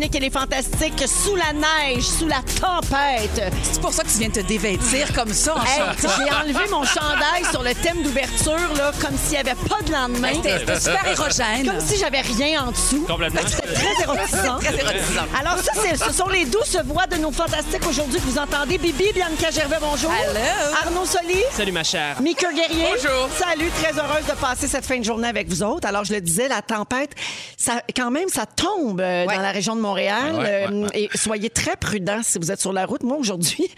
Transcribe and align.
Véronique 0.00 0.16
et 0.16 0.20
les 0.20 0.30
Fantastiques, 0.30 1.04
sous 1.06 1.36
la 1.36 1.52
neige, 1.52 2.04
sous 2.04 2.26
la 2.26 2.40
tempête. 2.58 3.52
C'est 3.70 3.80
pour 3.82 3.92
ça 3.92 4.02
que 4.02 4.08
tu 4.08 4.16
viens 4.18 4.28
de 4.28 4.34
te 4.34 4.40
dévêtir 4.46 5.12
comme 5.12 5.32
ça 5.32 5.54
en 5.56 5.62
Hey, 5.62 5.78
chantant. 6.00 6.14
j'ai 6.16 6.34
enlevé 6.34 6.70
mon 6.70 6.84
chandail 6.84 7.44
sur 7.50 7.62
le 7.62 7.74
thème 7.74 8.02
d'ouverture, 8.02 8.74
là, 8.78 8.92
comme 8.98 9.14
s'il 9.18 9.32
n'y 9.32 9.36
avait 9.38 9.54
pas 9.68 9.82
de 9.84 9.92
lendemain. 9.92 10.30
C'était 10.36 10.58
c'était 10.60 10.80
super 10.80 11.06
érogène. 11.06 11.66
Comme 11.66 11.80
si 11.80 11.98
j'avais 11.98 12.22
rien 12.22 12.64
en 12.64 12.70
dessous. 12.70 13.04
Complètement. 13.06 13.40
Très 13.74 14.02
érotisant. 14.02 14.58
Très 14.58 14.74
érotisant. 14.78 15.26
Alors 15.38 15.58
ça, 15.58 15.72
c'est- 15.74 15.96
ce 15.96 16.12
sont 16.12 16.28
les 16.28 16.44
douces 16.44 16.76
voix 16.84 17.06
de 17.06 17.16
nos 17.16 17.30
fantastiques 17.30 17.86
aujourd'hui 17.88 18.18
que 18.20 18.24
vous 18.26 18.38
entendez. 18.38 18.78
Bibi, 18.78 19.12
Bianca 19.14 19.50
Gervais, 19.50 19.76
bonjour. 19.80 20.10
Hello. 20.12 20.74
Arnaud 20.84 21.04
Soli. 21.04 21.36
Salut 21.52 21.72
ma 21.72 21.84
chère. 21.84 22.20
Mika 22.20 22.52
Guerrier. 22.52 22.86
Bonjour. 22.94 23.28
Salut, 23.36 23.70
très 23.82 23.92
heureuse 23.98 24.26
de 24.28 24.32
passer 24.40 24.66
cette 24.66 24.84
fin 24.84 24.98
de 24.98 25.04
journée 25.04 25.28
avec 25.28 25.48
vous 25.48 25.62
autres. 25.62 25.86
Alors, 25.86 26.04
je 26.04 26.12
le 26.14 26.20
disais, 26.20 26.48
la 26.48 26.62
tempête, 26.62 27.10
ça, 27.56 27.82
quand 27.96 28.10
même, 28.10 28.28
ça 28.28 28.44
tombe 28.46 29.00
euh, 29.00 29.26
Ouais. 29.26 29.36
dans 29.36 29.42
la 29.42 29.52
région 29.52 29.76
de 29.76 29.80
Montréal. 29.80 30.34
Ouais, 30.34 30.40
ouais, 30.42 30.66
Euh, 30.70 30.82
ouais. 30.82 30.88
Et 30.94 31.10
soyez 31.16 31.50
très 31.50 31.76
prudents 31.76 32.20
si 32.22 32.38
vous 32.38 32.50
êtes 32.50 32.60
sur 32.60 32.72
la 32.72 32.86
route. 32.86 33.02
Moi, 33.02 33.16
aujourd'hui, 33.16 33.68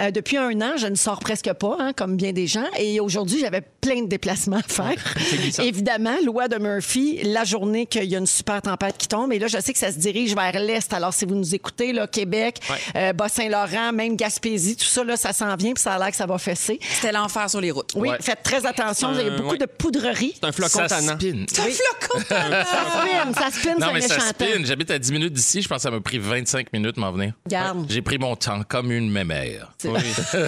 euh, 0.00 0.10
depuis 0.10 0.36
un 0.36 0.60
an, 0.60 0.72
je 0.76 0.86
ne 0.86 0.94
sors 0.94 1.18
presque 1.20 1.52
pas, 1.54 1.76
hein, 1.80 1.92
comme 1.94 2.16
bien 2.16 2.32
des 2.32 2.46
gens. 2.46 2.66
Et 2.78 3.00
aujourd'hui, 3.00 3.40
j'avais 3.40 3.62
plein 3.80 4.02
de 4.02 4.08
déplacements 4.08 4.58
à 4.58 4.62
faire. 4.62 4.94
glissant. 5.32 5.62
Évidemment, 5.62 6.14
loi 6.24 6.48
de 6.48 6.56
Murphy, 6.58 7.20
la 7.24 7.44
journée 7.44 7.86
qu'il 7.86 8.04
y 8.04 8.14
a 8.14 8.18
une 8.18 8.26
super 8.26 8.62
tempête 8.62 8.96
qui 8.98 9.08
tombe. 9.08 9.32
Et 9.32 9.38
là, 9.40 9.46
je 9.48 9.58
sais 9.58 9.72
que 9.72 9.78
ça 9.78 9.90
se 9.90 9.98
dirige 9.98 10.34
vers 10.34 10.58
l'Est. 10.60 10.92
Alors, 10.92 11.12
si 11.12 11.24
vous 11.24 11.34
nous 11.34 11.54
écoutez, 11.54 11.92
là, 11.92 12.06
Québec, 12.06 12.60
euh, 12.94 13.12
Bas 13.12 13.28
Saint-Laurent 13.28 13.92
même 13.92 14.16
Gaspésie, 14.16 14.76
tout 14.76 14.84
ça, 14.84 15.02
là, 15.02 15.16
ça 15.16 15.32
s'en 15.32 15.56
vient, 15.56 15.72
puis 15.72 15.82
ça 15.82 15.94
a 15.94 15.98
l'air 15.98 16.10
que 16.10 16.16
ça 16.16 16.26
va 16.26 16.38
fesser. 16.38 16.78
C'était 16.82 17.12
l'enfer 17.12 17.48
sur 17.50 17.60
les 17.60 17.70
routes. 17.70 17.92
Oui, 17.96 18.10
faites 18.20 18.42
très 18.42 18.64
attention. 18.66 19.12
Il 19.14 19.26
y 19.26 19.28
a 19.28 19.30
beaucoup 19.30 19.56
de 19.56 19.66
poudrerie. 19.66 20.34
C'est 20.40 20.46
un 20.46 20.52
flocon 20.52 20.78
ça 20.78 20.88
tannant. 20.88 21.16
C'est 21.20 21.60
un 21.60 21.64
flocon 21.64 22.24
ça 22.28 22.44
spin, 22.44 23.32
ça 23.34 23.50
spin, 23.50 23.74
non, 23.78 24.00
ça 24.00 24.20
spin. 24.20 24.64
J'habite 24.64 24.90
à 24.90 24.98
10 24.98 25.12
minutes 25.12 25.32
d'ici. 25.32 25.62
Je 25.62 25.68
pense 25.68 25.76
que 25.76 25.82
ça 25.82 25.90
m'a 25.90 26.00
pris 26.00 26.18
25 26.18 26.72
minutes 26.72 26.96
m'en 26.98 27.10
venir. 27.12 27.32
Garde. 27.48 27.86
J'ai 27.88 28.02
pris 28.02 28.18
mon 28.18 28.36
temps 28.36 28.62
comme 28.68 28.92
une 28.92 29.10
mémère. 29.10 29.72
Oui. 29.84 30.00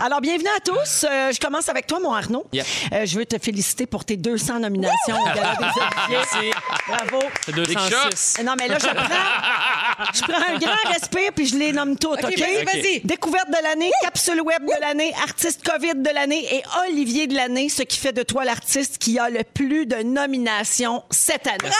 Alors, 0.00 0.20
bienvenue 0.20 0.48
à 0.56 0.60
tous. 0.60 1.04
Euh, 1.04 1.32
je 1.32 1.38
commence 1.38 1.68
avec 1.68 1.86
toi, 1.86 2.00
mon 2.00 2.12
Arnaud. 2.12 2.46
Euh, 2.54 3.06
je 3.06 3.18
veux 3.18 3.26
te 3.26 3.38
féliciter 3.38 3.86
pour 3.86 4.04
tes 4.04 4.16
200 4.16 4.60
nominations 4.60 5.16
au 5.16 5.34
des 5.34 5.40
Merci. 6.10 6.50
Bravo. 6.88 7.22
200 7.54 7.80
euh, 7.94 8.42
non, 8.42 8.54
mais 8.58 8.68
là, 8.68 8.78
je 8.80 8.86
prends, 8.86 10.04
je 10.14 10.20
prends 10.22 10.54
un 10.54 10.58
grand 10.58 10.92
respire 10.92 11.32
puis 11.34 11.46
je 11.46 11.56
les 11.56 11.72
nomme 11.72 11.96
toutes, 11.98 12.24
OK? 12.24 12.38
Vas-y, 12.38 12.64
vas-y. 12.64 13.00
Découverte 13.00 13.48
de 13.48 13.62
l'année, 13.62 13.90
capsule 14.02 14.40
web 14.40 14.62
de 14.64 14.80
l'année, 14.80 15.12
artiste 15.22 15.62
COVID 15.64 15.96
de 15.96 16.10
l'année 16.14 16.56
et 16.56 16.62
Olivier 16.88 17.26
de 17.26 17.34
l'année, 17.34 17.68
ce 17.68 17.82
qui 17.82 17.98
fait 17.98 18.12
de 18.12 18.22
toi 18.22 18.44
l'artiste 18.44 18.98
qui 18.98 19.18
a 19.18 19.28
le 19.30 19.42
plus 19.44 19.86
de 19.86 19.96
nominations 19.96 21.02
cette 21.10 21.46
année. 21.46 21.72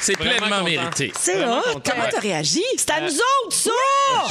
C'est 0.00 0.16
pleinement 0.16 0.62
mérité. 0.62 1.12
C'est 1.18 1.36
Vraiment. 1.36 1.62
Comment 1.84 2.04
t'as 2.10 2.20
réagi? 2.20 2.62
C'est 2.76 2.90
à 2.90 3.00
nous 3.00 3.08
euh, 3.08 3.46
autres, 3.46 3.56
ça! 3.56 3.70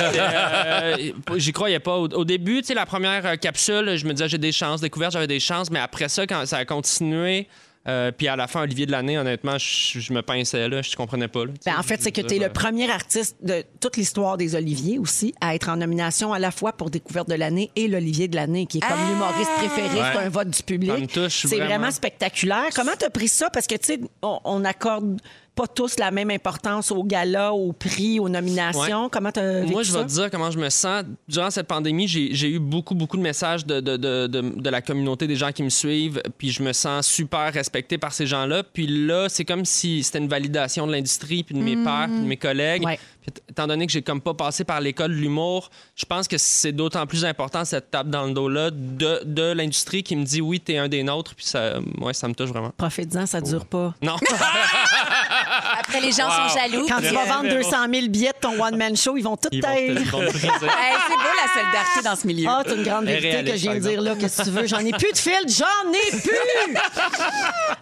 Euh, 0.02 1.12
j'y 1.36 1.52
croyais 1.52 1.80
pas. 1.80 1.96
Au, 1.98 2.08
au 2.08 2.26
début, 2.26 2.62
tu 2.62 2.68
sais, 2.68 2.74
la 2.74 2.86
première 2.86 3.40
capsule, 3.40 3.96
je 3.96 4.06
me 4.06 4.14
disais, 4.14 4.30
j'ai 4.30 4.38
des 4.38 4.52
chances. 4.52 4.82
Découverte, 4.82 5.14
j'avais 5.14 5.28
des 5.28 5.40
chances. 5.40 5.70
Mais 5.72 5.80
après 5.80 6.10
ça, 6.10 6.28
quand 6.28 6.46
ça 6.46 6.58
a 6.58 6.66
continué, 6.66 7.48
euh, 7.88 8.12
puis 8.12 8.28
à 8.28 8.36
la 8.36 8.48
fin, 8.48 8.62
Olivier 8.62 8.86
de 8.86 8.92
l'année, 8.92 9.18
honnêtement, 9.18 9.58
je, 9.58 10.00
je 10.00 10.14
me 10.14 10.22
pinçais 10.22 10.70
là. 10.70 10.82
Je 10.82 10.96
comprenais 10.96 11.28
pas. 11.28 11.46
là. 11.46 11.52
Ben, 11.66 11.76
en 11.80 11.84
fait, 11.84 12.02
c'est 12.02 12.12
que 12.12 12.22
tu 12.22 12.36
es 12.36 12.40
le 12.40 12.50
premier 12.50 12.90
artiste 12.92 13.38
de 13.42 13.64
toute 13.80 13.98
l'histoire 13.98 14.38
des 14.38 14.56
Oliviers 14.56 15.00
aussi 15.00 15.34
à 15.42 15.56
être 15.56 15.70
en 15.70 15.78
nomination 15.78 16.32
à 16.34 16.40
la 16.40 16.52
fois 16.52 16.74
pour 16.74 16.90
Découverte 16.92 17.28
de 17.30 17.34
l'année 17.36 17.72
et 17.76 17.88
l'Olivier 17.88 18.28
de 18.28 18.36
l'année, 18.36 18.66
qui 18.68 18.78
est 18.78 18.82
comme 18.82 18.92
Ah! 19.00 19.10
l'humoriste 19.10 19.52
préféré. 19.58 19.90
C'est 19.92 20.18
Ouais. 20.20 20.26
un 20.26 20.30
vote 20.30 20.50
du 20.50 20.64
public. 20.64 20.92
Ça 20.92 20.98
me 21.00 21.08
touche 21.08 21.42
C'est 21.42 21.56
vraiment. 21.56 21.66
vraiment. 21.70 21.92
spectaculaire. 21.92 22.68
Comment 22.76 22.92
tu 23.00 23.06
as 23.06 23.10
pris 23.10 23.28
ça? 23.28 23.50
Parce 23.50 23.66
que, 23.68 23.76
tu 23.76 23.86
sais, 23.94 24.00
on, 24.22 24.40
on 24.44 24.64
accorde 24.66 25.20
pas 25.56 25.68
tous 25.68 26.00
la 26.00 26.12
même 26.12 26.32
importance 26.32 26.92
aux 26.92 27.04
galas, 27.04 27.52
aux 27.52 27.74
prix, 27.74 28.20
aux 28.20 28.30
nominations. 28.30 29.04
Ouais. 29.04 29.10
Comment 29.12 29.32
tu 29.32 29.42
Moi, 29.70 29.84
je 29.84 29.92
vais 29.92 30.04
te 30.04 30.10
dire 30.10 30.32
comment 30.32 30.50
je 30.50 30.58
me 30.58 30.70
sens. 30.70 31.04
Durant 31.28 31.50
cette 31.50 31.68
pandémie, 31.68 32.08
j'ai 32.08 32.50
eu 32.50 32.60
beaucoup, 32.60 32.96
beaucoup 32.96 33.18
de 33.18 33.22
messages 33.22 33.66
de, 33.66 33.80
de, 33.80 33.98
de, 33.98 34.28
de, 34.28 34.70
la 34.70 34.82
communauté, 34.82 35.28
des 35.28 35.36
gens 35.36 35.52
qui 35.52 35.64
me 35.64 35.70
suivent, 35.70 36.22
puis 36.38 36.52
je 36.52 36.64
me 36.64 36.72
sens 36.72 37.06
super 37.06 37.52
respecté 37.54 37.98
par 37.98 38.14
ces 38.14 38.26
gens-là. 38.26 38.64
Puis 38.64 38.88
là, 38.88 39.28
c'est 39.28 39.46
comme 39.46 39.66
si 39.66 40.04
c'était 40.04 40.20
une 40.20 40.30
validation 40.30 40.88
de 40.88 40.94
l'industrie, 40.94 41.44
puis 41.44 41.54
de 41.54 41.62
mes 41.62 41.76
pairs, 41.76 42.08
puis 42.08 42.22
de 42.22 42.28
mes 42.28 42.38
collègues. 42.38 42.86
Ouais. 42.86 43.00
Puis 43.22 43.32
étant 43.50 43.68
donné 43.68 43.86
que 43.86 43.92
j'ai 43.92 44.02
comme 44.02 44.22
pas 44.22 44.34
passé 44.34 44.64
par 44.64 44.82
l'école 44.82 45.12
de 45.12 45.16
l'humour, 45.16 45.70
je 45.96 46.06
pense 46.06 46.28
que 46.28 46.38
c'est 46.38 46.72
d'autant 46.72 47.06
plus 47.06 47.26
important 47.26 47.66
cette 47.66 47.92
tape 47.92 48.08
dans 48.10 48.26
le 48.26 48.34
dos-là 48.34 48.72
de, 48.72 49.22
de 49.26 49.52
l'industrie 49.54 50.04
qui 50.04 50.16
me 50.16 50.24
dit 50.24 50.42
oui, 50.42 50.60
t'es 50.60 50.78
un 50.78 50.88
des 50.88 51.04
nôtres, 51.04 51.36
puis 51.36 51.46
ça, 51.46 51.80
ouais, 52.00 52.14
ça 52.14 52.28
me 52.28 52.34
touche 52.34 52.50
vraiment. 52.50 52.72
Profites-en, 52.78 53.26
ça 53.26 53.42
dure 53.42 53.66
pas. 53.66 53.94
Non. 54.02 54.16
Après, 55.80 56.02
les 56.02 56.12
gens 56.12 56.30
sont 56.30 56.58
jaloux. 56.58 56.86
Quand 56.88 57.00
tu 57.00 57.14
vas 57.14 57.26
vendre 57.26 57.50
200 57.50 57.70
000 57.94 58.08
billets 58.08 58.30
de 58.30 58.40
ton 58.40 58.62
one-man 58.62 58.96
show, 58.96 59.18
ils 59.18 59.24
vont 59.24 59.38
tout 59.38 59.50
taire. 59.50 59.72
hey, 59.74 59.96
c'est 59.96 60.04
beau 60.04 60.16
la 60.16 61.54
solidarité 61.54 62.02
dans 62.04 62.16
ce 62.16 62.28
milieu. 62.28 62.48
Ah, 62.50 62.64
c'est 62.66 62.76
une 62.76 62.84
grande 62.84 63.06
vérité 63.06 63.44
que 63.44 63.58
je 63.58 63.62
viens 63.62 63.76
de 63.76 63.80
dire 63.80 64.02
là. 64.02 64.16
Qu'est-ce 64.20 64.38
que 64.40 64.44
tu 64.44 64.50
veux? 64.52 64.68
J'en 64.68 64.80
ai 64.80 64.92
plus 64.92 65.12
de 65.12 65.18
fil, 65.18 65.34
j'en 65.48 65.92
ai 65.92 66.20
plus! 66.20 66.32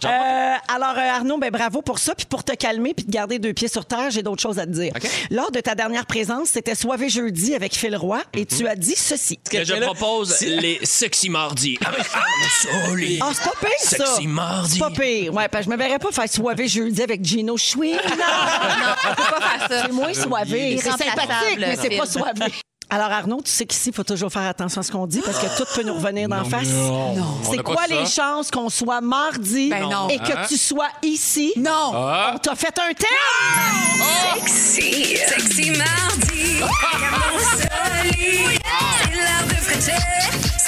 Euh, 0.06 0.56
alors, 0.74 0.98
euh, 0.98 1.18
Arnaud, 1.18 1.38
ben, 1.38 1.52
bravo 1.52 1.82
pour 1.82 2.00
ça. 2.00 2.16
Puis 2.16 2.26
pour 2.26 2.44
te 2.44 2.54
calmer 2.54 2.94
puis 2.94 3.06
te 3.06 3.12
garder 3.12 3.38
deux 3.38 3.54
pieds 3.54 3.68
sur 3.68 3.86
terre, 3.86 4.10
j'ai 4.10 4.24
d'autres 4.24 4.42
choses 4.42 4.58
à 4.58 4.66
te 4.66 4.72
dire. 4.72 4.92
OK. 4.96 5.08
Lors 5.32 5.52
de 5.52 5.60
ta 5.60 5.76
dernière 5.76 6.08
présence, 6.08 6.50
c'était 6.50 6.74
Soivé 6.74 7.08
jeudi 7.08 7.54
avec 7.54 7.76
Phil 7.76 7.96
Roy 7.96 8.20
et 8.34 8.48
tu 8.48 8.68
as 8.68 8.76
dit 8.76 8.96
ceci. 8.96 9.38
Que 9.38 9.64
je 9.64 9.76
propose 9.76 10.42
les 10.42 10.80
sexy 10.84 11.30
mardis 11.30 11.78
avec 11.86 12.04
Arnaud 12.14 12.98
Ah, 13.22 13.32
c'est 13.34 13.44
pas 13.44 13.56
pire, 13.60 13.70
ça! 13.80 14.06
Sexy 14.08 14.28
mardi. 14.28 14.74
C'est 14.74 14.80
pas 14.80 14.90
pire. 14.90 15.34
Ouais, 15.34 15.48
parce 15.48 15.66
que 15.66 15.72
je 15.72 15.78
me 15.78 15.82
verrais 15.82 16.00
pas 16.00 16.12
faire 16.12 16.28
Soivé 16.28 16.68
jeudi 16.68 17.04
avec 17.04 17.24
Gino 17.24 17.58
Chouin. 17.58 17.92
Non! 17.92 18.00
Non, 18.10 18.96
on 19.12 19.16
peut 19.16 19.24
pas 19.24 19.42
faire 19.42 19.68
ça. 19.70 19.84
C'est 19.86 19.92
moins 19.92 20.14
soivé. 20.14 20.78
C'est 20.82 20.90
sympathique, 20.90 21.60
mais 21.60 21.76
c'est 21.76 21.96
pas 21.96 22.06
soivé. 22.08 22.46
Alors, 22.92 23.12
Arnaud, 23.12 23.42
tu 23.46 23.52
sais 23.52 23.68
qu'ici, 23.68 23.90
il 23.90 23.96
faut 23.96 24.04
toujours 24.04 24.32
faire 24.32 24.48
attention 24.48 24.82
à 24.82 24.84
ce 24.84 24.92
qu'on 24.92 25.06
dit 25.06 25.22
parce 25.24 25.38
que 25.38 25.46
tout 25.58 25.66
peut 25.76 25.84
nous 25.84 25.94
revenir 25.94 26.28
d'en 26.28 26.44
face. 26.44 26.70
On 26.74 27.16
C'est 27.44 27.58
pas 27.58 27.64
quoi 27.64 27.84
ça. 27.88 27.94
les 27.94 28.06
chances 28.08 28.50
qu'on 28.50 28.70
soit 28.70 29.00
mardi 29.02 29.70
Ben 29.70 29.88
non. 29.88 30.08
et 30.10 30.18
que 30.18 30.32
Hein? 30.34 30.46
tu 30.48 30.58
sois 30.58 30.88
ici? 31.04 31.54
Non. 31.58 31.92
Ah, 31.94 32.32
On 32.36 32.38
t'a 32.40 32.56
fait 32.56 32.74
un 32.80 32.94
thème! 32.94 34.42
Sexy, 34.48 35.18
sexy 35.18 35.70
mardi. 35.72 36.62
Arnaud 36.94 37.40
Soli, 37.40 38.58
c'est 38.58 39.16
l'heure 39.16 39.48
de 39.48 39.56
frécher. 39.56 40.59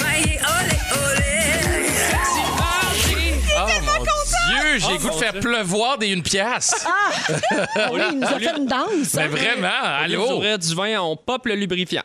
Dieu, 4.48 4.78
j'ai 4.78 4.86
Oh, 4.94 4.98
goût 4.98 5.08
de 5.08 5.14
faire 5.14 5.32
Dieu. 5.32 5.40
pleuvoir 5.40 5.98
des 5.98 6.08
une 6.08 6.22
pièce. 6.22 6.74
Ah 6.86 7.10
oui, 7.92 8.00
il 8.12 8.18
nous 8.18 8.26
a 8.26 8.38
fait 8.38 8.56
une 8.56 8.66
danse. 8.66 9.14
Mais 9.14 9.22
hein? 9.22 9.28
vraiment, 9.28 9.68
Allô? 10.02 10.36
ouvrir 10.36 10.58
du 10.58 10.74
vin, 10.74 11.00
on 11.00 11.16
pop 11.16 11.46
le 11.46 11.54
lubrifiant. 11.54 12.02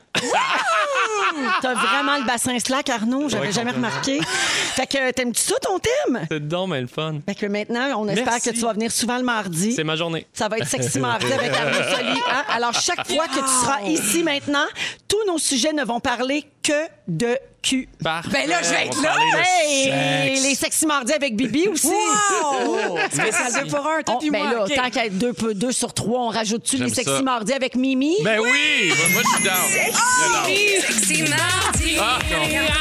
T'as 1.61 1.73
vraiment 1.75 2.17
le 2.17 2.25
bassin 2.25 2.57
slack, 2.59 2.89
Arnaud. 2.89 3.29
J'avais 3.29 3.47
Ouais, 3.47 3.51
jamais 3.51 3.71
remarqué. 3.71 4.19
Fait 4.23 4.87
que 4.87 5.11
t'aimes-tu 5.11 5.41
ça, 5.41 5.55
ton 5.61 5.77
thème? 5.79 6.25
C'est 6.31 6.47
donc 6.47 6.69
mais 6.69 6.81
le 6.81 6.87
fun. 6.87 7.19
Fait 7.27 7.35
que 7.35 7.45
maintenant, 7.45 7.87
on 8.01 8.07
espère 8.07 8.25
Merci. 8.33 8.49
que 8.49 8.55
tu 8.55 8.61
vas 8.61 8.73
venir 8.73 8.91
souvent 8.91 9.17
le 9.17 9.23
mardi. 9.23 9.71
C'est 9.73 9.83
ma 9.83 9.95
journée. 9.95 10.25
Ça 10.33 10.47
va 10.47 10.57
être 10.57 10.67
sexy 10.67 10.99
mardi 10.99 11.31
avec 11.31 11.51
Arnaud 11.55 11.73
Soli. 11.95 12.19
hein? 12.31 12.43
Alors, 12.53 12.73
chaque 12.73 13.07
fois 13.07 13.27
que 13.27 13.39
tu 13.39 13.47
seras 13.61 13.81
ici 13.83 14.23
maintenant, 14.23 14.65
tous 15.07 15.23
nos 15.27 15.37
sujets 15.37 15.73
ne 15.73 15.83
vont 15.83 15.99
parler 15.99 16.45
que 16.67 16.89
de 17.07 17.37
cul. 17.61 17.87
Parfait. 18.03 18.29
Ben 18.31 18.49
là, 18.49 18.61
je 18.61 18.69
vais 18.69 18.85
être 18.85 19.01
là. 19.01 19.15
Hey, 19.63 20.39
les 20.41 20.55
sexy 20.55 20.85
mardis 20.85 21.13
avec 21.13 21.35
Bibi 21.35 21.67
aussi. 21.69 21.87
Wow! 21.87 22.97
Spécial 23.11 23.53
deux 23.53 23.69
pour 23.69 23.87
un, 23.87 24.01
toi 24.03 24.15
On- 24.15 24.19
puis 24.19 24.29
ben 24.29 24.39
moi. 24.43 24.51
là, 24.53 24.63
OK. 24.65 24.75
tant 24.75 24.89
qu'à 24.89 25.05
être 25.05 25.17
deux, 25.17 25.33
peu- 25.33 25.53
deux 25.53 25.71
sur 25.71 25.93
trois, 25.93 26.21
on 26.21 26.29
rajoute-tu 26.29 26.77
les 26.77 26.89
sexy 26.89 27.15
ça. 27.17 27.21
mardis 27.21 27.53
avec 27.53 27.75
Mimi? 27.75 28.15
Ben 28.23 28.39
oui, 28.39 28.89
moi, 28.89 28.95
moi, 29.13 29.21
je 29.23 29.35
suis 29.35 29.43
down. 29.43 29.55
Suis 29.69 30.33
down. 30.33 30.81
Sexy 30.81 31.23
mardi. 31.23 31.97
Ah. 31.99 32.19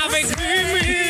Avec 0.08 0.26
Bibi! 0.36 1.05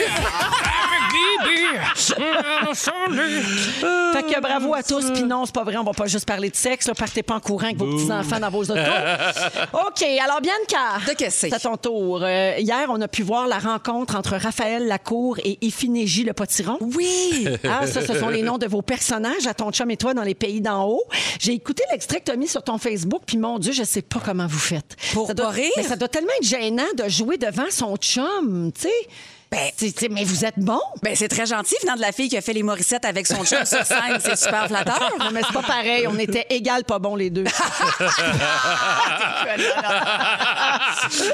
Fait 4.12 4.22
que 4.22 4.40
bravo 4.40 4.74
à 4.74 4.82
tous. 4.82 5.10
Puis 5.12 5.22
non, 5.22 5.44
c'est 5.44 5.54
pas 5.54 5.64
vrai, 5.64 5.76
on 5.76 5.84
va 5.84 5.92
pas 5.92 6.06
juste 6.06 6.26
parler 6.26 6.50
de 6.50 6.56
sexe. 6.56 6.86
Là. 6.86 6.94
Partez 6.94 7.22
pas 7.22 7.34
en 7.34 7.40
courant 7.40 7.66
avec 7.66 7.76
vos 7.76 7.86
petits-enfants 7.86 8.40
dans 8.40 8.50
vos 8.50 8.62
autos. 8.62 8.74
OK, 9.72 10.02
alors 10.22 10.40
Bianca. 10.40 10.98
De 11.06 11.12
qu'est-ce 11.14 11.16
que 11.16 11.30
c'est? 11.30 11.48
C'est 11.50 11.54
à 11.54 11.60
ton 11.60 11.76
tour. 11.76 12.20
Euh, 12.22 12.54
hier, 12.58 12.86
on 12.88 13.00
a 13.00 13.08
pu 13.08 13.22
voir 13.22 13.46
la 13.46 13.58
rencontre 13.58 14.16
entre 14.16 14.36
Raphaël 14.36 14.86
Lacour 14.86 15.38
et 15.44 15.58
Ifinégie 15.60 16.24
le 16.24 16.32
potiron. 16.32 16.78
Oui. 16.80 17.46
Ah, 17.68 17.86
ça, 17.86 18.00
ce 18.06 18.14
sont 18.18 18.28
les 18.28 18.42
noms 18.42 18.58
de 18.58 18.66
vos 18.66 18.80
personnages 18.80 19.46
à 19.46 19.54
ton 19.54 19.70
chum 19.72 19.90
et 19.90 19.96
toi 19.96 20.14
dans 20.14 20.22
les 20.22 20.34
pays 20.34 20.60
d'en 20.60 20.84
haut. 20.84 21.02
J'ai 21.40 21.52
écouté 21.52 21.82
l'extrait 21.90 22.20
que 22.20 22.26
tu 22.26 22.30
as 22.30 22.36
mis 22.36 22.46
sur 22.46 22.62
ton 22.62 22.78
Facebook, 22.78 23.22
puis 23.26 23.36
mon 23.38 23.58
Dieu, 23.58 23.72
je 23.72 23.82
sais 23.82 24.02
pas 24.02 24.20
comment 24.24 24.46
vous 24.46 24.58
faites. 24.58 24.96
Pour 25.12 25.26
ça 25.26 25.34
doit, 25.34 25.46
pas 25.46 25.52
rire? 25.52 25.72
Mais 25.76 25.82
ça 25.82 25.96
doit 25.96 26.08
tellement 26.08 26.30
être 26.40 26.46
gênant 26.46 26.84
de 26.96 27.08
jouer 27.08 27.38
devant 27.38 27.70
son 27.70 27.96
chum, 27.96 28.70
tu 28.72 28.82
sais. 28.82 29.08
Ben, 29.50 29.70
mais 30.10 30.24
vous 30.24 30.44
êtes 30.44 30.58
bon. 30.58 30.80
Ben, 31.02 31.14
c'est 31.14 31.28
très 31.28 31.46
gentil 31.46 31.74
venant 31.82 31.94
de 31.96 32.00
la 32.00 32.12
fille 32.12 32.28
qui 32.28 32.36
a 32.36 32.40
fait 32.40 32.52
les 32.52 32.62
Morissettes 32.64 33.04
avec 33.04 33.26
son 33.26 33.44
chum 33.44 33.64
sur 33.64 33.84
scène. 33.84 34.18
C'est 34.20 34.36
super 34.36 34.66
flatteur. 34.66 35.12
Non, 35.20 35.30
mais 35.32 35.40
c'est 35.46 35.52
pas 35.54 35.62
pareil. 35.62 36.06
On 36.08 36.18
était 36.18 36.46
égal 36.50 36.84
pas 36.84 36.98
bons 36.98 37.16
les 37.16 37.30
deux. 37.30 37.44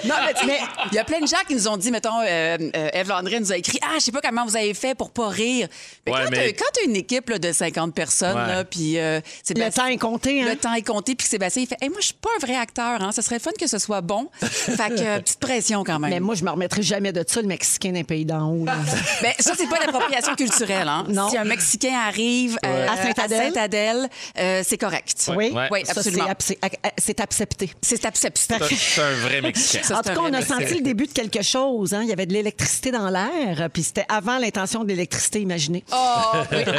Non, 0.05 0.15
mais, 0.27 0.35
tu 0.35 0.47
il 0.91 0.95
y 0.95 0.99
a 0.99 1.05
plein 1.05 1.21
de 1.21 1.27
gens 1.27 1.39
qui 1.47 1.55
nous 1.55 1.69
ont 1.69 1.77
dit, 1.77 1.91
mettons, 1.91 2.21
euh, 2.21 2.57
euh, 2.77 2.89
Eve 2.93 3.09
Landry 3.09 3.41
nous 3.41 3.53
a 3.53 3.57
écrit 3.57 3.79
Ah, 3.83 3.95
je 3.99 4.01
sais 4.05 4.13
pas 4.13 4.21
comment 4.21 4.45
vous 4.45 4.57
avez 4.57 4.75
fait 4.75 4.95
pour 4.95 5.11
pas 5.11 5.29
rire. 5.29 5.69
Mais 6.07 6.13
Ouais, 6.13 6.21
quand 6.25 6.31
mais- 6.31 6.53
quand 6.53 6.65
t'as 6.75 6.85
une 6.85 6.97
équipe 6.97 7.31
là, 7.31 7.39
de 7.39 7.53
50 7.53 7.95
personnes, 7.95 8.37
Ouais. 8.37 8.47
là, 8.49 8.65
puis 8.65 8.99
euh, 8.99 9.21
Le 9.55 9.71
temps 9.71 9.87
est 9.87 9.97
compté. 9.99 10.43
Hein? 10.43 10.47
Le 10.51 10.57
temps 10.57 10.75
est 10.75 10.83
compté, 10.87 11.15
puis 11.15 11.27
Sébastien, 11.27 11.63
il 11.63 11.67
fait 11.67 11.77
Hey, 11.81 11.89
Moi, 11.89 11.99
je 12.01 12.07
suis 12.07 12.15
pas 12.15 12.29
un 12.37 12.47
vrai 12.47 12.57
acteur, 12.57 13.03
hein. 13.03 13.13
ça 13.13 13.23
serait 13.23 13.39
fun 13.39 13.51
que 13.59 13.67
ce 13.67 13.79
soit 13.79 14.01
bon. 14.01 14.29
fait 14.41 14.77
que, 14.95 15.01
euh, 15.01 15.21
petite 15.21 15.41
pression 15.41 15.85
quand 15.85 15.99
même. 15.99 16.11
Mais 16.11 16.21
moi, 16.21 16.35
je 16.35 16.45
me 16.45 16.51
remettrai 16.51 16.83
jamais 16.83 17.13
de 17.13 17.25
ça, 17.27 17.41
le 17.41 17.47
Mexicain 17.49 17.95
d'un 18.03 18.07
pays 18.07 18.25
d'en 18.25 18.51
haut. 18.51 18.65
Ben, 19.23 19.33
ça, 19.39 19.53
c'est 19.57 19.69
pas 19.69 19.79
l'appropriation 19.79 20.35
culturelle. 20.35 20.89
Hein? 20.89 21.05
Non. 21.09 21.29
Si 21.31 21.39
un 21.39 21.45
Mexicain 21.45 21.95
arrive 22.07 22.59
euh, 22.65 22.87
À 22.89 22.97
Sainte-Adèle, 22.97 24.09
euh, 24.39 24.63
c'est 24.67 24.79
correct. 24.79 25.31
Oui, 25.37 25.51
Ouais. 25.53 25.69
Oui, 25.71 25.83
absolument. 25.89 26.27
abs- 26.29 26.55
c'est 26.99 27.21
accepté. 27.21 27.71
C'est 27.81 28.05
accepté. 28.05 28.55
C'est 28.71 29.01
un 29.01 29.13
vrai 29.27 29.41
Mexicain. 29.41 29.83
Ça, 29.85 29.99
en 29.99 30.03
tout 30.03 30.09
cas, 30.11 30.21
on 30.23 30.33
a 30.33 30.43
senti 30.43 30.75
le 30.75 30.81
début 30.83 31.07
de 31.07 31.13
quelque 31.13 31.43
chose. 31.43 31.95
Hein? 31.95 32.01
Il 32.03 32.09
y 32.09 32.13
avait 32.13 32.27
de 32.27 32.33
l'électricité 32.33 32.91
dans 32.91 33.09
l'air, 33.11 33.69
puis 33.73 33.83
c'était 33.83 34.07
avant 34.09 34.39
l'intention 34.39 34.83
de 34.83 34.89
l'électricité 34.89 35.41
imaginée. 35.41 35.85
Oh, 35.93 35.97
Oui, 36.53 36.59
euh, 36.67 36.73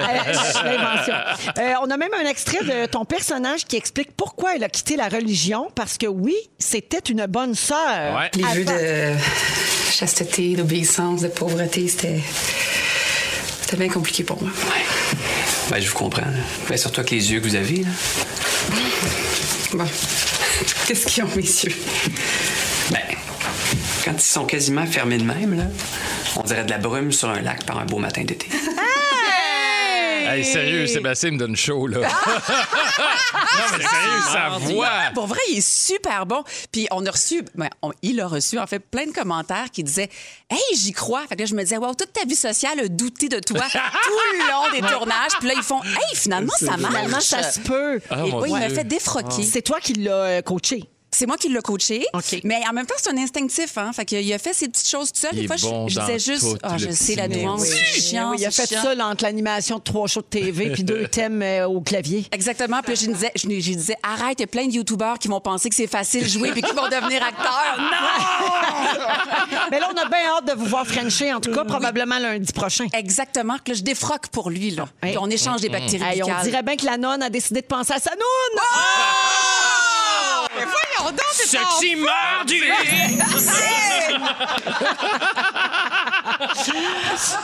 l'invention. 0.63 1.13
Euh, 1.59 1.73
on 1.81 1.89
a 1.89 1.97
même 1.97 2.13
un 2.19 2.27
extrait 2.27 2.63
de 2.63 2.85
ton 2.87 3.05
personnage 3.05 3.65
qui 3.65 3.75
explique 3.75 4.11
pourquoi 4.15 4.55
elle 4.55 4.63
a 4.63 4.69
quitté 4.69 4.95
la 4.95 5.07
religion, 5.07 5.69
parce 5.75 5.97
que 5.97 6.07
oui, 6.07 6.35
c'était 6.57 6.99
une 7.09 7.25
bonne 7.27 7.55
sœur. 7.55 8.17
Ouais. 8.17 8.29
Les 8.35 8.63
vœux 8.63 8.69
Attends. 8.69 9.15
de 9.15 9.91
chasteté, 9.91 10.55
d'obéissance, 10.55 11.12
de 11.21 11.27
pauvreté, 11.27 11.87
c'était. 11.87 12.19
C'était 13.61 13.77
bien 13.77 13.89
compliqué 13.89 14.23
pour 14.23 14.41
moi. 14.41 14.51
Ouais. 14.51 15.17
Ben, 15.69 15.79
je 15.81 15.87
vous 15.89 15.95
comprends. 15.95 16.21
là. 16.21 16.37
Ben, 16.69 16.77
surtout 16.77 16.99
avec 16.99 17.11
les 17.11 17.31
yeux 17.31 17.39
que 17.39 17.47
vous 17.47 17.55
avez. 17.55 17.77
Là. 17.77 17.89
Bon. 19.73 19.85
Qu'est-ce 20.87 21.07
qu'ils 21.07 21.23
ont, 21.23 21.29
messieurs? 21.35 21.73
Ben, 22.91 22.99
quand 24.05 24.13
ils 24.13 24.21
sont 24.21 24.45
quasiment 24.45 24.85
fermés 24.85 25.17
de 25.17 25.23
même, 25.23 25.57
là, 25.57 25.63
on 26.35 26.43
dirait 26.43 26.65
de 26.65 26.69
la 26.69 26.77
brume 26.77 27.11
sur 27.11 27.29
un 27.29 27.41
lac 27.41 27.65
par 27.65 27.79
un 27.79 27.85
beau 27.85 27.97
matin 27.99 28.23
d'été. 28.23 28.47
Hey, 30.25 30.43
sérieux, 30.43 30.87
Sébastien 30.87 31.31
me 31.31 31.37
donne 31.37 31.55
chaud, 31.55 31.87
là. 31.87 31.99
non, 32.07 33.77
mais 33.77 33.83
sérieux, 33.83 34.21
sa 34.31 34.49
voix. 34.49 34.89
Pour 35.13 35.27
vrai, 35.27 35.39
il 35.51 35.57
est 35.57 35.67
super 35.67 36.25
bon. 36.25 36.43
Puis 36.71 36.87
on 36.91 37.05
a 37.05 37.11
reçu, 37.11 37.43
ben, 37.55 37.69
on- 37.81 37.91
il 38.01 38.19
a 38.21 38.27
reçu 38.27 38.57
en 38.59 38.67
fait 38.67 38.79
plein 38.79 39.05
de 39.05 39.11
commentaires 39.11 39.69
qui 39.71 39.83
disaient 39.83 40.09
Hey, 40.49 40.59
j'y 40.77 40.91
crois. 40.91 41.25
Fait 41.27 41.35
que 41.35 41.41
là, 41.41 41.45
je 41.45 41.55
me 41.55 41.61
disais, 41.63 41.77
wow, 41.77 41.93
toute 41.93 42.13
ta 42.13 42.25
vie 42.25 42.35
sociale 42.35 42.79
a 42.79 42.87
douté 42.87 43.29
de 43.29 43.39
toi 43.39 43.61
tout 43.71 43.79
le 44.33 44.49
long 44.49 44.71
des 44.71 44.81
tournages. 44.87 45.31
Puis 45.39 45.47
là, 45.47 45.53
ils 45.57 45.63
font 45.63 45.81
Hey, 45.83 46.15
finalement, 46.15 46.53
ça 46.57 46.77
marche. 46.77 46.93
Finalement, 46.93 47.19
ça 47.19 47.43
se 47.43 47.59
peut. 47.59 47.99
Ah, 48.09 48.23
Et 48.25 48.31
mon 48.31 48.41
oui, 48.41 48.49
il 48.51 48.53
m'a 48.59 48.67
Dieu. 48.67 48.75
fait 48.75 48.83
défroquer. 48.83 49.43
C'est 49.43 49.61
toi 49.61 49.79
qui 49.79 49.93
l'as 49.93 50.11
euh, 50.13 50.41
coaché. 50.41 50.83
C'est 51.13 51.25
moi 51.27 51.37
qui 51.37 51.49
l'ai 51.49 51.61
coaché. 51.61 52.05
OK. 52.13 52.41
Mais 52.43 52.61
en 52.69 52.73
même 52.73 52.85
temps, 52.85 52.95
c'est 52.97 53.09
un 53.11 53.17
instinctif. 53.17 53.77
Hein? 53.77 53.91
Fait 53.93 54.05
qu'il 54.05 54.33
a 54.33 54.37
fait 54.39 54.53
ses 54.53 54.67
petites 54.67 54.87
choses 54.89 55.11
tout 55.11 55.19
seul. 55.19 55.29
Il 55.33 55.37
Des 55.39 55.43
est 55.43 55.47
fois, 55.47 55.55
je- 55.57 55.65
bon 55.67 55.87
je, 55.87 55.95
dans 55.99 56.05
disais 56.07 56.19
juste, 56.19 56.57
ah, 56.63 56.73
le 56.73 56.77
je 56.79 56.91
sais 56.91 57.15
la 57.15 57.27
petit 57.27 57.39
nuance, 57.39 57.61
nez. 57.61 57.67
c'est 57.93 58.01
chiant. 58.01 58.31
Oui, 58.31 58.37
il 58.39 58.45
a 58.45 58.51
fait 58.51 58.67
chiant. 58.67 58.81
ça 58.83 58.95
là, 58.95 59.07
entre 59.07 59.23
l'animation 59.23 59.77
de 59.77 59.83
trois 59.83 60.07
shows 60.07 60.21
de 60.21 60.25
TV 60.39 60.69
puis 60.73 60.83
deux 60.83 61.07
thèmes 61.07 61.41
euh, 61.41 61.67
au 61.67 61.81
clavier. 61.81 62.25
Exactement. 62.31 62.81
Puis 62.83 62.93
là, 62.95 62.99
je 63.01 63.11
disais, 63.11 63.31
je, 63.35 63.41
je 63.47 63.73
disais, 63.73 63.95
arrête, 64.03 64.39
il 64.39 64.41
y 64.41 64.43
a 64.43 64.47
plein 64.47 64.65
de 64.67 64.71
YouTubeurs 64.73 65.19
qui 65.19 65.27
vont 65.27 65.39
penser 65.41 65.69
que 65.69 65.75
c'est 65.75 65.87
facile 65.87 66.23
de 66.23 66.27
jouer 66.29 66.51
puis 66.51 66.61
qui 66.61 66.73
vont 66.73 66.87
devenir 66.87 67.23
acteurs. 67.23 67.77
Non! 67.77 68.49
Mais 69.71 69.79
là, 69.79 69.89
on 69.93 69.97
a 69.97 70.05
bien 70.09 70.19
hâte 70.37 70.47
de 70.47 70.53
vous 70.53 70.65
voir 70.65 70.85
Frencher, 70.87 71.33
en 71.33 71.39
tout 71.39 71.51
cas, 71.51 71.63
probablement 71.63 72.17
lundi 72.19 72.51
prochain. 72.53 72.87
Exactement. 72.93 73.55
Que 73.63 73.71
là, 73.71 73.77
je 73.77 73.83
défroque 73.83 74.27
pour 74.27 74.49
lui, 74.49 74.71
là. 74.71 74.87
Puis 75.01 75.17
on 75.19 75.29
échange 75.29 75.61
des 75.61 75.69
bactéries 75.69 76.03
Hey, 76.03 76.23
on 76.23 76.43
dirait 76.43 76.63
bien 76.63 76.75
que 76.75 76.85
la 76.85 76.97
nonne 76.97 77.21
a 77.23 77.29
décidé 77.29 77.61
de 77.61 77.65
penser 77.67 77.93
à 77.93 77.99
sa 77.99 78.11
noune. 78.11 78.19
Mais 78.55 79.62
Sexy 81.31 81.95
mardi! 81.95 82.61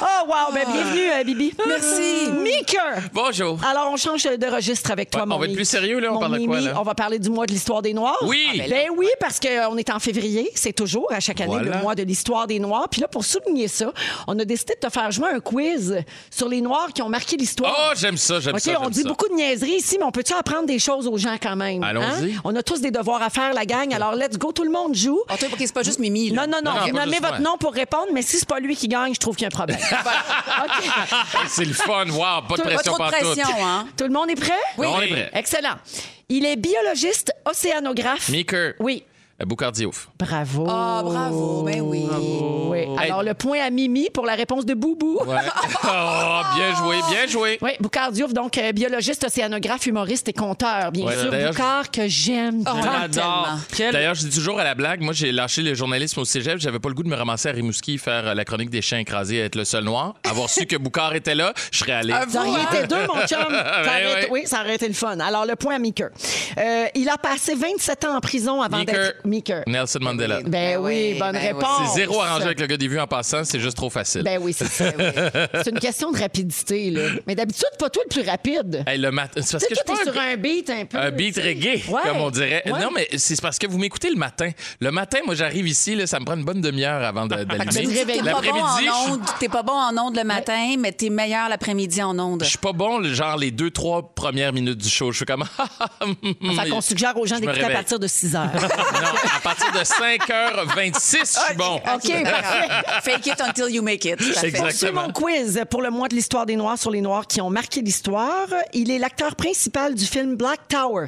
Oh, 0.01 0.25
wow! 0.28 0.54
Ben, 0.54 0.66
bienvenue, 0.72 1.10
euh, 1.12 1.24
Bibi. 1.24 1.54
Merci. 1.68 2.31
Meeker. 2.31 3.01
Bonjour. 3.13 3.57
Alors, 3.69 3.90
on 3.92 3.98
change 3.98 4.24
de 4.24 4.46
registre 4.54 4.92
avec 4.92 5.10
toi, 5.10 5.22
Ouais, 5.22 5.28
mon 5.28 5.36
on 5.36 5.40
va 5.40 5.46
être 5.46 5.50
Mimi. 5.51 5.57
plus 5.57 5.66
sérieux, 5.69 6.00
là? 6.00 6.10
On 6.12 6.16
Mon 6.16 6.19
parle 6.19 6.40
de 6.40 6.46
quoi, 6.46 6.60
là? 6.62 6.74
On 6.78 6.84
va 6.84 6.96
parler 6.96 7.19
du 7.19 7.30
mois 7.30 7.46
de 7.46 7.51
l'histoire 7.51 7.81
des 7.81 7.94
Noirs. 7.94 8.18
Oui. 8.24 8.46
Ah, 8.62 8.63
ben, 8.69 8.88
oui, 8.98 9.07
parce 9.19 9.40
qu'on 9.40 9.78
est 9.78 9.90
en 9.90 10.00
février. 10.00 10.51
C'est 10.56 10.74
toujours, 10.74 11.07
à 11.12 11.19
chaque 11.19 11.40
année, 11.42 11.51
Voilà. 11.54 11.78
le 11.78 11.81
mois 11.81 11.96
de 11.96 12.04
l'histoire 12.04 12.48
des 12.48 12.60
Noirs. 12.60 12.88
Puis 12.90 13.01
là, 13.01 13.07
pour 13.07 13.24
souligner 13.24 13.68
ça, 13.68 13.92
on 14.28 14.38
a 14.38 14.46
décidé 14.46 14.75
de 14.81 14.86
te 14.88 14.92
faire 14.92 15.12
jouer 15.12 15.30
un 15.34 15.40
quiz 15.40 16.04
sur 16.30 16.50
les 16.50 16.62
Noirs 16.62 16.90
qui 16.94 17.01
ont 17.01 17.10
marqué 17.10 17.38
l'histoire. 17.38 17.74
Oh, 17.92 17.94
j'aime 17.96 18.18
ça, 18.18 18.40
j'aime 18.40 18.56
OK, 18.56 18.62
ça. 18.62 18.80
on 18.81 18.90
dit 18.90 19.04
ça. 19.04 19.07
beaucoup 19.07 19.28
de 19.30 19.34
niaiseries 19.34 19.75
ici, 19.78 19.98
mais 19.98 20.06
on 20.06 20.12
peut-tu 20.12 20.34
apprendre 20.34 20.66
des 20.66 20.80
choses 20.80 21.07
aux 21.07 21.18
gens 21.18 21.38
quand 21.42 21.56
même? 21.56 21.84
hein? 21.84 21.88
Allons-y. 21.90 22.36
On 22.44 22.56
a 22.56 22.63
tous 22.63 22.81
des 22.81 22.92
devoirs 22.92 23.22
à 23.22 23.30
faire, 23.30 23.54
la 23.54 23.66
gang. 23.66 23.94
Alors, 23.94 24.16
let's 24.16 24.38
go, 24.38 24.51
tout 24.51 24.63
le 24.63 24.72
monde 24.72 24.94
joue. 24.96 25.22
Oh, 25.30 25.34
c'est 25.57 25.74
pas 25.74 25.84
juste 25.84 26.00
Mimi, 26.00 26.30
là. 26.31 26.46
Non, 26.48 26.54
non, 26.54 26.60
non. 26.63 26.80
Non, 26.80 26.88
non, 26.94 27.06
nommez 27.06 27.19
votre 27.19 27.42
nom 27.42 27.57
pour 27.60 27.74
répondre, 27.74 28.07
mais 28.13 28.22
si 28.22 28.38
c'est 28.38 28.48
pas 28.48 28.60
lui 28.60 28.75
qui 28.75 28.88
gagne, 28.89 29.13
je 29.13 29.19
trouve 29.19 29.36
qu'il 29.36 29.44
y 29.44 29.45
a 29.45 29.47
un 29.47 29.51
problème. 29.51 29.80
C'est 31.47 31.65
le 31.65 31.74
fun, 31.74 32.06
wow, 32.09 32.41
pas 32.47 32.56
de 32.57 32.62
Pas 32.62 32.69
pression 32.69 32.94
trop 32.94 33.06
de 33.06 33.09
partout. 33.12 33.25
pression, 33.33 33.65
hein? 33.65 33.88
Tout 33.97 34.03
le 34.06 34.09
monde 34.12 34.30
est 34.30 34.36
prêt? 34.36 34.51
Oui. 34.77 34.88
On 34.89 35.01
est 35.01 35.07
prêt. 35.07 35.30
Excellent. 35.33 35.75
Il 36.27 36.45
est 36.45 36.57
biologiste, 36.57 37.31
océanographe. 37.45 38.30
Meeker. 38.30 38.74
Oui. 38.80 39.03
Boucardiouf. 39.45 40.09
Bravo. 40.19 40.65
Ah, 40.69 41.01
bravo, 41.03 41.63
ben 41.63 41.81
oui. 41.81 42.06
Oui. 42.69 42.80
Alors, 42.97 43.24
le 43.24 43.33
point 43.33 43.59
à 43.62 43.69
Mimi 43.69 44.09
pour 44.13 44.25
la 44.25 44.36
réponse 44.36 44.65
de 44.65 44.74
Boubou. 44.74 45.19
Ouais. 45.25 45.38
oh, 45.83 46.41
bien 46.56 46.75
joué, 46.75 46.95
bien 47.09 47.27
joué. 47.27 47.57
Oui, 47.62 47.71
Boucard 47.80 48.12
Diouf, 48.12 48.33
donc 48.33 48.57
euh, 48.57 48.71
biologiste, 48.71 49.24
océanographe, 49.24 49.86
humoriste 49.88 50.27
et 50.30 50.33
conteur, 50.33 50.91
bien 50.91 51.06
Ouais, 51.06 51.15
sûr. 51.18 51.31
d'ailleurs, 51.31 51.51
Boucard 51.51 51.91
que 51.91 52.07
j'aime. 52.07 52.62
Oh, 52.62 52.63
tant. 52.65 52.81
j'adore. 52.81 53.00
J'adore. 53.12 53.47
Quel- 53.75 53.94
D'ailleurs, 53.94 54.15
je 54.15 54.27
dis 54.27 54.36
toujours 54.36 54.59
à 54.59 54.63
la 54.63 54.75
blague, 54.75 55.01
moi, 55.01 55.13
j'ai 55.13 55.31
lâché 55.31 55.62
le 55.62 55.74
journalisme 55.74 56.19
au 56.19 56.25
cégep. 56.25 56.59
J'avais 56.59 56.80
pas 56.80 56.89
le 56.89 56.95
goût 56.95 57.03
de 57.03 57.09
me 57.09 57.15
ramasser 57.15 57.50
à 57.50 57.51
Rimouski, 57.51 57.97
faire 57.97 58.27
euh, 58.27 58.33
la 58.33 58.45
chronique 58.45 58.69
des 58.69 58.81
chiens 58.81 59.00
écrasés, 59.00 59.38
être 59.39 59.56
le 59.56 59.65
seul 59.65 59.83
noir. 59.83 60.15
Avoir 60.30 60.50
su 60.50 60.65
que 60.65 60.75
Boucard 60.75 61.15
était 61.15 61.36
là, 61.36 61.53
je 61.71 61.80
serais 61.80 61.94
allé. 61.94 62.13
Vous 62.27 62.38
auriez 62.38 62.62
été 62.63 62.88
deux, 62.88 63.07
mon 63.07 63.21
chum. 63.25 63.38
Ça 63.50 63.81
aurait 63.81 63.83
Ben 63.83 63.97
été- 63.97 64.21
ouais. 64.24 64.27
Oui, 64.31 64.41
ça 64.45 64.62
aurait 64.62 64.75
été 64.75 64.88
le 64.88 64.94
fun. 64.94 65.19
Alors, 65.19 65.45
le 65.45 65.56
point 65.56 65.75
à 65.75 65.80
Meeker. 65.80 66.09
Euh, 66.57 66.86
il 66.95 67.07
a 67.09 67.18
passé 67.18 67.56
27 67.56 68.06
ans 68.06 68.18
en 68.18 68.19
prison 68.19 68.62
avant 68.62 68.77
Meeker. 68.80 68.94
d'être... 68.95 69.15
Meeker. 69.29 69.63
Nelson 69.67 69.99
Mandela. 70.01 70.41
Ben 70.41 70.77
oui, 70.77 71.11
oui, 71.13 71.19
bonne 71.19 71.31
ben 71.33 71.39
réponse. 71.41 71.89
C'est 71.93 72.01
zéro 72.01 72.21
arrangé 72.21 72.45
avec 72.45 72.59
le 72.59 72.65
gars 72.67 72.77
des 72.77 72.87
vues 72.87 72.99
en 72.99 73.07
passant, 73.07 73.43
c'est 73.43 73.59
juste 73.59 73.77
trop 73.77 73.89
facile. 73.89 74.23
Ben 74.23 74.39
oui, 74.41 74.53
c'est 74.53 74.67
ça. 74.67 74.91
oui. 74.97 75.03
C'est 75.63 75.69
une 75.71 75.79
question 75.79 76.11
de 76.11 76.19
rapidité, 76.19 76.89
là. 76.91 77.01
Mais 77.27 77.36
d'habitude, 77.36 77.65
pas 77.77 77.89
toi 77.89 78.03
le 78.09 78.09
plus 78.21 78.27
rapide. 78.29 78.83
Hey, 78.88 78.98
le 78.98 79.12
matin, 79.12 79.41
c'est 79.43 79.51
parce 79.53 79.65
que 79.65 79.75
je 79.75 79.81
pas 79.83 79.95
sur 80.12 80.19
un 80.19 80.36
beat 80.38 80.69
un 80.69 80.86
peu. 80.86 80.98
un 80.98 81.12
beat 81.12 81.38
reggae, 81.38 81.83
Ouais. 81.89 82.01
comme 82.03 82.17
on 82.17 82.29
dirait. 82.31 82.63
Ouais. 82.65 82.79
Non, 82.79 82.89
mais 82.93 83.07
c'est 83.17 83.39
parce 83.41 83.57
que 83.59 83.67
vous 83.67 83.77
m'écoutez 83.77 84.09
le 84.09 84.15
matin. 84.15 84.50
Le 84.79 84.91
matin, 84.91 85.19
moi, 85.25 85.36
j'arrive 85.36 85.67
ici, 85.67 85.95
là, 85.95 86.07
ça 86.07 86.19
me 86.19 86.25
prend 86.25 86.36
une 86.36 86.43
bonne 86.45 86.62
demi-heure 86.62 87.03
avant 87.03 87.25
d'allumer. 87.27 87.65
dis 87.65 87.83
que 87.83 88.05
t'es 88.05 88.05
pas 88.05 88.13
bon 88.21 88.24
L'après-midi, 88.25 88.89
en 88.89 89.05
je- 89.07 89.12
ondes. 89.12 89.21
T'es 89.39 89.50
pas 89.50 89.63
bon 89.63 89.74
en 89.74 89.98
ondes 89.98 90.15
le 90.17 90.24
matin, 90.24 90.75
mais 90.79 90.91
t'es 90.91 91.09
meilleur 91.09 91.50
l'après-midi 91.50 92.01
en 92.01 92.17
ondes. 92.19 92.43
je 92.43 92.50
suis 92.50 92.57
pas 92.57 92.74
bon, 92.74 92.98
le- 93.00 93.13
genre 93.13 93.38
les 93.38 93.51
deux, 93.51 93.69
trois 93.71 94.13
premières 94.13 94.53
minutes 94.53 94.77
du 94.77 94.89
show. 94.89 95.12
Je 95.12 95.17
suis 95.17 95.25
comme. 95.25 95.43
Fait 96.55 96.69
qu'on 96.69 96.81
suggère 96.81 97.15
aux 97.17 97.25
gens 97.25 97.39
d'écouter 97.39 97.63
à 97.63 97.69
partir 97.69 98.00
de 98.00 98.07
6 98.07 98.36
heures. 98.36 98.50
non, 98.53 98.59
à 99.35 99.39
partir 99.41 99.71
de 99.71 99.79
5h26, 99.79 101.17
je 101.19 101.25
suis 101.25 101.55
bon. 101.55 101.75
OK, 101.75 102.23
parfait. 102.23 102.67
Fake 103.03 103.27
it 103.27 103.41
until 103.41 103.69
you 103.69 103.81
make 103.81 104.05
it. 104.05 104.19
Exact. 104.21 104.71
C'est 104.71 104.91
mon 104.91 105.11
quiz 105.11 105.63
pour 105.69 105.81
le 105.81 105.89
mois 105.89 106.07
de 106.07 106.15
l'histoire 106.15 106.45
des 106.45 106.55
Noirs 106.55 106.77
sur 106.77 106.91
les 106.91 107.01
Noirs 107.01 107.27
qui 107.27 107.41
ont 107.41 107.49
marqué 107.49 107.81
l'histoire. 107.81 108.47
Il 108.73 108.91
est 108.91 108.99
l'acteur 108.99 109.35
principal 109.35 109.95
du 109.95 110.05
film 110.05 110.35
Black 110.35 110.67
Tower. 110.67 111.07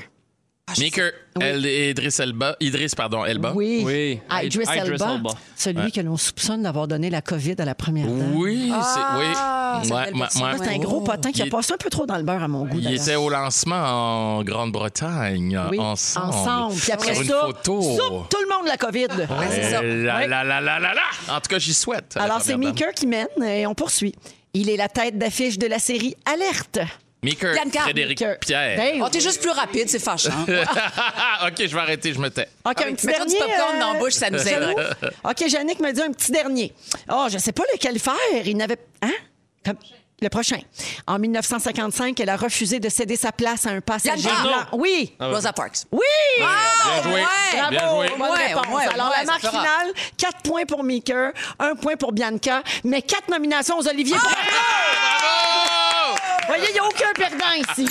Meeker, 0.80 1.12
El- 1.40 1.66
Idris 1.66 2.16
Elba. 2.20 2.56
Idris, 2.60 2.92
pardon, 2.96 3.26
Elba. 3.26 3.54
Oui. 3.56 3.82
Oui. 3.86 4.20
Ah, 4.30 4.44
Idris 4.44 4.64
Idris 4.64 4.92
Elba. 4.94 5.14
Elba. 5.16 5.30
Celui 5.56 5.92
que 5.92 6.02
l'on 6.02 6.18
soupçonne 6.18 6.64
d'avoir 6.64 6.88
donné 6.88 7.10
la 7.10 7.22
COVID 7.22 7.56
à 7.60 7.66
la 7.66 7.76
première 7.76 8.08
dame. 8.08 8.36
Oui, 8.36 8.72
Ah, 8.74 8.82
c'est. 8.94 9.20
Oui. 9.20 10.30
C'est 10.30 10.68
un 10.76 10.78
gros 10.80 11.02
potin 11.02 11.32
qui 11.32 11.42
a 11.42 11.46
Il- 11.46 11.52
passé 11.52 11.74
un 11.74 11.78
peu 11.78 11.90
trop 11.90 12.06
dans 12.06 12.18
le 12.18 12.24
beurre 12.24 12.44
à 12.44 12.48
mon 12.48 12.66
goût. 12.66 12.78
Il 12.80 12.94
était 12.94 13.16
au 13.16 13.30
lancement 13.30 14.38
en 14.38 14.44
Grande-Bretagne, 14.44 15.60
Oui, 15.72 15.80
ensemble. 15.80 16.28
ensemble. 16.34 16.76
Puis 16.76 16.92
après 16.92 17.14
Sur 17.14 17.22
une 17.24 17.28
ça, 17.30 17.40
photo. 17.42 17.82
soupe, 17.82 18.30
tout 18.30 18.38
le 18.42 18.56
monde 18.58 18.68
la 18.68 18.78
COVID. 18.78 19.08
c'est 19.50 19.64
ça. 19.72 19.82
Là, 19.82 20.18
Ouais. 20.18 20.28
là, 20.28 20.44
là, 20.44 20.60
là, 20.62 20.80
là, 20.80 20.94
là. 20.94 21.02
En 21.36 21.36
tout 21.40 21.50
cas, 21.50 21.60
j'y 21.60 21.74
souhaite. 21.74 22.14
la 22.16 22.24
Alors, 22.24 22.42
c'est 22.42 22.52
dame. 22.54 22.62
Meeker 22.62 22.94
qui 22.94 23.08
mène 23.08 23.28
et 23.44 23.66
on 23.68 23.74
poursuit. 23.76 24.14
Il 24.54 24.70
est 24.70 24.78
la 24.78 24.90
tête 24.90 25.18
d'affiche 25.18 25.58
de 25.58 25.68
la 25.68 25.80
série 25.80 26.16
Alerte. 26.26 26.80
Meeker, 27.24 27.54
Bianca. 27.54 27.82
Frédéric 27.82 28.20
Meeker. 28.20 28.40
Pierre. 28.40 28.78
Ben, 28.78 29.02
Oh, 29.04 29.10
t'es 29.10 29.20
juste 29.20 29.42
plus 29.42 29.52
rapide, 29.52 29.88
c'est 29.90 30.00
fâchant. 30.00 30.32
OK, 30.48 31.54
je 31.60 31.68
vais 31.74 31.80
arrêter, 31.80 32.14
je 32.14 32.20
me 32.20 32.30
tais. 32.30 32.48
OK, 32.66 32.74
Ah 32.78 32.84
un 32.88 32.94
petit 32.94 33.06
mets-toi 33.08 33.26
du 33.26 33.34
dernier. 33.34 33.54
popcorn 33.54 33.80
dans 33.80 33.94
la 33.94 34.00
bouche, 34.00 34.14
ça 34.14 34.30
nous 34.32 34.40
aiderait. 34.48 34.76
OK, 35.24 35.42
Yannick 35.42 35.80
me 35.80 35.92
dit 35.92 36.02
un 36.02 36.12
petit 36.12 36.32
dernier. 36.32 36.74
Oh, 37.12 37.28
je 37.32 37.38
sais 37.38 37.52
pas 37.52 37.64
lequel 37.74 38.00
faire. 38.00 38.16
Il 38.46 38.58
n'avait. 38.58 38.78
Hein? 39.04 39.12
Comme- 39.64 39.78
Le 40.24 40.30
prochain. 40.30 40.60
En 41.08 41.18
1955, 41.20 42.20
elle 42.20 42.30
a 42.30 42.36
refusé 42.38 42.80
de 42.80 42.90
céder 42.90 43.16
sa 43.16 43.32
place 43.32 43.66
à 43.66 43.70
un 43.72 43.82
passager 43.82 44.30
blanc. 44.44 44.66
Oui. 44.74 45.14
Rosa 45.20 45.52
Parks. 45.54 45.80
Oui! 45.92 46.00
Bien 46.38 47.04
joué. 47.04 47.14
ouais. 47.14 47.22
Bien 47.54 47.80
Bravo, 47.82 47.96
joué. 48.04 48.10
bonne 48.18 48.30
Ouais, 48.32 48.48
réponse. 48.48 48.68
ouais, 48.68 48.86
Alors, 48.94 49.10
ouais, 49.10 49.16
la 49.20 49.24
marque 49.26 49.48
finale, 49.48 49.92
4 50.18 50.42
points 50.44 50.66
pour 50.66 50.84
Meeker, 50.84 51.32
1 51.60 51.76
point 51.76 51.96
pour 51.98 52.12
Bianca, 52.14 52.62
mais 52.84 53.02
4 53.04 53.30
nominations 53.30 53.78
aux 53.80 53.88
Olivier. 53.88 54.16
Bravo! 54.16 55.61
Voyez, 56.52 56.68
il 56.68 56.74
n'y 56.74 56.80
a 56.80 56.84
aucun 56.84 57.14
perdant 57.16 57.54
ici. 57.54 57.88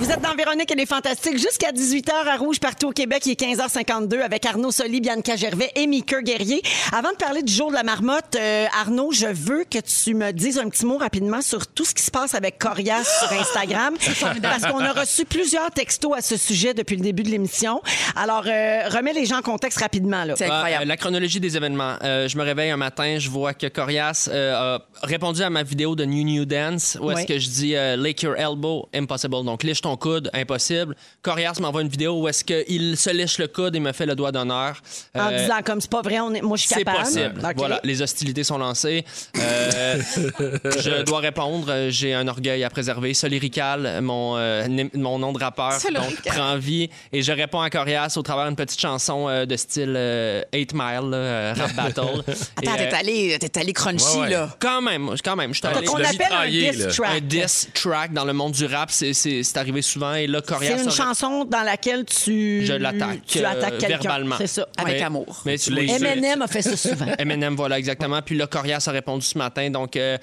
Vous 0.00 0.10
êtes 0.10 0.22
dans 0.22 0.34
Véronique 0.34 0.70
et 0.70 0.74
les 0.74 0.86
Fantastiques 0.86 1.36
jusqu'à 1.38 1.70
18h 1.72 2.10
à 2.26 2.36
Rouge 2.38 2.58
partout 2.58 2.88
au 2.88 2.92
Québec. 2.92 3.22
Il 3.26 3.32
est 3.32 3.40
15h52 3.40 4.20
avec 4.22 4.46
Arnaud 4.46 4.70
Soli, 4.70 5.00
Bianca 5.02 5.36
Gervais 5.36 5.70
et 5.76 5.86
Mika 5.86 6.22
Guerrier. 6.22 6.62
Avant 6.92 7.10
de 7.10 7.16
parler 7.16 7.42
du 7.42 7.52
jour 7.52 7.68
de 7.68 7.74
la 7.74 7.82
marmotte, 7.82 8.36
euh, 8.36 8.64
Arnaud, 8.80 9.12
je 9.12 9.26
veux 9.26 9.64
que 9.70 9.78
tu 9.78 10.14
me 10.14 10.32
dises 10.32 10.58
un 10.58 10.68
petit 10.70 10.86
mot 10.86 10.96
rapidement 10.96 11.42
sur 11.42 11.66
tout 11.66 11.84
ce 11.84 11.94
qui 11.94 12.02
se 12.02 12.10
passe 12.10 12.34
avec 12.34 12.58
Corias 12.58 13.04
sur 13.04 13.32
Instagram. 13.38 13.94
parce 14.42 14.62
qu'on 14.66 14.78
a 14.80 14.92
reçu 14.92 15.26
plusieurs 15.26 15.70
textos 15.72 16.16
à 16.16 16.22
ce 16.22 16.38
sujet 16.38 16.72
depuis 16.72 16.96
le 16.96 17.02
début 17.02 17.22
de 17.22 17.28
l'émission. 17.30 17.82
Alors, 18.16 18.44
euh, 18.46 18.88
remets 18.88 19.12
les 19.12 19.26
gens 19.26 19.38
en 19.38 19.42
contexte 19.42 19.80
rapidement. 19.80 20.24
Là. 20.24 20.34
C'est 20.36 20.46
Ah, 20.48 20.54
incroyable. 20.56 20.84
euh, 20.84 20.88
la 20.88 20.96
chronologie 20.96 21.40
des 21.40 21.56
événements. 21.58 21.96
Euh, 22.02 22.28
je 22.28 22.38
me 22.38 22.42
réveille 22.44 22.70
un 22.70 22.78
matin, 22.78 23.16
je 23.18 23.28
vois 23.28 23.52
que 23.52 23.66
Corias 23.66 24.28
euh, 24.32 24.76
a 24.76 25.06
répondu 25.06 25.42
à 25.42 25.50
ma 25.50 25.62
vidéo 25.62 25.94
de 25.94 26.06
New 26.06 26.24
New 26.24 26.46
Dance 26.46 26.96
où 27.00 27.10
est-ce 27.10 27.20
Oui. 27.20 27.26
que 27.26 27.38
je 27.38 27.48
dis 27.50 27.76
euh, 27.76 27.96
Lick 27.96 28.22
your 28.22 28.36
elbow, 28.36 28.88
impossible. 28.94 29.49
Donc, 29.50 29.64
liche 29.64 29.80
ton 29.80 29.96
coude, 29.96 30.30
impossible. 30.32 30.94
Corias 31.22 31.54
m'envoie 31.60 31.82
une 31.82 31.88
vidéo 31.88 32.20
où 32.22 32.28
est-ce 32.28 32.44
qu'il 32.44 32.96
se 32.96 33.10
liche 33.10 33.38
le 33.38 33.48
coude 33.48 33.74
et 33.74 33.80
me 33.80 33.90
fait 33.92 34.06
le 34.06 34.14
doigt 34.14 34.30
d'honneur. 34.30 34.80
En 35.18 35.32
Euh, 35.32 35.38
disant 35.42 35.60
comme 35.64 35.80
c'est 35.80 35.90
pas 35.90 36.02
vrai, 36.02 36.20
on 36.20 36.32
est, 36.34 36.40
moi 36.40 36.56
je 36.56 36.62
suis 36.62 36.68
c'est 36.68 36.84
capable. 36.84 37.04
possible. 37.04 37.40
OK. 37.44 37.52
Voilà, 37.56 37.80
les 37.82 38.00
hostilités 38.00 38.44
sont 38.44 38.58
lancées. 38.58 39.04
Euh, 39.38 40.00
je 40.78 41.02
dois 41.02 41.18
répondre. 41.18 41.66
Euh, 41.68 41.90
J'ai 41.90 42.14
un 42.14 42.28
orgueil 42.28 42.62
à 42.62 42.70
préserver. 42.70 43.12
Solirical, 43.12 44.00
mon, 44.02 44.36
euh, 44.36 44.66
mon 44.94 45.18
nom 45.18 45.32
de 45.32 45.38
rappeur, 45.42 45.72
donc 45.94 46.22
prend 46.24 46.56
vie. 46.56 46.88
Et 47.12 47.22
je 47.22 47.32
réponds 47.32 47.60
à 47.60 47.70
Corias 47.70 48.14
au 48.16 48.22
travers 48.22 48.46
d'une 48.46 48.54
petite 48.56 48.80
chanson 48.80 49.28
euh, 49.28 49.46
de 49.46 49.56
style 49.56 49.94
euh, 49.96 50.42
8 50.54 50.72
Mile, 50.74 51.10
là, 51.10 51.16
euh, 51.16 51.54
rap 51.56 51.74
battle. 51.74 52.00
Attends, 52.56 52.76
t'es 52.76 52.94
euh, 52.94 52.96
allé, 52.98 53.36
t'es 53.40 53.58
allé 53.58 53.72
crunchy, 53.72 54.04
Ouais, 54.14 54.20
ouais. 54.20 54.30
là. 54.30 54.56
Quand 54.60 54.80
même, 54.80 55.10
quand 55.24 55.34
même. 55.36 55.52
Je 55.52 55.58
suis 55.58 55.66
allé- 55.66 55.88
On 55.88 55.96
appelle 55.96 56.32
un 56.32 56.48
diss 56.48 56.86
track. 56.96 57.10
un 57.16 57.20
diss 57.20 57.68
track 57.74 58.12
dans 58.12 58.24
le 58.24 58.32
monde 58.32 58.52
du 58.52 58.66
rap, 58.66 58.90
c'est- 58.90 59.39
c'est 59.42 59.56
arrivé 59.58 59.82
souvent. 59.82 60.14
Et 60.14 60.26
là, 60.26 60.40
Corias 60.40 60.78
C'est 60.78 60.84
une 60.84 60.90
chanson 60.90 61.44
dans 61.44 61.62
laquelle 61.62 62.04
tu. 62.04 62.64
Je 62.64 62.72
l'attaque. 62.74 63.20
Tu 63.26 63.38
euh, 63.38 63.48
attaques 63.48 63.78
quelqu'un. 63.78 63.98
verbalement. 63.98 64.36
C'est 64.38 64.46
ça. 64.46 64.66
Avec 64.76 64.94
Mais- 64.98 65.02
amour. 65.02 65.42
Mais 65.44 65.58
tu 65.58 65.72
Eminem 65.78 66.42
a 66.42 66.46
fait 66.46 66.62
ça 66.62 66.76
souvent. 66.76 67.06
Eminem, 67.18 67.54
voilà, 67.56 67.78
exactement. 67.78 68.20
Puis 68.22 68.36
là, 68.36 68.46
Corias 68.46 68.84
a 68.86 68.90
répondu 68.90 69.24
ce 69.24 69.36
matin. 69.38 69.70
Donc, 69.70 69.96
euh, 69.96 70.16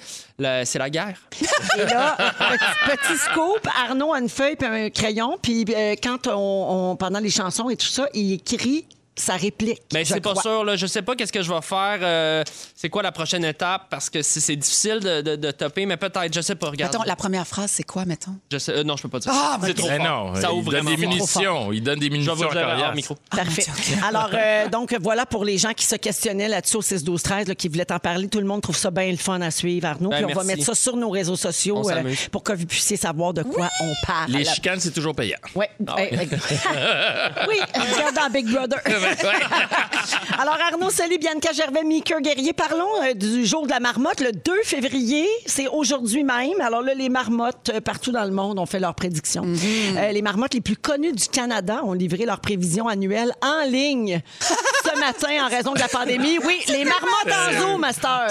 c'est 0.64 0.78
la 0.78 0.90
guerre. 0.90 1.18
Et 1.78 1.84
là, 1.84 2.16
petit, 2.16 2.96
petit 2.96 3.18
scoop, 3.18 3.66
Arnaud 3.86 4.12
a 4.12 4.20
une 4.20 4.28
feuille 4.28 4.56
et 4.60 4.64
un 4.64 4.90
crayon, 4.90 5.36
puis 5.40 5.64
euh, 5.74 5.94
quand 6.02 6.26
on, 6.26 6.90
on- 6.92 6.96
pendant 6.96 7.18
les 7.20 7.30
chansons 7.30 7.68
et 7.70 7.76
tout 7.76 7.86
ça, 7.86 8.06
il 8.14 8.34
écrit 8.34 8.86
sa 9.18 9.34
réplique. 9.36 9.82
Mais 9.92 10.04
je 10.04 10.14
c'est 10.14 10.20
pas 10.20 10.34
sûr. 10.36 10.64
Là. 10.64 10.76
Je 10.76 10.86
sais 10.86 11.02
pas 11.02 11.14
qu'est-ce 11.16 11.32
que 11.32 11.42
je 11.42 11.52
vais 11.52 11.60
faire. 11.62 11.98
euh, 12.02 12.42
c'est 12.74 12.88
quoi 12.88 13.02
la 13.02 13.12
prochaine 13.12 13.44
étape? 13.44 13.86
Parce 13.90 14.08
que 14.10 14.22
c'est 14.22 14.40
c'est 14.40 14.56
difficile 14.56 15.00
de, 15.00 15.20
de, 15.20 15.36
de 15.36 15.50
topper, 15.50 15.86
mais 15.86 15.96
peut-être. 15.96 16.32
Je 16.34 16.40
sais 16.40 16.54
pas. 16.54 16.70
Regarde. 16.70 16.92
Mettons, 16.92 17.04
la 17.04 17.16
première 17.16 17.46
phrase, 17.46 17.70
c'est 17.72 17.82
quoi, 17.82 18.04
mettons? 18.04 18.36
Je 18.50 18.58
sais, 18.58 18.72
euh, 18.72 18.84
non, 18.84 18.96
je 18.96 19.02
peux 19.02 19.08
pas 19.08 19.18
dire. 19.18 19.32
Ah, 19.34 19.58
c'est 19.62 19.74
trop 19.74 19.88
Mais 19.88 19.98
fort. 19.98 20.32
non, 20.32 20.34
Ça 20.40 20.48
il 20.50 20.58
ouvre 20.58 20.70
donne 20.70 20.82
vraiment 20.84 20.90
des 20.90 21.06
munitions. 21.06 21.72
Il 21.72 21.82
donne 21.82 21.98
des 21.98 22.06
Je 22.06 22.10
vais 22.10 22.18
munitions 22.18 22.34
vous 22.34 22.58
à 22.58 22.94
micro. 22.94 23.16
Parfait. 23.30 23.66
Alors, 24.06 24.30
euh, 24.32 24.68
donc, 24.68 24.94
voilà 25.00 25.26
pour 25.26 25.44
les 25.44 25.58
gens 25.58 25.72
qui 25.72 25.84
se 25.84 25.96
questionnaient 25.96 26.48
là-dessus 26.48 26.76
au 26.76 26.82
6-12-13, 26.82 27.48
là, 27.48 27.54
qui 27.54 27.68
voulaient 27.68 27.90
en 27.92 27.98
parler. 27.98 28.28
Tout 28.28 28.38
le 28.40 28.46
monde 28.46 28.62
trouve 28.62 28.76
ça 28.76 28.90
bien 28.90 29.10
le 29.10 29.16
fun 29.16 29.40
à 29.40 29.50
suivre, 29.50 29.86
Arnaud. 29.86 30.10
Ben, 30.10 30.24
Puis 30.24 30.34
on 30.34 30.38
va 30.38 30.44
mettre 30.44 30.64
ça 30.64 30.74
sur 30.74 30.96
nos 30.96 31.10
réseaux 31.10 31.36
sociaux 31.36 31.88
euh, 31.90 32.14
pour 32.30 32.42
que 32.42 32.52
vous 32.52 32.66
puissiez 32.66 32.96
savoir 32.96 33.34
de 33.34 33.42
quoi 33.42 33.68
on 33.80 34.06
parle. 34.06 34.30
Les 34.32 34.44
chicanes, 34.44 34.80
c'est 34.80 34.92
toujours 34.92 35.14
payant. 35.14 35.38
Ouais. 35.54 35.70
Eh, 35.98 36.08
eh. 36.12 36.18
oui, 37.48 37.56
regarde 37.94 38.14
dans 38.14 38.30
Big 38.32 38.46
Brother. 38.50 38.78
Alors, 40.38 40.56
Arnaud 40.72 40.90
Soli, 40.90 41.18
Bianca 41.18 41.52
Gervais, 41.52 41.84
Mika 41.84 42.20
Guerrier, 42.20 42.52
parlons 42.52 43.02
euh, 43.02 43.14
du 43.14 43.44
jour 43.46 43.66
de 43.66 43.70
la 43.70 43.80
marmotte. 43.80 44.20
Le 44.20 44.32
2 44.32 44.52
février, 44.64 45.26
c'est 45.46 45.68
aujourd'hui 45.68 46.24
même. 46.24 46.60
Alors 46.60 46.82
là, 46.82 46.94
les 46.94 47.08
marmottes 47.08 47.70
euh, 47.74 47.80
partout 47.80 48.12
dans 48.12 48.24
le 48.24 48.30
monde 48.30 48.58
ont 48.58 48.66
fait 48.66 48.78
leurs 48.80 48.94
prédictions. 48.94 49.44
Euh, 49.44 50.12
les 50.12 50.22
marmottes 50.22 50.54
les 50.54 50.60
plus 50.60 50.76
connues 50.76 51.12
du 51.12 51.28
Canada 51.28 51.80
ont 51.84 51.92
livré 51.92 52.24
leurs 52.24 52.40
prévisions 52.40 52.88
annuelles 52.88 53.32
en 53.42 53.68
ligne 53.68 54.20
ce 54.84 54.98
matin 54.98 55.44
en 55.44 55.48
raison 55.48 55.72
de 55.72 55.78
la 55.78 55.88
pandémie. 55.88 56.38
Oui, 56.44 56.62
les 56.68 56.84
marmottes 56.84 57.32
en 57.32 57.60
zoo, 57.60 57.78
master. 57.78 58.26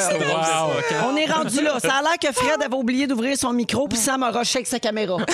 On 1.05 1.15
est 1.15 1.25
rendu 1.31 1.61
là. 1.61 1.79
Ça 1.79 1.95
a 1.95 2.01
l'air 2.01 2.17
que 2.21 2.31
Fred 2.31 2.61
avait 2.63 2.75
oublié 2.75 3.07
d'ouvrir 3.07 3.37
son 3.37 3.53
micro, 3.53 3.87
puis 3.87 3.97
Sam 3.97 4.23
a 4.23 4.31
rushé 4.31 4.57
avec 4.59 4.67
sa 4.67 4.79
caméra. 4.79 5.17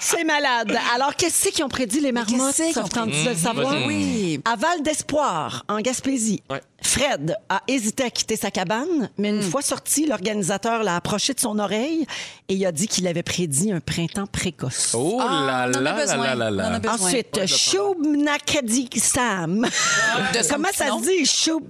C'est 0.00 0.24
malade. 0.24 0.76
Alors, 0.94 1.14
qu'est-ce 1.14 1.48
qu'ils 1.48 1.64
ont 1.64 1.68
prédit, 1.68 2.00
les 2.00 2.12
marmottes? 2.12 2.54
qu'est-ce 2.56 2.62
qu'ils 2.64 2.72
Ça 2.74 2.82
ont 2.84 2.88
prédit? 2.88 3.24
de 3.24 3.30
le 3.30 3.36
savoir? 3.36 3.74
Oui. 3.86 4.40
À 4.44 4.56
Val 4.56 4.82
d'Espoir, 4.82 5.64
en 5.68 5.80
Gaspésie, 5.80 6.42
Ouais. 6.50 6.60
Fred 6.82 7.36
a 7.48 7.62
hésité 7.68 8.04
à 8.04 8.10
quitter 8.10 8.36
sa 8.36 8.50
cabane, 8.50 9.08
mais 9.18 9.32
Hmm. 9.32 9.36
une 9.36 9.42
fois 9.42 9.62
sorti, 9.62 10.06
l'organisateur 10.06 10.82
l'a 10.82 10.96
approché 10.96 11.32
de 11.34 11.40
son 11.40 11.58
oreille 11.58 12.06
et 12.48 12.54
il 12.54 12.64
a 12.66 12.70
dit 12.72 12.86
qu'il 12.86 13.06
avait 13.08 13.22
prédit 13.22 13.72
un 13.72 13.80
printemps 13.80 14.26
précoce. 14.26 14.92
Oh 14.94 15.18
Ah, 15.20 15.66
là 15.68 15.80
on 15.80 15.82
en 15.82 15.86
a 15.86 16.34
là 16.34 16.34
là 16.34 16.50
là 16.50 16.78
là. 16.78 16.80
Ensuite, 16.92 17.46
Shubnakadi 17.46 18.88
Sam. 18.96 19.66
Comment 20.50 20.68
ça 20.72 20.86
se 20.88 21.02
dit? 21.02 21.26
Shub... 21.26 21.64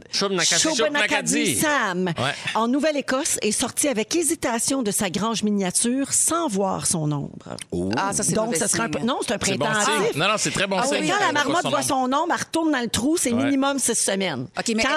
Sam. 1.57 2.07
Ouais. 2.07 2.35
En 2.55 2.69
Nouvelle-Écosse, 2.69 3.39
est 3.43 3.53
sorti 3.53 3.89
avec 3.89 4.15
hésitation 4.15 4.83
de 4.83 4.91
sa 4.91 5.09
grange 5.11 5.43
miniature 5.43 6.13
sans 6.13 6.49
voir 6.49 6.87
son 6.87 7.11
ombre. 7.13 7.57
Ah, 7.97 8.13
ça, 8.13 8.23
c'est 8.23 8.33
Donc, 8.35 8.57
ce 8.57 8.67
serait. 8.67 8.89
Non, 9.05 9.19
c'est 9.27 9.33
un 9.35 9.39
printemps. 9.39 9.67
Non, 10.17 10.29
non, 10.29 10.35
c'est 10.37 10.51
très 10.51 10.67
bon 10.67 10.79
Ah 10.79 10.87
signe. 10.87 11.07
quand 11.09 11.25
la 11.27 11.33
marmotte 11.33 11.67
voit 11.67 11.83
son 11.83 11.95
ombre, 12.05 12.27
elle 12.31 12.41
retourne 12.41 12.73
dans 12.73 12.81
le 12.81 12.89
trou, 12.89 13.17
c'est 13.19 13.33
minimum 13.33 13.79
six 13.79 13.95
semaines. 13.95 14.47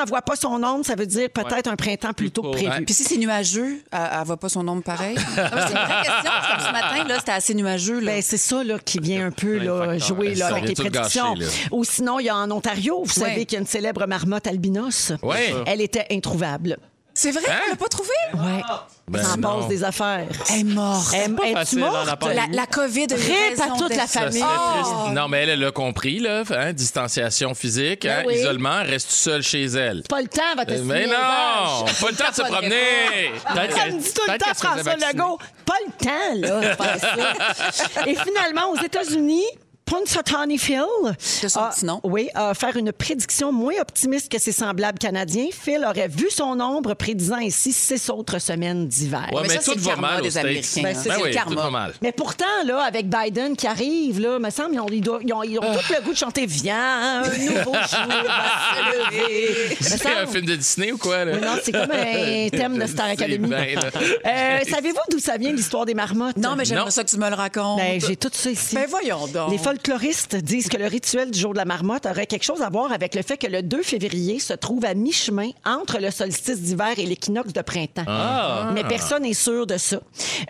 Elle 0.01 0.09
voit 0.09 0.21
pas 0.21 0.35
son 0.35 0.61
ombre, 0.63 0.85
ça 0.85 0.95
veut 0.95 1.05
dire 1.05 1.29
peut-être 1.29 1.67
un 1.67 1.75
printemps 1.75 2.13
plus 2.13 2.31
tôt 2.31 2.41
que 2.41 2.51
Plutôt, 2.51 2.69
prévu. 2.69 2.85
Puis 2.85 2.93
si 2.93 3.03
c'est 3.03 3.17
nuageux, 3.17 3.81
elle, 3.91 3.99
elle 4.19 4.25
voit 4.25 4.37
pas 4.37 4.49
son 4.49 4.63
nombre 4.63 4.83
pareil. 4.83 5.15
C'est 5.35 5.41
une 5.41 5.45
vraie 5.45 6.03
question. 6.03 6.31
parce 6.31 6.55
que 6.57 6.67
ce 6.67 6.71
matin, 6.71 7.03
là, 7.07 7.15
c'était 7.19 7.31
assez 7.31 7.53
nuageux. 7.53 7.99
Là. 7.99 8.11
Ben, 8.13 8.21
c'est 8.21 8.37
ça 8.37 8.63
là, 8.63 8.77
qui 8.79 8.99
vient 8.99 9.27
un 9.27 9.31
peu 9.31 9.57
là, 9.57 9.97
jouer 9.97 10.35
là, 10.35 10.47
avec 10.47 10.67
les 10.69 10.73
prédictions. 10.75 11.35
Ou 11.71 11.83
sinon, 11.83 12.19
il 12.19 12.25
y 12.25 12.29
a 12.29 12.35
en 12.35 12.49
Ontario, 12.51 13.03
vous 13.03 13.21
Ouais. 13.21 13.29
savez 13.29 13.45
qu'il 13.45 13.53
y 13.53 13.57
a 13.57 13.61
une 13.61 13.67
célèbre 13.67 14.05
marmotte 14.07 14.47
albinos. 14.47 15.13
Ouais. 15.21 15.53
Elle 15.65 15.81
était 15.81 16.05
introuvable. 16.11 16.77
C'est 17.19 17.31
vrai, 17.31 17.49
Hein? 17.49 17.59
on 17.67 17.69
l'a 17.71 17.75
pas 17.75 17.87
trouvé? 17.89 18.09
Ouais. 18.33 18.61
Ben 19.09 19.23
ça 19.23 19.33
en 19.33 19.37
non. 19.37 19.59
passe 19.59 19.67
des 19.69 19.83
affaires. 19.83 20.25
Elle 20.51 20.59
est 20.59 20.63
morte. 20.63 21.13
Elle- 21.13 21.31
Es-tu 21.33 21.53
facile, 21.53 21.83
hein, 21.83 21.91
la 22.05 22.15
morte? 22.15 22.33
La, 22.35 22.45
la 22.51 22.65
COVID 22.67 23.07
Rip 23.11 23.59
à 23.61 23.77
toute 23.77 23.95
la 23.95 24.07
famille. 24.07 24.43
Oh! 24.45 25.09
Non, 25.11 25.27
mais 25.27 25.43
elle, 25.43 25.49
elle 25.49 25.59
l'a 25.59 25.71
compris, 25.71 26.19
là. 26.19 26.43
hein, 26.51 26.73
distanciation 26.73 27.53
physique, 27.55 28.03
Ben 28.03 28.19
hein, 28.19 28.23
oui. 28.27 28.35
isolement, 28.35 28.83
reste 28.83 29.09
seule 29.11 29.41
chez 29.41 29.65
elle. 29.65 30.03
Pas 30.03 30.21
le 30.21 30.27
temps, 30.27 30.41
va 30.55 30.63
te 30.65 30.71
Mais 30.73 31.07
non! 31.07 31.85
Pas 31.99 32.09
le 32.11 32.15
temps 32.15 32.29
de 32.29 32.35
se 32.35 32.41
promener! 32.43 33.31
Ça 33.45 33.85
me 33.87 33.99
dit 33.99 34.13
tout 34.13 34.21
le 34.31 34.37
temps, 34.37 34.53
François. 34.55 34.95
Legault. 34.95 35.39
Pas 35.65 35.73
le 35.85 36.05
temps, 36.05 36.35
là, 36.47 36.59
de 36.69 36.75
faire 36.75 36.99
ça. 36.99 38.01
Et 38.07 38.15
finalement, 38.15 38.69
aux 38.71 38.77
États-Unis, 38.81 39.45
Punxsutawney 39.89 40.57
Phil 40.57 40.83
son 41.19 41.59
a- 41.59 41.69
petit 41.69 41.85
nom. 41.85 41.99
Oui, 42.03 42.29
a 42.35 42.51
offert 42.51 42.75
une 42.77 42.91
prédiction 42.91 43.51
moins 43.51 43.73
optimiste 43.81 44.31
que 44.31 44.39
ses 44.39 44.51
semblables 44.51 44.99
canadiens. 44.99 45.47
Phil 45.51 45.83
aurait 45.87 46.07
vu 46.07 46.27
son 46.29 46.59
ombre, 46.59 46.93
prédisant 46.93 47.37
ainsi 47.37 47.71
six 47.73 48.09
autres 48.09 48.39
semaines 48.39 48.87
d'hiver. 48.87 49.27
Ouais, 49.31 49.41
Mais 49.41 49.47
mais, 49.49 49.53
ça, 49.55 49.61
c'est 49.61 49.71
tout 49.71 49.77
le 49.77 49.83
va 49.83 49.91
karma 49.91 50.07
mal 50.11 50.21
des. 50.21 50.37
Américains, 50.37 50.81
Ben, 50.83 50.95
hein. 50.95 50.99
c'est 51.01 51.09
Ben 51.09 51.17
oui, 51.23 51.31
karma. 51.31 51.55
tout 51.55 51.61
va 51.61 51.69
mal. 51.71 51.93
Mais 52.01 52.11
pourtant, 52.11 52.45
là, 52.65 52.81
avec 52.83 53.07
Biden 53.09 53.55
qui 53.55 53.67
arrive, 53.67 54.19
là, 54.19 54.37
me 54.39 54.49
semble, 54.51 54.75
ils 54.75 54.79
ont, 54.79 54.87
ils 54.91 55.01
doivent- 55.01 55.21
ils 55.25 55.33
ont- 55.33 55.43
ils 55.43 55.57
ont 55.57 55.61
tout 55.61 55.93
le 55.93 56.01
goût 56.03 56.13
de 56.13 56.17
chanter 56.17 56.45
Viens, 56.45 57.23
un 57.23 57.37
nouveau 57.37 57.73
jour 57.73 57.73
va 57.73 57.89
se 57.89 58.81
lever. 58.81 59.75
Me 59.79 59.83
C'est 59.85 60.05
un 60.15 60.27
film 60.27 60.45
de 60.45 60.55
Disney 60.55 60.91
ou 60.91 60.97
quoi, 60.97 61.25
là? 61.25 61.33
Mais 61.35 61.45
non, 61.45 61.55
c'est 61.63 61.71
comme 61.71 61.91
un 61.91 62.49
thème 62.57 62.77
de 62.77 62.85
Star 62.87 63.07
Academy. 63.09 63.51
Euh, 63.53 64.59
Savez-vous 64.69 64.99
d'où 65.11 65.19
ça 65.19 65.37
vient 65.37 65.51
l'histoire 65.51 65.85
des 65.85 65.93
marmottes? 65.93 66.37
Non, 66.37 66.55
mais 66.55 66.65
j'aimerais 66.65 66.91
ça 66.91 67.03
que 67.03 67.09
tu 67.09 67.17
me 67.17 67.29
le 67.29 67.35
racontes. 67.35 67.77
Ben, 67.79 67.99
j'ai 67.99 68.15
tout 68.15 68.29
ça 68.31 68.49
ici. 68.51 68.75
Ben, 68.75 68.85
voyons 68.89 69.27
donc. 69.27 69.51
Les 69.51 69.57
folkloristes 69.83 70.35
disent 70.35 70.67
que 70.67 70.77
le 70.77 70.87
rituel 70.87 71.31
du 71.31 71.39
jour 71.39 71.53
de 71.53 71.57
la 71.57 71.65
marmotte 71.65 72.05
aurait 72.05 72.25
quelque 72.25 72.43
chose 72.43 72.61
à 72.61 72.69
voir 72.69 72.91
avec 72.91 73.15
le 73.15 73.21
fait 73.21 73.37
que 73.37 73.47
le 73.47 73.61
2 73.63 73.81
février 73.81 74.39
se 74.39 74.53
trouve 74.53 74.83
à 74.85 74.93
mi-chemin 74.93 75.49
entre 75.65 75.99
le 75.99 76.11
solstice 76.11 76.59
d'hiver 76.61 76.93
et 76.97 77.05
l'équinoxe 77.05 77.53
de 77.53 77.61
printemps. 77.61 78.03
Ah. 78.07 78.71
Mais 78.73 78.83
personne 78.83 79.23
n'est 79.23 79.33
sûr 79.33 79.65
de 79.65 79.77
ça. 79.77 79.99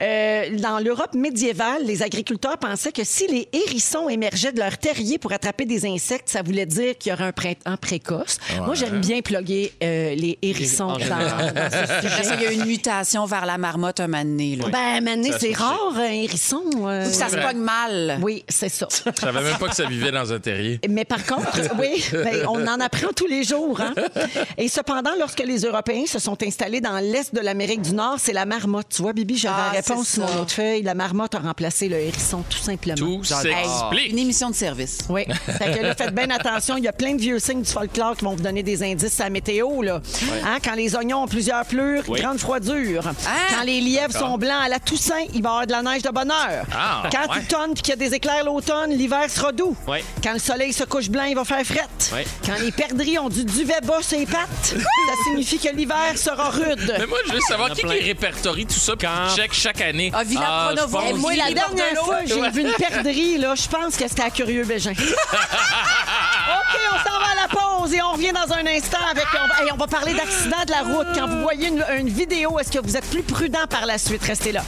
Euh, 0.01 0.57
dans 0.57 0.79
l'Europe 0.79 1.13
médiévale, 1.13 1.83
les 1.85 2.01
agriculteurs 2.01 2.57
pensaient 2.57 2.91
que 2.91 3.03
si 3.03 3.27
les 3.27 3.47
hérissons 3.53 4.09
émergeaient 4.09 4.51
de 4.51 4.59
leur 4.59 4.77
terrier 4.77 5.17
pour 5.19 5.31
attraper 5.31 5.65
des 5.65 5.85
insectes, 5.85 6.29
ça 6.29 6.41
voulait 6.41 6.65
dire 6.65 6.97
qu'il 6.97 7.11
y 7.11 7.13
aurait 7.13 7.25
un 7.25 7.31
printemps 7.31 7.77
précoce. 7.77 8.37
Moi, 8.65 8.73
j'aime 8.73 8.99
bien 8.99 9.21
plugger 9.21 9.73
euh, 9.83 10.15
les 10.15 10.37
hérissons 10.41 10.85
En 10.85 10.97
dans, 10.97 10.99
dans 10.99 11.69
ce 11.71 12.07
sujet. 12.07 12.35
il 12.37 12.41
y 12.43 12.47
a 12.47 12.51
une 12.51 12.65
mutation 12.65 13.25
vers 13.25 13.45
la 13.45 13.57
marmotte 13.57 13.99
un 13.99 14.07
moment 14.07 14.23
donné. 14.23 14.55
là. 14.55 14.65
Ben, 14.71 15.03
Mané, 15.03 15.31
Ça 15.31 15.39
c'est 15.39 15.53
rare, 15.55 15.93
un 15.95 16.03
hérisson. 16.11 16.63
euh, 16.85 17.05
ça 17.05 17.29
se 17.29 17.35
pogne 17.37 17.59
mal. 17.59 18.17
Oui, 18.21 18.43
c'est 18.49 18.69
ça. 18.69 18.87
Je 19.19 19.25
savais 19.25 19.41
même 19.41 19.57
pas 19.57 19.67
que 19.67 19.75
ça 19.75 19.85
vivait 19.85 20.11
dans 20.11 20.31
un 20.31 20.39
terrier. 20.39 20.79
Mais 20.89 21.05
par 21.05 21.25
contre, 21.25 21.59
oui, 21.79 22.03
ben, 22.11 22.45
on 22.47 22.65
en 22.67 22.79
apprend 22.79 23.09
tous 23.15 23.27
les 23.27 23.43
jours. 23.43 23.79
hein. 23.81 23.93
Et 24.57 24.67
cependant, 24.69 25.11
lorsque 25.19 25.39
les 25.45 25.59
Européens 25.61 26.05
se 26.07 26.19
sont 26.19 26.41
installés 26.43 26.81
dans 26.81 26.97
l'est 26.99 27.33
de 27.33 27.41
l'Amérique 27.41 27.81
du 27.81 27.93
Nord, 27.93 28.15
c'est 28.19 28.33
la 28.33 28.45
marmotte. 28.45 28.87
Tu 28.89 29.01
vois, 29.01 29.13
Bibi, 29.13 29.37
j'avais 29.37 29.55
Ah, 29.57 29.69
la 29.73 29.79
réponse 29.81 30.07
c'est 30.07 30.21
sur 30.25 30.41
autre 30.41 30.51
feuille. 30.51 30.81
La 30.83 30.93
marmotte 30.95 31.35
a 31.35 31.39
remplacé 31.39 31.89
le 31.89 31.97
hérisson, 31.97 32.43
tout 32.49 32.57
simplement. 32.57 32.95
Tout 32.95 33.23
s'explique. 33.23 34.11
Une 34.11 34.19
émission 34.19 34.49
de 34.49 34.55
service. 34.55 34.99
Oui. 35.09 35.25
Fait 35.45 35.77
que 35.77 35.83
là, 35.83 35.95
faites 35.95 36.15
bien 36.15 36.29
attention. 36.29 36.77
Il 36.77 36.83
y 36.83 36.87
a 36.87 36.93
plein 36.93 37.13
de 37.15 37.21
vieux 37.21 37.39
signes 37.39 37.61
du 37.61 37.69
folklore 37.71 38.15
qui 38.15 38.25
vont 38.25 38.35
vous 38.35 38.43
donner 38.43 38.63
des 38.63 38.83
indices 38.83 39.19
à 39.19 39.25
la 39.25 39.29
météo. 39.29 39.81
Là. 39.81 40.01
Hein, 40.45 40.57
quand 40.63 40.75
les 40.75 40.95
oignons 40.95 41.23
ont 41.23 41.27
plusieurs 41.27 41.65
pleurs, 41.65 42.03
grande 42.03 42.39
froidure. 42.39 43.03
Ah! 43.25 43.29
Quand 43.57 43.65
les 43.65 43.81
lièvres 43.81 44.13
sont 44.17 44.37
blancs 44.37 44.61
à 44.63 44.69
la 44.69 44.79
Toussaint, 44.79 45.23
il 45.33 45.41
va 45.41 45.49
y 45.49 45.51
avoir 45.51 45.67
de 45.67 45.71
la 45.71 45.81
neige 45.83 46.01
de 46.01 46.09
bonne 46.09 46.31
heure. 46.31 46.65
Ah, 46.73 47.03
quand 47.11 47.31
ouais. 47.33 47.39
il 47.41 47.47
tonne 47.47 47.73
puis 47.73 47.81
qu'il 47.83 47.89
y 47.89 47.93
a 47.93 47.95
des 47.95 48.13
éclairs 48.13 48.43
l'automne, 48.45 48.91
l'hiver 49.09 49.29
sera 49.29 49.51
doux. 49.51 49.75
Ouais. 49.87 50.03
Quand 50.23 50.33
le 50.33 50.39
soleil 50.39 50.71
se 50.71 50.83
couche 50.83 51.09
blanc, 51.09 51.23
il 51.23 51.35
va 51.35 51.43
faire 51.43 51.63
frette. 51.65 52.11
Ouais. 52.13 52.25
Quand 52.45 52.59
les 52.59 52.71
perdrix 52.71 53.17
ont 53.17 53.29
du 53.29 53.43
duvet 53.43 53.81
bas 53.83 54.01
sur 54.01 54.19
les 54.19 54.25
pattes, 54.27 54.47
ça 54.75 55.13
signifie 55.25 55.57
que 55.57 55.69
l'hiver 55.75 56.15
sera 56.15 56.49
rude. 56.49 56.93
Mais 56.99 57.05
moi, 57.07 57.17
je 57.27 57.33
veux 57.33 57.39
savoir 57.41 57.71
qui, 57.71 57.85
répertorie 57.87 58.65
tout 58.67 58.73
ça 58.79 58.95
puis 58.95 59.07
Quand- 59.07 59.29
qui 59.29 59.35
check 59.41 59.53
chaque 59.53 59.81
année. 59.81 60.11
Ah, 60.13 60.23
Villa 60.23 60.41
Ah, 60.45 60.67
je 60.71 60.75
Pronovo. 60.75 60.97
pense- 60.99 61.09
Et 61.09 61.13
moi, 61.13 61.31
la 61.35 61.51
dernière 61.51 62.03
fois, 62.03 62.19
j'ai 62.25 62.49
vu 62.51 62.61
une 62.61 62.71
perdrix, 62.77 63.37
là, 63.39 63.55
je 63.55 63.67
pense 63.67 63.95
que 63.95 64.07
c'était 64.07 64.21
à 64.23 64.29
Curieux 64.29 64.63
Bégin. 64.63 64.91
OK, 64.91 64.97
on 66.91 66.97
s'en 67.09 67.19
va 67.19 67.25
à 67.31 67.35
la 67.41 67.47
pause 67.47 67.93
et 67.93 68.01
on 68.03 68.11
revient 68.13 68.31
dans 68.31 68.53
un 68.53 68.65
instant 68.67 68.97
avec. 69.09 69.25
On 69.33 69.47
va, 69.47 69.63
hey, 69.65 69.71
on 69.73 69.77
va 69.77 69.87
parler 69.87 70.13
d'accident 70.13 70.63
de 70.65 70.71
la 70.71 70.81
route. 70.83 71.07
Quand 71.15 71.27
vous 71.27 71.41
voyez 71.41 71.67
une, 71.69 71.83
une 71.97 72.09
vidéo, 72.09 72.59
est-ce 72.59 72.71
que 72.71 72.79
vous 72.79 72.95
êtes 72.95 73.09
plus 73.09 73.23
prudent 73.23 73.65
par 73.69 73.85
la 73.87 73.97
suite? 73.97 74.23
Restez 74.23 74.51
là. 74.51 74.61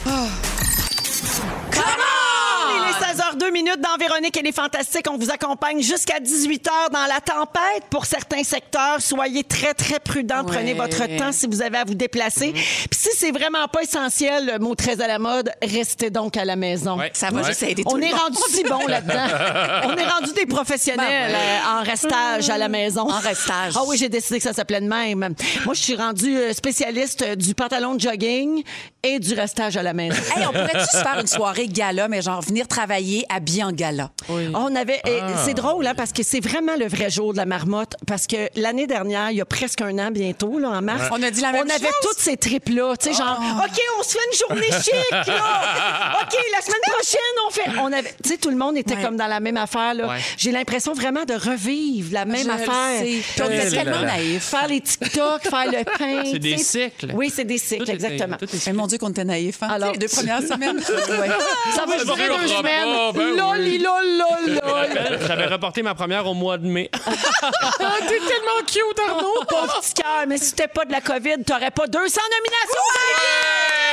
Il 2.74 2.88
est 2.90 3.04
16h02 3.36 3.52
minutes 3.52 3.80
dans 3.80 3.96
Véronique 3.98 4.36
et 4.36 4.42
les 4.42 4.52
Fantastiques. 4.52 5.06
On 5.10 5.16
vous 5.16 5.30
accompagne 5.30 5.80
jusqu'à 5.82 6.18
18h 6.20 6.90
dans 6.92 7.06
la 7.06 7.20
tempête 7.20 7.84
pour 7.90 8.04
certains 8.06 8.42
secteurs. 8.42 8.96
Soyez 9.00 9.44
très, 9.44 9.74
très 9.74 9.98
prudents. 10.00 10.44
Prenez 10.44 10.72
Ouais. 10.72 10.78
votre 10.78 11.06
temps 11.18 11.32
si 11.32 11.46
vous 11.46 11.62
avez 11.62 11.78
à 11.78 11.84
vous 11.84 11.94
déplacer. 11.94 12.52
Puis 12.52 12.88
si 12.92 13.08
c'est 13.16 13.30
vraiment 13.30 13.66
pas 13.68 13.82
essentiel, 13.82 14.46
le 14.52 14.58
mot 14.58 14.74
très 14.74 15.00
à 15.00 15.06
la 15.06 15.18
mode, 15.18 15.50
restez 15.62 16.10
donc 16.10 16.36
à 16.36 16.44
la 16.44 16.56
maison. 16.56 16.98
Ouais. 16.98 17.10
Ça 17.14 17.30
va 17.30 17.40
Ouais. 17.42 17.48
juste 17.48 17.62
aider 17.62 17.82
tout 17.84 17.90
On 17.92 17.96
le 17.96 18.04
est 18.04 18.10
monde. 18.10 18.20
rendu 18.20 18.38
si 18.50 18.62
bon 18.64 18.86
là-dedans. 18.86 19.14
On 19.84 19.96
est 19.96 20.04
rendu 20.08 20.32
des 20.34 20.46
professionnels 20.46 21.32
Ben 21.32 21.34
euh, 21.34 21.80
en 21.80 21.82
restage 21.82 22.50
à 22.50 22.58
la 22.58 22.68
maison. 22.68 23.02
En 23.02 23.18
restage. 23.18 23.72
Ah 23.76 23.82
oui, 23.86 23.96
j'ai 23.98 24.08
décidé 24.08 24.38
que 24.38 24.44
ça 24.44 24.52
s'appelait 24.52 24.80
de 24.80 24.86
même. 24.88 25.34
Moi, 25.64 25.74
je 25.74 25.80
suis 25.80 25.96
rendue 25.96 26.36
euh, 26.36 26.52
spécialiste 26.52 27.22
euh, 27.22 27.34
du 27.34 27.54
pantalon 27.54 27.94
de 27.94 28.00
jogging 28.00 28.62
et 29.02 29.18
du 29.18 29.34
restage 29.34 29.76
à 29.76 29.82
la 29.82 29.92
maison. 29.92 30.20
Hey, 30.36 30.44
on 30.46 30.52
pourrait-tu 30.52 30.84
se 30.86 30.96
faire 31.02 31.18
une 31.20 31.26
soirée 31.26 31.66
gala, 31.68 32.08
mais 32.08 32.22
genre 32.22 32.40
venir 32.42 32.68
travailler 32.68 33.21
habillé 33.28 33.64
en 33.64 33.72
gala? 33.72 34.10
On 34.28 34.74
avait, 34.76 35.00
et 35.06 35.20
c'est 35.44 35.54
drôle 35.54 35.86
hein, 35.86 35.94
parce 35.96 36.12
que 36.12 36.22
c'est 36.22 36.40
vraiment 36.40 36.76
le 36.78 36.86
vrai 36.86 37.10
jour 37.10 37.32
de 37.32 37.38
la 37.38 37.46
marmotte 37.46 37.94
parce 38.06 38.26
que 38.26 38.48
l'année 38.56 38.86
dernière, 38.86 39.30
il 39.30 39.36
y 39.36 39.40
a 39.40 39.44
presque 39.44 39.80
un 39.80 39.98
an 39.98 40.10
bientôt 40.10 40.58
là, 40.58 40.70
en 40.70 40.82
mars, 40.82 41.08
On 41.12 41.22
a 41.22 41.30
dit 41.30 41.40
la 41.40 41.52
même 41.52 41.64
on 41.66 41.70
avait 41.74 41.86
toutes 42.02 42.18
ces 42.18 42.36
tripes 42.36 42.68
là, 42.70 42.94
tu 42.96 43.10
sais 43.12 43.16
genre 43.18 43.38
OK, 43.64 43.80
on 43.98 44.02
se 44.02 44.10
fait 44.10 44.18
une 44.32 44.38
journée 44.56 44.72
chic 44.82 45.10
là. 45.10 46.18
OK, 46.22 46.38
la 46.52 46.60
semaine 46.62 46.80
prochaine 46.86 47.20
on 47.46 47.50
fait 47.50 47.80
on 47.80 47.92
avait 47.92 48.14
tu 48.22 48.30
sais 48.30 48.36
tout 48.36 48.50
le 48.50 48.56
monde 48.56 48.76
était 48.76 48.92
Ouais. 48.94 49.02
comme 49.02 49.16
dans 49.16 49.26
la 49.26 49.40
même 49.40 49.56
affaire 49.56 49.94
là. 49.94 50.06
Ouais. 50.08 50.18
J'ai 50.36 50.52
l'impression 50.52 50.92
vraiment 50.92 51.24
de 51.24 51.32
revivre 51.34 52.12
la 52.12 52.24
même 52.26 52.44
Je 52.44 52.50
affaire. 52.50 53.00
Puis 53.02 53.22
on 53.40 53.50
était 53.50 53.70
tellement 53.70 54.02
naïfs. 54.02 54.42
Faire 54.44 54.68
les 54.68 54.80
TikTok, 54.82 55.42
faire 55.42 55.66
le 55.66 55.84
pain. 55.98 56.22
C'est 56.30 56.38
des 56.38 56.58
cycles. 56.58 57.10
Oui, 57.14 57.32
c'est 57.34 57.44
des 57.44 57.56
cycles 57.58 57.90
exactement. 57.90 58.36
Mais 58.66 58.72
mon 58.74 58.86
Dieu, 58.86 58.98
qu'on 58.98 59.08
était 59.10 59.24
naïfs. 59.24 59.62
Hein? 59.62 59.68
Alors- 59.70 59.92
les 59.92 59.98
deux 59.98 60.08
premières 60.08 60.42
semaines. 60.46 60.76
Ouais. 60.76 61.28
Ça 61.74 61.84
va 61.86 61.98
Ça 61.98 62.04
durer 62.04 62.28
deux 62.28 62.62
pas, 62.62 63.11
ben 63.12 63.30
oui. 63.30 63.36
Loli, 63.36 63.78
lol, 63.78 64.18
lol, 64.18 64.54
lol. 64.54 65.18
J'avais 65.26 65.46
reporté 65.46 65.82
ma 65.82 65.94
première 65.94 66.26
au 66.26 66.34
mois 66.34 66.58
de 66.58 66.66
mai. 66.66 66.90
T'es 66.92 68.18
tellement 68.18 68.60
cute, 68.66 69.00
Arnaud. 69.08 69.44
Pauvre 69.48 69.80
petit 69.80 69.94
cœur. 69.94 70.24
Mais 70.26 70.38
si 70.38 70.46
c'était 70.46 70.68
pas 70.68 70.84
de 70.84 70.92
la 70.92 71.00
COVID, 71.00 71.44
t'aurais 71.46 71.70
pas 71.70 71.86
200 71.86 72.20
nominations. 72.38 72.82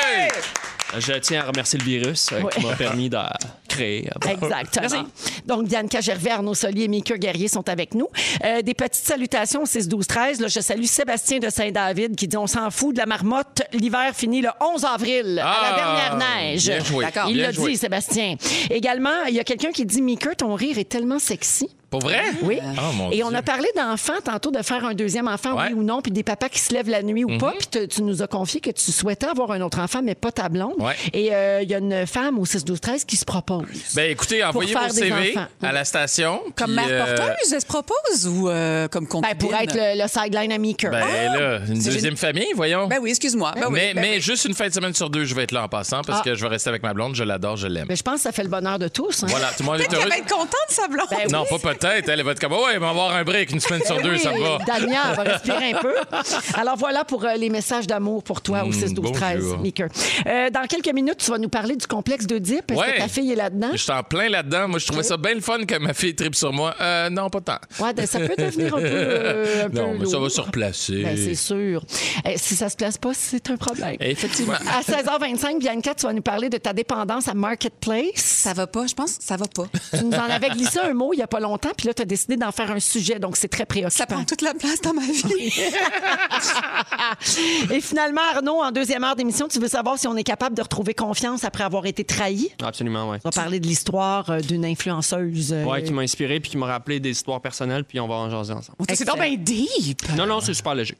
Hey! 0.05 0.78
Je 0.98 1.13
tiens 1.13 1.41
à 1.41 1.48
remercier 1.48 1.77
le 1.77 1.86
virus 1.86 2.29
euh, 2.31 2.41
qui 2.50 2.65
m'a 2.65 2.75
permis 2.75 3.10
de 3.10 3.17
créer. 3.67 4.10
Exactement. 4.29 5.05
Donc, 5.46 5.67
Bianca 5.67 6.01
Gervais, 6.01 6.31
Arnaud 6.31 6.55
Solier 6.55 6.84
et 6.86 6.88
Mika 6.88 7.17
Guerrier 7.17 7.48
sont 7.48 7.67
avec 7.69 7.93
nous. 7.93 8.08
Euh, 8.43 8.62
des 8.62 8.74
petites 8.74 9.05
salutations 9.05 9.62
au 9.62 9.65
6-12-13. 9.65 10.41
Là, 10.41 10.48
Je 10.48 10.60
salue 10.60 10.84
Sébastien 10.86 11.39
de 11.39 11.50
Saint-David 11.50 12.15
qui 12.15 12.27
dit 12.27 12.38
On 12.38 12.48
s'en 12.48 12.69
fout 12.72 12.93
de 12.96 13.00
la 13.00 13.05
marmotte. 13.05 13.62
L'hiver 13.74 14.12
finit 14.15 14.41
le 14.41 14.50
11 14.62 14.86
avril, 14.86 15.39
à 15.39 15.43
la 15.43 15.55
Ah, 15.62 15.75
dernière 15.75 16.17
neige. 16.17 16.65
bien 16.65 16.84
joué. 16.84 17.05
Il 17.29 17.37
l'a 17.37 17.51
dit, 17.51 17.77
Sébastien. 17.77 18.35
Également, 18.70 19.24
il 19.27 19.35
y 19.35 19.40
a 19.40 19.44
quelqu'un 19.44 19.72
qui 19.72 19.85
dit 19.85 20.01
Mika, 20.01 20.33
ton 20.35 20.55
rire 20.55 20.77
est 20.77 20.90
tellement 20.90 21.20
sexy. 21.20 21.70
Pour 21.89 22.01
vrai? 22.01 22.21
Oui. 22.43 22.59
Oh, 22.63 22.93
mon 22.93 23.11
et 23.11 23.23
on 23.23 23.29
Dieu. 23.29 23.37
a 23.37 23.41
parlé 23.41 23.67
d'enfants 23.75 24.13
tantôt, 24.23 24.51
de 24.51 24.61
faire 24.61 24.85
un 24.85 24.93
deuxième 24.93 25.27
enfant, 25.27 25.55
Ouais. 25.57 25.65
oui 25.69 25.73
ou 25.73 25.83
non, 25.83 26.01
puis 26.01 26.11
des 26.11 26.23
papas 26.23 26.49
qui 26.49 26.59
se 26.59 26.71
lèvent 26.73 26.89
la 26.89 27.01
nuit 27.01 27.23
ou 27.23 27.29
Mhm. 27.29 27.37
pas. 27.39 27.53
Puis 27.57 27.67
te- 27.67 27.85
tu 27.85 28.03
nous 28.03 28.21
as 28.21 28.27
confié 28.27 28.59
que 28.61 28.69
tu 28.69 28.91
souhaitais 28.91 29.25
avoir 29.27 29.51
un 29.51 29.61
autre 29.61 29.79
enfant, 29.79 30.01
mais 30.03 30.13
pas 30.15 30.31
ta 30.31 30.49
blonde. 30.49 30.75
Ouais. 30.77 30.93
Et 31.13 31.33
euh, 31.33 31.61
il 31.63 31.69
y 31.69 31.73
a 31.73 31.79
une 31.79 32.05
femme 32.05 32.37
au 32.37 32.45
6-12-13 32.45 33.05
qui 33.05 33.15
se 33.17 33.25
propose. 33.25 33.65
Ben 33.95 34.11
écoutez, 34.11 34.43
envoyez 34.43 34.71
faire 34.73 34.83
vos 34.87 34.93
des 34.93 35.01
CV 35.01 35.31
enfants. 35.37 35.47
à 35.63 35.71
la 35.71 35.83
station. 35.83 36.41
Comme 36.55 36.67
puis, 36.67 36.75
mère 36.75 36.85
euh, 36.91 37.15
porteuse, 37.15 37.53
elle 37.53 37.61
se 37.61 37.65
propose 37.65 38.27
ou 38.27 38.49
euh, 38.49 38.87
comme 38.87 39.05
Ben, 39.05 39.09
concubine? 39.09 39.37
pour 39.37 39.55
être 39.55 39.73
le, 39.75 40.01
le 40.03 40.07
sideline 40.07 40.51
à 40.51 40.57
Meeker. 40.57 40.91
Ben 40.91 40.99
là, 41.33 41.59
une 41.67 41.81
C'est 41.81 41.89
deuxième 41.91 42.17
famille, 42.17 42.47
voyons. 42.55 42.87
Ben 42.87 42.99
oui, 43.01 43.09
excuse-moi. 43.09 43.53
Ben 43.55 43.63
oui, 43.67 43.73
mais 43.73 43.93
ben 43.95 44.01
mais 44.01 44.15
oui. 44.17 44.21
juste 44.21 44.45
une 44.45 44.53
fin 44.53 44.67
de 44.67 44.73
semaine 44.73 44.93
sur 44.93 45.09
deux, 45.09 45.25
je 45.25 45.33
vais 45.33 45.43
être 45.43 45.51
là 45.53 45.63
en 45.63 45.67
passant 45.69 46.01
parce 46.03 46.19
Ah. 46.21 46.23
que 46.23 46.35
je 46.35 46.41
vais 46.41 46.49
rester 46.49 46.69
avec 46.69 46.83
ma 46.83 46.93
blonde. 46.93 47.15
Je 47.15 47.23
l'adore, 47.23 47.57
je 47.57 47.67
l'aime. 47.67 47.87
Mais 47.89 47.95
je 47.95 48.03
pense 48.03 48.15
que 48.15 48.21
ça 48.21 48.31
fait 48.31 48.43
le 48.43 48.49
bonheur 48.49 48.77
de 48.77 48.87
tous. 48.87 49.23
hein. 49.23 49.27
Voilà, 49.29 49.47
tout 49.47 49.63
le 49.63 49.65
monde 49.65 49.75
est 49.75 49.77
Peut-être 49.79 49.89
qu'elle 49.91 49.99
heureux. 50.01 50.09
va 50.09 50.17
être 50.17 50.29
contente, 50.31 50.49
sa 50.69 50.87
blonde. 50.87 51.07
Ben 51.09 51.31
Non, 51.31 51.45
pas 51.45 51.57
peut-être. 51.79 52.09
Elle 52.09 52.24
va 52.24 52.31
être 52.31 52.39
comme, 52.39 52.53
ouais, 52.53 52.77
on 52.77 52.79
va 52.79 52.89
avoir 52.89 53.15
un 53.15 53.24
break 53.24 53.51
une 53.51 53.59
semaine 53.59 53.81
sur 53.85 54.01
deux, 54.01 54.11
Oui, 54.11 54.20
ça 54.20 54.31
me 54.31 54.39
va. 54.42 54.57
Dania 54.65 55.13
va 55.13 55.24
respirer 55.33 55.74
un 55.74 55.79
peu. 55.79 55.96
Alors 56.55 56.77
voilà 56.77 57.03
pour 57.05 57.24
euh, 57.25 57.35
les 57.35 57.50
messages 57.50 57.87
d'amour 57.87 58.24
pour 58.24 58.42
toi 58.42 58.63
au 58.65 58.72
6 58.72 58.94
12 58.94 59.11
13 59.11 59.39
bonjour. 59.42 59.59
Meeker. 59.59 59.87
Euh, 60.27 60.50
dans 60.50 60.65
quelques 60.68 60.94
minutes, 60.94 61.18
tu 61.18 61.31
vas 61.31 61.37
nous 61.37 61.50
parler 61.50 61.75
du 61.75 61.87
complexe 61.87 62.25
d'Oedipe. 62.27 62.72
Est-ce 62.72 62.79
Ouais. 62.79 62.94
que 62.94 62.98
ta 63.00 63.07
fille 63.07 63.31
est 63.31 63.35
là-dedans? 63.35 63.70
Je 63.74 63.77
suis 63.77 63.92
en 63.92 64.03
plein 64.03 64.29
là-dedans. 64.29 64.68
Moi, 64.68 64.79
je 64.79 64.87
trouvais 64.87 65.03
ça 65.03 65.18
bien 65.18 65.33
le 65.33 65.42
fun 65.42 65.63
que 65.65 65.77
ma 65.77 65.94
fille 65.94 66.15
tripe 66.15 66.35
sur 66.35 66.53
moi. 66.53 66.75
Euh, 66.81 67.09
non, 67.09 67.29
pas 67.29 67.42
tant. 67.42 67.59
Ouais, 67.83 67.94
ben, 67.94 68.05
ça 68.05 68.20
peut 68.20 68.35
devenir 68.37 68.75
un 68.75 68.79
peu. 68.79 68.85
euh, 68.85 69.65
un 69.65 69.70
Non, 69.74 69.92
peu 69.94 69.98
mais 70.00 70.05
ça 70.05 70.20
va 70.20 70.29
se 70.29 70.42
replacer. 70.42 71.03
Ben, 71.03 71.18
c'est 71.18 71.35
sûr. 71.35 71.83
Eh, 72.25 72.37
si 72.37 72.55
ça 72.55 72.70
se 72.70 72.75
place 72.75 72.98
pas, 72.98 73.11
c'est 73.13 73.50
un 73.50 73.57
problème. 73.57 73.96
Effectivement. 74.00 74.53
À 74.53 74.81
16h25, 74.81 75.59
Bianca, 75.59 75.94
tu 75.96 76.05
vas 76.05 76.13
nous 76.13 76.22
parler 76.22 76.50
de 76.50 76.57
ta 76.57 76.74
dépendance 76.74 77.27
à 77.27 77.33
Marketplace. 77.33 78.11
Ça 78.15 78.53
va 78.53 78.68
pas, 78.68 78.87
je 78.87 78.94
pense 78.94 79.18
que 79.18 79.24
ça 79.24 79.35
va 79.37 79.46
pas. 79.48 79.65
Tu 79.98 80.03
nous 80.05 80.11
en 80.18 80.29
avais 80.29 80.50
glissé 80.50 80.79
un 80.79 80.94
mot 80.94 81.13
il 81.13 81.18
y 81.20 81.22
a 81.22 81.27
pas 81.27 81.39
longtemps, 81.39 81.69
puis 81.77 81.88
là, 81.88 81.94
tu 81.94 82.01
as 82.01 82.05
décidé 82.05 82.36
d'en 82.38 82.51
faire 82.51 82.72
un 82.72 82.79
sujet, 82.79 83.20
donc 83.20 83.38
c'est 83.38 83.48
très 83.48 83.60
Ça 83.60 83.66
préoccupant. 83.66 84.05
prend 84.08 84.24
toute 84.25 84.42
la 84.42 84.53
place 84.53 84.82
dans 84.82 84.94
ma 84.94 85.01
vie. 85.01 85.53
Et 87.72 87.82
finalement, 87.82 88.22
Arnaud, 88.36 88.62
en 88.62 88.72
deuxième 88.72 89.03
heure 89.03 89.16
d'émission, 89.16 89.48
tu 89.48 89.60
veux 89.60 89.68
savoir 89.68 89.98
si 89.98 90.08
on 90.08 90.16
est 90.16 90.24
capable 90.24 90.55
de 90.55 90.62
retrouver 90.62 90.94
confiance 90.94 91.44
après 91.44 91.64
avoir 91.64 91.86
été 91.86 92.03
trahi? 92.03 92.50
Absolument, 92.64 93.10
oui. 93.10 93.18
On 93.24 93.29
va 93.29 93.32
parler 93.32 93.60
de 93.60 93.68
l'histoire 93.68 94.29
euh, 94.29 94.40
d'une 94.40 94.66
influenceuse. 94.66 95.51
euh, 95.53 95.64
Ouais, 95.66 95.84
qui 95.84 95.92
m'a 95.94 96.01
inspiré 96.01 96.40
puis 96.40 96.51
qui 96.51 96.58
m'a 96.58 96.66
rappelé 96.68 97.00
des 97.00 97.12
histoires 97.12 97.42
personnelles, 97.42 97.84
puis 97.84 98.00
on 98.00 98.08
va 98.08 98.16
en 98.16 98.29
jaser 98.29 98.53
ensemble. 98.53 98.77
C'est 98.94 99.05
donc 99.05 99.20
bien 99.20 99.36
deep. 99.38 100.01
Non, 100.16 100.25
non, 100.25 100.40
c'est 100.42 100.53
super 100.53 100.75
léger. 100.75 100.96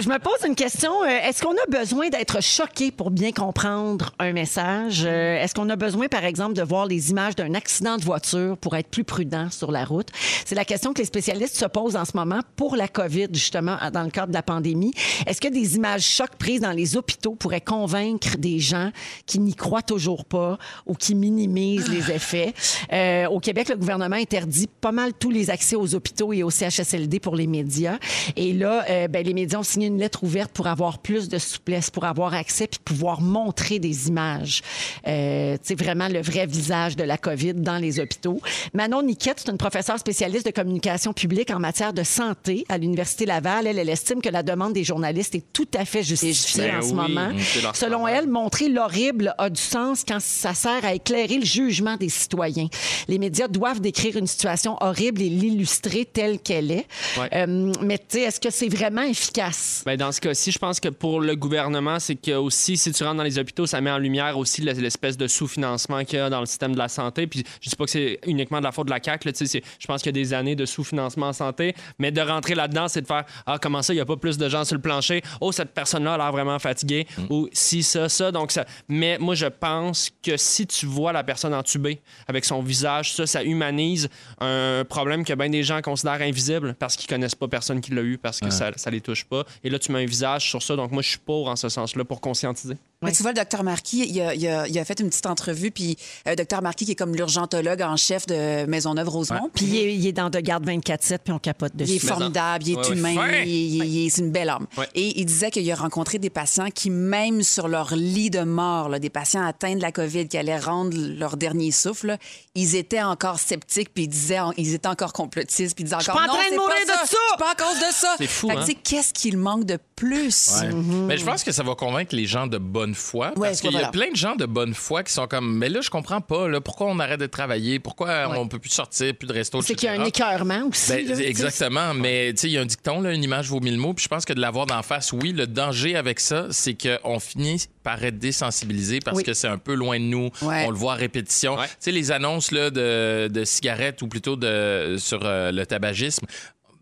Je 0.00 0.08
me 0.08 0.18
pose 0.18 0.38
une 0.46 0.54
question. 0.54 1.02
Euh, 1.04 1.06
Est-ce 1.06 1.42
qu'on 1.42 1.52
a 1.54 1.66
besoin 1.70 2.08
d'être 2.08 2.42
choqué 2.42 2.90
pour 2.90 3.10
bien 3.10 3.32
comprendre 3.32 4.12
un 4.18 4.32
message? 4.32 5.02
Euh, 5.06 5.38
Est-ce 5.42 5.54
qu'on 5.54 5.68
a 5.70 5.76
besoin, 5.76 6.06
par 6.08 6.24
exemple, 6.24 6.54
de 6.54 6.62
voir 6.62 6.86
les 6.86 7.10
images 7.10 7.34
d'un 7.34 7.54
accident 7.54 7.96
de 7.96 8.02
voiture 8.04 8.55
pour 8.56 8.76
être 8.76 8.88
plus 8.88 9.04
prudent 9.04 9.48
sur 9.50 9.70
la 9.70 9.84
route? 9.84 10.08
C'est 10.44 10.54
la 10.54 10.64
question 10.64 10.92
que 10.92 10.98
les 10.98 11.04
spécialistes 11.04 11.56
se 11.56 11.66
posent 11.66 11.96
en 11.96 12.04
ce 12.04 12.16
moment 12.16 12.40
pour 12.56 12.76
la 12.76 12.88
COVID, 12.88 13.28
justement, 13.32 13.76
dans 13.92 14.02
le 14.02 14.10
cadre 14.10 14.28
de 14.28 14.34
la 14.34 14.42
pandémie. 14.42 14.92
Est-ce 15.26 15.40
que 15.40 15.48
des 15.48 15.76
images 15.76 16.04
chocs 16.04 16.36
prises 16.38 16.60
dans 16.60 16.72
les 16.72 16.96
hôpitaux 16.96 17.34
pourraient 17.34 17.60
convaincre 17.60 18.36
des 18.38 18.58
gens 18.58 18.90
qui 19.26 19.38
n'y 19.38 19.54
croient 19.54 19.82
toujours 19.82 20.24
pas 20.24 20.58
ou 20.86 20.94
qui 20.94 21.14
minimisent 21.14 21.88
les 21.88 22.10
effets? 22.10 22.54
Euh, 22.92 23.26
au 23.28 23.40
Québec, 23.40 23.68
le 23.68 23.76
gouvernement 23.76 24.16
interdit 24.16 24.68
pas 24.80 24.92
mal 24.92 25.12
tous 25.12 25.30
les 25.30 25.50
accès 25.50 25.76
aux 25.76 25.94
hôpitaux 25.94 26.32
et 26.32 26.42
au 26.42 26.50
CHSLD 26.50 27.20
pour 27.20 27.36
les 27.36 27.46
médias. 27.46 27.98
Et 28.36 28.52
là, 28.52 28.84
euh, 28.88 29.08
ben, 29.08 29.24
les 29.24 29.34
médias 29.34 29.58
ont 29.58 29.64
signé 29.64 29.86
une 29.86 29.98
lettre 29.98 30.24
ouverte 30.24 30.52
pour 30.52 30.66
avoir 30.66 30.98
plus 30.98 31.28
de 31.28 31.38
souplesse, 31.38 31.90
pour 31.90 32.04
avoir 32.04 32.34
accès 32.34 32.66
puis 32.66 32.80
pouvoir 32.84 33.20
montrer 33.20 33.78
des 33.78 34.08
images. 34.08 34.62
Euh, 35.06 35.56
c'est 35.62 35.78
vraiment 35.78 36.08
le 36.08 36.20
vrai 36.20 36.46
visage 36.46 36.96
de 36.96 37.04
la 37.04 37.18
COVID 37.18 37.54
dans 37.54 37.78
les 37.78 38.00
hôpitaux. 38.00 38.40
Manon 38.74 39.02
Niquette, 39.02 39.40
c'est 39.44 39.50
une 39.50 39.58
professeure 39.58 39.98
spécialiste 39.98 40.46
de 40.46 40.50
communication 40.50 41.12
publique 41.12 41.50
en 41.50 41.58
matière 41.58 41.92
de 41.92 42.02
santé 42.02 42.64
à 42.68 42.78
l'Université 42.78 43.26
Laval. 43.26 43.66
Elle, 43.66 43.78
elle 43.78 43.88
estime 43.88 44.20
que 44.20 44.28
la 44.28 44.42
demande 44.42 44.72
des 44.72 44.84
journalistes 44.84 45.34
est 45.34 45.52
tout 45.52 45.68
à 45.74 45.84
fait 45.84 46.02
justifiée 46.02 46.68
Ben 46.68 46.78
en 46.78 46.82
ce 46.82 46.94
moment. 46.94 47.30
Selon 47.74 48.00
travail. 48.00 48.14
elle, 48.18 48.28
montrer 48.28 48.68
l'horrible 48.68 49.34
a 49.38 49.50
du 49.50 49.60
sens 49.60 50.04
quand 50.06 50.20
ça 50.20 50.54
sert 50.54 50.84
à 50.84 50.94
éclairer 50.94 51.38
le 51.38 51.44
jugement 51.44 51.96
des 51.96 52.08
citoyens. 52.08 52.68
Les 53.08 53.18
médias 53.18 53.48
doivent 53.48 53.80
décrire 53.80 54.16
une 54.16 54.26
situation 54.26 54.76
horrible 54.80 55.22
et 55.22 55.28
l'illustrer 55.28 56.04
telle 56.04 56.38
qu'elle 56.38 56.70
est. 56.70 56.86
Ouais. 57.18 57.28
Euh, 57.32 57.72
mais 57.82 57.98
tu 57.98 58.04
sais, 58.08 58.20
est-ce 58.22 58.40
que 58.40 58.50
c'est 58.50 58.68
vraiment 58.68 59.02
efficace? 59.02 59.82
Ben, 59.84 59.96
dans 59.96 60.12
ce 60.12 60.20
cas-ci, 60.20 60.52
je 60.52 60.58
pense 60.58 60.80
que 60.80 60.88
pour 60.88 61.20
le 61.20 61.34
gouvernement, 61.36 61.98
c'est 61.98 62.16
que 62.16 62.32
aussi, 62.32 62.76
si 62.76 62.92
tu 62.92 63.04
rentres 63.04 63.16
dans 63.16 63.22
les 63.22 63.38
hôpitaux, 63.38 63.66
ça 63.66 63.80
met 63.80 63.90
en 63.90 63.98
lumière 63.98 64.38
aussi 64.38 64.62
l'espèce 64.62 65.16
de 65.16 65.26
sous-financement 65.26 66.04
qu'il 66.04 66.18
y 66.18 66.22
a 66.22 66.30
dans 66.30 66.40
le 66.40 66.46
système 66.46 66.72
de 66.72 66.78
la 66.78 66.88
santé. 66.88 67.26
Puis 67.26 67.44
je 67.60 67.70
dis 67.70 67.76
pas 67.76 67.84
que 67.84 67.90
c'est 67.90 68.20
uniquement 68.36 68.58
de 68.58 68.64
la 68.64 68.72
faute 68.72 68.86
de 68.86 68.92
la 68.92 69.02
CAQ. 69.02 69.28
Là, 69.28 69.32
je 69.34 69.86
pense 69.86 70.02
qu'il 70.02 70.16
y 70.16 70.18
a 70.18 70.22
des 70.22 70.34
années 70.34 70.54
de 70.54 70.64
sous-financement 70.64 71.28
en 71.28 71.32
santé. 71.32 71.74
Mais 71.98 72.10
de 72.10 72.20
rentrer 72.20 72.54
là-dedans, 72.54 72.88
c'est 72.88 73.02
de 73.02 73.06
faire 73.06 73.24
Ah, 73.46 73.58
comment 73.60 73.82
ça, 73.82 73.92
il 73.92 73.96
n'y 73.96 74.02
a 74.02 74.06
pas 74.06 74.16
plus 74.16 74.38
de 74.38 74.48
gens 74.48 74.64
sur 74.64 74.76
le 74.76 74.82
plancher? 74.82 75.22
Oh, 75.40 75.52
cette 75.52 75.72
personne-là 75.72 76.14
a 76.14 76.18
l'air 76.18 76.32
vraiment 76.32 76.58
fatiguée. 76.58 77.06
Ou 77.30 77.48
si, 77.52 77.82
ça, 77.82 78.08
ça. 78.08 78.30
Donc, 78.32 78.52
ça. 78.52 78.64
Mais 78.88 79.18
moi, 79.18 79.34
je 79.34 79.46
pense 79.46 80.10
que 80.22 80.36
si 80.36 80.66
tu 80.66 80.86
vois 80.86 81.12
la 81.12 81.24
personne 81.24 81.54
entubée 81.54 82.00
avec 82.28 82.44
son 82.44 82.62
visage, 82.62 83.14
ça, 83.14 83.26
ça 83.26 83.42
humanise 83.42 84.08
un 84.40 84.84
problème 84.88 85.24
que 85.24 85.32
bien 85.32 85.48
des 85.48 85.62
gens 85.62 85.80
considèrent 85.82 86.22
invisible 86.22 86.74
parce 86.78 86.96
qu'ils 86.96 87.08
connaissent 87.08 87.34
pas 87.34 87.48
personne 87.48 87.80
qui 87.80 87.92
l'a 87.92 88.02
eu, 88.02 88.18
parce 88.18 88.40
que 88.40 88.50
ça, 88.50 88.70
ça 88.76 88.90
les 88.90 89.00
touche 89.00 89.24
pas. 89.24 89.44
Et 89.64 89.70
là, 89.70 89.78
tu 89.78 89.92
mets 89.92 90.02
un 90.02 90.06
visage 90.06 90.48
sur 90.48 90.62
ça. 90.62 90.76
Donc, 90.76 90.92
moi, 90.92 91.02
je 91.02 91.10
suis 91.10 91.18
pour 91.18 91.48
en 91.48 91.56
ce 91.56 91.68
sens-là 91.68 92.04
pour 92.04 92.20
conscientiser. 92.20 92.76
Mais 93.06 93.12
tu 93.12 93.22
vois, 93.22 93.32
le 93.32 93.36
docteur 93.36 93.62
Marquis, 93.64 94.06
il 94.08 94.20
a, 94.20 94.34
il 94.34 94.46
a- 94.48 94.68
il 94.68 94.78
a 94.78 94.84
fait 94.84 95.00
une 95.00 95.08
petite 95.08 95.26
entrevue, 95.26 95.70
puis 95.70 95.96
euh, 96.26 96.30
le 96.30 96.36
docteur 96.36 96.62
Marquis, 96.62 96.84
qui 96.84 96.92
est 96.92 96.96
comme 96.96 97.14
l'urgentologue 97.14 97.82
en 97.82 97.96
chef 97.96 98.26
de 98.26 98.66
Maisonneuve-Rosemont. 98.66 99.50
Puis 99.54 99.66
il 99.66 99.76
est, 99.76 99.94
il 99.94 100.06
est 100.06 100.12
dans 100.12 100.30
De 100.30 100.40
Garde 100.40 100.66
24-7, 100.66 101.18
puis 101.24 101.32
on 101.32 101.38
capote 101.38 101.72
Il 101.76 101.82
est 101.82 101.94
dessus. 101.96 102.06
formidable, 102.06 102.64
il 102.66 102.72
est 102.72 102.76
Ouais, 102.76 102.88
ouais. 102.88 102.92
humain, 102.96 103.32
il, 103.44 103.48
il- 103.48 103.84
il 103.84 104.06
est 104.06 104.10
c'est 104.10 104.22
une 104.22 104.30
belle 104.32 104.48
âme. 104.50 104.66
Ouais. 104.76 104.88
Et 104.94 105.20
il 105.20 105.24
disait 105.26 105.50
qu'il 105.50 105.70
a 105.70 105.74
rencontré 105.74 106.18
des 106.18 106.30
patients 106.30 106.68
qui, 106.70 106.90
même 106.90 107.42
sur 107.42 107.68
leur 107.68 107.94
lit 107.96 108.30
de 108.30 108.40
mort, 108.42 108.88
là, 108.88 108.98
des 108.98 109.10
patients 109.10 109.44
atteints 109.44 109.76
de 109.76 109.82
la 109.82 109.92
COVID 109.92 110.28
qui 110.28 110.38
allaient 110.38 110.58
rendre 110.58 110.96
leur 110.96 111.36
dernier 111.36 111.70
souffle, 111.70 112.06
là, 112.08 112.18
ils 112.54 112.74
étaient 112.76 113.02
encore 113.02 113.38
sceptiques, 113.38 113.90
puis 113.92 114.04
ils 114.04 114.08
disaient, 114.08 114.38
ils 114.56 114.74
étaient 114.74 114.88
encore 114.88 115.12
complotistes, 115.12 115.74
puis 115.74 115.82
ils 115.82 115.88
disaient 115.88 116.00
suis 116.00 116.10
encore 116.10 116.22
pas 116.22 116.28
en 116.30 116.32
non, 116.34 116.38
train 116.40 116.44
de 116.44 116.50
c'est 116.50 116.56
mourir 116.56 116.74
pas 116.86 116.92
de 116.94 116.98
ça, 116.98 117.06
ça. 117.06 117.16
c'est 117.32 117.38
pas 117.38 117.50
à 117.52 117.54
cause 117.54 117.78
de 117.78 117.92
ça. 117.94 118.14
C'est 118.18 118.26
fou, 118.26 118.50
hein? 118.50 118.56
tu 118.60 118.66
sais, 118.66 118.74
qu'est-ce 118.74 119.12
qu'il 119.12 119.36
manque 119.36 119.64
de 119.64 119.78
plus? 119.94 120.50
Ouais. 120.62 120.70
Mais 121.06 121.16
je 121.18 121.24
pense 121.24 121.42
que 121.44 121.52
ça 121.52 121.62
va 121.62 121.74
convaincre 121.74 122.14
les 122.14 122.26
gens 122.26 122.46
de 122.46 122.58
bonne 122.58 122.94
foi. 122.96 123.28
Ouais, 123.36 123.48
parce 123.48 123.60
qu'il 123.60 123.70
y 123.72 123.76
a 123.78 123.88
plein 123.88 124.10
de 124.10 124.16
gens 124.16 124.34
de 124.34 124.46
bonne 124.46 124.74
foi 124.74 125.02
qui 125.04 125.12
sont 125.12 125.26
comme 125.28 125.56
Mais 125.58 125.68
là, 125.68 125.80
je 125.80 125.90
comprends 125.90 126.20
pas. 126.20 126.48
Là, 126.48 126.60
pourquoi 126.60 126.88
on 126.88 126.98
arrête 126.98 127.20
de 127.20 127.26
travailler? 127.26 127.78
Pourquoi 127.78 128.28
on 128.36 128.48
peut 128.48 128.58
plus 128.58 128.70
sortir, 128.70 129.14
plus 129.14 129.26
de 129.28 129.32
resto, 129.32 129.62
C'est 129.62 129.74
qu'il 129.74 129.88
y 129.88 129.92
a 129.96 130.00
un 130.00 130.04
écœurement 130.04 130.64
aussi. 130.68 130.90
Ben, 130.92 131.06
là, 131.08 131.16
exactement, 131.20 131.94
mais 131.94 132.32
tu 132.34 132.40
sais, 132.40 132.48
il 132.48 132.52
y 132.54 132.58
a 132.58 132.62
un 132.62 132.66
dicton, 132.66 133.00
là, 133.00 133.12
une 133.12 133.22
image 133.22 133.48
vaut 133.48 133.60
mille 133.60 133.78
mots, 133.78 133.94
puis 133.94 134.02
je 134.02 134.08
pense 134.08 134.24
que 134.24 134.32
de 134.32 134.40
l'avoir 134.40 134.66
d'en 134.66 134.82
face, 134.82 135.12
oui, 135.12 135.32
le 135.32 135.46
danger 135.46 135.96
avec 135.96 136.18
ça, 136.20 136.46
c'est 136.50 136.74
qu'on 136.74 137.20
finit 137.20 137.66
par 137.82 138.02
être 138.04 138.18
désensibilisé 138.18 138.98
parce 139.00 139.18
Oui. 139.18 139.22
que 139.22 139.32
c'est 139.34 139.48
un 139.48 139.58
peu 139.58 139.74
loin 139.74 139.98
de 140.00 140.04
nous, 140.04 140.30
Ouais. 140.42 140.64
on 140.66 140.70
le 140.70 140.76
voit 140.76 140.94
à 140.94 140.96
répétition. 140.96 141.56
Ouais. 141.56 141.66
Tu 141.66 141.72
sais, 141.80 141.92
les 141.92 142.10
annonces 142.10 142.50
là, 142.50 142.70
de, 142.70 143.28
de 143.28 143.44
cigarettes 143.44 144.02
ou 144.02 144.08
plutôt 144.08 144.36
de, 144.36 144.96
sur 144.98 145.20
euh, 145.24 145.52
le 145.52 145.64
tabagisme, 145.66 146.26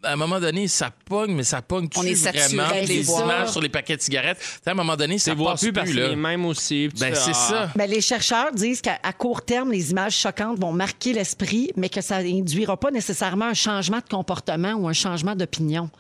à 0.05 0.13
un 0.13 0.17
moment 0.17 0.41
donné, 0.41 0.69
ça 0.69 0.91
pogne, 0.91 1.33
mais 1.35 1.43
ça 1.45 1.63
pogne 1.63 1.89
On 1.97 2.03
est 2.03 2.15
saturé 2.15 2.57
vraiment. 2.57 2.69
de 2.83 2.87
les 2.87 2.97
les 2.97 3.03
voir. 3.03 3.25
images 3.25 3.49
sur 3.51 3.61
les 3.61 3.69
paquets 3.69 3.97
de 3.97 4.03
cigarettes, 4.03 4.39
tu 4.39 4.45
sais, 4.63 4.69
à 4.69 4.73
un 4.73 4.75
moment 4.75 4.97
donné, 4.97 5.19
ça 5.19 5.35
Tu 5.35 5.43
passe 5.43 5.61
plus 5.61 5.73
parce 5.73 5.91
que 5.91 5.97
là. 5.97 6.09
les 6.09 6.17
mêmes 6.17 6.45
aussi. 6.47 6.89
Puis 6.91 6.99
tu 6.99 7.05
Ben, 7.05 7.15
c'est 7.15 7.31
Ah. 7.31 7.35
ça. 7.35 7.71
Ben, 7.77 7.89
les 7.91 8.01
chercheurs 8.01 8.53
disent 8.53 8.81
qu'à 8.81 8.99
à 9.03 9.13
court 9.13 9.43
terme, 9.43 9.73
les 9.73 9.91
images 9.91 10.17
choquantes 10.17 10.59
vont 10.59 10.73
marquer 10.73 11.13
l'esprit, 11.13 11.71
mais 11.77 11.89
que 11.89 12.01
ça 12.01 12.23
n'induira 12.23 12.77
pas 12.77 12.91
nécessairement 12.91 13.47
un 13.47 13.55
changement 13.55 13.99
de 13.99 14.09
comportement 14.09 14.73
ou 14.75 14.89
un 14.89 14.93
changement 14.93 15.35
d'opinion. 15.35 15.91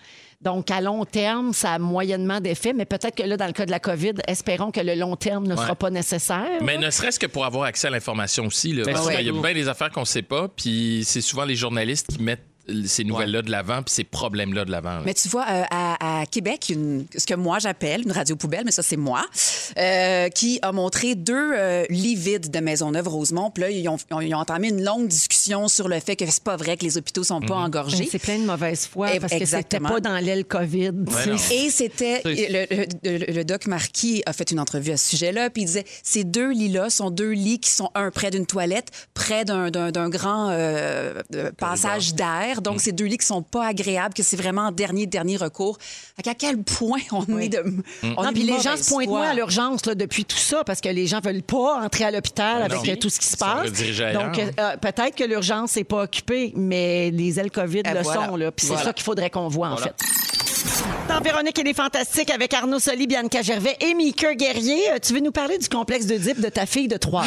Donc, 0.40 0.70
à 0.70 0.82
long 0.82 1.06
terme, 1.06 1.54
ça 1.54 1.72
a 1.72 1.78
moyennement 1.78 2.38
d'effet, 2.38 2.74
mais 2.74 2.84
peut-être 2.84 3.14
que 3.14 3.22
là, 3.22 3.38
dans 3.38 3.46
le 3.46 3.52
cas 3.54 3.64
de 3.64 3.70
la 3.70 3.78
COVID, 3.80 4.12
espérons 4.28 4.70
que 4.72 4.80
le 4.80 4.94
long 4.94 5.16
terme 5.16 5.46
ne 5.46 5.56
sera 5.56 5.74
pas 5.74 5.88
nécessaire. 5.88 6.60
Mais 6.60 6.76
ne 6.76 6.90
serait-ce 6.90 7.18
que 7.18 7.24
pour 7.26 7.46
avoir 7.46 7.64
accès 7.64 7.86
à 7.86 7.90
l'information 7.90 8.44
aussi. 8.46 8.74
Là, 8.74 8.84
Ben, 8.84 8.92
parce 8.92 9.06
ouais. 9.06 9.16
qu'il 9.16 9.26
y 9.26 9.30
a 9.30 9.32
bien 9.40 9.54
des 9.54 9.68
affaires 9.68 9.88
qu'on 9.90 10.00
ne 10.00 10.04
sait 10.06 10.20
pas, 10.20 10.48
puis 10.48 11.02
c'est 11.06 11.22
souvent 11.22 11.46
les 11.46 11.56
journalistes 11.56 12.08
qui 12.14 12.22
mettent 12.22 12.44
ces 12.86 13.04
nouvelles-là 13.04 13.42
de 13.42 13.50
l'avant, 13.50 13.82
puis 13.82 13.92
ces 13.94 14.04
problèmes-là 14.04 14.64
de 14.64 14.70
l'avant. 14.70 15.00
Mais 15.04 15.14
tu 15.14 15.28
vois, 15.28 15.44
euh, 15.50 15.62
à, 15.70 16.20
à 16.22 16.26
Québec, 16.26 16.66
une- 16.70 17.04
ce 17.16 17.26
que 17.26 17.34
moi 17.34 17.58
j'appelle 17.58 18.02
une 18.02 18.12
radio 18.12 18.36
poubelle, 18.36 18.62
mais 18.64 18.70
ça 18.70 18.82
c'est 18.82 18.96
moi, 18.96 19.22
euh, 19.78 20.28
qui 20.30 20.58
a 20.62 20.72
montré 20.72 21.14
deux 21.14 21.52
euh, 21.54 21.84
lits 21.90 22.14
vides 22.16 22.50
de 22.50 22.58
Maisonneuve-Rosemont. 22.60 23.50
Puis 23.50 23.62
là, 23.62 23.70
ils 23.70 23.88
ont, 23.88 23.96
ils 24.22 24.34
ont 24.34 24.38
entamé 24.38 24.68
une 24.68 24.82
longue 24.82 25.08
discussion 25.08 25.68
sur 25.68 25.88
le 25.88 26.00
fait 26.00 26.16
que 26.16 26.24
c'est 26.26 26.42
pas 26.42 26.56
vrai 26.56 26.76
que 26.76 26.84
les 26.84 26.96
hôpitaux 26.98 27.22
sont 27.24 27.40
pas 27.40 27.54
engorgés. 27.56 28.08
C'est 28.10 28.18
plein 28.18 28.38
de 28.38 28.44
mauvaise 28.44 28.86
foi 28.86 29.08
parce 29.20 29.32
que 29.32 29.44
c'était 29.60 29.78
pas 29.92 30.00
dans 30.00 30.18
l'aile 30.18 30.44
COVID. 30.44 30.92
Et 31.52 31.70
c'était. 31.70 32.22
Le, 32.24 32.66
le- 33.04 33.18
le- 33.26 33.32
le 33.32 33.44
doc 33.44 33.66
Marquis 33.66 34.22
a 34.26 34.32
fait 34.32 34.50
une 34.50 34.60
entrevue 34.60 34.92
à 34.92 34.96
ce 34.96 35.10
sujet-là, 35.10 35.50
puis 35.50 35.62
il 35.62 35.66
disait 35.66 35.84
ces 36.02 36.24
deux 36.24 36.50
lits-là 36.52 36.88
sont 36.90 37.10
deux 37.10 37.30
lits 37.32 37.58
qui 37.60 37.70
sont 37.70 37.90
un 37.94 38.10
près 38.10 38.30
d'une 38.30 38.46
toilette, 38.46 38.88
près 39.14 39.44
d'un 39.44 39.70
grand 40.10 40.48
passage 41.58 42.14
d'air. 42.14 42.53
Donc, 42.62 42.80
c'est 42.80 42.92
deux 42.92 43.04
lits 43.06 43.18
qui 43.18 43.26
sont 43.26 43.42
pas 43.42 43.66
agréables, 43.66 44.14
que 44.14 44.22
c'est 44.22 44.36
vraiment 44.36 44.62
en 44.68 44.72
dernier, 44.72 45.06
dernier 45.06 45.36
recours. 45.36 45.78
Fait 45.80 46.22
qu'à 46.22 46.34
quel 46.34 46.62
point 46.62 47.00
on 47.12 47.38
est 47.38 47.48
de. 47.48 47.62
On 48.02 48.22
Non, 48.22 48.30
est 48.30 48.32
puis 48.32 48.42
les 48.42 48.60
gens 48.60 48.76
se 48.76 48.88
pointent 48.90 49.08
moins 49.08 49.28
à 49.30 49.34
l'urgence 49.34 49.86
là, 49.86 49.94
depuis 49.94 50.24
tout 50.24 50.36
ça 50.36 50.64
parce 50.64 50.80
que 50.80 50.88
les 50.88 51.06
gens 51.06 51.20
veulent 51.20 51.42
pas 51.42 51.80
entrer 51.82 52.04
à 52.04 52.10
l'hôpital 52.10 52.58
Ben 52.58 52.64
avec 52.72 52.86
non. 52.86 52.92
euh, 52.92 52.96
tout 52.96 53.10
ce 53.10 53.18
qui 53.20 53.26
se 53.26 53.36
passe. 53.36 53.70
Donc, 54.12 54.38
euh, 54.38 54.50
euh, 54.58 54.76
peut-être 54.76 55.14
que 55.16 55.24
l'urgence 55.24 55.76
n'est 55.76 55.84
pas 55.84 56.02
occupée, 56.04 56.52
mais 56.56 57.10
les 57.10 57.38
ailes 57.40 57.50
COVID 57.50 57.80
Et 57.84 57.94
le 57.94 58.02
voilà. 58.02 58.26
sont. 58.26 58.36
là. 58.36 58.50
Puis 58.52 58.66
c'est 58.66 58.76
ça 58.76 58.92
qu'il 58.92 59.04
faudrait 59.04 59.30
qu'on 59.30 59.48
voit, 59.48 59.68
en 59.68 59.76
fait. 59.76 59.94
Dans 61.08 61.20
Véronique 61.20 61.58
et 61.58 61.62
les 61.62 61.74
Fantastiques 61.74 62.30
avec 62.30 62.52
Arnaud 62.54 62.78
Soli, 62.78 63.06
Bianca 63.06 63.42
Gervais 63.42 63.76
et 63.80 63.94
Mika 63.94 64.34
Guerrier. 64.34 64.92
Euh, 64.92 64.98
Tu 65.02 65.12
veux 65.12 65.20
nous 65.20 65.30
parler 65.32 65.58
du 65.58 65.68
complexe 65.68 66.06
d'Oedipe 66.06 66.40
de 66.40 66.48
ta 66.48 66.64
fille 66.66 66.88
de 66.88 66.96
3 66.96 67.22
ans? 67.22 67.26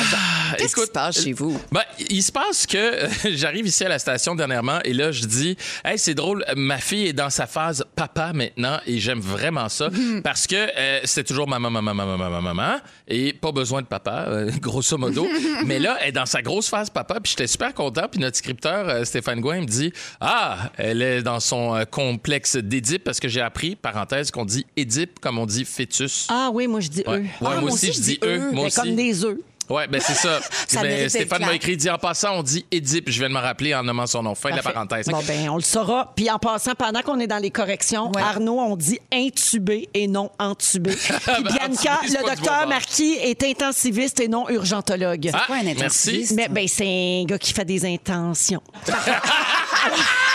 Qu'est-ce 0.58 0.76
qui 0.76 0.82
se 0.82 0.92
passe 0.92 1.24
chez 1.24 1.34
vous? 1.34 1.60
Ben, 1.72 1.82
il 2.10 2.24
se 2.24 2.32
passe 2.32 2.66
que 2.66 2.78
euh, 2.78 3.08
j'arrive 3.36 3.68
ici 3.68 3.86
à 3.86 3.90
la 3.90 4.00
station 4.00 4.34
dernièrement 4.36 4.80
et 4.84 4.94
là, 4.94 5.12
je 5.12 5.26
dis, 5.26 5.56
hey, 5.86 5.98
c'est 6.00 6.16
drôle, 6.16 6.44
ma 6.56 6.78
fille 6.80 7.08
est 7.08 7.14
dans 7.14 7.30
sa 7.30 7.46
phase 7.48 7.86
papa 7.96 8.34
maintenant 8.34 8.80
et 8.88 8.98
j'aime 9.00 9.20
vraiment 9.20 9.70
ça 9.70 9.90
parce 10.24 10.48
que 10.48 10.56
euh, 10.56 11.00
c'est 11.04 11.24
toujours 11.24 11.48
maman, 11.48 11.70
maman, 11.70 11.94
maman, 11.94 12.18
maman, 12.18 12.42
maman 12.42 12.78
et 13.08 13.34
pas 13.34 13.52
besoin 13.52 13.82
de 13.82 13.88
papa, 13.88 14.26
euh, 14.28 14.52
grosso 14.62 14.98
modo. 14.98 15.28
Mais 15.66 15.80
là, 15.80 15.98
elle 16.02 16.10
est 16.10 16.12
dans 16.14 16.26
sa 16.26 16.42
grosse 16.42 16.70
phase 16.70 16.90
papa 16.90 17.20
puis 17.22 17.32
j'étais 17.32 17.48
super 17.48 17.74
content. 17.74 18.08
Puis 18.12 18.20
notre 18.20 18.38
scripteur, 18.38 18.90
euh, 18.90 19.04
Stéphane 19.06 19.40
Gouin, 19.42 19.62
me 19.62 19.66
dit, 19.66 19.94
ah, 20.20 20.72
elle 20.78 21.02
est 21.02 21.22
dans 21.22 21.40
son 21.40 21.76
euh, 21.76 21.86
complexe 21.86 22.58
d'Édipe 22.58 23.04
parce 23.04 23.20
que 23.20 23.27
j'ai 23.28 23.42
appris, 23.42 23.76
parenthèse, 23.76 24.32
qu'on 24.32 24.46
dit 24.46 24.66
Édipe 24.76 25.20
comme 25.20 25.38
on 25.40 25.46
dit 25.46 25.66
fœtus. 25.66 26.28
Ah 26.30 26.50
oui, 26.54 26.68
moi 26.68 26.80
je 26.80 26.90
dis 26.90 27.04
Ouais. 27.08 27.18
eux. 27.20 27.22
Ouais, 27.22 27.30
Ah, 27.58 27.62
moi 27.62 27.72
aussi, 27.72 27.92
je 27.94 28.00
dis 28.02 28.20
eux. 28.24 28.40
Moi 28.40 28.52
Mais 28.54 28.66
aussi. 28.66 28.76
comme 28.76 28.96
des 28.96 29.24
œufs. 29.26 29.38
Ouais, 29.70 29.86
ben 29.86 30.00
c'est 30.00 30.14
ça. 30.14 30.40
Ça 30.68 30.82
Ben, 30.82 31.10
Stéphane 31.10 31.42
m'a 31.42 31.54
écrit, 31.54 31.76
dit 31.76 31.90
en 31.90 31.98
passant, 31.98 32.36
on 32.38 32.42
dit 32.44 32.66
Édipe. 32.72 33.10
Je 33.10 33.20
viens 33.20 33.28
de 33.28 33.34
me 33.34 33.40
rappeler 33.40 33.76
en 33.76 33.84
nommant 33.84 34.08
son 34.08 34.24
nom. 34.24 34.34
Fin 34.34 34.52
de 34.52 34.56
la 34.56 34.62
parenthèse. 34.64 35.08
Bon, 35.08 35.20
ben, 35.28 35.50
on 35.50 35.58
le 35.58 35.62
saura. 35.62 36.14
Puis 36.16 36.32
en 36.32 36.40
passant, 36.40 36.72
pendant 36.74 37.02
qu'on 37.02 37.20
est 37.20 37.28
dans 37.28 37.38
les 37.38 37.52
corrections, 37.52 38.10
Ouais. 38.16 38.22
Arnaud, 38.22 38.62
on 38.62 38.78
dit 38.78 38.98
intubé 39.12 39.90
et 39.94 40.08
non 40.08 40.32
entubé. 40.40 40.92
Puis 40.96 41.44
Bianca, 41.44 41.60
Intubé, 41.66 42.08
c'est 42.08 42.22
pas 42.22 42.30
le 42.30 42.36
docteur 42.38 42.68
Marquis 42.70 43.18
est 43.22 43.44
intensiviste 43.44 44.22
et 44.22 44.30
non 44.30 44.48
urgentologue. 44.48 45.32
Ah, 45.34 45.44
quoi 45.48 45.58
un 45.58 45.64
merci. 45.64 45.82
intensiviste? 45.82 46.32
Mais 46.38 46.48
ben, 46.48 46.66
c'est 46.70 46.86
un 47.22 47.26
gars 47.26 47.38
qui 47.38 47.52
fait 47.52 47.66
des 47.66 47.84
intentions. 47.86 48.62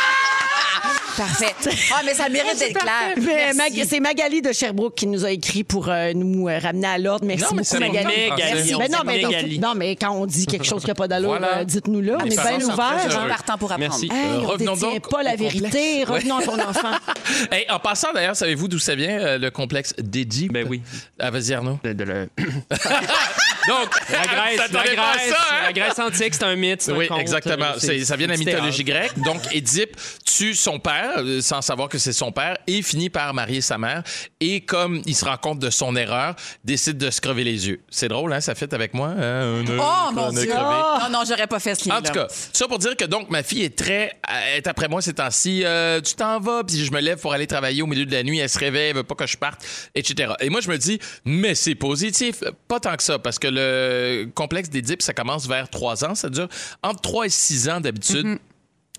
Parfait. 1.17 1.55
Ah, 1.95 2.01
mais 2.05 2.15
ça 2.15 2.29
mérite 2.29 2.59
d'être 2.59 2.79
clair. 2.79 2.93
Mais 3.17 3.53
Merci. 3.55 3.57
Mag- 3.79 3.87
c'est 3.89 4.01
Magali 4.01 4.41
de 4.43 4.53
Sherbrooke 4.53 4.95
qui 4.95 5.07
nous 5.07 5.25
a 5.25 5.31
écrit 5.31 5.63
pour 5.65 5.89
euh, 5.89 6.13
nous 6.15 6.49
euh, 6.49 6.59
ramener 6.59 6.87
à 6.87 6.99
l'ordre. 6.99 7.27
Merci 7.27 7.45
Non, 7.45 7.51
mais 7.53 7.57
beaucoup, 7.63 7.69
c'est 7.71 7.81
Magali. 7.81 8.25
important, 8.27 8.45
Merci. 8.55 8.75
Ben 8.79 8.91
non, 8.91 8.99
mais, 9.05 9.23
Magali. 9.23 9.59
non, 9.59 9.75
mais 9.77 9.97
quand 9.97 10.11
on 10.13 10.27
dit 10.27 10.47
quelque 10.47 10.65
chose 10.65 10.83
qui 10.83 10.89
n'a 10.89 10.95
pas 10.95 11.09
d'allure, 11.09 11.29
Voilà. 11.31 11.59
euh, 11.59 11.65
dites-nous 11.65 12.01
là. 12.01 12.17
On 12.21 12.25
Les 12.25 12.33
est 12.33 12.37
parents 12.37 12.49
bien 12.57 12.61
sont 12.61 12.73
très 12.73 12.75
ouverts. 13.05 13.19
heureux. 13.19 13.29
Partant 13.29 13.59
pour 13.59 13.73
apprendre. 13.73 13.91
Merci. 13.91 14.07
Hey, 14.13 14.13
Euh, 14.13 14.39
on 14.43 14.47
revenons 14.47 14.75
détient 14.75 14.91
donc 14.91 15.11
pas 15.11 15.23
la 15.23 15.35
au 15.35 15.37
vérité. 15.37 16.05
Revenons 16.05 16.37
à 16.39 16.43
ton 16.45 16.59
enfant. 16.61 16.91
Hey, 17.51 17.67
en 17.71 17.79
passant, 17.79 18.13
d'ailleurs, 18.13 18.37
savez-vous 18.37 18.69
d'où 18.69 18.79
ça 18.79 18.95
vient, 18.95 19.19
euh, 19.21 19.39
le 19.39 19.51
complexe 19.51 19.95
d'Édipe? 19.99 20.53
Ben 20.53 20.67
oui. 20.69 20.83
Ah, 21.19 21.31
vas-y, 21.31 21.53
Arnaud. 21.55 21.79
De- 21.85 21.93
de 21.93 22.05
le- 22.05 22.29
Donc, 23.69 23.89
La 24.11 24.23
Grèce, 24.27 24.59
la 24.59 24.69
ça, 24.69 25.37
hein? 25.51 25.63
la 25.65 25.73
Grèce 25.73 25.99
antique, 25.99 26.35
c'est 26.35 26.43
un 26.45 26.57
mythe. 26.57 26.89
un 26.89 26.95
Oui, 26.97 27.07
conte, 27.07 27.21
exactement. 27.21 27.73
euh, 27.83 28.05
ça 28.05 28.17
vient 28.17 28.27
de 28.27 28.33
la 28.33 28.39
mythologie 28.39 28.85
grecque. 28.85 29.19
Donc, 29.19 29.41
Édipe 29.55 29.97
tue 30.25 30.55
son 30.55 30.79
père 30.79 31.13
euh, 31.19 31.41
sans 31.41 31.63
savoir 31.63 31.89
que 31.89 31.99
c'est 31.99 32.13
son 32.13 32.33
père 32.33 32.57
et 32.67 32.83
finit 32.83 33.11
par 33.11 33.33
marier 33.35 33.61
sa 33.61 33.79
mère. 33.79 34.03
Et 34.41 34.63
comme 34.63 35.03
il 35.07 35.15
se 35.15 35.25
rend 35.25 35.37
compte 35.37 35.59
de 35.59 35.71
son 35.71 35.95
erreur, 35.97 36.35
décide 36.65 36.99
de 36.99 37.11
se 37.11 37.21
crever 37.21 37.45
les 37.45 37.69
yeux. 37.69 37.81
C'est 37.91 38.09
drôle, 38.09 38.33
hein? 38.33 38.41
Ça 38.41 38.55
fait 38.55 38.73
avec 38.75 38.95
moi. 38.95 39.09
hein? 39.09 39.65
Oh, 39.79 40.13
mon 40.13 40.31
Dieu. 40.31 40.47
crevé. 40.47 40.63
Non, 41.03 41.11
non, 41.11 41.23
j'aurais 41.27 41.47
pas 41.47 41.61
fait 41.61 41.75
ce 41.75 41.89
lien 41.89 41.99
En 41.99 42.03
tout 42.03 42.13
cas, 42.13 42.27
ça 42.53 42.67
pour 42.67 42.79
dire 42.79 42.97
que 42.97 43.05
donc 43.05 43.31
ma 43.31 43.43
fille 43.43 43.63
est 43.65 43.77
très 43.77 44.13
elle 44.29 44.59
est 44.59 44.67
après 44.67 44.89
moi 44.89 45.03
ces 45.03 45.15
temps-ci. 45.15 45.63
Euh, 45.65 46.01
tu 46.01 46.15
t'en 46.15 46.41
vas, 46.41 46.63
puis 46.65 46.85
je 46.85 46.91
me 46.93 47.01
lève 47.01 47.19
pour 47.19 47.33
aller 47.33 47.47
travailler 47.47 47.83
au 47.83 47.87
milieu 47.87 48.07
de 48.07 48.13
la 48.13 48.23
nuit. 48.23 48.39
Elle 48.39 48.49
se 48.49 48.59
réveille, 48.59 48.91
elle 48.91 48.97
veut 48.97 49.03
pas 49.05 49.15
que 49.15 49.27
je 49.27 49.37
parte, 49.37 49.61
etc. 49.95 50.33
Et 50.41 50.49
moi 50.49 50.61
je 50.61 50.69
me 50.69 50.79
dis, 50.79 50.99
mais 51.25 51.55
c'est 51.55 51.75
positif, 51.75 52.43
pas 52.69 52.81
tant 52.81 52.97
que 52.97 53.03
ça, 53.03 53.19
parce 53.19 53.39
que 53.39 53.49
le 53.53 54.27
complexe 54.35 54.71
d'Édipe 54.71 55.03
ça 55.03 55.13
commence 55.13 55.47
vers 55.47 55.69
3 55.69 56.05
ans, 56.05 56.15
ça 56.15 56.29
dure 56.31 56.49
entre 56.83 57.01
3 57.01 57.27
et 57.27 57.31
6 57.31 57.69
ans 57.69 57.81
d'habitude. 57.81 58.39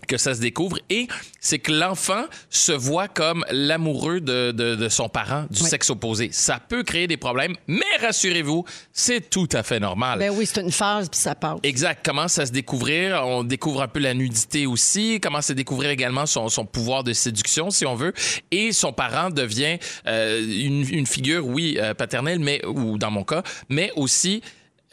Que 0.08 0.18
ça 0.18 0.34
se 0.36 0.40
découvre 0.40 0.78
et 0.90 1.08
c'est 1.40 1.60
que 1.60 1.72
l'enfant 1.72 2.24
se 2.50 2.72
voit 2.72 3.08
comme 3.08 3.46
l'amoureux 3.52 4.20
de, 4.22 4.52
de- 4.52 4.76
de 4.76 4.90
son 4.90 5.10
parent 5.10 5.46
du 5.50 5.60
sexe 5.62 5.90
opposé. 5.90 6.30
Ça 6.32 6.60
peut 6.60 6.84
créer 6.84 7.08
des 7.08 7.18
problèmes, 7.18 7.56
mais 7.68 7.82
rassurez-vous, 8.02 8.66
c'est 8.92 9.30
tout 9.30 9.50
à 9.54 9.64
fait 9.64 9.80
normal. 9.80 10.20
Ben 10.20 10.32
oui, 10.36 10.46
c'est 10.46 10.62
une 10.62 10.72
phase, 10.72 11.10
puis 11.10 11.20
ça 11.20 11.36
passe. 11.36 11.60
Exact. 11.64 12.06
Commence 12.06 12.38
à 12.38 12.46
se 12.46 12.52
découvrir? 12.52 13.22
On 13.26 13.44
découvre 13.44 13.82
un 13.82 13.88
peu 13.88 14.00
la 14.00 14.14
nudité 14.14 14.66
aussi. 14.66 15.20
Commence 15.20 15.50
à 15.50 15.54
découvrir 15.54 15.90
également 15.90 16.26
son, 16.26 16.50
son 16.50 16.66
pouvoir 16.66 17.04
de 17.04 17.14
séduction, 17.14 17.70
si 17.72 17.86
on 17.86 17.96
veut. 17.96 18.14
Et 18.52 18.72
son 18.72 18.94
parent 18.94 19.30
devient 19.30 19.78
euh, 20.08 20.42
une, 20.42 20.88
une 20.94 21.06
figure, 21.08 21.46
oui, 21.46 21.78
euh, 21.80 21.94
paternelle, 21.94 22.40
mais 22.40 22.62
ou 22.66 22.98
dans 22.98 23.12
mon 23.12 23.24
cas, 23.24 23.44
mais 23.70 23.92
aussi 23.96 24.42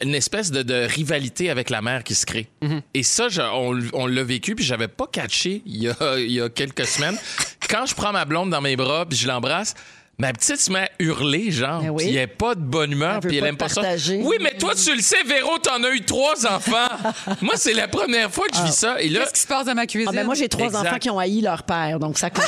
une 0.03 0.15
espèce 0.15 0.51
de, 0.51 0.63
de 0.63 0.85
rivalité 0.87 1.49
avec 1.49 1.69
la 1.69 1.81
mère 1.81 2.03
qui 2.03 2.15
se 2.15 2.25
crée. 2.25 2.47
Et 2.93 3.03
ça, 3.03 3.29
je- 3.29 3.41
on, 3.41 3.79
on 3.93 4.07
l'a 4.07 4.23
vécu, 4.23 4.55
puis 4.55 4.65
j'avais 4.65 4.87
pas 4.87 5.07
catché 5.11 5.61
il 5.65 5.83
y 5.83 5.89
a, 5.89 5.95
il 6.17 6.31
y 6.31 6.41
a 6.41 6.49
quelques 6.49 6.85
semaines. 6.85 7.17
Quand 7.69 7.85
je 7.85 7.95
prends 7.95 8.11
ma 8.11 8.25
blonde 8.25 8.49
dans 8.49 8.61
mes 8.61 8.75
bras, 8.75 9.05
puis 9.07 9.17
je 9.17 9.27
l'embrasse, 9.27 9.73
ma 10.17 10.33
petite 10.33 10.57
se 10.57 10.71
met 10.71 10.79
à 10.79 10.89
hurler, 10.99 11.51
genre, 11.51 11.81
Ben 11.81 11.89
oui. 11.89 12.03
puis 12.05 12.15
elle 12.15 12.23
est 12.23 12.27
pas 12.27 12.53
de 12.55 12.59
bonne 12.61 12.91
humeur, 12.91 13.19
Elle 13.23 13.27
puis 13.29 13.37
elle 13.37 13.45
aime 13.45 13.57
pas 13.57 13.69
ça. 13.69 13.81
Oui, 14.19 14.37
mais 14.41 14.55
toi, 14.57 14.73
tu 14.75 14.93
le 14.95 15.01
sais, 15.01 15.23
Véro, 15.23 15.57
t'en 15.57 15.81
as 15.83 15.89
eu 15.91 16.01
trois 16.01 16.45
enfants. 16.45 16.89
Moi, 17.41 17.53
c'est 17.55 17.73
la 17.73 17.87
première 17.87 18.29
fois 18.31 18.47
que 18.47 18.55
je 18.57 18.61
vis 18.63 18.73
ça. 18.75 19.01
Et 19.01 19.09
là, 19.09 19.21
Qu'est-ce 19.21 19.33
qui 19.33 19.39
se 19.41 19.47
passe 19.47 19.65
dans 19.65 19.75
ma 19.75 19.87
cuisine? 19.87 20.09
Ah, 20.11 20.15
ben 20.17 20.25
moi, 20.25 20.35
j'ai 20.35 20.49
trois 20.49 20.65
Exact. 20.67 20.87
enfants 20.87 20.99
qui 20.99 21.09
ont 21.09 21.17
haï 21.19 21.41
leur 21.41 21.63
père, 21.63 21.97
donc 21.99 22.17
ça 22.17 22.29
compte. 22.31 22.43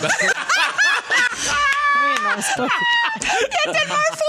Non, 2.24 2.42
c'est 2.42 2.56
pas... 2.58 2.68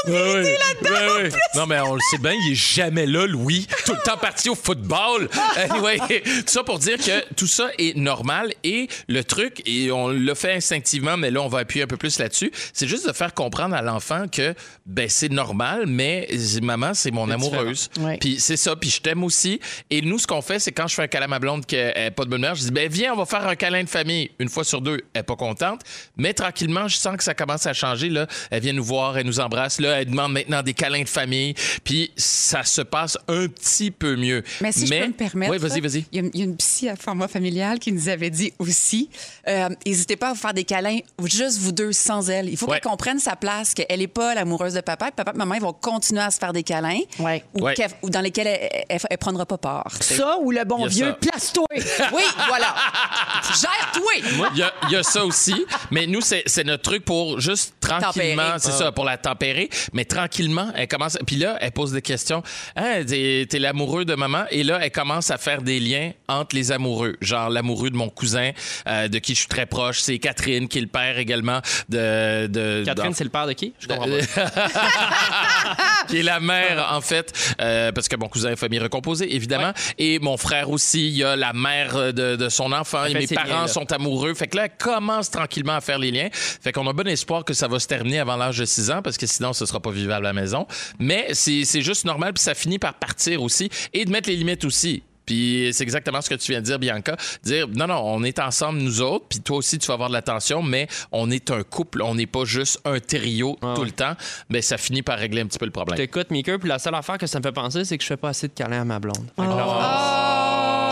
Ouais, 0.07 0.13
ouais. 0.13 0.57
Ouais, 0.83 1.23
ouais. 1.23 1.29
Non, 1.55 1.67
mais 1.67 1.81
on 1.81 1.95
le 1.95 2.01
sait 2.11 2.19
bien, 2.19 2.33
il 2.33 2.53
est 2.53 2.55
jamais 2.55 3.07
là, 3.07 3.27
Louis. 3.27 3.67
Tout 3.87 3.93
le 3.93 4.03
temps 4.03 4.19
parti 4.19 4.49
au 4.51 4.55
football. 4.55 5.29
Anyway, 5.57 5.99
tout 5.99 6.43
ça 6.47 6.65
pour 6.65 6.79
dire 6.79 6.99
que 6.99 7.35
tout 7.35 7.47
ça 7.47 7.69
est 7.79 7.97
normal 7.97 8.53
et 8.65 8.89
le 9.09 9.23
truc, 9.23 9.63
et 9.67 9.93
on 9.93 10.09
le 10.09 10.35
fait 10.35 10.55
instinctivement, 10.55 11.17
mais 11.17 11.31
là, 11.31 11.41
on 11.43 11.49
va 11.49 11.61
appuyer 11.61 11.85
un 11.85 11.87
peu 11.87 11.97
plus 11.97 12.19
là-dessus, 12.19 12.51
c'est 12.73 12.89
juste 12.89 13.07
de 13.07 13.13
faire 13.13 13.33
comprendre 13.35 13.75
à 13.77 13.83
l'enfant 13.83 14.27
que 14.31 14.55
ben, 14.85 15.09
c'est 15.09 15.31
normal, 15.31 15.85
mais 15.87 16.29
maman, 16.61 16.93
c'est 16.95 17.13
mon 17.13 17.31
amoureuse. 17.31 17.89
Puis 18.21 18.41
c'est 18.41 18.57
ça, 18.57 18.75
puis 18.77 18.91
je 18.91 19.01
t'aime 19.01 19.23
aussi. 19.23 19.61
Et 19.91 20.03
nous, 20.03 20.19
ce 20.19 20.27
qu'on 20.27 20.43
fait, 20.43 20.59
c'est 20.59 20.73
quand 20.73 20.89
je 20.89 20.95
fais 20.97 21.03
un 21.03 21.09
câlin 21.09 21.27
à 21.27 21.29
ma 21.29 21.39
blonde 21.39 21.65
qui 21.67 21.77
n'est 21.77 22.11
pas 22.11 22.25
de 22.25 22.31
bonne 22.31 22.41
humeur, 22.41 22.55
je 22.57 22.63
dis, 22.63 22.71
ben 22.73 22.91
viens, 22.91 23.13
on 23.13 23.17
va 23.17 23.27
faire 23.27 23.47
un 23.47 23.55
câlin 23.57 23.85
de 23.85 23.89
famille. 23.89 24.31
Une 24.39 24.49
fois 24.49 24.65
sur 24.65 24.81
deux, 24.81 25.01
elle 25.15 25.21
n'est 25.21 25.23
pas 25.23 25.37
contente. 25.37 25.83
Mais 26.17 26.35
tranquillement, 26.35 26.89
je 26.89 26.97
sens 26.97 27.17
que 27.17 27.23
ça 27.23 27.35
commence 27.35 27.67
à 27.67 27.73
changer. 27.73 27.84
Là. 28.09 28.27
Elle 28.51 28.63
vient 28.63 28.73
nous 28.73 28.85
voir, 28.85 29.19
elle 29.19 29.27
nous 29.27 29.41
embrasse. 29.41 29.81
Là, 29.81 30.01
elle 30.01 30.11
demande 30.11 30.33
maintenant 30.33 30.63
des 30.63 30.75
câlins 30.75 31.03
de 31.03 31.09
famille. 31.09 31.55
Puis 31.85 32.11
ça 32.17 32.63
se 32.65 32.81
passe 32.83 33.19
un 33.29 33.47
petit 33.49 33.91
peu 33.91 34.17
mieux. 34.17 34.43
Mais 34.61 34.73
si 34.73 34.87
je 34.87 34.95
peux 35.01 35.07
me 35.07 35.13
permettre. 35.13 35.53
Oui, 35.53 35.59
vas-y, 35.59 35.81
vas-y. 35.81 36.05
Il 36.13 36.23
y, 36.23 36.27
a, 36.27 36.31
il 36.33 36.39
y 36.39 36.43
a 36.43 36.45
une 36.45 36.57
psy 36.57 36.89
à 36.89 36.97
format 36.97 37.29
familial 37.29 37.79
qui 37.79 37.93
nous 37.93 38.09
avait 38.09 38.31
dit 38.31 38.53
aussi 38.59 39.09
euh, 39.49 39.69
n'hésitez 39.87 40.17
pas 40.17 40.31
à 40.31 40.33
vous 40.33 40.39
faire 40.39 40.55
des 40.55 40.65
câlins, 40.65 40.99
juste 41.25 41.59
vous 41.59 41.73
deux, 41.73 41.93
sans 41.93 42.29
elle. 42.31 42.49
Il 42.49 42.57
faut 42.57 42.67
Ouais. 42.67 42.81
qu'elle 42.81 42.91
comprenne 42.91 43.19
sa 43.19 43.37
place, 43.37 43.75
qu'elle 43.75 43.99
n'est 43.99 44.07
pas 44.09 44.35
l'amoureuse 44.35 44.75
de 44.75 44.81
papa. 44.81 45.11
Papa 45.11 45.33
et 45.35 45.39
maman, 45.39 45.55
ils 45.55 45.61
vont 45.61 45.73
continuer 45.75 46.23
à 46.23 46.31
se 46.31 46.39
faire 46.39 46.53
des 46.53 46.63
câlins 46.63 47.01
Ouais. 47.19 47.45
ou, 47.55 47.61
Ouais. 47.63 47.75
qu'elle- 47.75 47.91
ou 48.03 48.09
dans 48.11 48.21
lesquels 48.23 48.47
elle 48.47 49.01
ne 49.11 49.17
prendra 49.17 49.45
pas 49.47 49.59
part. 49.59 49.93
Ça 50.01 50.39
ou 50.41 50.51
le 50.51 50.65
bon 50.65 50.87
vieux, 50.87 51.15
place-toi. 51.21 51.67
Oui, 52.13 52.23
voilà. 52.49 52.75
Gère-toi! 53.61 54.13
Il 54.53 54.59
y, 54.59 54.63
a, 54.63 54.73
il 54.89 54.93
y 54.93 54.97
a 54.97 55.03
ça 55.03 55.25
aussi, 55.25 55.55
mais 55.91 56.07
nous, 56.07 56.21
c'est 56.21 56.43
c'est 56.47 56.65
notre 56.65 56.83
truc 56.83 57.05
pour 57.05 57.41
juste 57.41 57.74
tranquillement, 57.81 58.55
c'est 58.59 58.73
ça, 58.73 58.93
pour 58.93 59.05
la 59.05 59.17
tempérer, 59.17 59.69
mais 59.93 60.05
tranquillement, 60.05 60.71
elle 60.75 60.89
commence, 60.89 61.19
puis 61.27 61.37
là, 61.37 61.57
elle 61.61 61.73
pose 61.73 61.93
des 61.93 62.03
questions. 62.03 62.43
Hein, 62.77 63.03
t'es 63.07 63.59
l'amoureux 63.59 64.05
de 64.05 64.15
maman, 64.15 64.45
et 64.51 64.63
là, 64.63 64.79
elle 64.83 64.91
commence 64.91 65.31
à 65.31 65.39
faire 65.39 65.63
des 65.63 65.81
liens 65.81 66.13
entre 66.29 66.57
les 66.57 66.73
amoureux, 66.73 67.17
genre 67.21 67.51
l'amoureux 67.51 67.91
de 67.91 67.97
mon 67.97 68.09
cousin, 68.09 68.51
euh, 68.87 69.09
de 69.09 69.19
qui 69.19 69.35
je 69.35 69.41
suis 69.41 69.49
très 69.49 69.67
proche, 69.67 70.01
c'est 70.01 70.19
Catherine, 70.19 70.69
qui 70.69 70.79
est 70.79 70.83
le 70.83 70.87
père 70.87 71.19
également 71.19 71.61
de... 71.89 72.47
de 72.47 72.83
Catherine, 72.85 73.15
c'est 73.15 73.25
le 73.25 73.31
père 73.31 73.47
de 73.47 73.53
qui? 73.53 73.73
Je 73.79 73.87
comprends 73.87 74.07
pas. 74.07 74.15
qui 76.09 76.19
est 76.19 76.23
la 76.23 76.41
mère, 76.41 76.89
en 76.93 77.01
fait, 77.01 77.33
euh, 77.61 77.93
parce 77.93 78.09
que 78.09 78.17
mon 78.17 78.29
cousin 78.29 78.53
est 78.53 78.57
famille 78.57 78.79
recomposée, 78.79 79.35
évidemment. 79.35 79.73
Et 79.99 80.19
mon 80.19 80.37
frère 80.37 80.71
aussi, 80.71 81.09
il 81.09 81.17
y 81.17 81.25
a 81.25 81.37
la 81.37 81.53
mère 81.53 82.13
de, 82.13 82.37
de 82.37 82.49
son 82.49 82.73
enfant. 82.73 83.05
Et 83.05 83.15
mes 83.15 83.27
parents 83.27 83.63
liens, 83.63 83.67
sont 83.67 83.91
amoureux. 83.93 84.35
Fait 84.35 84.47
que 84.47 84.57
là, 84.57 84.65
elle 84.65 84.77
commence 84.79 85.31
tranquillement 85.31 85.77
à 85.77 85.81
faire 85.81 85.99
les 85.99 86.11
liens. 86.11 86.29
Fait 86.33 86.73
qu'on 86.73 86.87
a 86.89 86.93
bon 86.93 87.07
espoir 87.09 87.45
que 87.45 87.55
ça 87.55 87.64
va 87.69 87.79
se 87.79 87.87
terminer 87.87 88.19
avant 88.19 88.37
l'âge 88.37 88.59
de 88.59 88.65
6 88.65 88.91
ans, 88.91 89.03
parce 89.03 89.17
que 89.17 89.27
sinon, 89.27 89.53
ce 89.53 89.67
sera 89.67 89.81
pas 89.81 89.91
vivable 89.91 90.27
à 90.27 90.33
la 90.33 90.41
maison. 90.41 90.67
Mais 90.99 91.29
c'est 91.33 91.81
juste 91.81 92.05
normal, 92.05 92.33
puis 92.33 92.43
ça 92.43 92.55
finit 92.55 92.79
par 92.79 92.95
partir 92.95 93.43
aussi. 93.43 93.71
Et 93.93 94.05
de 94.05 94.11
mettre 94.11 94.29
les 94.29 94.37
limites 94.37 94.65
aussi. 94.65 95.03
Puis 95.27 95.71
c'est 95.73 95.85
exactement 95.85 96.21
ce 96.21 96.29
que 96.29 96.35
tu 96.35 96.53
viens 96.53 96.61
de 96.61 96.67
dire, 96.67 96.79
Bianca. 96.79 97.17
Dire, 97.43 97.67
non, 97.69 97.87
non, 97.87 98.01
on 98.05 98.23
est 98.25 98.39
ensemble, 98.39 98.81
nous 98.81 99.01
autres, 99.01 99.25
puis 99.29 99.41
toi 99.41 99.57
aussi, 99.57 99.79
tu 99.79 99.87
vas 99.87 99.95
avoir 99.95 100.09
de 100.11 100.15
l'attention, 100.15 100.63
mais 100.63 100.87
on 101.13 101.31
est 101.31 101.51
un 101.51 101.63
couple, 101.63 102.03
on 102.03 102.15
n'est 102.15 102.27
pas 102.27 102.45
juste 102.45 102.81
un 102.85 103.01
trio 103.01 103.57
tout 103.61 103.67
ouais. 103.67 103.87
le 103.87 103.93
temps. 103.93 104.15
Ben, 104.51 104.61
ça 104.61 104.77
finit 104.77 105.03
par 105.03 105.19
régler 105.19 105.41
un 105.41 105.47
petit 105.47 105.59
peu 105.59 105.65
le 105.65 105.71
problème. 105.71 105.97
T'écoutes, 105.97 106.31
Mika, 106.31 106.59
puis 106.59 106.69
la 106.69 106.79
seule 106.79 106.95
affaire 106.95 107.19
que 107.19 107.27
ça 107.27 107.39
me 107.39 107.43
fait 107.43 107.53
penser, 107.53 107.85
c'est 107.85 107.97
que 107.97 108.03
je 108.03 108.09
fais 108.09 108.17
pas 108.17 108.31
assez 108.31 108.49
de 108.49 108.53
câlins 108.53 108.83
à 108.83 108.85
ma 108.85 108.99
blonde. 108.99 109.31
Que 109.37 109.43
Oh. 109.43 110.84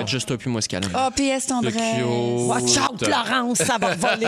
Va 0.00 0.02
être 0.02 0.08
juste 0.08 0.28
toi 0.28 0.36
puis 0.38 0.50
moi 0.50 0.60
ce 0.62 0.68
câlin. 0.68 0.88
Oh, 0.94 1.08
PS 1.14 1.46
tendresse. 1.46 1.74
Watch 2.02 2.76
out, 2.78 3.06
Laurence, 3.06 3.58
ça 3.58 3.76
va 3.78 3.94
voler. 3.94 4.26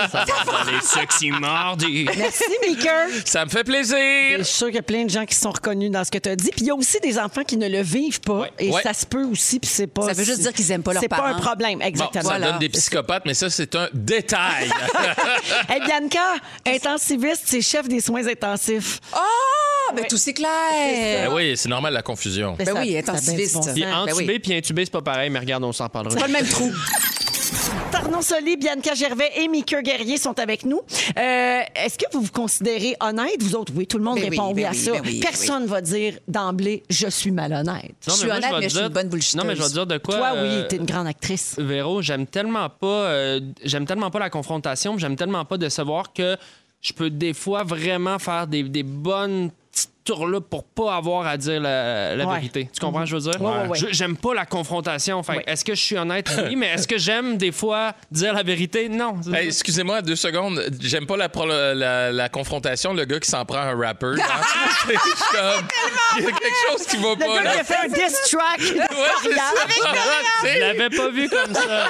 Les 0.72 0.80
sexy 0.80 1.30
mardis. 1.30 2.06
Merci, 2.16 2.44
Meeker. 2.68 3.08
Ça 3.24 3.44
me 3.44 3.50
fait 3.50 3.64
plaisir. 3.64 3.96
Je 4.38 4.42
suis 4.42 4.54
sûre 4.56 4.66
qu'il 4.68 4.76
y 4.76 4.78
a 4.78 4.82
plein 4.82 5.04
de 5.04 5.10
gens 5.10 5.24
qui 5.26 5.34
sont 5.34 5.50
reconnus 5.50 5.90
dans 5.90 6.04
ce 6.04 6.10
que 6.10 6.18
tu 6.18 6.28
as 6.28 6.36
dit. 6.36 6.50
Puis 6.50 6.62
il 6.62 6.66
y 6.66 6.70
a 6.70 6.74
aussi 6.74 6.98
des 7.00 7.18
enfants 7.18 7.44
qui 7.44 7.56
ne 7.56 7.68
le 7.68 7.82
vivent 7.82 8.20
pas. 8.20 8.46
Et 8.58 8.70
Ouais. 8.70 8.82
ça 8.82 8.94
se 8.94 9.04
peut 9.06 9.24
aussi, 9.24 9.58
puis 9.60 9.68
c'est 9.72 9.86
pas. 9.86 10.06
Ça 10.06 10.12
veut 10.12 10.24
juste 10.24 10.40
dire 10.40 10.52
qu'ils 10.52 10.70
aiment 10.70 10.82
pas 10.82 10.92
leurs 10.92 11.02
C'est 11.02 11.08
pas 11.08 11.16
un 11.16 11.32
parents. 11.34 11.40
problème, 11.40 11.78
Bon, 11.80 11.84
exactement. 11.84 12.22
ça 12.22 12.28
Voilà. 12.30 12.50
donne 12.52 12.58
des 12.60 12.68
psychopathes, 12.68 13.24
mais 13.26 13.34
ça, 13.34 13.50
c'est 13.50 13.74
un 13.74 13.88
détail. 13.92 14.70
Hey, 15.68 15.80
Bianca, 15.80 16.18
intensiviste, 16.66 17.42
c'est 17.46 17.62
chef 17.62 17.88
des 17.88 18.00
soins 18.00 18.26
intensifs. 18.26 19.00
Ah, 19.12 19.18
ben 19.94 20.04
tout 20.08 20.16
c'est 20.16 20.32
clair. 20.32 20.48
Ben 21.28 21.34
oui, 21.34 21.54
c'est 21.56 21.68
normal 21.68 21.92
la 21.92 22.02
confusion. 22.02 22.54
Ben 22.58 22.66
ça- 22.66 22.74
oui, 22.74 22.92
ça 22.92 22.98
intensiviste. 23.12 23.54
bon 23.54 23.72
Puis. 23.72 23.82
Ben 23.82 23.94
entubé 23.94 24.32
oui. 24.34 24.38
puis 24.38 24.54
intubé, 24.54 24.84
c'est 24.84 24.90
pas 24.90 25.02
pareil, 25.02 25.30
mais 25.30 25.38
regarde, 25.38 25.61
on 25.64 25.72
s'en 25.72 25.88
parlera. 25.88 26.14
Pas 26.14 26.26
le 26.26 26.32
même 26.32 26.46
trou. 26.48 26.70
Arnaud 27.92 28.22
Soli, 28.22 28.56
Bianca 28.56 28.94
Gervais 28.94 29.30
et 29.36 29.46
Mika 29.48 29.80
Guerrier 29.82 30.16
sont 30.16 30.38
avec 30.40 30.64
nous. 30.64 30.80
Euh, 31.18 31.60
Est-ce 31.74 31.98
que 31.98 32.04
vous 32.12 32.22
vous 32.22 32.32
considérez 32.32 32.96
honnête? 33.00 33.40
Vous 33.40 33.54
autres, 33.54 33.72
oui. 33.76 33.86
Tout 33.86 33.98
le 33.98 34.04
monde 34.04 34.16
Ben 34.18 34.30
répond 34.30 34.48
oui, 34.48 34.54
oui, 34.56 34.62
ben 34.62 34.68
à 34.68 34.70
oui, 34.72 34.76
ça. 34.76 34.92
ben 34.92 35.02
oui, 35.04 35.20
Personne 35.20 35.62
ne 35.64 35.68
va 35.68 35.80
dire 35.80 36.14
d'emblée, 36.26 36.82
je 36.90 37.06
suis 37.08 37.30
malhonnête. 37.30 37.94
Je 38.04 38.10
suis 38.10 38.26
moi, 38.26 38.36
honnête, 38.36 38.50
vais 38.50 38.58
mais 38.60 38.66
te 38.66 38.72
je 38.72 38.76
suis 38.78 38.86
une 38.86 38.92
bonne 38.92 39.08
bullshiteuse. 39.08 39.36
Non, 39.40 39.44
mais 39.46 39.54
je 39.56 39.62
vais 39.62 39.68
te 39.68 39.72
dire 39.72 39.86
de 39.86 39.98
quoi. 39.98 40.16
Toi, 40.16 40.30
oui, 40.34 40.38
euh, 40.42 40.66
t'es 40.68 40.76
une 40.76 40.86
grande 40.86 41.06
actrice. 41.06 41.54
Véro, 41.58 42.02
j'aime 42.02 42.26
tellement 42.26 42.68
pas, 42.68 42.86
euh, 42.86 43.40
j'aime 43.62 43.86
tellement 43.86 44.10
pas 44.10 44.18
la 44.18 44.30
confrontation, 44.30 44.98
j'aime 44.98 45.16
tellement 45.16 45.44
pas 45.44 45.58
de 45.58 45.68
savoir 45.68 46.12
que 46.12 46.36
je 46.80 46.92
peux 46.92 47.10
des 47.10 47.34
fois 47.34 47.62
vraiment 47.62 48.18
faire 48.18 48.46
des, 48.46 48.62
des 48.64 48.82
bonnes 48.82 49.50
petites 49.70 49.91
tourlopes 50.04 50.48
pour 50.48 50.64
pas 50.64 50.96
avoir 50.96 51.26
à 51.26 51.36
dire 51.36 51.60
la, 51.60 52.14
la 52.16 52.26
Ouais. 52.26 52.34
vérité. 52.34 52.68
Tu 52.72 52.80
comprends 52.80 53.00
ce 53.06 53.12
que 53.12 53.18
je 53.18 53.24
veux 53.24 53.30
dire? 53.32 53.40
Ouais, 53.42 53.68
ouais, 53.68 53.78
J'aime 53.90 54.16
pas 54.16 54.34
la 54.34 54.46
confrontation. 54.46 55.22
Fait 55.22 55.42
est-ce 55.46 55.64
que 55.64 55.74
je 55.74 55.80
suis 55.80 55.96
honnête? 55.96 56.30
Oui, 56.48 56.56
mais 56.56 56.68
est-ce 56.68 56.86
que 56.88 56.98
j'aime 56.98 57.36
des 57.36 57.52
fois 57.52 57.92
dire 58.10 58.34
la 58.34 58.42
vérité? 58.42 58.88
Non. 58.88 59.14
Hey, 59.32 59.46
excusez-moi, 59.48 60.02
deux 60.02 60.16
secondes. 60.16 60.62
J'aime 60.80 61.06
pas 61.06 61.16
la, 61.16 61.28
pro- 61.28 61.46
la, 61.46 62.10
la 62.12 62.28
confrontation, 62.28 62.94
le 62.94 63.04
gars 63.04 63.20
qui 63.20 63.30
s'en 63.30 63.44
prend 63.44 63.58
un 63.58 63.76
rapper. 63.76 64.14
Il 66.18 66.24
y 66.24 66.26
a 66.26 66.30
quelque 66.30 66.70
chose 66.70 66.86
qui 66.86 66.96
va 66.96 67.10
Le 67.10 67.16
pas, 67.16 67.26
gars 67.26 67.42
là. 67.42 67.52
qui 67.54 67.60
a 67.60 67.64
fait 67.64 67.76
un 67.84 67.88
diss 67.88 68.20
track. 68.30 68.60
Sais. 68.60 70.54
Je 70.54 70.60
l'avais 70.60 70.90
pas 70.90 71.08
vu 71.10 71.28
comme 71.28 71.54
ça. 71.54 71.86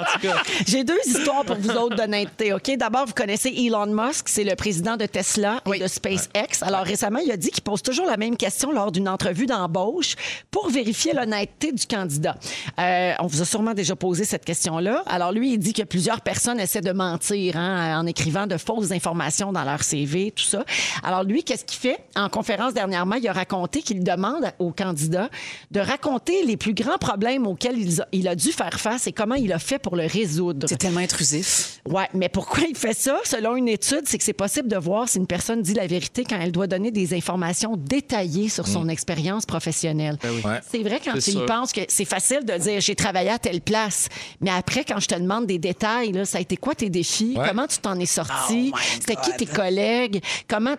en 0.00 0.04
tout 0.12 0.18
cas. 0.26 0.42
J'ai 0.66 0.84
deux 0.84 0.98
histoires 1.06 1.44
pour 1.44 1.56
vous 1.56 1.70
autres 1.70 1.96
d'honnêteté. 1.96 2.52
OK? 2.52 2.70
D'abord, 2.76 3.06
vous 3.06 3.14
connaissez 3.14 3.48
Elon 3.56 3.86
Musk, 3.86 4.28
c'est 4.28 4.44
le 4.44 4.54
président 4.54 4.96
de 4.96 5.06
Tesla 5.06 5.60
et 5.74 5.78
de 5.78 5.86
SpaceX. 5.86 6.62
Alors, 6.62 6.82
récemment, 6.84 7.05
il 7.24 7.30
a 7.30 7.36
dit 7.36 7.50
qu'il 7.50 7.62
pose 7.62 7.82
toujours 7.82 8.06
la 8.06 8.16
même 8.16 8.36
question 8.36 8.72
lors 8.72 8.92
d'une 8.92 9.08
entrevue 9.08 9.46
d'embauche 9.46 10.14
pour 10.50 10.70
vérifier 10.70 11.12
l'honnêteté 11.12 11.72
du 11.72 11.86
candidat. 11.86 12.36
Euh, 12.78 13.12
on 13.20 13.26
vous 13.26 13.42
a 13.42 13.44
sûrement 13.44 13.74
déjà 13.74 13.96
posé 13.96 14.24
cette 14.24 14.44
question-là. 14.44 15.02
Alors, 15.06 15.32
lui, 15.32 15.52
il 15.52 15.58
dit 15.58 15.72
que 15.72 15.82
plusieurs 15.82 16.20
personnes 16.20 16.60
essaient 16.60 16.80
de 16.80 16.92
mentir 16.92 17.56
hein, 17.56 18.00
en 18.00 18.06
écrivant 18.06 18.46
de 18.46 18.56
fausses 18.56 18.92
informations 18.92 19.52
dans 19.52 19.64
leur 19.64 19.82
CV, 19.82 20.32
tout 20.32 20.44
ça. 20.44 20.64
Alors, 21.02 21.24
lui, 21.24 21.44
qu'est-ce 21.44 21.64
qu'il 21.64 21.78
fait? 21.78 21.98
En 22.16 22.28
conférence 22.28 22.74
dernièrement, 22.74 23.16
il 23.16 23.28
a 23.28 23.32
raconté 23.32 23.82
qu'il 23.82 24.02
demande 24.02 24.52
au 24.58 24.72
candidat 24.72 25.30
de 25.70 25.80
raconter 25.80 26.44
les 26.44 26.56
plus 26.56 26.74
grands 26.74 26.98
problèmes 26.98 27.46
auxquels 27.46 27.78
il 27.78 28.00
a, 28.00 28.08
il 28.12 28.28
a 28.28 28.34
dû 28.34 28.52
faire 28.52 28.78
face 28.80 29.06
et 29.06 29.12
comment 29.12 29.34
il 29.34 29.52
a 29.52 29.58
fait 29.58 29.78
pour 29.78 29.96
le 29.96 30.06
résoudre. 30.06 30.66
C'est 30.68 30.76
tellement 30.76 31.00
intrusif. 31.00 31.80
Ouais, 31.86 32.08
mais 32.14 32.28
pourquoi 32.28 32.64
il 32.68 32.76
fait 32.76 32.96
ça? 32.96 33.18
Selon 33.24 33.56
une 33.56 33.68
étude, 33.68 34.02
c'est 34.04 34.18
que 34.18 34.24
c'est 34.24 34.32
possible 34.32 34.68
de 34.68 34.76
voir 34.76 35.08
si 35.08 35.18
une 35.18 35.26
personne 35.26 35.62
dit 35.62 35.74
la 35.74 35.86
vérité 35.86 36.24
quand 36.24 36.38
elle 36.40 36.52
doit 36.52 36.66
donner 36.66 36.90
des 36.96 37.14
informations 37.14 37.76
détaillées 37.76 38.48
sur 38.48 38.66
son 38.66 38.88
expérience 38.88 39.44
professionnelle. 39.44 40.18
Ouais. 40.24 40.60
C'est 40.70 40.82
vrai 40.82 41.00
quand 41.04 41.18
tu 41.18 41.30
y 41.30 41.46
penses 41.46 41.72
que 41.72 41.82
c'est 41.88 42.04
facile 42.04 42.44
de 42.44 42.56
dire 42.56 42.80
j'ai 42.80 42.94
travaillé 42.94 43.30
à 43.30 43.38
telle 43.38 43.60
place, 43.60 44.08
mais 44.40 44.50
après 44.50 44.84
quand 44.84 44.98
je 44.98 45.08
te 45.08 45.14
demande 45.14 45.46
des 45.46 45.58
détails, 45.58 46.12
là, 46.12 46.24
ça 46.24 46.38
a 46.38 46.40
été 46.40 46.56
quoi 46.56 46.74
tes 46.74 46.88
défis? 46.88 47.34
Ouais. 47.36 47.48
Comment 47.48 47.66
tu 47.66 47.78
t'en 47.78 47.98
es 48.00 48.06
sorti? 48.06 48.72
C'était 48.94 49.16
qui 49.16 49.36
tes 49.36 49.46
collègues? 49.46 50.22
Comment 50.48 50.76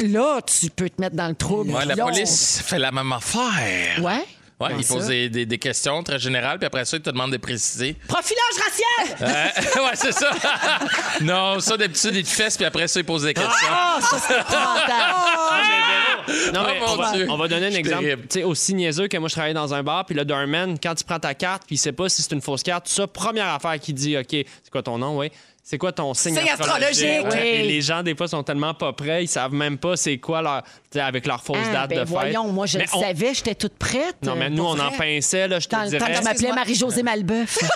là 0.00 0.40
tu 0.42 0.70
peux 0.70 0.88
te 0.88 1.00
mettre 1.00 1.16
dans 1.16 1.28
le 1.28 1.34
trouble? 1.34 1.72
Ouais, 1.72 1.84
la 1.84 1.96
police 1.96 2.62
fait 2.64 2.78
la 2.78 2.92
même 2.92 3.12
affaire. 3.12 4.02
Ouais. 4.02 4.24
Ouais, 4.58 4.70
il 4.78 4.86
pose 4.86 5.08
des, 5.08 5.28
des- 5.28 5.44
des 5.44 5.58
questions 5.58 6.02
très 6.02 6.18
générales, 6.18 6.56
puis 6.58 6.64
après 6.66 6.86
ça, 6.86 6.96
il 6.96 7.02
te 7.02 7.10
demande 7.10 7.30
de 7.30 7.36
préciser. 7.36 7.94
Profilage 8.08 8.40
racial! 8.64 9.18
Euh, 9.20 9.80
ouais, 9.84 9.90
c'est 9.94 10.12
ça. 10.12 10.30
non, 11.20 11.60
ça, 11.60 11.76
d'habitude, 11.76 12.16
il 12.16 12.22
te 12.24 12.28
fesse, 12.30 12.56
puis 12.56 12.64
après 12.64 12.88
ça, 12.88 12.98
il 13.00 13.04
pose 13.04 13.24
des 13.24 13.34
questions. 13.34 13.68
Ah, 13.70 13.98
ça, 14.00 14.18
c'est 14.18 14.40
épouvantable. 14.40 16.54
Non, 16.54 16.60
Oh, 16.64 16.66
mais 16.66 16.80
mon 16.80 16.92
on, 16.92 16.96
va, 16.96 17.12
on 17.28 17.36
va 17.36 17.48
donner 17.48 17.66
un 17.66 17.78
exemple 17.78 18.06
tu 18.22 18.26
sais, 18.30 18.44
aussi 18.44 18.72
niaiseux 18.74 19.08
que 19.08 19.16
moi, 19.18 19.28
je 19.28 19.34
travaille 19.34 19.52
dans 19.54 19.74
un 19.74 19.82
bar, 19.82 20.06
puis 20.06 20.14
le 20.14 20.24
doorman, 20.24 20.78
quand 20.82 20.94
tu 20.94 21.04
prends 21.04 21.20
ta 21.20 21.34
carte, 21.34 21.64
puis 21.66 21.76
il 21.76 21.78
sait 21.78 21.92
pas 21.92 22.08
si 22.08 22.22
c'est 22.22 22.32
une 22.32 22.40
fausse 22.40 22.62
carte, 22.62 22.86
tout 22.86 22.92
ça, 22.92 23.06
première 23.06 23.48
affaire 23.48 23.78
qu'il 23.78 23.94
dit, 23.94 24.16
OK, 24.16 24.28
c'est 24.30 24.70
quoi 24.72 24.82
ton 24.82 24.96
nom, 24.98 25.18
oui? 25.18 25.30
C'est 25.68 25.78
quoi 25.78 25.90
ton 25.90 26.14
signe, 26.14 26.36
Signe 26.36 26.48
astrologique? 26.48 27.24
Ouais. 27.24 27.28
Oui. 27.32 27.38
Et 27.40 27.62
les 27.64 27.80
gens, 27.82 28.04
des 28.04 28.14
fois, 28.14 28.28
sont 28.28 28.44
tellement 28.44 28.72
pas 28.72 28.92
prêts, 28.92 29.24
ils 29.24 29.28
savent 29.28 29.52
même 29.52 29.78
pas 29.78 29.96
c'est 29.96 30.16
quoi 30.18 30.40
leur. 30.40 30.62
avec 30.94 31.26
leur 31.26 31.42
fausse 31.42 31.56
Ah, 31.70 31.72
date 31.72 31.90
ben 31.90 31.96
de 31.96 32.00
fête. 32.04 32.08
voyons, 32.08 32.52
moi, 32.52 32.66
je 32.66 32.78
Mais 32.78 32.84
le 32.84 32.90
on- 32.96 33.00
savais, 33.00 33.34
j'étais 33.34 33.56
toute 33.56 33.74
prête. 33.76 34.14
Non, 34.22 34.36
mais 34.36 34.48
nous, 34.48 34.62
on 34.62 34.78
en 34.78 34.90
vrai. 34.90 34.96
pinçait, 34.96 35.48
là, 35.48 35.58
je 35.58 35.66
te 35.66 35.74
dirais. 35.88 35.98
m'appelais 35.98 36.20
Excuse-moi. 36.30 36.54
Marie-Josée 36.54 37.02
Malbeuf. 37.02 37.58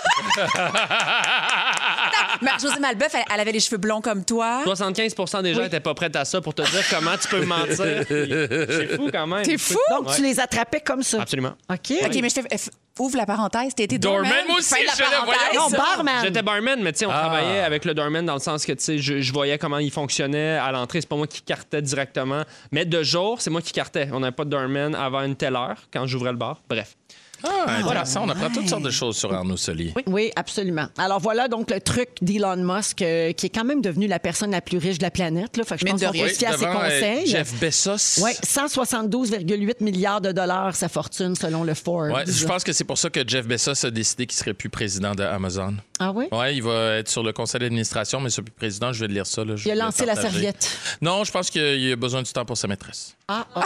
Mais 2.41 2.51
Josée 2.61 2.79
Malbeuf, 2.79 3.13
elle, 3.13 3.23
elle 3.33 3.39
avait 3.39 3.51
les 3.51 3.59
cheveux 3.59 3.77
blonds 3.77 4.01
comme 4.01 4.23
toi. 4.25 4.63
75% 4.65 5.41
des 5.43 5.53
gens 5.53 5.63
étaient 5.63 5.79
pas 5.79 5.93
prêts 5.93 6.15
à 6.15 6.25
ça 6.25 6.41
pour 6.41 6.53
te 6.53 6.61
dire 6.61 6.83
comment 6.89 7.17
tu 7.21 7.27
peux 7.27 7.45
mentir. 7.45 7.75
C'est 8.07 8.95
fou 8.95 9.09
quand 9.11 9.27
même. 9.27 9.43
T'es 9.43 9.57
fou? 9.57 9.77
Donc, 9.91 10.13
tu 10.15 10.21
les 10.23 10.39
attrapais 10.39 10.81
comme 10.81 11.03
ça. 11.03 11.21
Absolument. 11.21 11.53
OK. 11.69 11.93
OK, 12.05 12.15
mais 12.21 12.29
je 12.29 12.33
fais, 12.35 12.41
f- 12.41 12.69
ouvre 12.99 13.17
la 13.17 13.25
parenthèse. 13.25 13.73
Été 13.77 13.97
Doorman, 13.97 14.23
doorman. 14.29 14.45
moi 14.47 14.57
aussi, 14.57 14.75
voyons. 14.75 15.61
Non, 15.63 15.69
barman. 15.77 16.21
J'étais 16.23 16.41
barman, 16.41 16.81
mais 16.81 16.91
tu 16.93 16.99
sais, 16.99 17.05
on 17.05 17.11
Ah. 17.11 17.19
travaillait 17.21 17.59
avec 17.61 17.85
le 17.85 17.93
doorman 17.93 18.25
dans 18.25 18.33
le 18.35 18.39
sens 18.39 18.65
que 18.65 18.73
tu 18.73 18.83
sais, 18.83 18.97
je, 18.97 19.21
je 19.21 19.33
voyais 19.33 19.57
comment 19.57 19.79
il 19.79 19.91
fonctionnait 19.91 20.57
à 20.57 20.71
l'entrée. 20.71 21.01
C'est 21.01 21.09
pas 21.09 21.15
moi 21.15 21.27
qui 21.27 21.41
cartais 21.41 21.81
directement. 21.81 22.43
Mais 22.71 22.85
de 22.85 23.01
jour, 23.03 23.41
c'est 23.41 23.49
moi 23.49 23.61
qui 23.61 23.71
cartais. 23.71 24.09
On 24.13 24.19
n'avait 24.19 24.31
pas 24.35 24.45
de 24.45 24.49
doorman 24.49 24.93
avant 24.95 25.21
une 25.23 25.35
telle 25.35 25.55
heure 25.55 25.77
quand 25.91 26.05
j'ouvrais 26.05 26.31
le 26.31 26.37
bar. 26.37 26.59
Bref. 26.69 26.95
Ah, 27.43 27.77
intéressant. 27.77 28.23
On 28.25 28.29
apprend 28.29 28.49
toutes 28.49 28.69
sortes 28.69 28.83
de 28.83 28.91
choses 28.91 29.17
sur 29.17 29.33
Arnaud 29.33 29.57
Soli. 29.57 29.93
Oui, 30.07 30.31
absolument. 30.35 30.87
Alors 30.97 31.19
voilà 31.19 31.47
donc 31.47 31.71
le 31.71 31.79
truc 31.79 32.09
d'Elon 32.21 32.57
Musk, 32.57 33.01
euh, 33.01 33.31
qui 33.33 33.47
est 33.47 33.49
quand 33.49 33.63
même 33.63 33.81
devenu 33.81 34.07
la 34.07 34.19
personne 34.19 34.51
la 34.51 34.61
plus 34.61 34.77
riche 34.77 34.97
de 34.97 35.03
la 35.03 35.11
planète. 35.11 35.57
Là. 35.57 35.63
Fait 35.63 35.75
que 35.75 35.81
je 35.81 35.85
Mine 35.85 35.93
pense 35.95 36.03
qu'on 36.03 36.19
peut 36.19 36.29
se 36.29 36.37
fier 36.37 36.53
à 36.53 36.57
ses 36.57 36.65
euh, 36.65 36.73
conseils. 36.73 37.27
Jeff 37.27 37.53
Bezos. 37.59 38.23
Oui, 38.23 38.31
172,8 38.43 39.83
milliards 39.83 40.21
de 40.21 40.31
dollars 40.31 40.75
sa 40.75 40.89
fortune 40.89 41.35
selon 41.35 41.63
le 41.63 41.73
Forbes. 41.73 42.11
Ouais, 42.11 42.23
je 42.27 42.45
pense 42.45 42.63
que 42.63 42.73
c'est 42.73 42.83
pour 42.83 42.97
ça 42.97 43.09
que 43.09 43.21
Jeff 43.25 43.47
Bezos 43.47 43.85
a 43.85 43.91
décidé 43.91 44.25
qu'il 44.25 44.37
serait 44.37 44.53
plus 44.53 44.69
président 44.69 45.13
d'Amazon. 45.13 45.75
Ah 46.03 46.11
oui? 46.15 46.25
Ouais, 46.31 46.55
il 46.55 46.63
va 46.63 46.95
être 46.95 47.09
sur 47.09 47.21
le 47.21 47.31
conseil 47.31 47.59
d'administration, 47.61 48.19
mais 48.19 48.31
c'est 48.31 48.41
plus 48.41 48.51
président. 48.51 48.91
Je 48.91 49.01
vais 49.05 49.07
lire 49.13 49.27
ça. 49.27 49.45
Là, 49.45 49.55
je 49.55 49.67
Il 49.67 49.71
a 49.71 49.75
le 49.75 49.81
lancé 49.81 50.03
la 50.03 50.15
serviette. 50.15 50.67
Non, 50.99 51.23
je 51.23 51.31
pense 51.31 51.51
qu'il 51.51 51.91
a 51.91 51.95
besoin 51.95 52.23
du 52.23 52.31
temps 52.31 52.43
pour 52.43 52.57
sa 52.57 52.67
maîtresse. 52.67 53.15
Ah, 53.27 53.45
ah. 53.53 53.61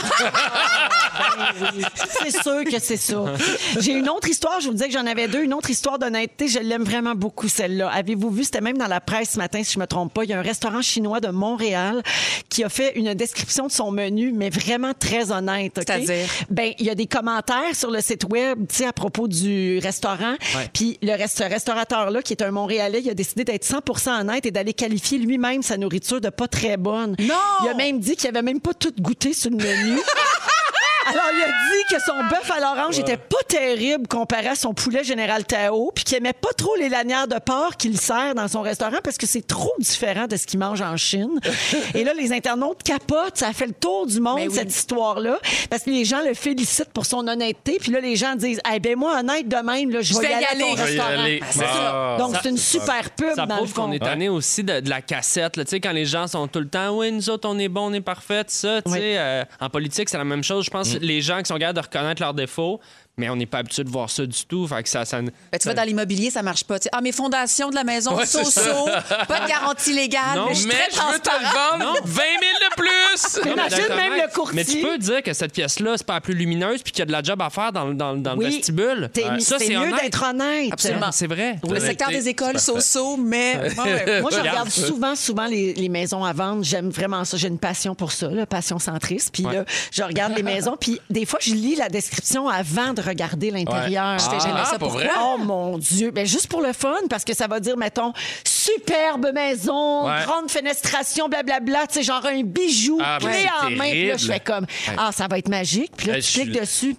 Ben 1.59 1.71
oui. 1.77 1.83
C'est 2.21 2.41
sûr 2.43 2.63
que 2.65 2.79
c'est 2.79 2.97
ça. 2.97 3.23
J'ai 3.79 3.93
une 3.93 4.09
autre 4.09 4.27
histoire, 4.27 4.59
je 4.59 4.67
vous 4.67 4.73
disais 4.73 4.87
que 4.87 4.93
j'en 4.93 5.05
avais 5.05 5.27
deux. 5.29 5.43
Une 5.43 5.53
autre 5.53 5.69
histoire 5.69 5.97
d'honnêteté, 5.97 6.47
je 6.49 6.59
l'aime 6.59 6.83
vraiment 6.83 7.15
beaucoup, 7.15 7.47
celle-là. 7.47 7.89
Avez-vous 7.89 8.29
vu, 8.31 8.43
c'était 8.43 8.61
même 8.61 8.77
dans 8.77 8.87
la 8.87 8.99
presse 8.99 9.31
ce 9.31 9.37
matin, 9.37 9.63
si 9.63 9.73
je 9.73 9.79
me 9.79 9.87
trompe 9.87 10.13
pas, 10.13 10.23
il 10.25 10.29
y 10.29 10.33
a 10.33 10.39
un 10.39 10.43
restaurant 10.43 10.81
chinois 10.81 11.21
de 11.21 11.29
Montréal 11.29 12.03
qui 12.49 12.63
a 12.63 12.69
fait 12.69 12.93
une 12.97 13.13
description 13.13 13.67
de 13.67 13.71
son 13.71 13.91
menu, 13.91 14.33
mais 14.33 14.49
vraiment 14.49 14.93
très 14.93 15.31
honnête. 15.31 15.77
OK? 15.77 15.83
C'est-à-dire? 15.87 16.27
Ben, 16.49 16.73
il 16.79 16.85
y 16.85 16.89
a 16.89 16.95
des 16.95 17.07
commentaires 17.07 17.73
sur 17.75 17.91
le 17.91 18.01
site 18.01 18.25
web, 18.29 18.67
tu 18.67 18.75
sais, 18.75 18.85
à 18.85 18.93
propos 18.93 19.27
du 19.27 19.79
restaurant. 19.79 20.35
Puis 20.73 20.97
le 21.01 21.13
rest- 21.13 21.43
restaurateur-là, 21.47 22.21
qui 22.25 22.33
est 22.33 22.41
un 22.43 22.51
Montréalais, 22.51 23.01
il 23.01 23.09
a 23.09 23.13
décidé 23.13 23.45
d'être 23.45 23.65
100% 23.65 24.21
honnête 24.21 24.45
et 24.45 24.51
d'aller 24.51 24.73
qualifier 24.73 25.17
lui-même 25.17 25.61
sa 25.61 25.77
nourriture 25.77 26.19
de 26.19 26.29
pas 26.29 26.47
très 26.47 26.75
bonne. 26.75 27.15
Non! 27.19 27.35
Il 27.63 27.69
a 27.69 27.73
même 27.73 27.99
dit 27.99 28.17
qu'il 28.17 28.27
avait 28.27 28.41
même 28.41 28.59
pas 28.59 28.73
tout 28.73 28.91
goûté 28.99 29.33
sur 29.33 29.51
le 29.51 29.57
menu. 29.57 29.99
Alors, 31.07 31.23
il 31.33 31.43
a 31.43 31.47
dit 31.47 31.95
que 31.95 32.01
son 32.01 32.17
bœuf 32.29 32.49
à 32.51 32.59
l'orange 32.59 32.97
était 32.99 33.17
pas 33.17 33.37
terrible 33.47 34.07
comparé 34.07 34.47
à 34.47 34.55
son 34.55 34.73
poulet 34.73 35.03
général 35.03 35.45
Tao, 35.45 35.91
puis 35.93 36.03
qu'il 36.03 36.17
aimait 36.17 36.33
pas 36.33 36.49
trop 36.57 36.75
les 36.77 36.89
lanières 36.89 37.27
de 37.27 37.37
porc 37.39 37.77
qu'il 37.77 37.99
sert 37.99 38.33
dans 38.35 38.47
son 38.47 38.61
restaurant 38.61 38.97
parce 39.03 39.17
que 39.17 39.27
c'est 39.27 39.45
trop 39.45 39.71
différent 39.79 40.25
de 40.27 40.35
ce 40.35 40.45
qu'il 40.47 40.59
mange 40.59 40.81
en 40.81 40.97
Chine. 40.97 41.39
Et 41.93 42.03
là, 42.03 42.13
les 42.13 42.33
internautes 42.33 42.81
capotent. 42.83 43.37
Ça 43.37 43.49
a 43.49 43.53
fait 43.53 43.67
le 43.67 43.73
tour 43.73 44.07
du 44.07 44.19
monde, 44.19 44.39
oui. 44.47 44.53
cette 44.53 44.73
histoire-là, 44.75 45.37
parce 45.69 45.83
que 45.83 45.89
les 45.91 46.05
gens 46.05 46.21
le 46.25 46.33
félicitent 46.33 46.91
pour 46.93 47.05
son 47.05 47.27
honnêteté. 47.27 47.77
Puis 47.79 47.91
là, 47.91 47.99
les 47.99 48.15
gens 48.15 48.35
disent, 48.35 48.59
eh 48.73 48.79
ben 48.79 48.95
moi, 48.97 49.19
honnête 49.19 49.47
de 49.47 49.55
même, 49.57 49.91
là, 49.91 50.01
je 50.01 50.13
Je 50.13 50.19
vais 50.19 50.25
y 50.25 50.27
vais 50.27 50.41
y 50.41 50.45
aller, 50.45 50.63
à 50.63 50.75
ton 50.75 50.75
aller. 50.75 50.75
Je 50.77 50.83
vais 50.83 50.95
y 50.95 50.99
restaurant. 50.99 51.23
aller. 51.23 51.41
C'est 51.51 51.59
ça. 51.59 51.65
Ah. 51.69 52.15
Donc, 52.19 52.35
c'est 52.41 52.49
une 52.49 52.57
super 52.57 53.11
pub 53.11 53.35
Ça 53.35 53.45
dans 53.45 53.55
le 53.55 53.61
prouve 53.61 53.73
fond. 53.73 53.85
qu'on 53.87 53.91
est 53.91 53.99
tanné 53.99 54.29
aussi 54.29 54.63
de, 54.63 54.79
de 54.79 54.89
la 54.89 55.01
cassette. 55.01 55.57
là. 55.57 55.65
Tu 55.65 55.71
sais, 55.71 55.79
quand 55.79 55.91
les 55.91 56.05
gens 56.05 56.27
sont 56.27 56.47
tout 56.47 56.59
le 56.59 56.67
temps, 56.67 56.97
oui, 56.97 57.11
nous 57.11 57.29
autres, 57.29 57.47
on 57.49 57.59
est 57.59 57.67
bons, 57.69 57.91
on 57.91 57.93
est 57.93 58.01
parfaits, 58.01 58.49
ça. 58.49 58.81
Tu 58.81 58.91
Oui. 58.91 58.97
sais, 58.97 59.17
euh, 59.17 59.43
en 59.59 59.69
politique, 59.69 60.09
c'est 60.09 60.17
la 60.17 60.23
même 60.23 60.43
chose. 60.43 60.65
Je 60.65 60.71
pense 60.71 60.89
Mm. 60.94 60.94
Les 61.01 61.21
gens 61.21 61.39
qui 61.39 61.45
sont 61.45 61.57
capables 61.57 61.77
de 61.77 61.83
reconnaître 61.83 62.21
leurs 62.21 62.33
défauts, 62.33 62.79
mais 63.17 63.29
on 63.29 63.35
n'est 63.35 63.45
pas 63.45 63.59
habitué 63.59 63.83
de 63.83 63.89
voir 63.89 64.09
ça 64.09 64.25
du 64.25 64.45
tout. 64.45 64.67
Fait 64.67 64.83
que 64.83 64.89
ça, 64.89 65.05
ça, 65.05 65.21
Ben, 65.21 65.31
tu 65.53 65.59
vois, 65.63 65.73
dans 65.73 65.83
l'immobilier, 65.83 66.29
ça 66.31 66.41
marche 66.43 66.63
pas. 66.63 66.79
Tu 66.79 66.83
sais, 66.83 66.89
ah, 66.93 67.01
mes 67.01 67.11
fondations 67.11 67.69
de 67.69 67.75
la 67.75 67.83
maison, 67.83 68.15
Ouais, 68.17 68.25
so-so, 68.25 68.85
pas 69.27 69.39
de 69.41 69.47
garantie 69.47 69.93
légale, 69.93 70.35
Non, 70.35 70.47
mais 70.49 70.53
je 70.55 70.59
suis 70.59 70.67
Mais 70.67 70.73
très 70.89 70.91
je 71.09 71.13
veux 71.13 71.19
te 71.19 71.29
le 71.29 71.79
vendre 71.83 71.99
20 72.03 72.21
000 72.21 72.25
de 72.69 72.75
plus! 72.75 73.41
mais 73.45 73.51
Imagine 73.51 73.95
même 73.95 74.13
le 74.21 74.33
courtier. 74.33 74.55
Mais 74.55 74.65
tu 74.65 74.81
peux 74.81 74.97
dire 74.97 75.23
que 75.23 75.33
cette 75.33 75.53
pièce-là, 75.53 75.93
c'est 75.97 76.05
pas 76.05 76.15
la 76.15 76.21
plus 76.21 76.33
lumineuse 76.33 76.81
puis 76.83 76.91
qu'il 76.91 76.99
y 76.99 77.03
a 77.03 77.05
de 77.05 77.11
la 77.11 77.23
job 77.23 77.41
à 77.41 77.49
faire 77.49 77.71
dans, 77.71 77.93
dans, 77.93 78.15
dans 78.15 78.35
Oui. 78.37 78.45
le 78.45 78.51
vestibule. 78.51 79.09
T'es- 79.13 79.23
Ça, 79.39 79.57
C'est 79.59 79.69
mieux 79.75 79.91
d'être 80.01 80.23
honnête. 80.23 80.71
Absolument. 80.73 81.11
C'est 81.11 81.27
vrai. 81.27 81.57
Pour 81.61 81.73
le 81.73 81.79
secteur 81.79 82.09
des 82.09 82.27
écoles, 82.27 82.59
so-so, 82.59 83.17
mais. 83.17 83.55
Ouais. 83.85 84.21
Moi, 84.21 84.31
je 84.31 84.39
Regarde. 84.39 84.69
souvent, 84.69 85.15
souvent 85.15 85.45
les, 85.47 85.73
les 85.73 85.89
maisons 85.89 86.23
à 86.23 86.33
vendre. 86.33 86.63
J'aime 86.63 86.89
vraiment 86.89 87.23
ça. 87.25 87.37
J'ai 87.37 87.47
une 87.49 87.59
passion 87.59 87.93
pour 87.93 88.11
ça, 88.11 88.27
là, 88.29 88.45
passion 88.45 88.79
centriste. 88.79 89.31
Puis 89.33 89.43
là, 89.43 89.63
je 89.91 90.01
regarde 90.03 90.33
les 90.35 90.43
maisons. 90.53 90.75
Puis 90.79 90.99
des 91.09 91.25
fois, 91.25 91.39
je 91.41 91.53
lis 91.53 91.75
la 91.75 91.89
description 91.89 92.47
avant 92.49 92.93
de 92.93 93.01
regarder 93.05 93.51
l'intérieur. 93.51 94.19
Je 94.19 94.29
fais 94.29 94.39
jamais 94.39 94.59
Ah, 94.61 94.65
ça. 94.65 94.79
pour 94.79 94.89
vrai? 94.89 95.09
Oh 95.21 95.37
mon 95.39 95.77
Dieu! 95.77 96.11
Ben, 96.11 96.25
juste 96.25 96.47
pour 96.47 96.61
le 96.61 96.73
fun, 96.73 96.95
parce 97.09 97.23
que 97.23 97.33
ça 97.35 97.47
va 97.47 97.59
dire, 97.59 97.77
mettons, 97.77 98.11
superbe 98.73 99.31
maison, 99.33 100.05
Ouais. 100.07 100.23
grande 100.25 100.49
fenestration, 100.49 101.27
blablabla, 101.29 101.87
tu 101.87 101.95
sais, 101.95 102.03
genre 102.03 102.25
un 102.25 102.41
bijou, 102.43 102.99
Ah, 103.03 103.17
ben, 103.21 103.29
clé 103.29 103.39
c'est 103.41 103.65
en 103.65 103.69
main. 103.71 103.89
Puis 103.91 104.07
là, 104.07 104.17
je 104.17 104.25
fais 104.25 104.39
comme, 104.39 104.65
ah, 104.97 105.11
ça 105.11 105.27
va 105.27 105.37
être 105.37 105.49
magique. 105.49 105.91
Puis 105.95 106.07
là, 106.07 106.13
Ben, 106.13 106.21
tu 106.21 106.31
je 106.31 106.41
cliques 106.41 106.59
dessus. 106.59 106.95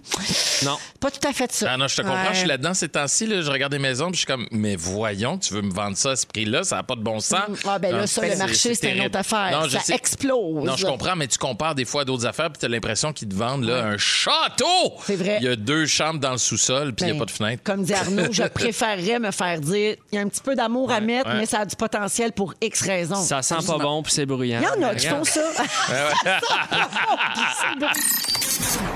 Non. 0.63 0.77
Pas 0.99 1.11
tout 1.11 1.27
à 1.27 1.33
fait 1.33 1.51
ça. 1.51 1.67
Ah 1.73 1.77
non, 1.77 1.87
je 1.87 1.95
te 1.95 2.01
comprends, 2.01 2.17
Ouais. 2.23 2.29
je 2.33 2.39
suis 2.39 2.47
là-dedans 2.47 2.73
ces 2.73 2.89
temps-ci. 2.89 3.27
Là, 3.27 3.41
je 3.41 3.51
regarde 3.51 3.71
des 3.71 3.79
maisons, 3.79 4.05
puis 4.07 4.13
je 4.15 4.19
suis 4.19 4.25
comme, 4.25 4.47
mais 4.51 4.75
voyons, 4.75 5.37
tu 5.37 5.53
veux 5.53 5.61
me 5.61 5.71
vendre 5.71 5.95
ça 5.97 6.11
à 6.11 6.15
ce 6.15 6.25
prix-là, 6.25 6.63
ça 6.63 6.77
n'a 6.77 6.83
pas 6.83 6.95
de 6.95 7.01
bon 7.01 7.19
sens. 7.19 7.41
Ah, 7.67 7.77
ben 7.79 7.91
là, 7.91 8.01
Non, 8.01 8.07
ça, 8.07 8.27
le 8.27 8.35
marché, 8.37 8.55
c'est 8.55 8.87
une 8.87 8.95
terrible. 8.95 9.05
autre 9.07 9.19
affaire. 9.19 9.49
Non, 9.51 9.65
je 9.67 9.77
ça 9.77 9.79
sais. 9.81 9.93
explose. 9.95 10.63
Non, 10.65 10.75
je 10.75 10.85
comprends, 10.85 11.15
mais 11.15 11.27
tu 11.27 11.37
compares 11.37 11.75
des 11.75 11.85
fois 11.85 12.01
à 12.01 12.05
d'autres 12.05 12.25
affaires, 12.25 12.49
puis 12.49 12.59
tu 12.59 12.65
as 12.65 12.69
l'impression 12.69 13.13
qu'ils 13.13 13.27
te 13.29 13.35
vendent 13.35 13.65
là, 13.65 13.83
un 13.85 13.97
château. 13.97 14.65
C'est 15.05 15.15
vrai. 15.15 15.37
Il 15.41 15.45
y 15.45 15.49
a 15.49 15.55
deux 15.55 15.85
chambres 15.85 16.19
dans 16.19 16.31
le 16.31 16.37
sous-sol, 16.37 16.93
puis 16.93 17.05
il 17.05 17.11
n'y 17.11 17.11
a 17.11 17.13
Ben, 17.13 17.19
pas 17.19 17.25
de 17.25 17.31
fenêtre. 17.31 17.63
Comme 17.63 17.83
dit 17.83 17.93
Arnaud, 17.93 18.31
je 18.31 18.43
préférerais 18.53 19.19
me 19.19 19.31
faire 19.31 19.59
dire 19.61 19.95
il 20.11 20.15
y 20.15 20.17
a 20.17 20.21
un 20.21 20.27
petit 20.27 20.41
peu 20.41 20.55
d'amour 20.55 20.91
à 20.91 20.99
mettre, 20.99 21.29
ouais. 21.29 21.37
mais 21.37 21.45
ça 21.45 21.56
a 21.61 21.65
du 21.65 21.75
potentiel 21.75 22.31
pour 22.31 22.53
X 22.61 22.81
raisons. 22.81 23.15
Ça 23.23 23.41
sent 23.41 23.55
pas 23.65 23.77
bon 23.77 24.03
puis 24.03 24.11
c'est 24.13 24.25
bruyant. 24.25 24.59
Il 24.61 24.81
y 24.81 24.85
en 24.85 24.87
a 24.87 24.95
qui 24.95 25.07
font 25.07 25.23
ça. 25.23 25.41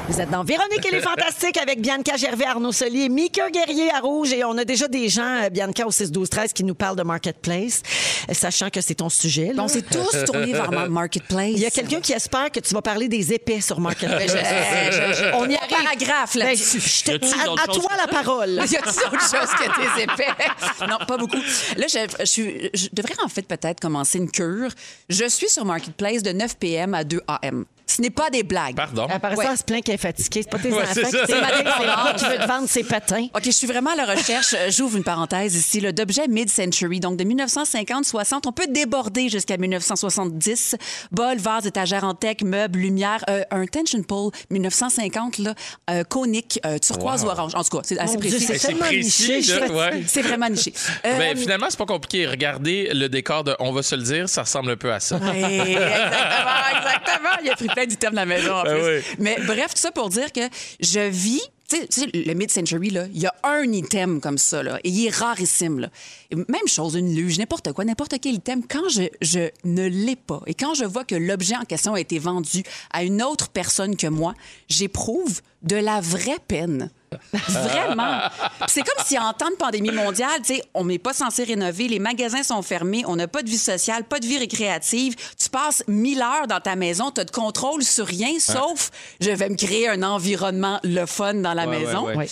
Vous 0.07 0.19
êtes 0.19 0.29
dans 0.29 0.43
Véronique 0.43 0.85
et 0.85 0.91
les 0.91 0.99
Fantastiques 1.01 1.57
avec 1.57 1.79
Bianca 1.81 2.17
Gervais, 2.17 2.45
Arnaud 2.45 2.71
Solier, 2.71 3.07
Mika 3.07 3.49
Guerrier 3.49 3.91
à 3.93 3.99
Rouge 3.99 4.33
et 4.33 4.43
on 4.43 4.57
a 4.57 4.65
déjà 4.65 4.87
des 4.87 5.07
gens, 5.07 5.43
euh, 5.43 5.49
Bianca 5.49 5.85
au 5.85 5.91
6-12-13, 5.91 6.51
qui 6.53 6.63
nous 6.63 6.73
parlent 6.75 6.95
de 6.97 7.03
Marketplace, 7.03 7.81
euh, 8.29 8.33
sachant 8.33 8.69
que 8.69 8.81
c'est 8.81 8.95
ton 8.95 9.09
sujet. 9.09 9.51
là. 9.53 9.63
On 9.63 9.67
s'est 9.67 9.83
tous 9.83 10.25
tournés 10.25 10.51
vers 10.51 10.71
ma 10.71 10.87
Marketplace. 10.89 11.51
Il 11.53 11.59
y 11.59 11.65
a 11.65 11.69
quelqu'un 11.71 12.01
qui 12.01 12.11
espère 12.13 12.51
que 12.51 12.59
tu 12.59 12.73
vas 12.73 12.81
parler 12.81 13.07
des 13.07 13.31
épais 13.33 13.61
sur 13.61 13.79
Marketplace. 13.79 14.33
Ben, 14.33 14.41
je- 14.91 15.13
je- 15.13 15.13
je- 15.13 15.35
on 15.35 15.47
y 15.49 15.55
un 15.55 15.59
arrive. 15.59 15.69
paragraphe 15.83 16.33
Ben, 16.35 16.45
là-dessus. 16.47 17.09
a-t-il 17.09 17.33
à, 17.33 17.63
à 17.63 17.67
toi 17.67 17.91
la 17.97 18.07
parole. 18.07 18.49
Y 18.71 18.75
a-t-il 18.77 18.77
autre 18.79 19.21
chose 19.21 19.49
que 19.57 19.95
tes 19.95 20.03
épais? 20.03 20.87
Non, 20.89 20.97
pas 21.07 21.17
beaucoup. 21.17 21.37
Là, 21.77 21.85
je, 21.87 21.99
je, 22.19 22.25
suis- 22.25 22.50
je 22.73 22.87
devrais 22.93 23.15
en 23.23 23.27
fait 23.27 23.43
peut-être 23.43 23.79
commencer 23.79 24.17
une 24.17 24.29
cure. 24.29 24.71
Je 25.09 25.27
suis 25.27 25.49
sur 25.49 25.65
Marketplace 25.65 26.23
de 26.23 26.31
9 26.31 26.57
p.m. 26.57 26.93
à 26.93 27.03
2 27.03 27.21
a.m. 27.27 27.65
Ce 27.95 28.01
n'est 28.01 28.09
pas 28.09 28.29
des 28.29 28.43
blagues. 28.43 28.75
Pardon? 28.75 29.07
Après 29.09 29.35
Ouais. 29.35 29.45
ça, 29.45 29.51
elle 29.51 29.57
se 29.57 29.63
plaint 29.63 29.83
qu'elle 29.83 29.95
est 29.95 29.97
fatiguée. 29.97 30.41
C'est 30.43 30.49
pas 30.49 30.59
tes 30.59 30.71
Ouais, 30.71 30.81
enfants 30.81 30.91
c'est 30.93 31.03
qui 31.03 31.11
ça. 31.11 31.25
c'est 31.27 31.41
ma 31.41 31.55
dépendante 31.57 32.15
qui 32.17 32.25
veut 32.25 32.37
te 32.37 32.47
vendre 32.47 32.69
ses 32.69 32.83
patins. 32.83 33.27
OK, 33.35 33.41
je 33.45 33.51
suis 33.51 33.67
vraiment 33.67 33.91
à 33.91 33.95
la 33.95 34.05
recherche. 34.05 34.53
euh, 34.53 34.69
J'ouvre 34.71 34.97
une 34.97 35.03
parenthèse 35.03 35.55
ici, 35.55 35.81
d'objets 35.93 36.27
mid-century, 36.27 36.99
donc 36.99 37.17
de 37.17 37.23
1950-60. 37.23 38.47
On 38.47 38.51
peut 38.51 38.67
déborder 38.69 39.29
jusqu'à 39.29 39.57
1970. 39.57 40.75
Bol, 41.11 41.37
vase, 41.37 41.65
étagère 41.67 42.03
en 42.03 42.13
tech, 42.13 42.37
meubles, 42.43 42.79
lumière. 42.79 43.23
euh, 43.29 43.43
un 43.51 43.65
tension 43.65 44.01
pole 44.03 44.31
1950, 44.49 45.37
là, 45.39 45.53
euh, 45.89 46.03
conique, 46.03 46.59
euh, 46.65 46.77
turquoise 46.79 47.23
Wow. 47.23 47.27
ou 47.29 47.31
orange. 47.31 47.51
En 47.55 47.63
tout 47.63 47.77
cas, 47.77 47.83
c'est 47.83 47.99
assez 47.99 48.13
Mon 48.13 48.19
précis. 48.19 48.39
c'est 48.39 48.57
tellement 48.59 48.85
précis, 48.85 49.37
niché. 49.37 49.59
ouais. 49.69 50.03
C'est 50.07 50.21
vraiment 50.21 50.49
niché. 50.49 50.73
Euh, 51.05 51.17
Ben, 51.17 51.37
finalement, 51.37 51.67
c'est 51.69 51.77
pas 51.79 51.85
compliqué. 51.85 52.27
Regardez 52.27 52.89
le 52.93 53.07
décor 53.09 53.43
de 53.43 53.55
On 53.59 53.71
va 53.71 53.81
se 53.83 53.95
le 53.95 54.03
dire, 54.03 54.29
ça 54.29 54.43
ressemble 54.43 54.71
un 54.71 54.75
peu 54.75 54.91
à 54.93 54.99
ça. 54.99 55.17
Oui, 55.21 55.27
exactement, 55.43 56.77
exactement. 56.77 57.29
Il 57.43 57.49
a 57.49 57.55
pris 57.55 57.67
plein 57.81 57.87
d'items 57.87 58.11
de 58.11 58.15
la 58.15 58.25
maison 58.25 58.53
en 58.53 58.63
Ben 58.63 58.73
plus. 58.79 58.97
oui. 58.97 59.15
Mais 59.19 59.37
bref, 59.45 59.73
tout 59.73 59.81
ça 59.81 59.91
pour 59.91 60.09
dire 60.09 60.31
que 60.31 60.41
je 60.79 60.99
vis. 61.09 61.41
Tu 61.69 61.77
sais- 61.89 62.09
le 62.13 62.33
mid-century, 62.33 62.89
il 63.13 63.17
y 63.21 63.25
a 63.25 63.33
un 63.43 63.63
item 63.71 64.19
comme 64.19 64.37
ça, 64.37 64.61
là, 64.61 64.77
et 64.83 64.89
il 64.89 65.05
est 65.07 65.09
rarissime. 65.15 65.79
Là. 65.79 65.89
Même 66.35 66.67
chose, 66.67 66.95
une 66.95 67.15
luge, 67.15 67.37
n'importe 67.39 67.71
quoi, 67.71 67.85
n'importe 67.85 68.15
quel 68.21 68.33
item, 68.33 68.61
quand 68.67 68.89
je, 68.89 69.03
je 69.21 69.49
ne 69.63 69.87
l'ai 69.87 70.17
pas 70.17 70.41
et 70.47 70.53
quand 70.53 70.73
je 70.73 70.83
vois 70.83 71.05
que 71.05 71.15
l'objet 71.15 71.55
en 71.55 71.63
question 71.63 71.93
a 71.93 71.99
été 72.01 72.19
vendu 72.19 72.63
à 72.91 73.03
une 73.03 73.23
autre 73.23 73.47
personne 73.47 73.95
que 73.95 74.07
moi, 74.07 74.33
j'éprouve 74.67 75.39
de 75.61 75.77
la 75.77 76.01
vraie 76.01 76.39
peine 76.45 76.91
Vraiment. 77.33 78.19
Puis 78.59 78.67
C'est 78.69 78.81
comme 78.81 79.03
si 79.05 79.17
en 79.17 79.33
temps 79.33 79.49
de 79.49 79.55
pandémie 79.55 79.91
mondiale, 79.91 80.41
tu 80.43 80.55
sais, 80.55 80.63
on 80.73 80.85
n'est 80.85 80.99
pas 80.99 81.13
censé 81.13 81.43
rénover, 81.43 81.87
les 81.87 81.99
magasins 81.99 82.43
sont 82.43 82.61
fermés, 82.61 83.03
on 83.07 83.15
n'a 83.15 83.27
pas 83.27 83.43
de 83.43 83.49
vie 83.49 83.57
sociale, 83.57 84.03
pas 84.03 84.19
de 84.19 84.25
vie 84.25 84.37
récréative. 84.37 85.15
Tu 85.37 85.49
passes 85.49 85.83
1000 85.87 86.21
heures 86.21 86.47
dans 86.47 86.59
ta 86.59 86.75
maison, 86.75 87.11
tu 87.11 87.21
as 87.21 87.25
de 87.25 87.31
contrôle 87.31 87.83
sur 87.83 88.05
rien, 88.05 88.39
sauf 88.39 88.91
je 89.19 89.31
vais 89.31 89.49
me 89.49 89.55
créer 89.55 89.87
un 89.89 90.03
environnement 90.03 90.79
le 90.83 91.05
fun 91.05 91.35
dans 91.35 91.53
la 91.53 91.67
Ouais, 91.67 91.79
maison. 91.79 92.05
ouais, 92.05 92.15
ouais. 92.15 92.25
Oui. 92.25 92.31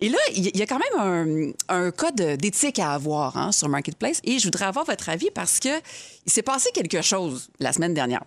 Et 0.00 0.08
là, 0.10 0.18
il 0.32 0.56
y 0.56 0.62
a 0.62 0.66
quand 0.66 0.78
même 0.78 1.52
un, 1.68 1.76
un 1.86 1.90
code 1.90 2.14
d'éthique 2.14 2.78
à 2.78 2.92
avoir 2.92 3.36
hein, 3.36 3.50
sur 3.50 3.68
Marketplace. 3.68 4.20
Et 4.22 4.38
je 4.38 4.44
voudrais 4.44 4.66
avoir 4.66 4.84
votre 4.84 5.08
avis 5.08 5.28
parce 5.34 5.58
que 5.58 5.70
il 6.24 6.30
s'est 6.32 6.42
passé 6.42 6.70
quelque 6.72 7.02
chose 7.02 7.48
la 7.58 7.72
semaine 7.72 7.94
dernière. 7.94 8.22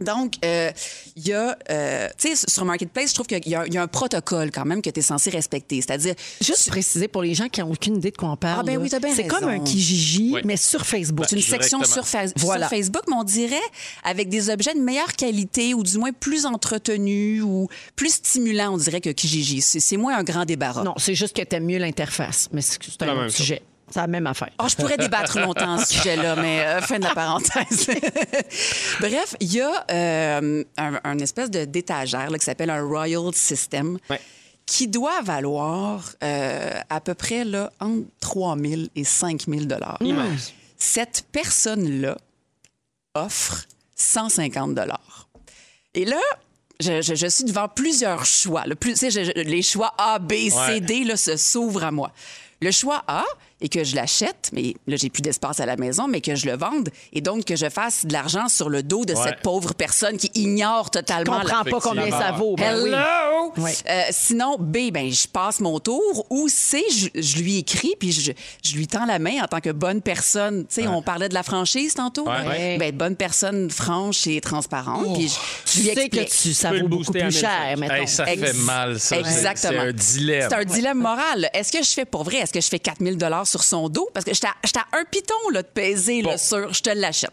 Donc, 0.00 0.34
euh, 0.44 0.70
il 1.16 1.28
y 1.28 1.32
a, 1.32 1.56
euh, 1.70 2.08
tu 2.18 2.34
sais, 2.34 2.46
sur 2.48 2.64
Marketplace, 2.64 3.10
je 3.10 3.14
trouve 3.14 3.26
qu'il 3.26 3.46
y, 3.48 3.54
a- 3.54 3.66
il 3.66 3.72
y 3.74 3.78
a 3.78 3.82
un 3.82 3.86
protocole 3.86 4.50
quand 4.50 4.64
même 4.64 4.82
que 4.82 4.90
tu 4.90 4.98
es 5.00 5.02
censé 5.02 5.30
respecter. 5.30 5.80
C'est-à-dire, 5.80 6.14
Juste 6.42 6.68
préciser 6.68 7.08
pour 7.08 7.22
les 7.22 7.34
gens 7.34 7.48
qui 7.48 7.60
n'ont 7.60 7.70
aucune 7.70 7.96
idée 7.96 8.10
de 8.10 8.16
quoi 8.16 8.30
on 8.30 8.36
parle. 8.36 8.60
Ah, 8.60 8.62
ben 8.64 8.76
oui, 8.78 8.88
t'as 8.90 8.98
bien 8.98 9.14
C'est 9.14 9.26
comme 9.26 9.44
un 9.48 9.60
Kijiji, 9.60 10.32
Oui. 10.34 10.40
mais 10.44 10.56
sur 10.56 10.84
Facebook. 10.84 11.26
C'est 11.28 11.36
une 11.36 11.42
section 11.42 11.78
Directement. 11.78 12.04
sur, 12.04 12.06
Fa- 12.08 12.26
Voilà. 12.36 12.68
sur 12.68 12.76
Facebook, 12.76 13.02
mais 13.08 13.14
on 13.16 13.24
dirait 13.24 13.56
avec 14.02 14.28
des 14.28 14.50
objets 14.50 14.74
de 14.74 14.80
meilleure 14.80 15.12
qualité 15.14 15.74
ou 15.74 15.82
du 15.82 15.96
moins 15.98 16.12
plus 16.12 16.44
entretenus 16.46 17.42
ou 17.42 17.68
plus 17.96 18.14
stimulants, 18.14 18.74
on 18.74 18.78
dirait 18.78 19.00
que 19.00 19.10
Kijiji. 19.10 19.60
C'est 19.60 19.96
moins 19.96 20.16
un 20.18 20.24
grand 20.24 20.44
débarras. 20.44 20.82
Non, 20.84 20.94
c'est 20.98 21.14
juste 21.14 21.36
que 21.36 21.42
t'aimes 21.42 21.66
mieux 21.66 21.78
l'interface, 21.78 22.48
mais 22.52 22.60
c'est 22.62 22.78
un 23.02 23.06
même 23.06 23.18
autre 23.26 23.36
chose. 23.36 23.56
C'est 23.94 24.00
la 24.00 24.06
même 24.08 24.26
affaire. 24.26 24.50
Oh, 24.58 24.66
je 24.68 24.74
pourrais 24.74 24.96
débattre 24.96 25.38
longtemps 25.38 25.74
à 25.76 25.84
ce 25.84 25.92
sujet-là, 25.94 26.34
mais 26.34 26.60
euh, 26.66 26.80
fin 26.80 26.98
de 26.98 27.04
la 27.04 27.14
parenthèse. 27.14 27.86
Bref, 29.00 29.36
il 29.38 29.52
y 29.54 29.60
a 29.60 29.84
euh, 29.88 30.64
un, 30.76 31.00
un 31.04 31.18
espèce 31.20 31.48
de 31.48 31.64
d'étagère 31.64 32.28
là, 32.28 32.36
qui 32.38 32.44
s'appelle 32.44 32.70
un 32.70 32.82
Royal 32.82 33.32
System 33.34 33.98
Ouais. 34.10 34.20
qui 34.66 34.88
doit 34.88 35.22
valoir 35.22 36.10
euh, 36.24 36.70
à 36.90 37.00
peu 37.00 37.14
près 37.14 37.44
là, 37.44 37.70
entre 37.78 38.06
3 38.18 38.56
000 38.58 38.82
et 38.96 39.04
5 39.04 39.44
000 39.46 39.60
Immense. 40.00 40.52
Cette 40.76 41.24
personne-là 41.30 42.16
offre 43.14 43.64
150 43.94 44.76
Et 45.94 46.04
là, 46.04 46.16
je, 46.80 47.00
je- 47.00 47.14
je 47.14 47.26
suis 47.28 47.44
devant 47.44 47.68
plusieurs 47.68 48.24
choix. 48.26 48.64
Plus, 48.80 48.98
je- 49.00 49.40
les 49.42 49.62
choix 49.62 49.94
A, 49.98 50.18
B, 50.18 50.32
C. 50.50 50.80
D 50.80 51.04
là, 51.04 51.16
se 51.16 51.36
s'ouvrent 51.36 51.84
à 51.84 51.92
moi. 51.92 52.10
Le 52.60 52.72
choix 52.72 53.04
A 53.06 53.24
est 53.60 53.68
que 53.68 53.84
je 53.84 53.94
l'achète, 53.96 54.50
mais 54.52 54.74
là, 54.86 54.96
j'ai 54.96 55.10
plus 55.10 55.22
d'espace 55.22 55.60
à 55.60 55.66
la 55.66 55.76
maison, 55.76 56.06
mais 56.08 56.20
que 56.20 56.34
je 56.34 56.46
le 56.46 56.56
vende 56.56 56.88
et 57.12 57.20
donc 57.20 57.44
que 57.44 57.56
je 57.56 57.68
fasse 57.70 58.04
de 58.04 58.12
l'argent 58.12 58.48
sur 58.48 58.68
le 58.68 58.82
dos 58.82 59.04
de 59.04 59.14
Ouais. 59.14 59.22
cette 59.24 59.40
pauvre 59.42 59.74
personne 59.74 60.16
qui 60.16 60.30
ignore 60.34 60.86
Je 60.86 60.98
totalement 60.98 61.38
la 61.38 61.44
comprends 61.44 61.64
pas 61.64 61.80
combien 61.80 62.10
ça 62.10 62.32
vaut. 62.32 62.56
Ben. 62.56 62.76
Hello! 62.84 63.52
Oui. 63.56 63.70
Euh, 63.88 64.02
sinon, 64.10 64.56
B, 64.58 64.90
ben, 64.92 65.10
je 65.10 65.28
passe 65.28 65.60
mon 65.60 65.78
tour. 65.78 66.26
Ou 66.30 66.48
C, 66.48 66.82
je, 66.90 67.08
je 67.20 67.36
lui 67.38 67.58
écris, 67.58 67.94
puis 67.98 68.10
je, 68.12 68.32
je 68.64 68.74
lui 68.76 68.86
tends 68.88 69.06
la 69.06 69.18
main 69.18 69.42
en 69.42 69.46
tant 69.46 69.60
que 69.60 69.70
bonne 69.70 70.02
personne. 70.02 70.66
Tu 70.66 70.82
sais, 70.82 70.88
on 70.88 71.00
parlait 71.02 71.28
de 71.28 71.34
la 71.34 71.42
franchise 71.44 71.94
tantôt. 71.94 72.26
Ouais. 72.28 72.46
Ouais. 72.46 72.78
Ben, 72.78 72.94
bonne 72.94 73.16
personne 73.16 73.70
franche 73.70 74.26
et 74.26 74.40
transparente. 74.40 75.14
Puis 75.14 75.28
je, 75.28 75.34
je 75.34 75.72
Tu 75.72 75.78
lui 75.78 75.84
sais 75.94 76.00
explique. 76.06 76.28
que 76.28 76.34
tu, 76.42 76.54
ça 76.54 76.72
vaut 76.72 76.88
beaucoup 76.88 77.12
plus 77.12 77.22
1005. 77.22 77.40
cher. 77.40 77.92
Hey, 77.96 78.08
ça 78.08 78.30
Ex- 78.32 78.42
fait 78.42 78.52
mal, 78.64 78.98
ça. 79.00 79.18
Exactement. 79.18 79.72
C'est 79.72 79.88
un 79.88 79.92
dilemme. 79.92 80.48
C'est 80.50 80.56
un 80.56 80.64
dilemme 80.64 80.98
moral. 81.00 81.50
Est-ce 81.54 81.70
que 81.72 81.82
je 81.84 81.90
fais 81.90 82.04
pour 82.04 82.24
vrai? 82.24 82.38
Est-ce 82.38 82.52
que 82.52 82.60
je 82.60 82.68
fais 82.68 82.78
4000 82.78 83.16
dollars 83.16 83.43
sur 83.44 83.62
son 83.64 83.88
dos? 83.88 84.08
Parce 84.14 84.24
que 84.24 84.32
j'étais 84.34 84.46
à, 84.48 84.96
un 84.98 85.04
piton 85.10 85.34
là, 85.52 85.62
de 85.62 85.68
peser 85.68 86.22
là, 86.22 86.32
Bon. 86.32 86.38
sur 86.38 86.72
je 86.72 86.80
te 86.82 86.90
l'achète. 86.90 87.30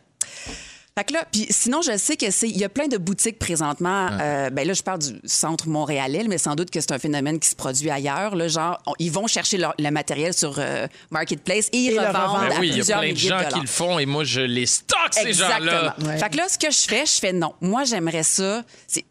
Fait 0.97 1.05
que 1.05 1.13
là, 1.13 1.25
puis 1.31 1.47
sinon, 1.49 1.81
je 1.81 1.95
sais 1.97 2.17
que 2.17 2.29
c'est, 2.31 2.49
il 2.49 2.57
y 2.57 2.65
a 2.65 2.69
plein 2.69 2.89
de 2.89 2.97
boutiques 2.97 3.39
présentement. 3.39 4.09
euh, 4.19 4.49
ben 4.49 4.67
là, 4.67 4.73
je 4.73 4.83
parle 4.83 4.99
du 4.99 5.21
centre 5.23 5.69
montréalais, 5.69 6.25
mais 6.27 6.37
sans 6.37 6.53
doute 6.55 6.69
que 6.69 6.81
c'est 6.81 6.91
un 6.91 6.99
phénomène 6.99 7.39
qui 7.39 7.47
se 7.47 7.55
produit 7.55 7.89
ailleurs. 7.89 8.35
Là, 8.35 8.49
genre, 8.49 8.77
on- 8.85 8.93
ils 8.99 9.09
vont 9.09 9.25
chercher 9.25 9.55
leur- 9.57 9.73
le 9.79 9.89
matériel 9.89 10.33
sur 10.33 10.55
euh, 10.59 10.87
Marketplace 11.09 11.69
et 11.71 11.77
ils 11.77 11.91
Et 11.93 11.97
revendent. 11.99 12.41
Ben 12.49 12.57
à 12.57 12.59
oui, 12.59 12.67
il 12.67 12.67
y 12.67 12.71
a 12.71 12.73
plusieurs 12.73 12.99
plein 12.99 13.07
de 13.07 13.13
milliers 13.13 13.29
gens 13.29 13.39
qui 13.53 13.59
le 13.61 13.67
font 13.67 13.99
et 13.99 14.05
moi, 14.05 14.25
je 14.25 14.41
les 14.41 14.65
stocke, 14.65 15.13
ces 15.13 15.31
gens-là. 15.31 15.95
Exactement. 15.95 16.17
Fait 16.17 16.29
que 16.29 16.35
là, 16.37 16.49
ce 16.49 16.57
que 16.57 16.69
je 16.69 16.79
fais, 16.79 17.05
je 17.05 17.19
fais 17.21 17.31
non. 17.31 17.53
Moi, 17.61 17.85
j'aimerais 17.85 18.23
ça. 18.23 18.61
c'est- 18.85 19.05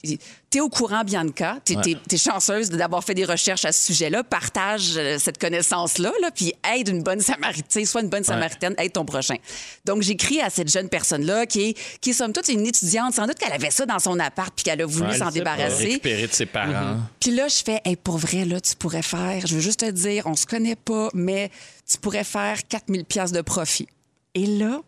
T'es 0.51 0.59
au 0.59 0.69
courant, 0.69 1.05
Bianca. 1.05 1.59
T'es 1.65 2.17
chanceuse 2.17 2.71
d'avoir 2.71 3.05
fait 3.05 3.15
des 3.15 3.25
recherches 3.25 3.65
à 3.65 3.71
ce 3.71 3.87
sujet-là. 3.87 4.25
Partage 4.25 4.95
euh, 4.97 5.17
cette 5.17 5.39
connaissance-là, 5.39 6.11
là, 6.21 6.33
puis 6.33 6.53
aide 6.75 6.89
une 6.89 7.05
bonne 7.05 7.21
samaritaine, 7.21 7.87
soit 7.87 8.01
une 8.01 8.09
bonne 8.09 8.25
samaritaine, 8.25 8.75
aide 8.79 8.93
ton 8.93 9.05
prochain. 9.05 9.37
Donc, 9.85 10.03
j'écris 10.03 10.41
à 10.41 10.51
cette 10.51 10.69
jeune 10.69 10.89
personne-là 10.89 11.47
qui 11.47 11.69
est, 11.69 12.01
qui 12.01 12.11
est 12.11 12.15
somme 12.15 12.33
toute 12.33 12.49
une 12.49 12.67
étudiante. 12.67 13.15
Sans 13.15 13.29
doute 13.29 13.39
qu'elle 13.39 13.53
avait 13.53 13.71
ça 13.71 13.87
dans 13.87 14.01
son 14.01 14.19
appart 14.19 14.53
puis 14.53 14.65
qu'elle 14.65 14.83
a 14.83 14.87
voulu 14.87 15.17
s'en 15.17 15.31
débarrasser. 15.31 15.85
Récupérer 15.85 16.27
de 16.27 16.33
ses 16.33 16.47
parents. 16.47 16.97
Puis 17.21 17.31
là, 17.31 17.47
je 17.47 17.63
fais, 17.65 17.81
hey, 17.85 17.95
pour 17.95 18.19
vrai, 18.19 18.45
là, 18.45 18.61
tu 18.61 18.75
pourrais 18.75 19.03
faire, 19.03 19.47
je 19.47 19.55
veux 19.55 19.61
juste 19.61 19.81
te 19.81 19.91
dire, 19.91 20.27
on 20.27 20.35
se 20.35 20.47
connaît 20.47 20.75
pas, 20.75 21.11
mais 21.15 21.53
tu 21.89 21.97
pourrais 21.99 22.25
faire 22.25 22.59
4000 22.69 23.05
pièces 23.05 23.31
de 23.31 23.41
profit. 23.41 23.87
Et 24.35 24.47
là, 24.47 24.81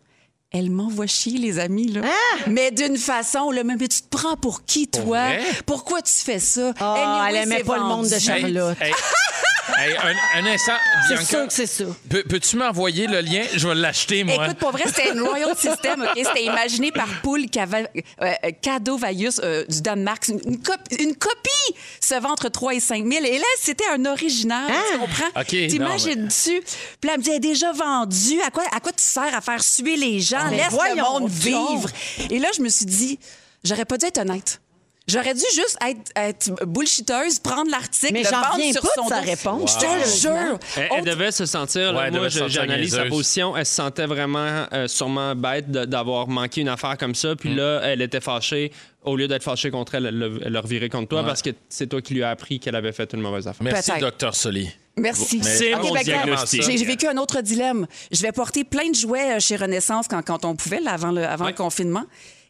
elle 0.53 0.69
m'envoie 0.69 1.07
chier, 1.07 1.39
les 1.39 1.57
amis, 1.57 1.87
là. 1.87 2.01
Mais 2.47 2.69
d'une 2.69 2.97
façon, 2.97 3.49
là, 3.49 3.63
mais, 3.63 3.75
mais 3.79 3.87
tu 3.87 4.01
te 4.01 4.07
prends 4.15 4.37
pour 4.37 4.65
qui, 4.65 4.87
toi? 4.87 5.29
Pourquoi 5.65 6.01
tu 6.03 6.13
fais 6.13 6.39
ça? 6.39 6.73
Ah, 6.79 7.25
elle 7.29 7.37
aimait 7.37 7.63
pas 7.63 7.77
le 7.77 7.83
monde 7.83 8.07
de. 8.07 8.19
Charlotte. 8.19 8.77
Hey, 8.79 8.89
hey, 8.89 8.93
un, 9.77 10.39
un 10.41 10.45
instant, 10.47 10.73
C'est 11.07 11.13
Bianca. 11.15 11.25
sûr 11.25 11.47
que 11.47 11.53
c'est 11.53 11.65
ça. 11.67 11.83
peux- 12.09 12.23
Peux-tu 12.23 12.57
m'envoyer 12.57 13.07
le 13.07 13.21
lien? 13.21 13.43
Je 13.55 13.67
vais 13.67 13.75
l'acheter, 13.75 14.23
moi. 14.23 14.45
Écoute, 14.45 14.57
pour 14.57 14.71
vrai, 14.71 14.83
c'était 14.87 15.11
une 15.11 15.21
Royal 15.21 15.55
System, 15.57 16.01
OK? 16.01 16.09
C'était 16.15 16.43
imaginé 16.45 16.91
par 16.91 17.07
Poul 17.21 17.45
euh, 17.55 17.83
euh, 18.21 18.33
Cadovaius 18.61 19.39
euh, 19.43 19.65
du 19.67 19.81
Danemark. 19.81 20.27
Une, 20.27 20.41
une 20.45 20.57
cop- 20.61 20.79
une 20.99 21.15
copie 21.15 21.75
se 21.99 22.15
vend 22.19 22.31
entre 22.31 22.49
3 22.49 22.73
et 22.75 22.79
5 22.79 23.05
000. 23.05 23.25
Et 23.25 23.37
là, 23.37 23.45
c'était 23.59 23.87
un 23.93 24.05
original, 24.05 24.71
tu 24.91 24.97
comprends? 24.99 25.39
OK, 25.41 25.47
T'imagines-tu? 25.47 26.61
Puis 26.99 27.07
là, 27.07 27.13
elle 27.13 27.19
me 27.19 27.23
dit, 27.23 27.29
elle 27.29 27.35
est 27.37 27.39
déjà 27.39 27.71
vendue. 27.71 28.41
À 28.45 28.49
quoi, 28.51 28.63
à 28.75 28.79
quoi 28.79 28.91
tu 28.91 29.03
sers 29.03 29.33
à 29.35 29.41
faire 29.41 29.63
suer 29.63 29.95
les 29.95 30.19
gens? 30.19 30.49
Mais 30.49 30.57
Laisse 30.57 30.73
le 30.95 31.01
monde 31.01 31.29
vivre. 31.29 31.89
Et 32.29 32.39
là, 32.39 32.49
je 32.55 32.61
me 32.61 32.69
suis 32.69 32.85
dit, 32.85 33.19
j'aurais 33.63 33.85
pas 33.85 33.97
dû 33.97 34.05
être 34.05 34.19
honnête. 34.19 34.59
J'aurais 35.05 35.33
dû 35.33 35.41
juste 35.53 35.77
être, 35.85 36.11
être 36.15 36.65
bullshiteuse, 36.65 37.39
prendre 37.39 37.69
l'article, 37.69 38.13
Mais 38.13 38.23
le 38.23 38.29
j'en 38.29 38.39
vendre 38.41 38.53
reviens 38.53 38.71
sur 38.71 38.81
pas 38.83 38.87
son 38.95 39.03
de 39.03 39.09
sa 39.09 39.19
réponse. 39.19 39.73
Je 39.73 39.79
te 39.79 39.85
le 39.85 40.21
jure. 40.31 40.59
Elle, 40.77 40.83
elle 40.83 40.91
Autre- 41.01 41.11
devait 41.11 41.31
se 41.33 41.45
sentir, 41.45 41.91
là, 41.91 41.99
Ouais, 41.99 42.07
elle 42.07 42.13
moi 42.13 42.29
j'analyse 42.29 42.95
sa 42.95 43.05
position, 43.05 43.57
elle 43.57 43.65
se 43.65 43.73
sentait 43.75 44.05
vraiment 44.05 44.65
euh, 44.71 44.87
sûrement 44.87 45.35
bête 45.35 45.69
d'avoir 45.69 46.29
manqué 46.29 46.61
une 46.61 46.69
affaire 46.69 46.97
comme 46.97 47.15
ça, 47.15 47.33
Mm. 47.33 47.35
puis 47.35 47.53
là, 47.53 47.81
elle 47.83 48.01
était 48.01 48.21
fâchée. 48.21 48.71
Au 49.03 49.17
lieu 49.17 49.27
d'être 49.27 49.43
fâchée 49.43 49.69
contre 49.71 49.95
elle, 49.95 50.05
elle 50.05 50.39
elle 50.45 50.57
reviré 50.57 50.87
contre 50.87 51.09
toi 51.09 51.25
parce 51.25 51.41
que 51.41 51.49
c'est 51.67 51.87
toi 51.87 52.01
qui 52.01 52.13
lui 52.13 52.23
as 52.23 52.29
appris 52.29 52.61
qu'elle 52.61 52.75
avait 52.75 52.93
fait 52.93 53.11
une 53.13 53.19
mauvaise 53.19 53.45
affaire. 53.45 53.61
Merci, 53.65 53.91
docteur 53.99 54.33
Soli. 54.33 54.69
Merci. 54.95 55.41
C'est 55.43 55.75
OK, 55.75 55.83
mon 55.83 55.93
ben, 55.93 56.03
diagnostic. 56.03 56.61
J'ai 56.63 56.85
vécu 56.85 57.07
un 57.07 57.17
autre 57.17 57.41
dilemme. 57.41 57.85
Je 58.11 58.21
vais 58.21 58.31
porter 58.31 58.63
plein 58.63 58.89
de 58.89 58.95
jouets 58.95 59.35
euh, 59.35 59.39
chez 59.41 59.57
Renaissance 59.57 60.07
quand, 60.07 60.21
quand 60.21 60.45
on 60.45 60.55
pouvait, 60.55 60.79
là, 60.79 60.91
avant, 60.91 61.11
le, 61.11 61.25
avant 61.25 61.47
le 61.47 61.53
confinement. 61.53 62.03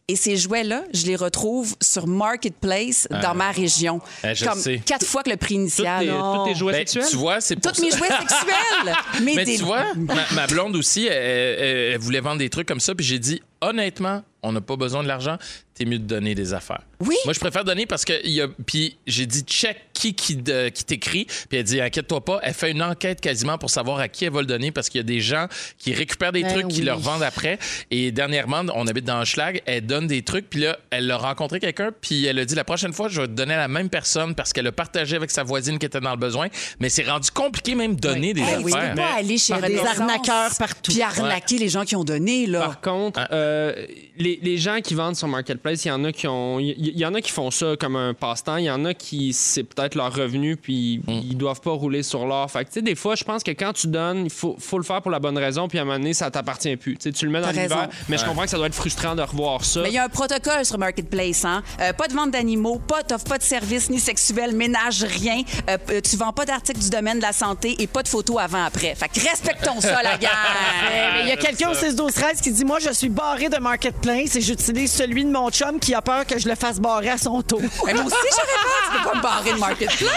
Et 0.06 0.16
ces 0.16 0.36
jouets-là, 0.36 0.84
je 0.92 1.06
les 1.06 1.16
retrouve 1.16 1.74
sur 1.80 2.06
Marketplace 2.06 3.08
dans 3.22 3.34
ma 3.34 3.50
région. 3.52 4.02
Ah, 4.22 4.34
je 4.34 4.44
comme 4.44 4.58
sais. 4.58 4.78
quatre 4.84 5.06
fois 5.06 5.22
que 5.22 5.30
le 5.30 5.38
prix 5.38 5.54
initial. 5.54 6.06
tous 6.08 6.44
tes 6.44 6.54
jouets 6.54 6.72
Ben, 6.72 6.78
sexuels? 6.80 7.06
tu 7.08 7.16
vois, 7.16 7.40
c'est 7.40 7.56
pour 7.56 7.72
Tous 7.72 7.80
mes 7.80 7.90
jouets 7.90 8.08
sexuels. 8.10 8.94
Mais, 9.22 9.32
Mais 9.34 9.44
des- 9.46 9.56
tu 9.56 9.62
vois, 9.64 9.94
ma, 9.96 10.14
ma 10.34 10.46
blonde 10.46 10.76
aussi, 10.76 11.06
elle, 11.06 11.12
elle- 11.14 11.92
elle 11.94 11.98
voulait 12.00 12.20
vendre 12.20 12.36
des 12.38 12.50
trucs 12.50 12.68
comme 12.68 12.80
ça, 12.80 12.94
puis 12.94 13.06
j'ai 13.06 13.18
dit, 13.18 13.40
honnêtement, 13.62 14.22
on 14.42 14.52
n'a 14.52 14.60
pas 14.60 14.76
besoin 14.76 15.02
de 15.02 15.08
l'argent, 15.08 15.38
t'es 15.74 15.84
mieux 15.84 15.98
de 15.98 16.04
donner 16.06 16.34
des 16.34 16.54
affaires. 16.54 16.82
Oui. 17.00 17.16
Moi, 17.24 17.34
je 17.34 17.40
préfère 17.40 17.64
donner 17.64 17.84
parce 17.86 18.04
que, 18.04 18.12
il 18.24 18.30
y 18.30 18.40
a, 18.40 18.46
puis 18.64 18.96
j'ai 19.06 19.26
dit, 19.26 19.40
check 19.42 19.76
qui, 19.92 20.14
qui, 20.14 20.36
de- 20.36 20.68
qui 20.68 20.84
t'écrit, 20.84 21.24
puis 21.48 21.58
elle 21.58 21.64
dit, 21.64 21.80
inquiète-toi 21.80 22.24
pas, 22.24 22.38
elle 22.42 22.54
fait 22.54 22.70
une 22.70 22.82
enquête 22.82 23.20
quasiment 23.20 23.58
pour 23.58 23.70
savoir 23.70 23.98
à 23.98 24.08
qui 24.08 24.24
elle 24.24 24.32
va 24.32 24.40
le 24.40 24.46
donner 24.46 24.70
parce 24.70 24.88
qu'il 24.88 24.98
y 25.00 25.00
a 25.00 25.04
des 25.04 25.20
gens 25.20 25.46
qui 25.78 25.92
récupèrent 25.92 26.32
des 26.32 26.42
Ben 26.42 26.52
trucs, 26.52 26.68
qui 26.68 26.82
leur 26.82 26.98
vendent 26.98 27.22
après. 27.24 27.58
Et 27.90 28.12
dernièrement, 28.12 28.62
on 28.74 28.86
habite 28.86 29.04
dans 29.04 29.24
Schlag, 29.24 29.62
elle 29.66 29.84
donne 29.84 30.06
des 30.06 30.22
trucs, 30.22 30.48
puis 30.48 30.60
là, 30.60 30.78
elle 30.90 31.10
a 31.10 31.16
rencontré 31.16 31.58
quelqu'un, 31.60 31.90
puis 32.00 32.24
elle 32.24 32.38
a 32.38 32.44
dit, 32.44 32.54
la 32.54 32.64
prochaine 32.64 32.92
fois, 32.92 33.08
je 33.08 33.20
vais 33.20 33.26
te 33.26 33.32
donner 33.32 33.54
à 33.54 33.58
la 33.58 33.68
même 33.68 33.88
personne 33.90 34.34
parce 34.34 34.52
qu'elle 34.52 34.66
a 34.68 34.72
partagé 34.72 35.16
avec 35.16 35.30
sa 35.30 35.42
voisine 35.42 35.78
qui 35.78 35.86
était 35.86 36.00
dans 36.00 36.12
le 36.12 36.16
besoin. 36.16 36.48
Mais 36.78 36.88
c'est 36.88 37.04
rendu 37.08 37.30
compliqué 37.30 37.74
même 37.74 37.96
de 37.96 38.00
donner 38.00 38.32
des 38.32 38.40
Hey, 38.42 38.62
tu 38.64 38.72
affaires. 38.74 38.90
peux 38.90 38.96
pas 39.00 39.14
aller 39.18 39.38
chez 39.38 39.54
des 39.60 39.78
arnaqueurs 39.78 40.50
partout. 40.58 40.92
Puis 40.92 41.02
arnaquer 41.02 41.58
les 41.58 41.68
gens 41.68 41.84
qui 41.84 41.96
ont 41.96 42.04
donné, 42.04 42.46
là. 42.46 42.60
Par 42.60 42.80
contre, 42.80 43.18
Ah. 43.20 43.28
euh, 43.34 43.86
les, 44.16 44.38
les 44.42 44.58
gens 44.58 44.80
qui 44.80 44.94
vendent 44.94 45.16
sur 45.16 45.26
Marketplace, 45.28 45.63
il 45.72 45.88
y 45.88 45.90
en 45.90 46.04
a 46.04 46.12
qui 46.12 46.26
ont, 46.28 46.58
il 46.60 46.98
y, 46.98 47.06
en 47.06 47.14
a 47.14 47.20
qui 47.20 47.30
font 47.30 47.50
ça 47.50 47.74
comme 47.78 47.96
un 47.96 48.14
passe-temps. 48.14 48.56
Il 48.56 48.64
y 48.64 48.70
en 48.70 48.84
a 48.84 48.94
qui 48.94 49.32
c'est 49.32 49.64
peut-être 49.64 49.94
leur 49.94 50.14
revenu 50.14 50.56
puis 50.56 50.84
Mm. 51.06 51.12
ils 51.30 51.36
doivent 51.36 51.60
pas 51.60 51.72
rouler 51.72 52.02
sur 52.02 52.26
l'or. 52.26 52.50
Fait 52.50 52.64
que 52.64 52.68
tu 52.70 52.74
sais, 52.74 52.82
des 52.82 52.94
fois, 52.94 53.14
je 53.14 53.24
pense 53.24 53.42
que 53.42 53.50
quand 53.50 53.72
tu 53.72 53.86
donnes, 53.88 54.24
il 54.24 54.30
faut, 54.30 54.56
faut 54.58 54.78
le 54.78 54.84
faire 54.84 55.02
pour 55.02 55.10
la 55.10 55.18
bonne 55.18 55.38
raison 55.38 55.68
puis 55.68 55.78
à 55.78 55.82
un 55.82 55.84
moment 55.84 55.98
donné, 55.98 56.14
ça 56.14 56.30
t'appartient 56.30 56.76
plus. 56.76 56.96
Tu 56.96 57.02
sais, 57.04 57.12
tu 57.12 57.24
le 57.26 57.30
mets 57.30 57.40
dans 57.40 57.50
l'hiver, 57.50 57.88
mais 58.08 58.18
je 58.18 58.24
comprends 58.24 58.44
que 58.44 58.50
ça 58.50 58.56
doit 58.56 58.66
être 58.66 58.74
frustrant 58.74 59.14
de 59.14 59.22
revoir 59.22 59.64
ça. 59.64 59.82
Mais 59.82 59.90
il 59.90 59.94
y 59.94 59.98
a 59.98 60.04
un 60.04 60.08
protocole 60.08 60.64
sur 60.64 60.78
Marketplace, 60.78 61.44
hein? 61.44 61.62
Euh, 61.80 61.92
pas 61.92 62.08
de 62.08 62.14
vente 62.14 62.30
d'animaux, 62.30 62.78
pas, 62.78 63.02
t'offres 63.02 63.24
pas 63.24 63.38
de 63.38 63.42
services 63.42 63.90
ni 63.90 63.98
sexuels, 63.98 64.54
ménage, 64.54 65.04
rien. 65.04 65.42
Euh, 65.68 65.78
euh, 65.90 66.00
tu 66.00 66.16
vends 66.16 66.32
pas 66.32 66.44
d'articles 66.44 66.80
du 66.80 66.90
domaine 66.90 67.18
de 67.18 67.22
la 67.22 67.32
santé 67.32 67.76
et 67.78 67.86
pas 67.86 68.02
de 68.02 68.08
photos 68.08 68.38
avant-après. 68.40 68.94
Fait 68.94 69.08
que 69.08 69.20
respectons 69.20 69.80
ça, 69.80 70.02
la! 70.02 70.14
Mais 70.18 71.22
il 71.22 71.28
y 71.28 71.32
a 71.32 71.36
quelqu'un 71.36 71.70
au 71.70 71.74
6 71.74 71.96
12 71.96 72.12
13 72.12 72.40
qui 72.40 72.50
dit 72.52 72.64
moi 72.64 72.78
je 72.78 72.92
suis 72.92 73.08
barré 73.08 73.48
de 73.48 73.58
marketplace 73.58 74.36
et 74.36 74.40
j'utilise 74.40 74.92
celui 74.92 75.24
de 75.24 75.30
mon 75.30 75.50
chum 75.54 75.78
qui 75.78 75.94
a 75.94 76.02
peur 76.02 76.26
que 76.26 76.38
je 76.38 76.48
le 76.48 76.54
fasse 76.54 76.80
barrer 76.80 77.10
à 77.10 77.18
son 77.18 77.40
tour. 77.42 77.60
Mais 77.86 77.94
moi 77.94 78.04
aussi, 78.04 78.16
j'aurais 78.30 78.62
peur. 78.62 78.92
Tu 78.92 78.98
peux 78.98 79.10
pas 79.10 79.16
me 79.16 79.22
barrer 79.22 79.52
de 79.52 79.58
Marketplace. 79.58 80.10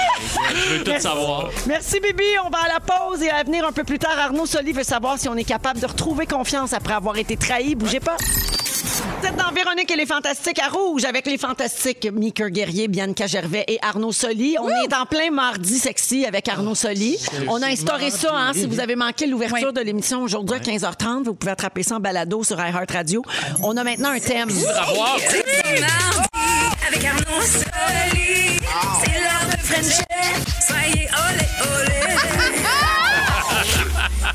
Je 0.50 0.74
veux 0.78 0.84
tout 0.84 1.00
savoir. 1.00 1.50
Merci, 1.68 2.00
Bibi. 2.00 2.24
On 2.46 2.50
va 2.50 2.60
à 2.60 2.68
la 2.68 2.80
pause 2.80 3.22
et 3.22 3.30
à 3.30 3.44
venir 3.44 3.66
un 3.66 3.72
peu 3.72 3.84
plus 3.84 4.00
tard. 4.00 4.18
Arnaud 4.18 4.46
Soli 4.46 4.74
veut 4.74 4.84
savoir 4.84 5.20
si 5.20 5.30
on 5.30 5.36
est 5.36 5.44
capable 5.44 5.80
de 5.80 5.86
retrouver 5.86 6.26
confiance 6.26 6.74
après 6.74 6.94
avoir 6.94 7.18
été 7.18 7.38
trahi. 7.38 7.76
Bougez 7.76 8.00
pas. 8.00 8.18
Vous 9.20 9.26
êtes 9.26 9.36
dans 9.36 9.52
Véronique 9.52 9.90
et 9.90 9.96
les 9.96 10.06
Fantastiques 10.06 10.60
à 10.60 10.68
Rouge 10.70 11.04
avec 11.06 11.26
les 11.26 11.38
Fantastiques 11.38 12.08
Mika 12.14 12.50
Guerrier, 12.50 12.88
Bianca 12.88 13.26
Gervais 13.26 13.66
et 13.68 13.80
Arnaud 13.82 14.12
Soli. 14.12 14.56
On 14.62 14.70
est 14.70 14.94
en 14.94 15.06
plein 15.06 15.32
mardi 15.32 15.80
sexy 15.80 16.26
avec 16.26 16.48
Arnaud 16.48 16.76
Soli. 16.76 17.18
On 17.48 17.62
a 17.62 17.68
instauré 17.68 18.12
ça, 18.12 18.32
hein, 18.34 18.52
si 18.54 18.68
vous 18.68 18.80
avez 18.80 18.96
manqué 18.96 19.26
l'ouverture 19.26 19.70
Oui. 19.70 19.74
de 19.74 19.82
l'émission 19.82 20.22
aujourd'hui 20.22 20.56
à 20.56 20.60
15h30, 20.60 21.24
vous 21.24 21.34
pouvez 21.34 21.52
attraper 21.52 21.82
ça 21.84 21.96
en 21.96 22.00
balado 22.00 22.44
sur 22.44 22.60
iHeart 22.60 22.92
Radio. 22.92 23.24
On 23.64 23.76
a 23.78 23.84
maintenant 23.84 24.10
un 24.12 24.20
thème. 24.20 24.50
Avoir- 24.50 25.18
C'est 25.20 25.82
mardi 25.82 26.28
avec 26.88 27.06
Arnaud 27.06 27.42
Soli. 27.42 28.60
C'est 29.04 29.20
l'heure 29.20 29.48
de. 29.52 29.58
Soyez 30.68 31.08
olé 31.08 31.48
olé. 31.82 32.77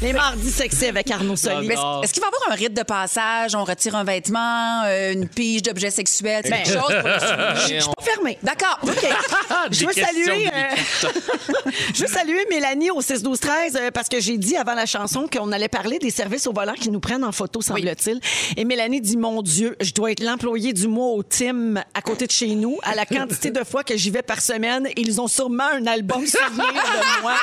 Les 0.02 0.12
mardis 0.12 0.50
sexy 0.50 0.86
avec 0.86 1.08
Arnaud 1.12 1.36
Soli. 1.36 1.68
Est-ce 1.68 2.12
qu'il 2.12 2.20
va 2.20 2.26
y 2.26 2.34
avoir 2.34 2.50
un 2.50 2.54
rite 2.54 2.74
de 2.74 2.82
passage? 2.82 3.54
On 3.54 3.62
retire 3.62 3.94
un 3.94 4.02
vêtement, 4.02 4.82
euh, 4.84 5.12
une 5.12 5.28
pige 5.28 5.62
d'objets 5.62 5.92
sexuels, 5.92 6.42
quelque 6.42 6.66
chose 6.66 6.74
pour 6.74 6.90
le 6.90 7.54
Je 7.60 7.80
suis 7.80 7.92
pas 7.96 8.02
fermée. 8.02 8.36
D'accord. 8.42 8.80
OK. 8.82 8.90
Je 9.70 9.86
veux 9.86 9.92
saluer, 9.92 10.48
euh, 10.48 11.10
je 11.94 12.02
veux 12.02 12.08
saluer 12.08 12.44
Mélanie 12.50 12.90
au 12.90 13.00
6 13.00 13.22
12 13.22 13.38
13 13.38 13.76
euh, 13.76 13.90
parce 13.92 14.08
que 14.08 14.18
j'ai 14.18 14.38
dit 14.38 14.56
avant 14.56 14.74
la 14.74 14.86
chanson 14.86 15.28
qu'on 15.32 15.52
allait 15.52 15.68
parler 15.68 16.00
des 16.00 16.10
services 16.10 16.48
au 16.48 16.52
volant 16.52 16.74
qui 16.74 16.90
nous 16.90 16.98
prennent 16.98 17.22
en 17.22 17.30
photo 17.30 17.60
semble-t-il. 17.60 18.18
Et 18.56 18.64
Mélanie 18.64 19.00
dit 19.00 19.16
mon 19.16 19.40
Dieu, 19.40 19.76
je 19.80 19.92
dois 19.92 20.10
être 20.10 20.22
l'employé 20.22 20.72
du 20.72 20.88
mois 20.88 21.12
au 21.12 21.22
Tim 21.22 21.76
à 21.94 22.02
côté 22.02 22.26
de 22.26 22.32
chez 22.32 22.54
nous 22.56 22.76
à 22.82 22.96
la 22.96 23.06
quantité 23.06 23.52
de 23.52 23.62
fois 23.62 23.84
que 23.84 23.96
j'y 23.96 24.10
vais 24.10 24.22
par 24.22 24.40
semaine, 24.40 24.88
ils 24.96 25.20
ont 25.20 25.28
sûrement 25.28 25.68
un 25.72 25.86
album 25.86 26.26
souvenir 26.26 26.72
de 26.72 27.22
moi. 27.22 27.34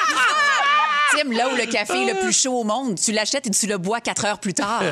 Là 1.32 1.49
où 1.51 1.55
le 1.55 1.66
café 1.66 2.03
est 2.03 2.14
le 2.14 2.20
plus 2.20 2.34
chaud 2.34 2.60
au 2.60 2.64
monde, 2.64 2.95
tu 2.95 3.12
l'achètes 3.12 3.47
et 3.47 3.51
tu 3.51 3.68
le 3.68 3.78
bois 3.78 4.01
quatre 4.01 4.26
heures 4.26 4.39
plus 4.39 4.53
tard. 4.53 4.82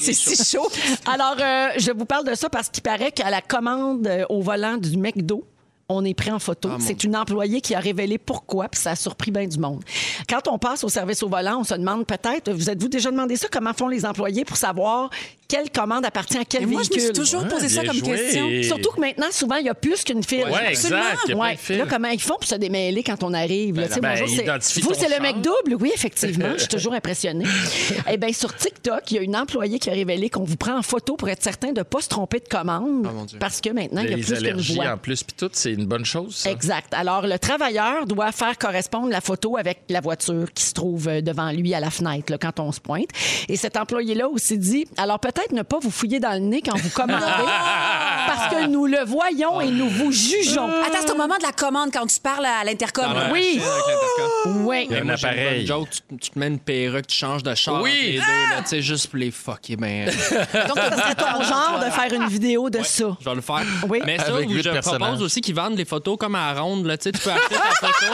C'est 0.00 0.12
si 0.12 0.44
chaud. 0.44 0.68
Alors, 1.12 1.36
euh, 1.40 1.68
je 1.76 1.92
vous 1.92 2.04
parle 2.04 2.26
de 2.26 2.34
ça 2.34 2.48
parce 2.48 2.68
qu'il 2.68 2.82
paraît 2.82 3.12
qu'à 3.12 3.30
la 3.30 3.40
commande 3.40 4.06
euh, 4.06 4.24
au 4.28 4.40
volant 4.40 4.76
du 4.76 4.96
McDo, 4.96 5.44
on 5.88 6.04
est 6.04 6.14
pris 6.14 6.30
en 6.30 6.38
photo. 6.38 6.70
c'est 6.78 7.04
une 7.04 7.16
employée 7.16 7.60
qui 7.60 7.74
a 7.74 7.80
révélé 7.80 8.18
pourquoi, 8.18 8.68
puis 8.68 8.80
ça 8.80 8.92
a 8.92 8.96
surpris 8.96 9.30
bien 9.30 9.46
du 9.46 9.58
monde. 9.58 9.82
Quand 10.28 10.48
on 10.48 10.58
passe 10.58 10.84
au 10.84 10.88
service 10.88 11.22
au 11.22 11.28
volant, 11.28 11.58
on 11.60 11.64
se 11.64 11.74
demande 11.74 12.06
peut-être, 12.06 12.52
vous 12.52 12.70
êtes-vous 12.70 12.88
déjà 12.88 13.10
demandé 13.10 13.36
ça, 13.36 13.48
comment 13.50 13.72
font 13.72 13.88
les 13.88 14.06
employés 14.06 14.44
pour 14.44 14.56
savoir 14.56 15.10
quelle 15.52 15.70
commande 15.70 16.06
appartient 16.06 16.38
à 16.38 16.46
quel 16.46 16.62
Et 16.62 16.66
moi, 16.66 16.80
je 16.82 16.88
me 16.88 16.94
véhicule? 16.94 17.14
suis 17.14 17.24
toujours 17.24 17.46
posé 17.46 17.68
ça 17.68 17.84
comme 17.84 17.94
joué. 17.96 18.16
question. 18.16 18.48
Surtout 18.62 18.90
que 18.92 19.00
maintenant, 19.00 19.26
souvent, 19.30 19.56
il 19.56 19.66
y 19.66 19.68
a 19.68 19.74
plus 19.74 20.02
qu'une 20.02 20.22
file. 20.24 20.44
Ouais, 20.46 20.70
exact. 20.70 21.18
Il 21.26 21.30
y 21.30 21.32
a 21.32 21.36
plein 21.36 21.44
Ouais. 21.44 21.54
de 21.54 21.60
files. 21.60 21.76
Là, 21.76 21.84
comment 21.90 22.08
ils 22.08 22.22
font 22.22 22.36
pour 22.36 22.48
se 22.48 22.54
démêler 22.54 23.02
quand 23.02 23.22
on 23.22 23.34
arrive? 23.34 23.76
là? 23.78 23.86
Ben, 23.88 24.00
ben, 24.00 24.20
bonjour, 24.20 24.44
Vous, 24.82 24.94
c'est 24.94 25.14
le 25.14 25.20
mec 25.20 25.42
double? 25.42 25.76
Oui, 25.78 25.90
effectivement. 25.94 26.52
Je 26.54 26.60
suis 26.60 26.68
toujours 26.68 26.94
impressionnée. 26.94 27.44
eh 28.10 28.16
bien, 28.16 28.32
sur 28.32 28.56
TikTok, 28.56 29.02
il 29.10 29.16
y 29.16 29.18
a 29.18 29.22
une 29.22 29.36
employée 29.36 29.78
qui 29.78 29.90
a 29.90 29.92
révélé 29.92 30.30
qu'on 30.30 30.44
vous 30.44 30.56
prend 30.56 30.78
en 30.78 30.82
photo 30.82 31.16
pour 31.16 31.28
être 31.28 31.42
certain 31.42 31.72
de 31.72 31.80
ne 31.80 31.82
pas 31.82 32.00
se 32.00 32.08
tromper 32.08 32.38
de 32.40 32.48
commande. 32.48 33.02
mon 33.12 33.24
Dieu. 33.26 33.38
parce 33.38 33.60
que 33.60 33.68
maintenant, 33.68 34.00
il 34.00 34.08
y 34.10 34.14
a 34.14 34.16
plus 34.16 34.26
qu'une 34.28 34.36
allergies 34.36 34.74
voix. 34.76 34.92
en 34.92 34.96
plus, 34.96 35.22
puis 35.22 35.36
tout, 35.38 35.50
c'est 35.52 35.72
une 35.72 35.84
bonne 35.84 36.06
chose, 36.06 36.34
ça. 36.34 36.50
Exact. 36.50 36.94
Alors, 36.94 37.26
le 37.26 37.38
travailleur 37.38 38.06
doit 38.06 38.32
faire 38.32 38.56
correspondre 38.56 39.10
la 39.10 39.20
photo 39.20 39.58
avec 39.58 39.80
la 39.90 40.00
voiture 40.00 40.50
qui 40.54 40.62
se 40.64 40.72
trouve 40.72 41.08
euh, 41.08 41.20
devant 41.20 41.50
lui 41.52 41.74
à 41.74 41.80
la 41.80 41.90
fenêtre 41.90 42.32
là, 42.32 42.38
quand 42.38 42.58
on 42.58 42.72
se 42.72 42.80
pointe. 42.80 43.08
Et 43.50 43.56
cet 43.56 43.76
employé-là 43.76 44.28
aussi 44.28 44.56
dit 44.56 44.86
alors 44.96 45.20
peut-être 45.20 45.41
ne 45.50 45.62
pas 45.62 45.78
vous 45.80 45.90
fouiller 45.90 46.20
dans 46.20 46.32
le 46.32 46.38
nez 46.38 46.62
quand 46.62 46.76
vous 46.78 46.90
commandez, 46.90 47.24
parce 48.26 48.54
que 48.54 48.66
nous 48.66 48.86
le 48.86 49.04
voyons 49.04 49.60
et 49.60 49.66
nous 49.70 49.88
vous 49.88 50.12
jugeons. 50.12 50.68
Attends, 50.86 50.98
c'est 51.00 51.10
au 51.12 51.16
moment 51.16 51.36
de 51.38 51.42
la 51.42 51.52
commande 51.52 51.90
quand 51.92 52.06
tu 52.06 52.20
parles 52.20 52.46
à 52.46 52.64
l'intercom. 52.64 53.04
Dans 53.04 53.12
la 53.14 53.32
Oui. 53.32 53.56
machine 53.56 53.62
avec 53.62 53.84
l'intercom. 53.86 54.66
Oui. 54.66 54.86
Il 54.88 54.92
y 54.92 54.98
a 54.98 55.00
un 55.00 55.04
Moi, 55.04 55.16
j'ai 55.16 55.26
une 55.26 55.30
appareil. 55.32 55.58
bonne 55.58 55.66
joke, 55.66 55.88
tu, 55.90 56.16
tu 56.18 56.30
te 56.30 56.38
mets 56.38 56.46
une 56.48 56.58
perruque, 56.58 57.06
tu 57.06 57.16
changes 57.16 57.42
de 57.42 57.54
char 57.54 57.82
Oui. 57.82 57.90
entre 57.90 58.02
les 58.06 58.12
deux, 58.14 58.20
là, 58.54 58.62
tu 58.62 58.68
sais, 58.68 58.82
juste 58.82 59.08
pour 59.08 59.18
les 59.18 59.30
fucker, 59.30 59.76
ben, 59.76 60.06
Donc, 60.10 60.14
ça 60.78 60.96
serait 60.96 61.14
ton 61.14 61.42
genre 61.42 61.80
de 61.84 61.90
faire 61.90 62.12
une 62.12 62.28
vidéo 62.28 62.70
de 62.70 62.82
ça. 62.82 63.16
je 63.20 63.24
vais 63.28 63.34
le 63.34 63.40
faire. 63.40 63.62
Oui. 63.88 64.00
Mais 64.04 64.18
ça, 64.18 64.26
Avec 64.34 64.48
où 64.48 64.52
huit 64.52 64.62
je 64.62 64.70
personnages. 64.70 65.00
propose 65.00 65.22
aussi 65.22 65.40
qu'ils 65.40 65.54
vendent 65.54 65.76
les 65.76 65.84
photos 65.84 66.16
comme 66.18 66.34
à 66.34 66.52
la 66.54 66.60
ronde, 66.60 66.86
là, 66.86 66.96
tu 66.96 67.04
sais, 67.04 67.12
tu 67.12 67.18
peux 67.20 67.30
acheter 67.30 67.54
ta 67.54 67.86
photo 67.88 68.12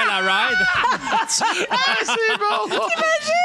après 0.00 0.22
la 0.22 0.46
ride. 0.46 0.58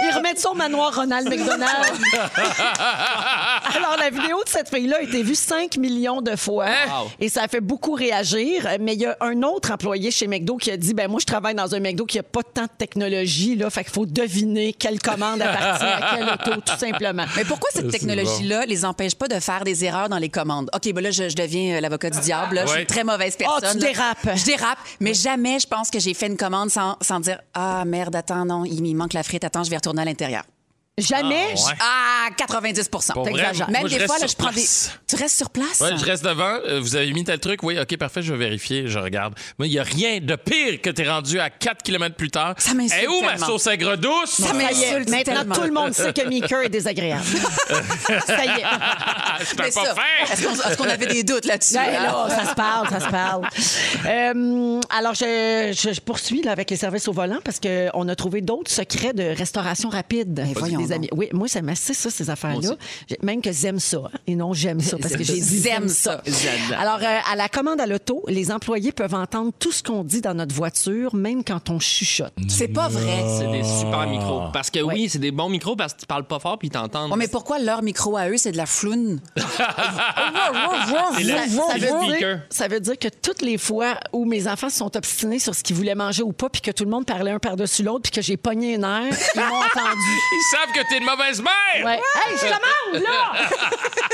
Ils 0.10 0.16
remettent 0.16 0.40
ça 0.40 0.52
au 0.52 0.54
manoir 0.54 0.94
Ronald 0.96 1.28
McDonald. 1.30 1.94
Alors, 3.76 3.98
la 4.00 4.10
vidéo 4.10 4.44
de 4.44 4.50
cette 4.50 4.70
fille-là 4.70 4.98
a 5.00 5.02
été 5.02 5.24
vue 5.24 5.36
5 5.36 5.78
millions 5.78 6.22
de 6.22 6.36
fois 6.36 6.64
Wow. 6.64 7.10
et 7.20 7.30
ça 7.30 7.44
a 7.44 7.48
fait 7.48 7.62
beaucoup 7.62 7.94
réagir. 7.94 8.68
Mais 8.80 8.94
il 8.94 9.02
y 9.02 9.06
a 9.06 9.16
un 9.22 9.42
autre 9.44 9.72
employé 9.72 10.12
chez 10.12 10.28
McDo 10.28 10.58
qui 10.58 10.72
a 10.72 10.78
dit 10.78 10.94
ben 10.94 11.10
moi, 11.10 11.20
je 11.20 11.26
travaille 11.26 11.56
dans 11.56 11.74
un 11.76 11.80
McDo 11.80 12.06
qui 12.06 12.18
n'a 12.18 12.24
pas 12.24 12.44
tant 12.44 12.64
de 12.64 12.70
technologie, 12.78 13.56
là, 13.56 13.70
fait 13.70 13.84
qu'il 13.84 13.94
faut 13.94 14.06
deviner 14.06 14.74
quelle 14.74 15.00
commande 15.00 15.42
appartient 15.42 15.86
à 15.86 16.16
quel 16.16 16.24
auto, 16.30 16.62
tout 16.62 16.78
simplement. 16.78 17.26
Mais 17.36 17.46
pourquoi 17.46 17.70
cette 17.74 17.86
C'est 17.86 17.92
technologie-là 18.00 18.66
les 18.66 18.86
empêche 18.86 19.16
pas 19.16 19.28
de 19.28 19.40
faire 19.40 19.64
des 19.64 19.86
erreurs 19.86 20.10
dans 20.10 20.18
les 20.18 20.30
commandes? 20.30 20.70
OK, 20.74 20.92
ben 20.94 21.04
là, 21.04 21.12
je, 21.12 21.30
je 21.30 21.36
deviens 21.36 21.78
euh, 21.78 21.82
l'avocat 21.82 22.10
du 22.10 22.20
diable. 22.20 22.56
là. 22.56 22.66
Je 22.66 22.72
suis 22.72 22.82
une 22.82 22.86
très 22.86 23.04
mauvaise 23.04 23.36
personne. 23.36 23.60
Ah, 23.64 23.72
tu 23.72 23.80
là. 23.80 23.88
dérapes. 23.92 24.30
Je 24.36 24.46
dérape. 24.46 24.78
Mais 25.00 25.14
jamais, 25.14 25.60
je 25.60 25.68
pense 25.68 25.90
que 25.90 26.00
j'ai 26.00 26.14
fait 26.14 26.28
une 26.28 26.38
sans, 26.70 27.20
dire 27.20 27.40
Ah, 27.54 27.84
merde, 27.86 28.16
attends, 28.16 28.46
non, 28.46 28.66
il 28.66 28.82
me 28.82 28.94
manque 28.98 29.14
la 29.14 29.24
frite. 29.24 29.44
Attends, 29.44 29.64
je 29.64 29.70
vais 29.70 29.78
retourner 29.78 30.02
à 30.02 30.06
l'intérieur. 30.06 30.44
Jamais. 31.00 31.48
ouais. 31.56 31.74
Ah, 31.80 32.28
90 32.38 32.88
Pour 32.88 33.02
vrai, 33.02 33.32
T'exagères. 33.32 33.68
Même 33.72 33.82
moi, 33.82 33.90
je 33.90 33.96
des 33.96 34.02
reste 34.02 34.06
fois, 34.14 34.20
là, 34.20 34.28
sur 34.28 34.38
je 34.40 34.44
prends 34.44 34.52
des. 34.54 34.64
Tu 35.08 35.16
restes 35.16 35.38
sur 35.38 35.50
place? 35.50 35.80
Ouais, 35.82 35.98
je 35.98 36.06
reste 36.06 36.24
devant. 36.24 36.54
Euh, 36.68 36.80
vous 36.80 36.96
avez 36.96 37.12
mis 37.14 37.24
tel 37.24 37.40
truc? 37.40 37.64
Oui, 37.64 37.80
OK, 37.80 37.98
parfait, 37.98 38.22
je 38.22 38.32
vais 38.32 38.38
vérifier. 38.46 38.88
Je 38.88 39.00
regarde. 39.00 39.34
Moi, 39.58 39.68
il 39.68 39.72
n'y 39.72 39.80
a 39.80 39.84
rien 39.84 40.20
de 40.20 40.36
pire 40.36 40.80
que 40.82 40.92
t'es 40.92 41.10
rendu 41.10 41.40
à 41.40 41.50
4 41.50 41.82
km 41.82 42.16
plus 42.16 42.30
tard. 42.30 42.54
Ça 42.60 42.76
m'insulte 42.76 43.04
Et 43.04 43.08
où 43.08 43.22
ma 43.24 43.32
tellement. 43.32 43.48
sauce 43.48 43.66
aigre 43.68 43.98
douce? 43.98 44.30
Ça 44.30 44.48
Ça 44.50 44.54
y 44.54 44.58
est. 44.60 44.62
m'insulte 44.62 45.10
Maintenant, 45.10 45.34
tellement. 45.40 45.56
tout 45.56 45.62
le 45.64 45.72
monde 45.72 45.94
sait 45.94 46.14
que 46.14 46.28
Meeker 46.28 46.62
est 46.66 46.70
désagréable. 46.70 47.24
ça 48.28 48.46
y 48.46 48.50
est. 48.50 48.64
Je 49.50 49.56
Mais 49.58 49.64
peux 49.66 49.72
ça, 49.72 49.82
pas 49.82 49.96
faire. 49.96 50.32
Est-ce 50.32 50.44
qu'on 50.46 50.54
est-ce 50.54 50.78
qu'on 50.78 50.90
avait 50.90 51.08
des 51.08 51.24
doutes 51.24 51.46
là-dessus? 51.46 51.74
Ben 51.74 51.86
hein? 51.98 52.04
là, 52.04 52.28
ça 52.30 52.50
se 52.52 52.54
parle, 52.56 52.88
ça 52.90 53.00
se 53.00 53.10
parle. 53.10 53.48
Euh, 54.06 54.80
alors, 54.92 55.16
je, 55.16 55.74
je- 55.76 55.92
je 55.94 56.02
poursuis 56.02 56.44
là, 56.44 56.52
avec 56.52 56.70
les 56.70 56.78
services 56.78 57.08
au 57.08 57.14
volant 57.14 57.40
parce 57.44 57.60
qu'on 57.60 58.08
a 58.08 58.16
trouvé 58.16 58.42
d'autres 58.42 58.70
secrets 58.70 59.14
de 59.14 59.24
restauration 59.36 59.90
rapide. 59.90 60.46
Voyons 60.56 60.83
des 60.84 60.90
donc. 60.90 60.98
amis. 60.98 61.10
Oui, 61.14 61.30
moi, 61.34 61.48
ça 61.48 61.62
m'assiste, 61.62 62.02
ça, 62.02 62.10
ces 62.10 62.30
affaires-là. 62.30 62.76
Même 63.22 63.42
que 63.42 63.52
j'aime 63.52 63.80
ça. 63.80 63.98
hein, 64.06 64.18
et 64.28 64.36
non, 64.36 64.54
j'aime 64.54 64.80
ça 64.82 64.98
parce 64.98 65.16
que 65.16 65.24
j'ai 65.24 65.40
dit 65.40 65.62
J'aime 65.62 65.88
ça. 65.90 66.22
ça. 66.26 66.50
Alors, 66.80 67.00
euh, 67.02 67.20
à 67.32 67.36
la 67.36 67.50
commande 67.50 67.80
à 67.82 67.86
l'auto, 67.88 68.24
les 68.28 68.52
employés 68.52 68.92
peuvent 68.92 69.14
entendre 69.16 69.52
tout 69.58 69.72
ce 69.72 69.82
qu'on 69.84 70.04
dit 70.04 70.22
dans 70.22 70.34
notre 70.34 70.54
voiture, 70.56 71.16
même 71.16 71.44
quand 71.44 71.70
on 71.70 71.80
chuchote. 71.80 72.34
C'est 72.48 72.68
pas 72.68 72.88
vrai. 72.88 73.24
C'est 73.40 73.52
des 73.52 73.62
Ah. 73.64 73.80
super 73.80 74.08
micros. 74.08 74.42
Parce 74.54 74.70
que 74.70 74.80
oui, 74.80 75.10
c'est 75.10 75.20
des 75.20 75.32
bons 75.32 75.50
micros 75.50 75.76
parce 75.76 75.94
que 75.94 76.00
tu 76.02 76.06
parles 76.06 76.26
pas 76.26 76.40
fort 76.40 76.58
puis 76.58 76.68
ils 76.68 76.72
t'entendent. 76.72 77.12
Ouais, 77.12 77.18
mais 77.18 77.28
pourquoi 77.28 77.60
leur 77.60 77.82
micro 77.82 78.16
à 78.18 78.30
eux, 78.30 78.38
c'est 78.38 78.52
de 78.52 78.58
la 78.58 78.66
floune? 78.66 79.20
Ça, 80.54 81.78
veut 81.78 82.08
dire, 82.18 82.40
ça 82.50 82.68
veut 82.68 82.80
dire 82.80 82.98
que 82.98 83.08
toutes 83.08 83.42
les 83.42 83.58
fois 83.58 83.96
où 84.12 84.26
mes 84.26 84.48
enfants 84.48 84.70
se 84.70 84.78
sont 84.78 84.96
obstinés 84.96 85.40
sur 85.40 85.56
ce 85.56 85.64
qu'ils 85.64 85.76
voulaient 85.76 85.96
manger 85.96 86.24
ou 86.24 86.32
pas, 86.34 86.50
puis 86.50 86.62
que 86.62 86.72
tout 86.72 86.84
le 86.84 86.90
monde 86.90 87.06
parlait 87.06 87.32
un 87.32 87.40
par-dessus 87.40 87.84
l'autre, 87.84 88.04
puis 88.04 88.12
que 88.12 88.22
j'ai 88.22 88.38
pogné 88.38 88.76
un 88.76 88.84
air, 89.06 89.14
ils 89.36 89.40
m'ont 89.40 89.46
entendu. 89.46 90.00
Ils 90.34 90.52
savent 90.52 90.73
que 90.74 90.88
t'es 90.90 90.98
une 90.98 91.06
mauvaise 91.06 91.42
mère! 91.42 91.86
Ouais. 91.86 91.94
Hey, 92.16 92.38
je 92.38 92.42
commande, 92.46 93.04
là! 93.04 93.48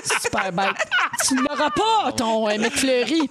Super 0.22 0.52
bête. 0.52 0.76
Tu 1.28 1.36
ne 1.36 1.42
l'auras 1.42 1.70
pas, 1.72 2.12
ton 2.14 2.48
euh, 2.50 2.58
McFlurry. 2.58 3.22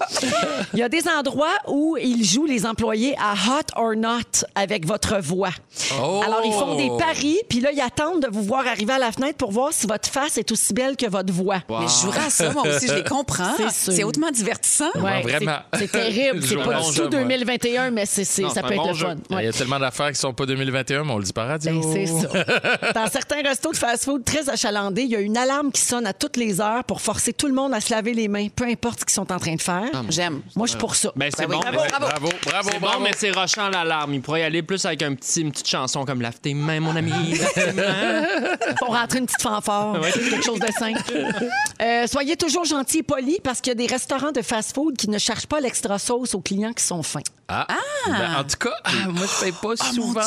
Il 0.74 0.78
y 0.78 0.82
a 0.82 0.88
des 0.88 1.08
endroits 1.08 1.54
où 1.66 1.96
ils 1.96 2.24
jouent 2.24 2.46
les 2.46 2.66
employés 2.66 3.14
à 3.18 3.32
hot 3.34 3.62
or 3.76 3.94
not 3.96 4.44
avec 4.54 4.86
votre 4.86 5.18
voix. 5.18 5.50
Oh! 6.00 6.20
Alors, 6.24 6.42
ils 6.44 6.52
font 6.52 6.76
des 6.76 6.90
paris, 6.98 7.38
puis 7.48 7.60
là, 7.60 7.70
ils 7.72 7.80
attendent 7.80 8.22
de 8.22 8.28
vous 8.30 8.42
voir 8.42 8.66
arriver 8.66 8.92
à 8.94 8.98
la 8.98 9.12
fenêtre 9.12 9.38
pour 9.38 9.50
voir 9.52 9.72
si 9.72 9.86
votre 9.86 10.08
face 10.08 10.36
est 10.38 10.50
aussi 10.52 10.72
belle 10.74 10.96
que 10.96 11.08
votre 11.08 11.32
voix. 11.32 11.60
Mais 11.68 11.86
je 11.88 12.02
jouerais 12.02 12.26
à 12.26 12.30
ça, 12.30 12.50
moi 12.50 12.62
aussi, 12.66 12.86
je 12.88 12.94
les 12.94 13.04
comprends. 13.04 13.54
C'est 13.70 14.04
hautement 14.04 14.30
divertissant. 14.30 14.90
Ouais, 14.96 15.22
vraiment. 15.22 15.58
c'est- 15.74 15.88
terrible. 15.90 16.42
C'est 16.42 16.56
pas 16.56 16.80
du 16.80 16.92
tout 16.94 17.00
moi. 17.02 17.08
2021, 17.08 17.90
mais 17.90 18.04
c'est, 18.06 18.24
ça 18.24 18.62
peut 18.62 18.72
être 18.74 18.82
bon 18.82 18.88
le 18.88 18.94
fun. 18.94 19.14
Il 19.30 19.36
Ouais. 19.36 19.44
y 19.44 19.48
a 19.48 19.52
tellement 19.52 19.78
d'affaires 19.78 20.08
qui 20.12 20.16
sont 20.18 20.32
pas 20.34 20.44
2021, 20.46 21.04
mais 21.04 21.12
on 21.12 21.18
le 21.18 21.24
dit 21.24 21.32
pas 21.32 21.44
radio. 21.44 21.72
Ben, 21.80 21.92
c'est 21.92 22.06
ça. 22.06 22.28
Certains 23.18 23.42
restos 23.48 23.72
de 23.72 23.76
fast-food 23.76 24.24
très 24.24 24.48
achalandés, 24.48 25.02
il 25.02 25.10
y 25.10 25.16
a 25.16 25.18
une 25.20 25.36
alarme 25.36 25.72
qui 25.72 25.80
sonne 25.80 26.06
à 26.06 26.12
toutes 26.12 26.36
les 26.36 26.60
heures 26.60 26.84
pour 26.84 27.00
forcer 27.00 27.32
tout 27.32 27.48
le 27.48 27.52
monde 27.52 27.74
à 27.74 27.80
se 27.80 27.90
laver 27.92 28.14
les 28.14 28.28
mains, 28.28 28.46
peu 28.54 28.62
importe 28.64 29.00
ce 29.00 29.04
qu'ils 29.06 29.14
sont 29.14 29.32
en 29.32 29.40
train 29.40 29.56
de 29.56 29.60
faire. 29.60 29.90
J'aime. 30.08 30.42
Moi, 30.54 30.66
je 30.66 30.70
suis 30.70 30.78
pour 30.78 30.94
ça. 30.94 31.10
Ben, 31.16 31.28
c'est 31.36 31.48
Ben 31.48 31.54
bon. 31.56 31.58
bravo, 31.60 31.78
bravo. 31.88 32.06
Bravo, 32.06 32.28
bravo, 32.46 32.68
C'est 32.72 32.78
bravo. 32.78 32.98
bon, 32.98 33.04
mais 33.04 33.10
c'est 33.16 33.32
rochant 33.32 33.68
l'alarme. 33.70 34.14
Il 34.14 34.20
pourrait 34.22 34.42
y 34.42 34.44
aller 34.44 34.62
plus 34.62 34.84
avec 34.86 35.02
un 35.02 35.16
petit, 35.16 35.40
une 35.40 35.50
petite 35.50 35.66
chanson 35.68 36.04
comme 36.04 36.22
Lave 36.22 36.38
tes 36.40 36.54
mains, 36.54 36.78
mon 36.78 36.94
ami. 36.94 37.10
Pour 38.78 38.88
rentrer 38.96 39.18
une 39.18 39.26
petite 39.26 39.42
fanfare, 39.42 40.00
quelque 40.00 40.44
chose 40.44 40.60
de 40.60 40.70
simple. 40.78 41.00
Euh, 41.82 42.06
soyez 42.06 42.36
toujours 42.36 42.66
gentils 42.66 42.98
et 42.98 43.02
polis 43.02 43.38
parce 43.42 43.60
qu'il 43.60 43.72
y 43.72 43.72
a 43.72 43.86
des 43.86 43.92
restaurants 43.92 44.30
de 44.32 44.42
fast-food 44.42 44.96
qui 44.96 45.10
ne 45.10 45.18
cherchent 45.18 45.46
pas 45.48 45.58
l'extra 45.60 45.98
sauce 45.98 46.36
aux 46.36 46.40
clients 46.40 46.72
qui 46.72 46.84
sont 46.84 47.02
fins. 47.02 47.18
Ah. 47.50 47.66
Ben, 48.06 48.36
en 48.40 48.44
tout 48.44 48.58
cas, 48.58 48.74
ah, 48.84 48.90
moi, 49.08 49.24
je 49.26 49.44
paye 49.44 49.52
pas 49.52 49.74
souvent. 49.76 50.20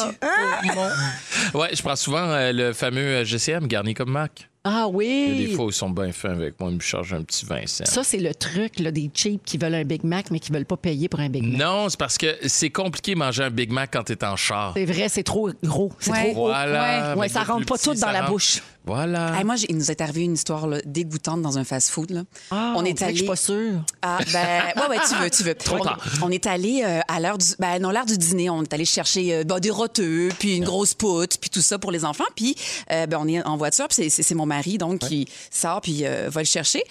mon- 1.53 1.59
Ouais, 1.59 1.69
je 1.75 1.81
prends 1.83 1.95
souvent 1.95 2.23
euh, 2.31 2.51
le 2.51 2.73
fameux 2.81 3.01
euh, 3.17 3.23
GCM 3.25 3.67
garni 3.67 3.93
comme 3.93 4.11
Mac. 4.11 4.47
Ah 4.63 4.87
Il 4.93 5.01
y 5.03 5.31
a 5.31 5.35
des 5.37 5.47
oui. 5.47 5.53
fois 5.55 5.65
ils 5.69 5.73
sont 5.73 5.89
bien 5.89 6.11
fins 6.11 6.29
avec 6.31 6.59
moi, 6.59 6.69
ils 6.69 6.75
me 6.75 6.81
chargent 6.81 7.13
un 7.15 7.23
petit 7.23 7.45
20 7.45 7.67
cents. 7.67 7.85
Ça, 7.85 8.03
c'est 8.03 8.19
le 8.19 8.33
truc 8.35 8.79
là, 8.79 8.91
des 8.91 9.09
cheap 9.11 9.41
qui 9.43 9.57
veulent 9.57 9.73
un 9.73 9.83
Big 9.83 10.03
Mac, 10.03 10.29
mais 10.29 10.39
qui 10.39 10.51
veulent 10.51 10.65
pas 10.67 10.77
payer 10.77 11.09
pour 11.09 11.19
un 11.19 11.29
Big 11.29 11.43
Mac. 11.43 11.59
Non, 11.59 11.89
c'est 11.89 11.97
parce 11.99 12.17
que 12.19 12.27
c'est 12.45 12.69
compliqué 12.69 13.15
manger 13.15 13.43
un 13.45 13.49
Big 13.49 13.71
Mac 13.71 13.89
quand 13.93 14.03
t'es 14.03 14.23
en 14.23 14.35
char. 14.35 14.73
C'est 14.75 14.85
vrai, 14.85 15.09
c'est 15.09 15.23
trop 15.23 15.49
gros. 15.63 15.91
C'est 15.99 16.11
Ouais. 16.11 16.23
trop 16.25 16.33
gros. 16.33 16.47
Voilà. 16.49 17.15
Ouais, 17.17 17.27
ça 17.27 17.41
rentre 17.43 17.65
pas 17.65 17.75
petit, 17.75 17.89
tout 17.89 17.95
dans 17.95 18.11
la 18.11 18.19
rentre. 18.19 18.31
bouche. 18.33 18.61
Voilà. 18.85 19.37
Hey, 19.37 19.43
moi, 19.43 19.55
il 19.69 19.77
nous 19.77 19.91
est 19.91 20.01
arrivé 20.01 20.23
une 20.23 20.33
histoire 20.33 20.65
là, 20.67 20.79
dégoûtante 20.85 21.41
dans 21.41 21.57
un 21.57 21.63
fast-food. 21.63 22.25
Ah, 22.49 22.73
on 22.75 22.83
est 22.83 23.01
allé. 23.03 23.13
Je 23.13 23.17
suis 23.19 23.27
pas 23.27 23.35
sûre. 23.35 23.83
Ah, 24.01 24.19
ben, 24.33 24.63
ouais, 24.75 24.87
ouais, 24.89 24.97
tu 25.07 25.15
veux, 25.15 25.29
tu 25.29 25.43
veux. 25.43 25.55
Trop 25.55 25.77
on, 25.79 25.83
tard. 25.83 26.03
on 26.23 26.31
est 26.31 26.47
allé 26.47 26.81
euh, 26.83 26.99
à 27.07 27.19
l'heure 27.19 27.37
du, 27.37 27.45
ben, 27.59 27.79
non, 27.79 27.91
l'heure 27.91 28.05
du 28.07 28.17
dîner. 28.17 28.49
On 28.49 28.63
est 28.63 28.73
allé 28.73 28.85
chercher 28.85 29.35
euh, 29.35 29.43
ben, 29.43 29.59
des 29.59 29.69
roteux, 29.69 30.29
puis 30.39 30.57
une 30.57 30.63
grosse 30.65 30.93
poutre, 30.95 31.37
puis 31.39 31.49
tout 31.51 31.61
ça 31.61 31.77
pour 31.77 31.91
les 31.91 32.05
enfants. 32.05 32.23
Puis, 32.35 32.55
euh, 32.91 33.05
ben, 33.05 33.17
on 33.21 33.27
est 33.27 33.43
en 33.43 33.55
voiture, 33.57 33.87
puis 33.87 33.95
c'est- 33.95 34.09
c'est 34.09 34.23
c'est 34.23 34.35
mon 34.35 34.45
mari, 34.47 34.77
donc, 34.77 34.99
qui 34.99 35.27
sort, 35.51 35.81
puis 35.81 36.05
euh, 36.05 36.29
va 36.31 36.41
le 36.41 36.45
chercher. 36.47 36.83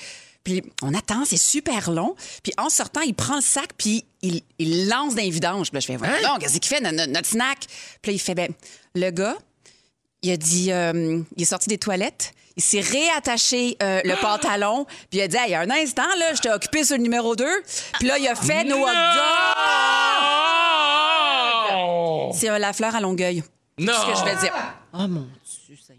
Puis 0.44 0.62
on 0.82 0.94
attend, 0.94 1.24
c'est 1.26 1.36
super 1.36 1.90
long. 1.90 2.14
Puis 2.42 2.52
en 2.56 2.70
sortant, 2.70 3.00
il 3.02 3.14
prend 3.14 3.36
le 3.36 3.42
sac, 3.42 3.70
puis 3.76 4.04
il, 4.22 4.40
il 4.58 4.88
lance 4.88 5.14
dans 5.14 5.22
les 5.22 5.28
vidanges. 5.30 5.70
Puis 5.70 5.76
là, 5.76 5.80
je 5.80 5.86
fais, 5.86 5.96
voyons 5.96 6.14
Hein? 6.14 6.28
donc, 6.28 6.38
qu'est-ce 6.40 6.58
qu'il 6.60 6.68
fait, 6.74 6.80
notre, 6.80 7.10
notre 7.10 7.28
snack? 7.28 7.58
Puis 8.00 8.12
là, 8.12 8.14
il 8.14 8.18
fait, 8.18 8.34
ben, 8.34 8.50
le 8.94 9.10
gars, 9.10 9.36
il 10.22 10.32
a 10.32 10.36
dit, 10.36 10.72
euh, 10.72 11.20
il 11.36 11.42
est 11.42 11.46
sorti 11.46 11.68
des 11.68 11.78
toilettes. 11.78 12.32
Il 12.56 12.62
s'est 12.62 12.80
réattaché 12.80 13.76
euh, 13.82 14.00
le 14.04 14.14
pantalon. 14.20 14.84
Puis 15.10 15.18
il 15.18 15.22
a 15.22 15.28
dit, 15.28 15.36
il 15.46 15.52
y 15.52 15.54
a 15.54 15.60
un 15.60 15.70
instant, 15.70 16.02
là, 16.18 16.34
j'étais 16.34 16.50
occupé 16.50 16.84
sur 16.84 16.96
le 16.96 17.02
numéro 17.02 17.36
2. 17.36 17.44
Puis 17.98 18.08
là, 18.08 18.18
il 18.18 18.28
a 18.28 18.34
fait 18.34 18.64
nos 18.64 18.76
hot 18.76 18.86
dogs. 18.86 19.22
Oh! 21.72 22.30
C'est 22.34 22.50
euh, 22.50 22.58
la 22.58 22.72
fleur 22.72 22.94
à 22.94 23.00
Longueuil. 23.00 23.42
Non! 23.78 23.92
C'est 23.94 24.00
ce 24.00 24.22
que 24.22 24.28
je 24.28 24.34
vais 24.34 24.40
dire. 24.40 24.52
Oh 24.92 25.06
mon 25.08 25.26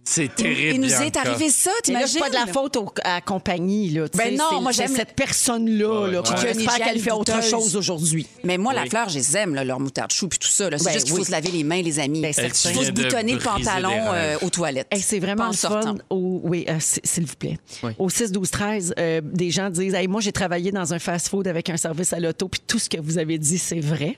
C'est 0.04 0.34
terrible. 0.34 0.76
Il 0.76 0.82
nous 0.82 0.88
est 0.94 1.12
Bianca. 1.12 1.22
arrivé 1.30 1.50
ça, 1.50 1.70
Mais 1.88 1.94
là, 1.94 2.00
c'est 2.08 2.14
t'imagines? 2.14 2.20
pas 2.22 2.30
de 2.30 2.34
la 2.48 2.52
faute 2.52 2.76
au- 2.76 2.92
à 3.04 3.16
la 3.16 3.22
compagnie. 3.22 3.90
Là, 3.92 4.10
tu 4.10 4.18
Ben 4.18 4.32
sais, 4.32 4.36
non, 4.36 4.46
c'est- 4.52 4.60
moi, 4.62 4.74
c'est 4.74 4.88
j'aime- 4.88 4.96
cette 4.96 5.14
personne-là 5.16 6.08
là, 6.08 6.22
qui 6.24 6.32
Une 6.34 6.38
qu'elle 6.68 7.00
fait 7.00 7.12
autre 7.12 7.34
douteuse. 7.34 7.50
chose 7.50 7.76
aujourd'hui. 7.76 8.26
Mais 8.44 8.58
moi, 8.58 8.74
la 8.74 8.86
fleur, 8.86 9.10
je 9.10 9.20
les 9.20 9.38
aime, 9.38 9.54
là, 9.56 9.64
leur 9.64 9.80
moutarde 9.80 10.12
chou 10.12 10.28
puis 10.28 10.40
tout 10.40 10.48
ça. 10.48 10.70
là. 10.70 10.78
C'est 10.78 10.86
Ben 10.86 10.94
juste 10.94 11.06
qu'il 11.06 11.14
faut 11.14 11.20
oui. 11.22 11.26
se 11.26 11.32
laver 11.32 11.52
les 11.52 11.64
mains, 11.64 11.82
les 11.82 12.00
amis. 12.00 12.22
Ben, 12.22 12.34
Il 12.36 12.44
faut 12.44 12.84
se 12.84 12.92
de 12.92 12.92
boutonner 12.92 13.34
le 13.34 13.38
briser 13.38 13.58
des 13.60 13.64
pantalon 13.64 13.92
euh, 14.14 14.38
aux 14.42 14.50
toilettes. 14.50 14.88
Hey, 14.92 15.02
c'est 15.02 15.20
vraiment 15.20 15.46
en 15.46 15.48
le 15.52 15.54
fun. 15.54 15.70
sortant. 15.70 15.96
Au, 16.10 16.42
oui, 16.44 16.66
euh, 16.68 16.78
s- 16.78 17.00
s'il 17.04 17.26
vous 17.26 17.36
plaît. 17.36 17.58
Oui. 17.84 17.92
Au 18.00 18.10
6, 18.10 18.32
12, 18.32 18.50
13, 18.50 18.94
euh, 19.00 19.22
des 19.24 19.52
gens 19.52 19.70
disent 19.70 19.94
hey, 19.94 20.08
Moi, 20.08 20.22
j'ai 20.22 20.32
travaillé 20.32 20.72
dans 20.72 20.94
un 20.94 21.00
fast-food 21.00 21.48
avec 21.48 21.70
un 21.70 21.78
service 21.78 22.12
à 22.14 22.20
l'auto, 22.20 22.48
puis 22.48 22.62
tout 22.66 22.80
ce 22.80 22.90
que 22.90 23.00
vous 23.00 23.18
avez 23.18 23.38
dit, 23.38 23.58
c'est 23.58 23.80
vrai. 23.80 24.18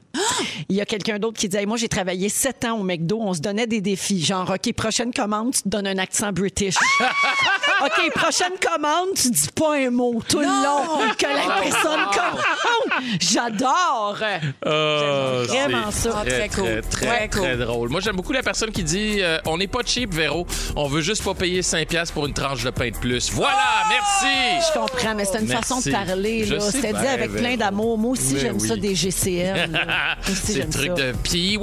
Il 0.69 0.75
y 0.75 0.81
a 0.81 0.85
quelqu'un 0.85 1.19
d'autre 1.19 1.37
qui 1.37 1.49
dit 1.49 1.57
Hey, 1.57 1.65
Moi, 1.65 1.77
j'ai 1.77 1.89
travaillé 1.89 2.29
7 2.29 2.65
ans 2.65 2.79
au 2.79 2.83
McDo. 2.83 3.19
On 3.21 3.33
se 3.33 3.41
donnait 3.41 3.67
des 3.67 3.81
défis. 3.81 4.23
Genre, 4.23 4.49
OK, 4.49 4.73
prochaine 4.73 5.13
commande, 5.13 5.53
tu 5.53 5.63
te 5.63 5.69
donnes 5.73 5.87
un 5.87 5.97
accent 5.97 6.31
british. 6.31 6.75
OK, 7.83 8.11
prochaine 8.15 8.53
commande, 8.61 9.09
tu 9.15 9.29
dis 9.29 9.47
pas 9.55 9.75
un 9.75 9.89
mot 9.89 10.21
tout 10.27 10.39
le 10.39 10.45
long 10.45 10.99
que 11.17 11.25
la 11.25 11.61
personne 11.61 11.99
commande. 12.13 13.03
J'adore. 13.19 14.17
Ah, 14.65 15.41
Vraiment 15.47 15.91
c'est 15.91 16.09
ça. 16.09 16.21
Ah, 16.21 16.25
très 16.25 16.49
cool. 16.49 16.63
Très, 16.63 16.81
très, 16.81 16.89
Très 16.91 17.27
très 17.27 17.55
cool. 17.55 17.65
drôle. 17.65 17.89
Moi, 17.89 17.99
j'aime 18.01 18.15
beaucoup 18.15 18.33
la 18.33 18.43
personne 18.43 18.71
qui 18.71 18.83
dit 18.83 19.17
euh, 19.21 19.37
on 19.45 19.57
n'est 19.57 19.67
pas 19.67 19.79
cheap, 19.85 20.13
Véro. 20.13 20.45
On 20.75 20.87
veut 20.87 21.01
juste 21.01 21.23
pas 21.23 21.33
payer 21.33 21.61
5$ 21.61 21.85
piastres 21.87 22.13
pour 22.13 22.25
une 22.25 22.33
tranche 22.33 22.63
de 22.63 22.69
pain 22.69 22.89
de 22.89 22.97
plus. 22.97 23.31
Voilà, 23.31 23.83
merci! 23.89 24.67
Je 24.73 24.79
comprends, 24.79 25.15
mais 25.15 25.25
c'est 25.25 25.39
une 25.39 25.47
Merci. 25.47 25.67
façon 25.67 25.81
de 25.81 25.91
parler. 25.91 26.45
C'était 26.71 26.93
dit 26.93 27.07
avec 27.07 27.31
plein 27.33 27.55
d'amour. 27.57 27.97
Moi 27.97 28.11
aussi, 28.11 28.39
j'aime 28.39 28.59
ça 28.59 28.75
des 28.75 28.93
aussi, 30.29 30.43
C'est 30.53 30.63
le 30.63 30.69
truc 30.69 30.91
ça. 30.95 31.03
de 31.03 31.11
PY! 31.23 31.57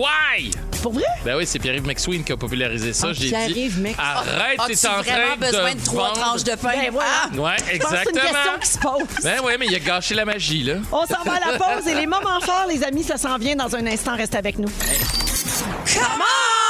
Pour 0.82 0.92
vrai? 0.92 1.04
Ben 1.24 1.36
oui, 1.36 1.44
c'est 1.46 1.58
Pierre-Yves 1.58 1.86
McSween 1.86 2.24
qui 2.24 2.32
a 2.32 2.36
popularisé 2.36 2.92
ça. 2.92 3.08
Ah, 3.10 3.12
J'ai 3.12 3.30
dit 3.52 3.70
arrête, 4.02 4.60
As-tu 4.60 4.76
t'es 4.76 4.88
en 4.88 4.90
train 4.92 5.02
vraiment 5.02 5.36
besoin 5.36 5.74
de 5.74 5.80
trois 5.84 6.08
vendre- 6.08 6.20
tranches 6.20 6.44
de 6.44 6.54
pain? 6.54 6.68
Ben 6.74 6.90
voilà. 6.92 7.10
Ah! 7.24 7.28
Ouais, 7.36 7.56
Je 7.72 7.78
pense 7.78 7.90
que 7.90 7.96
c'est 7.96 8.10
une 8.10 8.16
question 8.16 8.28
exactement. 8.28 8.58
qui 8.60 8.68
se 8.68 8.78
pose. 8.78 9.24
Ben 9.24 9.36
oui, 9.44 9.52
mais 9.58 9.66
il 9.66 9.74
a 9.74 9.78
gâché 9.78 10.14
la 10.14 10.24
magie, 10.24 10.62
là. 10.62 10.74
On 10.92 11.06
s'en 11.06 11.22
va 11.24 11.32
à 11.34 11.50
la 11.52 11.58
pause 11.58 11.86
et 11.86 11.94
les 11.94 12.06
moments 12.06 12.40
forts, 12.40 12.66
les 12.68 12.82
amis, 12.84 13.04
ça 13.04 13.16
s'en 13.16 13.36
vient 13.38 13.56
dans 13.56 13.74
un 13.76 13.86
instant. 13.86 14.16
Reste 14.16 14.34
avec 14.34 14.58
nous. 14.58 14.68
Come 14.68 16.02
on! 16.20 16.69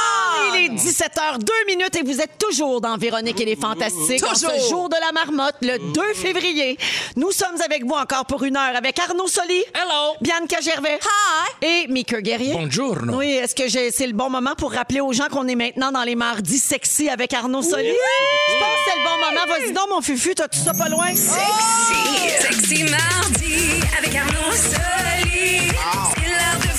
Il 0.53 0.65
est 0.65 0.69
17h02 0.69 1.49
minutes 1.67 1.95
et 1.95 2.03
vous 2.03 2.19
êtes 2.21 2.37
toujours 2.37 2.81
dans 2.81 2.97
Véronique 2.97 3.39
et 3.41 3.45
les 3.45 3.55
Fantastiques. 3.55 4.23
En 4.23 4.35
ce 4.35 4.47
jour 4.69 4.89
de 4.89 4.95
la 4.99 5.11
marmotte, 5.11 5.55
le 5.61 5.77
2 5.93 6.13
février. 6.13 6.77
Nous 7.15 7.31
sommes 7.31 7.61
avec 7.63 7.85
vous 7.85 7.95
encore 7.95 8.25
pour 8.25 8.43
une 8.43 8.57
heure 8.57 8.75
avec 8.75 8.99
Arnaud 8.99 9.27
Soli. 9.27 9.63
Hello! 9.73 10.15
Bianca 10.21 10.59
Gervais. 10.61 10.99
Hi! 11.01 11.65
Et 11.65 11.87
Mika 11.87 12.21
Guerrier. 12.21 12.53
Buongiorno. 12.53 13.17
Oui, 13.17 13.31
est-ce 13.31 13.55
que 13.55 13.69
c'est 13.69 14.07
le 14.07 14.13
bon 14.13 14.29
moment 14.29 14.55
pour 14.57 14.71
rappeler 14.71 15.01
aux 15.01 15.13
gens 15.13 15.27
qu'on 15.29 15.47
est 15.47 15.55
maintenant 15.55 15.91
dans 15.91 16.03
les 16.03 16.15
mardis 16.15 16.59
sexy 16.59 17.09
avec 17.09 17.33
Arnaud 17.33 17.61
Soli? 17.61 17.87
Je 17.87 18.53
pense 18.53 18.75
que 18.75 18.81
c'est 18.85 18.97
le 18.97 19.03
bon 19.03 19.17
moment. 19.25 19.45
Vas-y 19.47 19.73
donc, 19.73 19.89
mon 19.89 20.01
fufu, 20.01 20.35
t'as 20.35 20.47
tout 20.47 20.59
ça 20.59 20.73
pas 20.73 20.89
loin? 20.89 21.07
Sexy, 21.07 22.29
sexy 22.41 22.83
mardi 22.83 23.81
avec 23.97 24.15
Arnaud 24.15 24.51
Soli. 24.51 25.71
C'est 26.15 26.29
l'heure 26.29 26.59
de. 26.61 26.71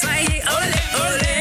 Soyez 0.00 0.42
olé, 0.42 0.82
olé. 0.96 1.33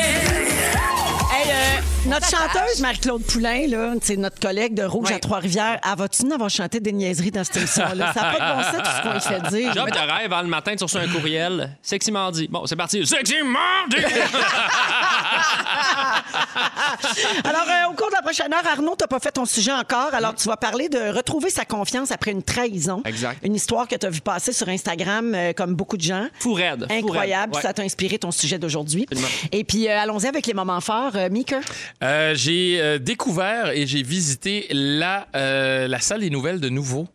Notre 2.05 2.29
chanteuse, 2.29 2.81
Marie-Claude 2.81 3.23
Poulain, 3.23 3.65
là, 3.67 3.93
c'est 4.01 4.17
notre 4.17 4.37
collègue 4.39 4.73
de 4.73 4.83
Rouge 4.83 5.09
à 5.11 5.19
Trois-Rivières, 5.19 5.79
elle 5.83 5.97
va-tu 5.97 6.25
nous 6.25 6.33
avoir 6.33 6.49
chanté 6.49 6.81
des 6.81 6.91
niaiseries 6.91 7.31
dans 7.31 7.45
cette 7.45 7.55
émission-là? 7.57 8.13
Ça 8.13 8.21
n'a 8.21 8.33
pas 8.33 8.39
de 8.39 8.55
bon 8.55 8.63
sens 8.63 8.75
tout 8.83 8.91
ce 8.97 9.01
qu'on 9.01 9.13
lui 9.13 9.21
fait 9.21 9.57
dire. 9.57 9.73
Job 9.73 9.89
de 9.89 9.97
rêve, 9.97 10.31
avant 10.33 10.41
le 10.41 10.49
matin, 10.49 10.75
tu 10.75 10.83
reçois 10.83 11.01
un 11.01 11.07
courriel. 11.07 11.69
Sexy 11.81 12.11
mardi. 12.11 12.47
Bon, 12.49 12.65
c'est 12.65 12.75
parti. 12.75 13.05
Sexy 13.07 13.35
mardi! 13.43 13.95
Alors, 17.45 17.61
euh, 17.67 17.89
au 17.91 17.93
cours 17.93 18.07
de 18.09 18.13
la 18.15 18.21
prochaine 18.21 18.53
heure, 18.53 18.67
Arnaud, 18.69 18.95
t'as 18.97 19.07
pas 19.07 19.19
fait 19.19 19.31
ton 19.31 19.45
sujet 19.45 19.71
encore. 19.71 20.13
Alors, 20.13 20.35
tu 20.35 20.47
vas 20.47 20.57
parler 20.57 20.89
de 20.89 21.15
retrouver 21.15 21.49
sa 21.49 21.63
confiance 21.65 22.11
après 22.11 22.31
une 22.31 22.43
trahison. 22.43 23.01
Exact. 23.05 23.39
Une 23.43 23.55
histoire 23.55 23.87
que 23.87 23.95
tu 23.95 24.05
as 24.05 24.09
vu 24.09 24.19
passer 24.21 24.51
sur 24.51 24.67
Instagram, 24.67 25.33
euh, 25.33 25.53
comme 25.53 25.73
beaucoup 25.75 25.95
de 25.97 26.01
gens. 26.03 26.27
Fou 26.39 26.53
raide. 26.53 26.85
fou 26.89 26.93
Incroyable. 26.93 27.53
raide. 27.53 27.55
Ouais. 27.55 27.61
Ça 27.61 27.73
t'a 27.73 27.83
inspiré 27.83 28.17
ton 28.19 28.31
sujet 28.31 28.59
d'aujourd'hui. 28.59 29.05
Absolument. 29.09 29.27
Et 29.51 29.63
puis, 29.63 29.87
euh, 29.87 29.97
allons-y 29.99 30.27
avec 30.27 30.45
les 30.47 30.53
moments 30.53 30.81
forts. 30.81 31.15
Euh, 31.15 31.29
Mika? 31.29 31.59
Euh, 32.01 32.33
j'ai 32.35 32.81
euh, 32.81 32.99
découvert 32.99 33.69
et 33.69 33.85
j'ai 33.87 34.03
visité 34.03 34.67
la, 34.71 35.27
euh, 35.35 35.87
la 35.87 35.99
salle 35.99 36.21
des 36.21 36.29
nouvelles 36.29 36.59
de 36.59 36.69
nouveau. 36.69 37.07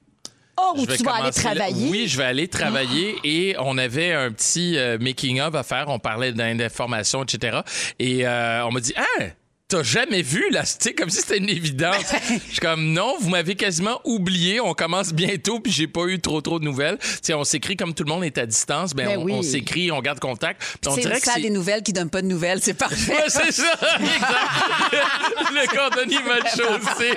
Oh, 0.61 0.75
où 0.77 0.87
tu 0.87 1.05
vas 1.05 1.15
aller 1.15 1.25
là. 1.27 1.31
travailler. 1.31 1.87
Ah. 1.87 1.91
Oui, 1.91 2.09
je 2.09 2.19
vais 2.19 2.25
aller 2.25 2.49
travailler 2.49 3.15
et 3.23 3.55
on 3.61 3.79
avait 3.79 4.13
un 4.13 4.33
petit 4.33 4.77
making-of 4.99 5.55
à 5.55 5.63
faire. 5.63 5.87
On 5.89 6.01
parlait 6.01 6.33
d'informations, 6.33 7.23
etc. 7.23 7.59
Et 8.01 8.27
on 8.27 8.73
m'a 8.73 8.81
dit, 8.81 8.93
ah, 8.97 9.25
T'as 9.71 9.83
jamais 9.83 10.23
vu, 10.23 10.49
là? 10.51 10.63
Tu 10.63 10.69
sais, 10.81 10.95
comme 10.95 11.11
si 11.11 11.19
c'était 11.19 11.37
une 11.37 11.51
évidence. 11.51 12.03
Je 12.47 12.53
suis 12.53 12.59
comme, 12.59 12.91
non, 12.95 13.17
vous 13.21 13.29
m'avez 13.29 13.55
quasiment 13.55 14.01
oublié. 14.05 14.61
On 14.61 14.73
commence 14.73 15.13
bientôt, 15.13 15.61
puis 15.61 15.71
j'ai 15.71 15.87
pas 15.87 16.07
eu 16.07 16.19
trop, 16.19 16.41
trop 16.41 16.59
de 16.59 16.65
nouvelles. 16.65 16.97
Tu 16.97 17.07
sais, 17.21 17.35
on 17.35 17.45
s'écrit 17.45 17.77
comme 17.77 17.93
tout 17.93 18.03
le 18.05 18.09
monde 18.09 18.25
est 18.25 18.39
à 18.39 18.47
distance. 18.47 18.95
Ben, 18.95 19.07
Ben 19.07 19.19
on, 19.19 19.25
oui. 19.25 19.33
on 19.35 19.43
s'écrit, 19.43 19.93
on 19.93 20.01
garde 20.01 20.21
contact. 20.21 20.63
On 20.87 20.97
dirait 20.97 21.21
que 21.21 21.43
des 21.43 21.51
nouvelles 21.51 21.83
qui 21.83 21.93
donne 21.93 22.09
pas 22.09 22.23
de 22.23 22.27
nouvelles. 22.27 22.61
C'est 22.63 22.73
parfait. 22.73 23.13
Ouais, 23.13 23.25
c'est 23.29 23.53
ça, 23.53 23.75
exact. 24.01 25.53
le 25.53 25.77
cordonnier 25.77 26.19
mal 26.27 26.43
chaussé. 26.49 27.13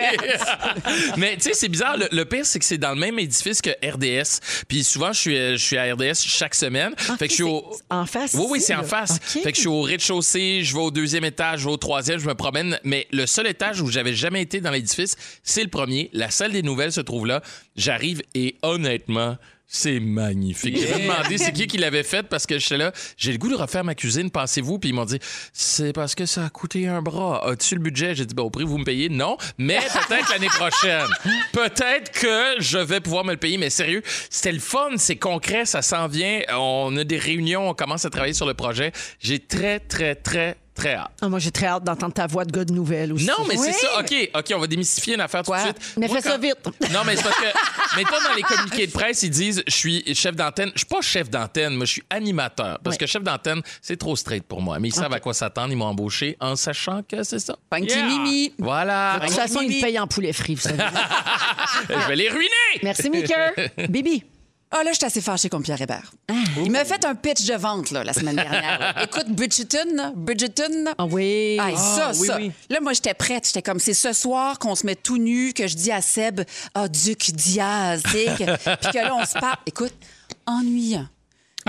Mais 1.15 1.37
tu 1.37 1.43
sais, 1.43 1.53
c'est 1.53 1.69
bizarre. 1.69 1.95
Le, 1.95 2.09
le 2.11 2.25
pire, 2.25 2.45
c'est 2.45 2.59
que 2.59 2.65
c'est 2.65 2.77
dans 2.77 2.91
le 2.91 2.99
même 2.99 3.17
édifice 3.17 3.61
que 3.61 3.69
RDS. 3.81 4.41
Puis 4.67 4.83
souvent, 4.83 5.13
je 5.13 5.19
suis, 5.21 5.35
je 5.37 5.55
suis 5.55 5.77
à 5.77 5.93
RDS 5.93 6.15
chaque 6.25 6.55
semaine. 6.55 6.93
fait 6.97 7.27
que 7.27 7.29
je 7.29 7.35
suis 7.35 7.43
au. 7.43 7.63
en 7.89 8.05
face 8.05 8.33
Oui, 8.33 8.45
oui, 8.49 8.59
c'est 8.61 8.75
en 8.75 8.83
face. 8.83 9.19
Fait 9.23 9.51
que 9.53 9.55
je 9.55 9.61
suis 9.61 9.69
au 9.69 9.83
rez-de-chaussée, 9.83 10.63
je 10.65 10.73
vais 10.75 10.81
au 10.81 10.91
deuxième 10.91 11.23
étage, 11.23 11.61
je 11.61 11.65
vais 11.67 11.71
au 11.71 11.77
troisième, 11.77 12.19
je 12.19 12.27
me 12.27 12.33
promène. 12.41 12.79
Mais 12.83 13.07
le 13.11 13.25
seul 13.27 13.47
étage 13.47 13.81
où 13.81 13.87
j'avais 13.87 14.13
jamais 14.13 14.41
été 14.41 14.61
dans 14.61 14.71
l'édifice, 14.71 15.15
c'est 15.43 15.63
le 15.63 15.69
premier. 15.69 16.09
La 16.13 16.31
salle 16.31 16.51
des 16.51 16.63
nouvelles 16.63 16.91
se 16.91 17.01
trouve 17.01 17.27
là. 17.27 17.41
J'arrive 17.75 18.23
et 18.33 18.55
honnêtement, 18.63 19.37
c'est 19.73 20.01
magnifique. 20.01 20.77
J'ai 20.77 21.03
demandé 21.03 21.37
c'est 21.37 21.53
qui 21.53 21.65
qui 21.65 21.77
l'avait 21.77 22.03
fait 22.03 22.23
parce 22.23 22.45
que 22.45 22.59
j'étais 22.59 22.75
là, 22.75 22.91
j'ai 23.15 23.31
le 23.31 23.37
goût 23.37 23.47
de 23.47 23.55
refaire 23.55 23.85
ma 23.85 23.95
cuisine, 23.95 24.29
pensez-vous? 24.29 24.79
Puis 24.79 24.89
ils 24.89 24.93
m'ont 24.93 25.05
dit, 25.05 25.19
c'est 25.53 25.93
parce 25.93 26.13
que 26.13 26.25
ça 26.25 26.43
a 26.43 26.49
coûté 26.49 26.87
un 26.87 27.01
bras. 27.01 27.47
As-tu 27.47 27.75
le 27.75 27.81
budget? 27.81 28.13
J'ai 28.13 28.25
dit, 28.25 28.35
ben, 28.35 28.43
au 28.43 28.49
prix, 28.49 28.65
vous 28.65 28.77
me 28.77 28.83
payez? 28.83 29.07
Non, 29.07 29.37
mais 29.57 29.79
peut-être 30.09 30.29
l'année 30.29 30.47
prochaine. 30.59 31.07
Peut-être 31.53 32.11
que 32.11 32.61
je 32.61 32.79
vais 32.79 32.99
pouvoir 32.99 33.23
me 33.23 33.31
le 33.31 33.37
payer, 33.37 33.57
mais 33.57 33.69
sérieux, 33.69 34.01
c'était 34.29 34.51
le 34.51 34.59
fun, 34.59 34.89
c'est 34.97 35.15
concret, 35.15 35.65
ça 35.65 35.81
s'en 35.81 36.07
vient. 36.07 36.41
On 36.49 36.97
a 36.97 37.05
des 37.05 37.17
réunions, 37.17 37.69
on 37.69 37.73
commence 37.73 38.03
à 38.03 38.09
travailler 38.09 38.33
sur 38.33 38.47
le 38.47 38.55
projet. 38.55 38.91
J'ai 39.21 39.39
très, 39.39 39.79
très, 39.79 40.15
très, 40.15 40.57
très 40.81 40.95
hâte. 40.95 41.11
Ah, 41.21 41.29
moi, 41.29 41.39
j'ai 41.39 41.51
très 41.51 41.67
hâte 41.67 41.83
d'entendre 41.83 42.13
ta 42.13 42.25
voix 42.27 42.43
de 42.45 42.51
gars 42.51 42.65
de 42.65 42.73
nouvelles 42.73 43.13
aussi. 43.13 43.25
Non, 43.25 43.45
mais 43.47 43.57
Oui. 43.57 43.67
c'est 43.71 43.73
ça. 43.85 43.99
OK, 43.99 44.29
OK, 44.33 44.53
on 44.55 44.59
va 44.59 44.67
démystifier 44.67 45.13
une 45.15 45.21
affaire 45.21 45.43
tout 45.43 45.53
de 45.53 45.57
suite. 45.59 45.77
Mais 45.97 46.07
Moi, 46.07 46.15
fais 46.21 46.29
ça 46.29 46.37
vite. 46.37 46.57
Non, 46.91 47.01
mais 47.05 47.15
c'est 47.15 47.23
parce 47.23 47.35
que, 47.37 47.97
mettons, 47.97 48.23
dans 48.27 48.35
les 48.35 48.41
communiqués 48.41 48.87
de 48.87 48.91
presse, 48.91 49.23
ils 49.23 49.29
disent 49.29 49.63
je 49.67 49.75
suis 49.75 50.15
chef 50.15 50.35
d'antenne. 50.35 50.71
Je 50.73 50.79
suis 50.79 50.87
pas 50.87 51.01
chef 51.01 51.29
d'antenne, 51.29 51.75
moi, 51.75 51.85
je 51.85 51.91
suis 51.91 52.03
animateur. 52.09 52.79
Parce 52.83 52.97
que 52.97 53.05
chef 53.05 53.23
d'antenne, 53.23 53.61
c'est 53.81 53.97
trop 53.97 54.15
straight 54.15 54.43
pour 54.43 54.61
moi. 54.61 54.79
Mais 54.79 54.89
ils 54.89 54.93
savent 54.93 55.13
à 55.13 55.19
quoi 55.19 55.33
s'attendre. 55.33 55.71
Ils 55.71 55.75
m'ont 55.77 55.85
embauché 55.85 56.35
en 56.39 56.55
sachant 56.55 57.01
que 57.07 57.23
c'est 57.23 57.39
ça. 57.39 57.55
Funky 57.73 57.91
Yeah. 57.91 58.05
Mimi. 58.05 58.53
Voilà. 58.57 59.19
De 59.19 59.25
toute 59.27 59.35
façon, 59.35 59.59
ils 59.61 59.81
payent 59.81 59.99
en 59.99 60.07
poulet 60.07 60.33
frit, 60.33 60.55
vous 60.55 60.61
savez. 60.61 60.77
je 61.89 62.07
vais 62.07 62.15
les 62.15 62.29
ruiner. 62.29 62.79
Merci, 62.83 63.09
Mika. 63.09 63.51
Bibi. 63.89 64.23
Ah 64.73 64.83
là, 64.83 64.91
je 64.91 64.97
suis 64.97 65.05
assez 65.05 65.19
fâchée 65.21 65.49
contre 65.49 65.63
Pierre 65.63 65.81
Hébert. 65.81 66.11
Il 66.63 66.71
m'a 66.71 66.85
fait 66.85 67.03
un 67.05 67.13
pitch 67.13 67.45
de 67.45 67.55
vente 67.55 67.91
là, 67.91 68.03
la 68.05 68.13
semaine 68.13 68.35
dernière. 68.37 68.79
là. 68.79 69.03
Écoute, 69.03 69.27
Bridgerton, 69.29 70.13
Bridgerton. 70.15 70.85
Ah 70.97 71.05
oui. 71.05 71.57
Ah, 71.59 71.75
ça, 71.75 72.11
oui, 72.15 72.27
ça. 72.27 72.37
oui. 72.37 72.51
Là, 72.69 72.79
moi, 72.81 72.93
j'étais 72.93 73.13
prête. 73.13 73.45
J'étais 73.45 73.61
comme, 73.61 73.79
c'est 73.79 73.93
ce 73.93 74.13
soir 74.13 74.59
qu'on 74.59 74.75
se 74.75 74.85
met 74.85 74.95
tout 74.95 75.17
nu, 75.17 75.51
que 75.53 75.67
je 75.67 75.75
dis 75.75 75.91
à 75.91 76.01
Seb, 76.01 76.41
ah, 76.73 76.87
Duc 76.87 77.31
Diaz, 77.31 78.01
tu 78.03 78.11
sais, 78.11 78.25
que- 78.37 78.75
puis 78.75 78.91
que 78.91 78.97
là, 78.97 79.13
on 79.15 79.25
se 79.25 79.33
parle. 79.33 79.57
Écoute, 79.65 79.93
ennuyant. 80.45 81.07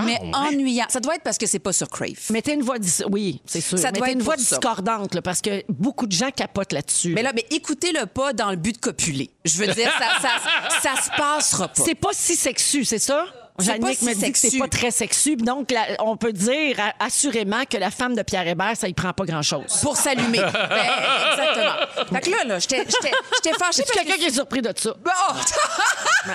Mais 0.04 0.18
ennuyant. 0.32 0.86
Ça 0.88 1.00
doit 1.00 1.16
être 1.16 1.22
parce 1.22 1.38
que 1.38 1.46
c'est 1.46 1.58
pas 1.58 1.72
sur 1.72 1.88
Crave. 1.88 2.12
Mettez 2.30 2.52
une 2.54 2.62
voix 2.62 2.78
dis- 2.78 3.02
oui, 3.10 3.40
c'est 3.46 3.60
sûr. 3.60 3.78
Ça 3.78 3.92
doit 3.92 4.08
être 4.08 4.14
une 4.16 4.22
voix 4.22 4.36
ça. 4.36 4.56
discordante 4.56 5.14
là, 5.14 5.22
parce 5.22 5.40
que 5.40 5.62
beaucoup 5.68 6.06
de 6.06 6.12
gens 6.12 6.30
capotent 6.30 6.72
là-dessus. 6.72 7.12
Mais 7.14 7.22
là, 7.22 7.32
mais 7.34 7.46
écoutez-le 7.50 8.06
pas 8.06 8.32
dans 8.32 8.50
le 8.50 8.56
but 8.56 8.72
de 8.76 8.80
copuler. 8.80 9.30
Je 9.44 9.58
veux 9.58 9.66
dire, 9.72 9.90
ça, 9.98 10.20
ça, 10.20 10.90
ça 10.96 11.02
se 11.02 11.10
passera 11.16 11.68
pas. 11.68 11.82
c'est 11.84 11.94
pas 11.94 12.10
si 12.12 12.36
sexu, 12.36 12.84
c'est 12.84 12.98
ça? 12.98 13.26
Jannick 13.58 13.98
si 13.98 14.04
me 14.06 14.14
dit 14.14 14.32
que 14.32 14.38
c'est 14.38 14.58
pas 14.58 14.66
très 14.66 14.90
sexu. 14.90 15.36
Donc, 15.36 15.70
la- 15.72 16.02
on 16.02 16.16
peut 16.16 16.32
dire 16.32 16.74
assurément 16.98 17.64
que 17.68 17.76
la 17.76 17.90
femme 17.90 18.14
de 18.14 18.22
Pierre 18.22 18.48
Hébert, 18.48 18.74
ça 18.78 18.88
y 18.88 18.94
prend 18.94 19.12
pas 19.12 19.26
grand-chose. 19.26 19.78
Pour 19.82 19.96
s'allumer. 19.96 20.38
Ben, 20.52 20.86
exactement. 21.32 22.06
Fait 22.10 22.20
que 22.22 22.30
là, 22.30 22.44
là, 22.46 22.58
j'étais 22.58 22.78
fâchée. 22.84 23.12
Parce 23.58 23.76
quelqu'un 23.92 24.14
que- 24.14 24.18
qui 24.20 24.24
est 24.24 24.32
surpris 24.32 24.62
de 24.62 24.72
ça? 24.74 24.94
Oh! 25.04 25.32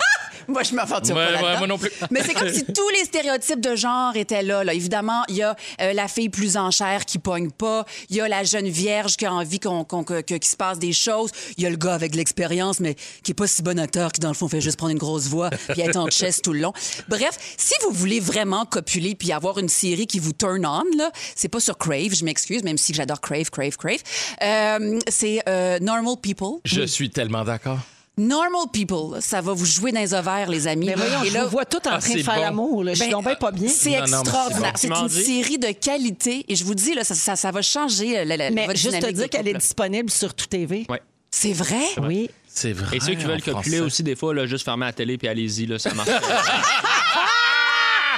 moi, 0.53 0.63
je 0.63 0.73
m'aventure 0.75 1.15
Ouais, 1.15 1.33
pas 1.33 1.43
ouais, 1.43 1.57
moi 1.57 1.67
non 1.67 1.77
plus. 1.77 1.91
Mais 2.11 2.21
c'est 2.23 2.33
comme 2.33 2.51
si 2.51 2.65
tous 2.73 2.89
les 2.89 3.05
stéréotypes 3.05 3.59
de 3.61 3.75
genre 3.75 4.15
étaient 4.15 4.43
là. 4.43 4.63
là. 4.63 4.73
Évidemment, 4.73 5.23
il 5.29 5.35
y 5.35 5.43
a 5.43 5.55
euh, 5.81 5.93
la 5.93 6.07
fille 6.07 6.29
plus 6.29 6.57
en 6.57 6.71
chair 6.71 7.05
qui 7.05 7.19
pogne 7.19 7.51
pas. 7.51 7.85
Il 8.09 8.15
y 8.15 8.21
a 8.21 8.27
la 8.27 8.43
jeune 8.43 8.67
vierge 8.67 9.15
qui 9.17 9.25
a 9.25 9.33
envie 9.33 9.59
qu'on, 9.59 9.83
qu'on- 9.83 10.03
que- 10.03 10.21
qu'il 10.21 10.43
se 10.45 10.55
passe 10.55 10.79
des 10.79 10.93
choses. 10.93 11.31
Il 11.57 11.63
y 11.63 11.67
a 11.67 11.69
le 11.69 11.75
gars 11.77 11.93
avec 11.93 12.15
l'expérience, 12.15 12.79
mais 12.79 12.95
qui 13.23 13.31
est 13.31 13.35
pas 13.35 13.47
si 13.47 13.61
bon 13.61 13.79
acteur, 13.79 14.11
qui 14.11 14.19
dans 14.21 14.27
le 14.29 14.33
fond 14.35 14.47
fait 14.47 14.61
juste 14.61 14.77
prendre 14.77 14.91
une 14.91 14.97
grosse 14.97 15.27
voix 15.27 15.49
puis 15.69 15.81
être 15.81 15.97
en 15.97 16.07
chest 16.09 16.43
tout 16.43 16.53
le 16.53 16.59
long. 16.59 16.73
Bref, 17.07 17.37
si 17.57 17.73
vous 17.83 17.91
voulez 17.93 18.19
vraiment 18.19 18.65
copuler 18.65 19.15
puis 19.15 19.31
avoir 19.31 19.57
une 19.59 19.69
série 19.69 20.07
qui 20.07 20.19
vous 20.19 20.33
turn 20.33 20.65
on, 20.65 20.83
là, 20.97 21.11
c'est 21.35 21.49
pas 21.49 21.59
sur 21.59 21.77
Crave, 21.77 22.13
je 22.13 22.23
m'excuse, 22.25 22.63
même 22.63 22.77
si 22.77 22.93
j'adore 22.93 23.21
Crave, 23.21 23.49
Crave, 23.49 23.77
Crave. 23.77 23.99
Euh, 24.41 24.99
c'est 25.09 25.41
euh, 25.47 25.79
Normal 25.79 26.15
People. 26.21 26.59
Je 26.65 26.81
suis 26.83 27.09
tellement 27.09 27.43
d'accord. 27.43 27.79
Normal 28.17 28.65
People, 28.73 29.21
ça 29.21 29.41
va 29.41 29.53
vous 29.53 29.65
jouer 29.65 29.91
dans 29.91 29.99
les 29.99 30.13
ovaires, 30.13 30.49
les 30.49 30.67
amis. 30.67 30.87
Mais 30.87 30.95
voyons, 30.95 31.23
Et 31.23 31.27
je 31.29 31.33
là, 31.35 31.43
vous 31.45 31.51
vois 31.51 31.65
tout 31.65 31.77
en 31.87 31.91
Ah, 31.93 31.99
train 31.99 32.15
de 32.15 32.23
faire 32.23 32.35
bon. 32.35 32.41
l'amour. 32.41 32.83
là. 32.83 32.93
Je 32.93 32.97
suis 33.01 33.05
ben, 33.07 33.11
donc 33.13 33.25
bien 33.25 33.35
pas 33.35 33.51
bien. 33.51 33.69
C'est 33.69 33.91
Non, 33.91 33.97
non, 33.97 34.01
mais 34.01 34.07
c'est 34.07 34.19
extraordinaire. 34.21 34.71
bon. 34.73 34.77
C'est 34.77 34.87
une 34.87 35.09
série 35.25 35.57
de 35.59 35.71
qualité. 35.71 36.45
Et 36.47 36.55
je 36.55 36.63
vous 36.65 36.73
dis, 36.73 36.95
là, 36.95 37.03
ça, 37.03 37.13
ça, 37.13 37.35
ça 37.35 37.51
va 37.51 37.61
changer 37.61 38.17
euh, 38.19 38.25
la, 38.25 38.37
la, 38.37 38.49
Mais 38.49 38.65
votre 38.65 38.77
juste 38.79 38.91
te 38.93 38.95
dynamique 38.97 39.15
dire 39.17 39.29
qu'elle 39.29 39.47
est 39.47 39.51
couple. 39.51 39.61
disponible 39.61 40.09
sur 40.09 40.33
tout 40.33 40.47
TV. 40.47 40.85
Ouais. 40.89 41.01
C'est 41.29 41.53
vrai? 41.53 41.83
Oui. 42.01 42.29
C'est 42.47 42.73
vrai. 42.73 42.97
Et 42.97 42.99
ceux 42.99 43.13
qui 43.13 43.23
veulent 43.23 43.35
en 43.35 43.39
copuler 43.39 43.51
français. 43.77 43.79
aussi, 43.81 44.01
des 44.01 44.15
fois, 44.15 44.33
là, 44.33 44.47
juste 44.47 44.65
fermer 44.65 44.85
la 44.87 44.93
télé 44.93 45.19
puis 45.19 45.27
allez-y, 45.27 45.67
là, 45.67 45.77
ça 45.77 45.93
marche. 45.93 46.09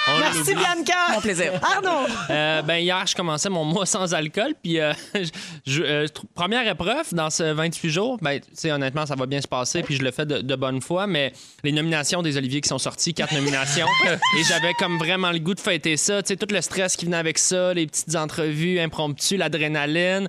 On 0.07 0.19
Merci. 0.19 0.55
Bianca. 0.55 0.93
Mon 1.13 1.21
plaisir. 1.21 1.53
Arnaud. 1.61 2.07
Euh, 2.29 2.61
ben 2.61 2.77
hier, 2.77 3.05
je 3.07 3.15
commençais 3.15 3.49
mon 3.49 3.63
mois 3.65 3.85
sans 3.85 4.13
alcool, 4.13 4.53
puis 4.61 4.79
euh, 4.79 4.93
je- 5.67 5.83
euh, 5.83 6.07
première 6.33 6.67
épreuve 6.67 7.07
dans 7.13 7.29
ce 7.29 7.43
28 7.43 7.89
jours, 7.89 8.17
ben, 8.21 8.39
tu 8.39 8.47
sais, 8.53 8.71
honnêtement, 8.71 9.05
ça 9.05 9.15
va 9.15 9.25
bien 9.25 9.41
se 9.41 9.47
passer, 9.47 9.83
puis 9.83 9.95
je 9.95 10.01
le 10.03 10.11
fais 10.11 10.25
de, 10.25 10.39
de 10.41 10.55
bonne 10.55 10.81
foi, 10.81 11.05
mais 11.07 11.33
les 11.63 11.71
nominations 11.71 12.21
des 12.21 12.37
Oliviers 12.37 12.61
qui 12.61 12.69
sont 12.69 12.77
sorties, 12.79 13.13
quatre 13.13 13.33
nominations, 13.33 13.87
et 14.39 14.43
j'avais 14.47 14.73
comme 14.73 14.97
vraiment 14.97 15.31
le 15.31 15.39
goût 15.39 15.53
de 15.53 15.59
fêter 15.59 15.97
ça, 15.97 16.21
tu 16.23 16.29
sais, 16.29 16.35
tout 16.37 16.47
le 16.53 16.61
stress 16.61 16.95
qui 16.95 17.05
venait 17.05 17.17
avec 17.17 17.37
ça, 17.37 17.73
les 17.73 17.85
petites 17.87 18.15
entrevues 18.15 18.79
impromptues, 18.79 19.37
l'adrénaline. 19.37 20.27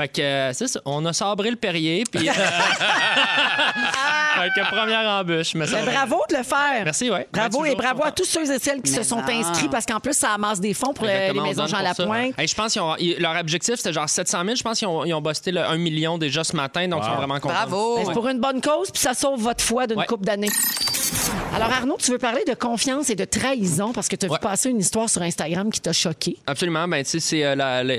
Fait 0.00 0.08
que 0.08 0.20
euh, 0.22 0.52
c'est 0.52 0.68
ça, 0.68 0.80
on 0.86 1.04
a 1.06 1.12
sabré 1.12 1.50
le 1.50 1.56
Perrier, 1.56 2.02
puis. 2.10 2.28
euh, 2.28 2.32
fait 2.32 2.40
que 4.56 4.68
première 4.70 5.08
embûche, 5.20 5.54
mais 5.54 5.66
ça 5.66 5.82
va. 5.82 5.90
bravo 5.92 6.22
de 6.30 6.36
le 6.36 6.42
faire. 6.42 6.82
Merci, 6.84 7.10
ouais. 7.10 7.28
Bravo 7.32 7.58
28 7.60 7.72
et 7.72 7.74
bravo 7.76 8.02
à 8.04 8.10
tous 8.10 8.24
ceux 8.24 8.50
et 8.50 8.58
celles 8.58 8.80
qui 8.82 8.90
se 8.90 8.98
Mais 8.98 9.04
sont 9.04 9.20
non. 9.20 9.28
inscrits 9.28 9.68
parce 9.68 9.84
qu'en 9.86 10.00
plus, 10.00 10.14
ça 10.14 10.30
amasse 10.32 10.60
des 10.60 10.72
fonds 10.74 10.92
pour 10.94 11.06
euh, 11.06 11.32
les 11.32 11.38
on 11.38 11.42
maisons 11.42 11.62
donne 11.64 11.68
Jean 11.70 11.76
pour 11.84 11.94
ça. 11.96 12.02
Lapointe. 12.04 12.34
Hey, 12.38 12.48
je 12.48 12.54
pense 12.54 12.72
qu'ils 12.72 12.82
ont 12.82 12.96
ils- 12.98 13.18
leur 13.20 13.36
objectif 13.38 13.76
c'était 13.76 13.92
genre 13.92 14.08
700 14.08 14.42
000. 14.44 14.56
Je 14.56 14.62
pense 14.62 14.78
qu'ils 14.78 14.88
ont, 14.88 15.04
ils 15.04 15.12
ont 15.14 15.20
busté 15.20 15.52
le 15.52 15.60
1 15.62 15.76
million 15.76 16.16
déjà 16.18 16.42
ce 16.42 16.56
matin, 16.56 16.88
donc 16.88 17.02
ils 17.04 17.10
sont 17.10 17.16
vraiment 17.16 17.38
contents. 17.38 17.54
Bravo. 17.54 17.96
Ben, 17.98 18.04
C'est 18.06 18.12
pour 18.12 18.28
une 18.28 18.40
bonne 18.40 18.60
cause, 18.60 18.90
puis 18.90 19.00
ça 19.00 19.14
sauve 19.14 19.40
votre 19.40 19.62
foi 19.62 19.86
d'une 19.86 19.98
Ouais. 19.98 20.06
coupe 20.06 20.24
d'années. 20.24 20.48
Alors, 21.54 21.68
Arnaud, 21.70 21.98
tu 22.00 22.10
veux 22.10 22.18
parler 22.18 22.42
de 22.48 22.54
confiance 22.54 23.10
et 23.10 23.14
de 23.14 23.24
trahison 23.26 23.92
parce 23.92 24.08
que 24.08 24.16
tu 24.16 24.24
as 24.24 24.28
Ouais. 24.30 24.36
vu 24.38 24.40
passer 24.40 24.70
une 24.70 24.78
histoire 24.78 25.10
sur 25.10 25.20
Instagram 25.20 25.70
qui 25.70 25.80
t'a 25.82 25.92
choqué? 25.92 26.38
Absolument. 26.46 26.88
Ben, 26.88 27.04
tu 27.04 27.10
sais, 27.10 27.20
c'est 27.20 27.44
euh, 27.44 27.54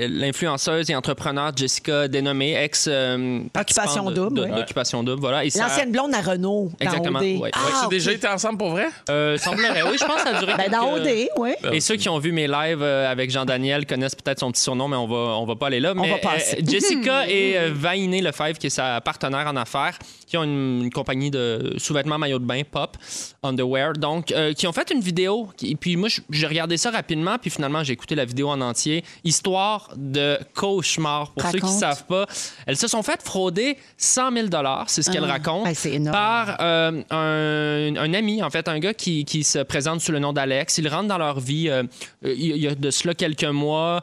l'influenceuse 0.08 0.90
et 0.90 0.96
entrepreneur 0.96 1.52
Jessica 1.56 2.08
dénommée, 2.08 2.56
ex. 2.60 2.86
euh, 2.90 3.42
Occupation 3.56 4.10
double, 4.10 4.40
ouais. 4.40 4.50
D'occupation 4.50 5.04
double, 5.04 5.20
voilà. 5.20 5.44
L'ancienne 5.44 5.92
blonde 5.92 6.12
à 6.14 6.20
Renault, 6.20 6.72
dans 6.80 6.84
Exactement, 6.84 7.18
OD. 7.20 7.24
ouais. 7.24 7.38
Ouais, 7.38 7.50
Ah, 7.54 7.58
Tu 7.80 7.84
ok. 7.84 7.90
déjà 7.92 8.12
été 8.12 8.26
ensemble 8.26 8.58
pour 8.58 8.70
vrai? 8.70 8.88
Euh, 9.08 9.38
semblerait, 9.38 9.82
oui, 9.82 9.96
je 10.00 10.04
pense 10.04 10.16
que 10.16 10.28
ça 10.30 10.36
a 10.36 10.40
duré. 10.40 10.54
Ben, 10.58 10.70
dans 10.72 10.92
OD, 10.94 11.28
oui. 11.38 11.50
Et 11.72 11.80
ceux 11.80 11.94
qui 11.94 12.08
ont 12.08 12.18
vu 12.18 12.32
mes 12.32 12.48
lives 12.48 12.82
euh, 12.82 13.08
avec 13.10 13.30
Jean-Daniel 13.30 13.86
connaissent 13.86 14.16
peut-être 14.16 14.40
son 14.40 14.50
petit 14.50 14.62
surnom, 14.62 14.88
mais 14.88 14.96
on 14.96 15.06
va, 15.06 15.36
on 15.38 15.46
va 15.46 15.54
pas 15.54 15.68
aller 15.68 15.80
là. 15.80 15.94
Mais, 15.94 16.10
va 16.10 16.18
passer. 16.18 16.56
euh, 16.58 16.62
Jessica 16.68 17.24
et 17.28 17.56
euh, 17.56 17.70
Vainé 17.72 18.20
Lefebvre, 18.20 18.58
qui 18.58 18.66
est 18.66 18.70
sa 18.70 19.00
partenaire 19.00 19.46
en 19.46 19.54
affaires, 19.54 19.96
qui 20.26 20.36
ont 20.36 20.42
une, 20.42 20.82
une 20.82 20.90
compagnie 20.90 21.30
de 21.30 21.74
sous-vêtements 21.78 22.18
maillot 22.18 22.40
de 22.40 22.44
bain, 22.44 22.62
Pop, 22.68 22.96
Underwear, 23.44 23.92
donc, 23.94 24.32
euh, 24.32 24.52
qui 24.52 24.66
ont 24.66 24.72
fait 24.72 24.90
une 24.90 25.00
vidéo. 25.00 25.48
Qui, 25.56 25.74
puis 25.76 25.96
moi, 25.96 26.08
j'ai 26.30 26.46
regardé 26.46 26.76
ça 26.76 26.90
rapidement, 26.90 27.38
puis 27.38 27.50
finalement, 27.50 27.84
j'ai 27.84 27.92
écouté 27.92 28.14
la 28.14 28.24
vidéo 28.24 28.48
en 28.48 28.60
entier. 28.60 29.04
Histoire 29.22 29.90
de 29.96 30.38
cauchemar. 30.54 31.32
Pour 31.32 31.42
ceux 31.50 31.58
qui 31.58 31.64
Raconte. 31.64 31.78
savent 31.78 32.06
pas, 32.06 32.26
elles 32.66 32.76
se 32.76 32.88
sont 32.88 33.02
fait 33.02 33.20
frauder 33.22 33.76
100 33.98 34.32
000 34.32 34.46
c'est 34.86 35.02
ce 35.02 35.10
qu'elles 35.10 35.24
racontent, 35.24 35.70
Ben, 35.70 36.10
par 36.10 36.56
euh, 36.60 37.02
un, 37.10 37.96
un 37.96 38.14
ami, 38.14 38.42
en 38.42 38.50
fait, 38.50 38.68
un 38.68 38.78
gars 38.78 38.94
qui, 38.94 39.24
qui 39.24 39.44
se 39.44 39.58
présente 39.58 40.00
sous 40.00 40.12
le 40.12 40.18
nom 40.18 40.32
d'Alex. 40.32 40.78
Il 40.78 40.88
rentre 40.88 41.08
dans 41.08 41.18
leur 41.18 41.40
vie 41.40 41.68
euh, 41.68 41.82
il 42.22 42.56
y 42.56 42.68
a 42.68 42.74
de 42.74 42.90
cela 42.90 43.14
quelques 43.14 43.44
mois, 43.44 44.02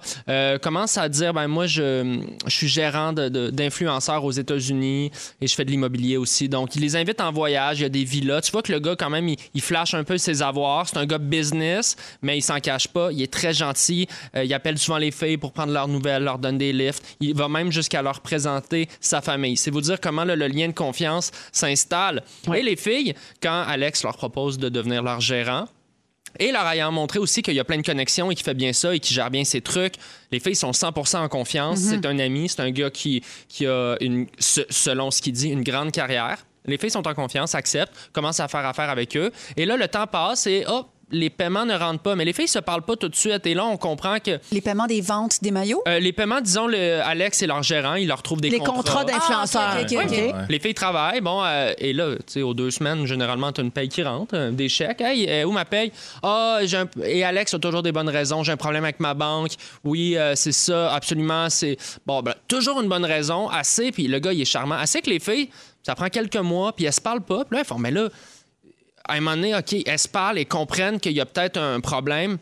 commence 0.62 0.98
à 0.98 1.10
dire 1.10 1.34
ben 1.34 1.48
moi, 1.48 1.68
je, 1.68 2.20
je 2.46 2.56
suis 2.56 2.68
gérant 2.68 3.14
d'influenceurs 3.14 4.24
aux 4.24 4.32
États-Unis 4.32 5.12
et 5.40 5.48
je 5.48 5.56
fais 5.56 5.66
de 5.66 5.72
l'immobilier 5.72 6.18
aussi. 6.18 6.50
Donc, 6.50 6.76
il 6.76 6.82
les 6.82 6.96
invite 6.96 7.22
en 7.22 7.32
voyage, 7.32 7.80
il 7.80 7.84
y 7.84 7.86
a 7.86 7.90
des 7.90 8.04
villas. 8.04 8.42
Tu 8.42 8.52
vois 8.52 8.62
que 8.62 8.72
le 8.72 8.80
gars, 8.80 8.96
quand 8.98 9.10
même, 9.10 9.28
il, 9.32 9.38
il 9.54 9.62
flash 9.62 9.94
un 9.94 10.04
peu 10.04 10.18
ses 10.18 10.42
avoirs. 10.42 10.88
C'est 10.88 10.98
un 10.98 11.06
gars 11.06 11.18
business, 11.18 11.96
mais 12.22 12.38
il 12.38 12.42
s'en 12.42 12.60
cache 12.60 12.88
pas. 12.88 13.12
Il 13.12 13.22
est 13.22 13.32
très 13.32 13.54
gentil. 13.54 14.08
Euh, 14.36 14.44
il 14.44 14.54
appelle 14.54 14.78
souvent 14.78 14.98
les 14.98 15.12
filles 15.12 15.38
pour 15.38 15.52
prendre 15.54 15.74
leurs 15.74 15.88
nouvelles, 15.88 16.24
leur 16.24 16.38
donne 16.40 16.58
des 16.58 16.74
lifts. 16.74 17.04
Il 17.20 17.36
va 17.36 17.48
même 17.50 17.72
jusqu'à 17.72 18.02
leur 18.02 18.22
présenter 18.22 18.88
sa 19.00 19.22
famille. 19.22 19.58
C'est 19.58 19.72
vous 19.72 19.82
dire 19.82 20.00
comment 20.00 20.24
là, 20.24 20.36
le 20.36 20.48
lien 20.48 20.68
de 20.68 20.74
confiance 20.74 21.32
s'installe. 21.52 22.24
Et 22.56 22.62
les 22.64 22.76
filles, 22.76 23.14
quand 23.42 23.64
Alex 23.68 24.04
leur 24.04 24.18
propose 24.18 24.58
de 24.58 24.70
devenir 24.70 25.04
leur 25.04 25.22
gérant, 25.22 25.68
et 26.40 26.52
leur 26.54 26.66
ayant 26.68 26.94
montré 26.94 27.20
aussi 27.20 27.42
qu'il 27.42 27.56
y 27.56 27.60
a 27.60 27.66
plein 27.66 27.76
de 27.78 27.82
connexions 27.86 28.32
et 28.32 28.36
qu'il 28.36 28.46
fait 28.46 28.54
bien 28.54 28.72
ça 28.72 28.96
et 28.96 29.02
qu'il 29.02 29.14
gère 29.14 29.30
bien 29.30 29.44
ses 29.44 29.60
trucs. 29.60 29.96
Les 30.32 30.40
filles 30.40 30.56
sont 30.56 30.72
100% 30.72 31.18
en 31.18 31.28
confiance. 31.28 31.80
C'est 31.80 32.06
un 32.06 32.18
ami, 32.20 32.48
c'est 32.48 32.62
un 32.62 32.72
gars 32.72 32.90
qui, 32.90 33.22
qui 33.50 33.68
a, 33.68 33.98
une, 34.00 34.28
se- 34.40 34.62
selon 34.70 35.12
ce 35.12 35.22
qu'il 35.22 35.34
dit, 35.34 35.50
une 35.50 35.62
grande 35.64 35.92
carrière. 35.92 36.38
Les 36.66 36.78
filles 36.78 36.92
sont 36.92 37.08
en 37.08 37.14
confiance, 37.14 37.56
acceptent, 37.56 37.94
commencent 38.14 38.40
à 38.40 38.48
faire 38.48 38.66
affaire 38.66 38.90
avec 38.90 39.16
eux. 39.18 39.32
Et 39.58 39.66
là, 39.66 39.78
le 39.78 39.88
temps 39.88 40.08
passe 40.08 40.46
et 40.48 40.64
hop, 40.68 40.88
les 41.14 41.30
paiements 41.30 41.66
ne 41.66 41.76
rentrent 41.76 42.02
pas. 42.04 42.16
Mais 42.16 42.24
les 42.24 42.32
filles 42.32 42.48
se 42.48 42.60
parlent 42.60 42.84
pas 42.84 42.96
tout 42.96 43.10
de 43.10 43.16
suite. 43.18 43.46
Et 43.46 43.54
là, 43.54 43.66
on 43.66 43.76
comprend 43.76 44.20
que 44.20 44.40
Les 44.54 44.62
paiements 44.62 44.86
des 44.88 45.02
ventes 45.02 45.40
des 45.42 45.52
maillots? 45.52 45.84
euh, 45.86 46.00
les 46.00 46.14
paiements, 46.14 46.40
disons, 46.40 46.68
le, 46.68 47.02
Alex 47.04 47.42
et 47.42 47.48
leur 47.48 47.62
gérant, 47.64 47.96
ils 47.96 48.08
leur 48.08 48.22
trouvent 48.24 48.40
des 48.40 48.50
Les 48.50 48.60
contrats 48.60 49.04
d'influenceurs. 49.04 49.76
Ah, 49.76 50.46
les 50.48 50.60
filles 50.60 50.74
travaillent, 50.74 51.20
bon, 51.20 51.44
euh, 51.44 51.74
et 51.80 51.92
là, 51.92 52.16
tu 52.16 52.22
sais, 52.28 52.42
aux 52.42 52.54
deux 52.54 52.72
semaines, 52.72 53.06
généralement, 53.06 53.52
tu 53.52 53.60
as 53.60 53.64
une 53.66 53.72
paye 53.72 53.90
qui 53.90 54.04
rentre, 54.04 54.36
euh, 54.38 54.52
des 54.52 54.70
chèques. 54.70 55.02
Hey, 55.02 55.28
euh, 55.30 55.44
où 55.44 55.52
ma 55.52 55.66
paye? 55.66 55.92
Ah, 56.24 56.60
j'ai 56.64 56.78
un- 56.78 56.88
et 57.04 57.26
Alex 57.26 57.54
a 57.56 57.60
toujours 57.60 57.84
des 57.84 57.92
bonnes 57.92 58.08
raisons. 58.08 58.44
J'ai 58.44 58.54
un 58.54 58.58
problème 58.58 58.86
avec 58.86 59.02
ma 59.02 59.14
banque. 59.14 59.52
Oui, 59.84 60.16
euh, 60.16 60.36
c'est 60.36 60.54
ça, 60.54 60.94
absolument. 60.94 61.50
C'est. 61.50 61.76
Bon, 62.06 62.22
ben, 62.22 62.36
toujours 62.48 62.80
une 62.80 62.88
bonne 62.88 63.04
raison, 63.06 63.50
assez, 63.50 63.92
puis 63.92 64.08
le 64.08 64.20
gars, 64.20 64.32
il 64.32 64.40
est 64.42 64.46
charmant. 64.46 64.76
Assez 64.76 65.02
que 65.02 65.10
les 65.10 65.20
filles, 65.20 65.50
ça 65.84 65.96
prend 65.96 66.10
quelques 66.10 66.38
mois, 66.38 66.74
puis 66.76 66.86
elles 66.86 66.94
se 66.94 67.02
parlent 67.02 67.24
pas. 67.24 67.46
Puis 67.46 67.56
là, 67.56 67.62
elles 67.62 67.68
font, 67.68 67.78
mais 67.78 67.92
là, 67.92 68.10
à 69.08 69.14
un 69.14 69.20
moment 69.20 69.36
donné, 69.36 69.56
OK, 69.56 69.76
elles 69.86 70.00
se 70.00 70.08
parlent 70.08 70.38
et 70.38 70.46
comprennent 70.46 71.00
qu'il 71.00 71.14
y 71.14 71.22
a 71.22 71.26
peut-être 71.26 71.58
un 71.58 71.80
problème. 71.80 72.38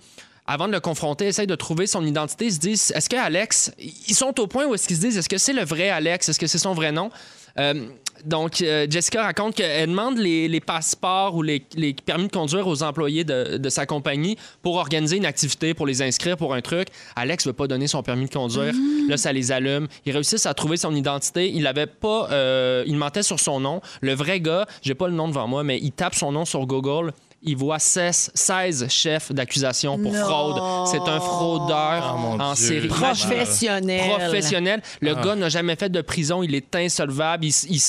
Avant 0.46 0.68
de 0.68 0.74
le 0.74 0.80
confronter, 0.80 1.28
essayent 1.28 1.48
de 1.48 1.56
trouver 1.56 1.86
son 1.86 2.06
identité. 2.06 2.46
Ils 2.46 2.54
se 2.54 2.60
disent, 2.60 2.92
est-ce 2.96 3.08
que 3.08 3.16
Alex, 3.16 3.72
ils 3.78 4.16
sont 4.16 4.40
au 4.40 4.48
point 4.48 4.66
où 4.66 4.74
est-ce 4.74 4.88
qu'ils 4.88 4.98
se 4.98 5.02
disent, 5.02 5.18
est-ce 5.18 5.30
que 5.30 5.38
c'est 5.38 5.54
le 5.54 5.64
vrai 5.64 5.90
Alex? 5.90 6.28
Est-ce 6.28 6.40
que 6.40 6.48
c'est 6.48 6.58
son 6.58 6.74
vrai 6.74 6.92
nom? 6.92 7.12
Euh, 7.60 7.88
donc, 8.26 8.62
euh, 8.62 8.88
Jessica 8.90 9.24
raconte 9.24 9.56
qu'elle 9.56 9.90
demande 9.90 10.18
les, 10.18 10.60
passeports 10.60 11.36
ou 11.36 11.42
les, 11.42 11.60
permis 12.06 12.28
de 12.28 12.32
conduire 12.32 12.68
aux 12.68 12.84
employés 12.84 13.24
de, 13.24 13.70
sa 13.70 13.86
compagnie 13.86 14.38
pour 14.62 14.76
organiser 14.76 15.18
une 15.18 15.26
activité, 15.26 15.74
pour 15.74 15.86
les 15.86 16.02
inscrire 16.02 16.38
pour 16.38 16.54
un 16.54 16.62
truc. 16.62 16.88
Alex 17.16 17.46
veut 17.46 17.54
pas 17.54 17.68
donner 17.68 17.88
son 17.88 18.04
permis 18.04 18.26
de 18.26 18.34
conduire. 18.34 18.74
Là, 19.08 19.18
ça 19.18 19.32
les 19.32 19.52
allume. 19.52 19.88
Ils 20.06 20.14
réussissent 20.14 20.46
à 20.46 20.54
trouver 20.54 20.78
son 20.78 20.96
identité. 20.96 21.52
Il 21.54 21.68
avait 21.68 21.88
pas... 21.88 22.30
euh, 22.32 22.84
il 22.88 22.96
mentait 22.98 23.24
sur 23.24 23.40
son 23.40 23.60
nom. 23.60 23.82
Le 24.02 24.14
vrai 24.14 24.40
gars, 24.40 24.66
j'ai 24.82 24.96
pas 24.96 25.08
le 25.08 25.14
nom 25.14 25.28
devant 25.28 25.48
moi, 25.48 25.64
mais 25.64 25.80
il 25.82 25.92
tape 25.92 26.16
son 26.16 26.32
nom 26.32 26.46
sur 26.46 26.66
Google 26.66 27.14
il 27.42 27.56
voit 27.56 27.80
16, 27.80 28.32
16 28.34 28.88
chefs 28.90 29.32
d'accusation 29.32 29.98
pour 29.98 30.16
fraude. 30.16 30.88
C'est 30.92 31.10
un 31.10 31.20
fraudeur 31.20 32.14
Oh, 32.16 32.18
mon 32.18 32.40
en 32.40 32.54
Dieu. 32.54 32.66
série. 32.68 32.88
Professionnel. 32.88 34.10
Professionnel. 34.20 34.82
Le 35.02 35.16
Ah. 35.18 35.22
gars 35.24 35.36
n'a 35.36 35.50
jamais 35.50 35.76
fait 35.76 35.90
de 35.90 36.02
prison. 36.02 36.44
Il 36.44 36.54
est 36.56 36.76
insolvable. 36.76 37.46
Il 37.46 37.80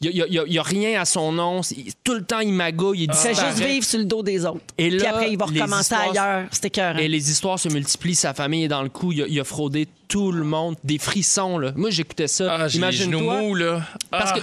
n'y 0.00 0.58
a, 0.58 0.62
rien 0.62 1.00
à 1.00 1.04
son 1.04 1.32
nom. 1.32 1.60
Il- 1.76 1.92
tout 2.04 2.14
le 2.14 2.22
temps, 2.22 2.40
il 2.40 2.52
magouille. 2.52 3.00
Il 3.04 3.10
Il 3.10 3.14
fait 3.14 3.34
juste 3.34 3.58
vivre 3.58 3.84
sur 3.84 3.98
le 3.98 4.04
dos 4.04 4.22
des 4.22 4.44
autres. 4.46 4.60
Et 4.78 4.88
Puis 4.88 4.98
là, 4.98 5.10
après, 5.10 5.30
il 5.32 5.38
va 5.38 5.46
recommencer 5.46 5.80
histoires- 5.94 6.10
ailleurs. 6.10 6.48
C'était 6.52 6.68
écœurant. 6.68 6.98
Et 6.98 7.08
les 7.08 7.30
histoires 7.30 7.58
se 7.58 7.68
multiplient. 7.68 8.14
Sa 8.14 8.32
famille 8.34 8.64
est 8.64 8.68
dans 8.68 8.82
le 8.82 8.88
coup. 8.88 9.12
Il 9.12 9.22
a, 9.22 9.26
il 9.26 9.40
a 9.40 9.44
fraudé 9.44 9.88
tout 10.08 10.32
le 10.32 10.44
monde. 10.44 10.76
Des 10.84 10.98
frissons, 10.98 11.58
là. 11.58 11.72
Moi, 11.76 11.90
j'écoutais 11.90 12.28
ça. 12.28 12.56
Ah, 12.60 12.66
Imagine-toi. 12.72 13.80
Parce 14.10 14.30
Ah. 14.32 14.38
que. 14.38 14.40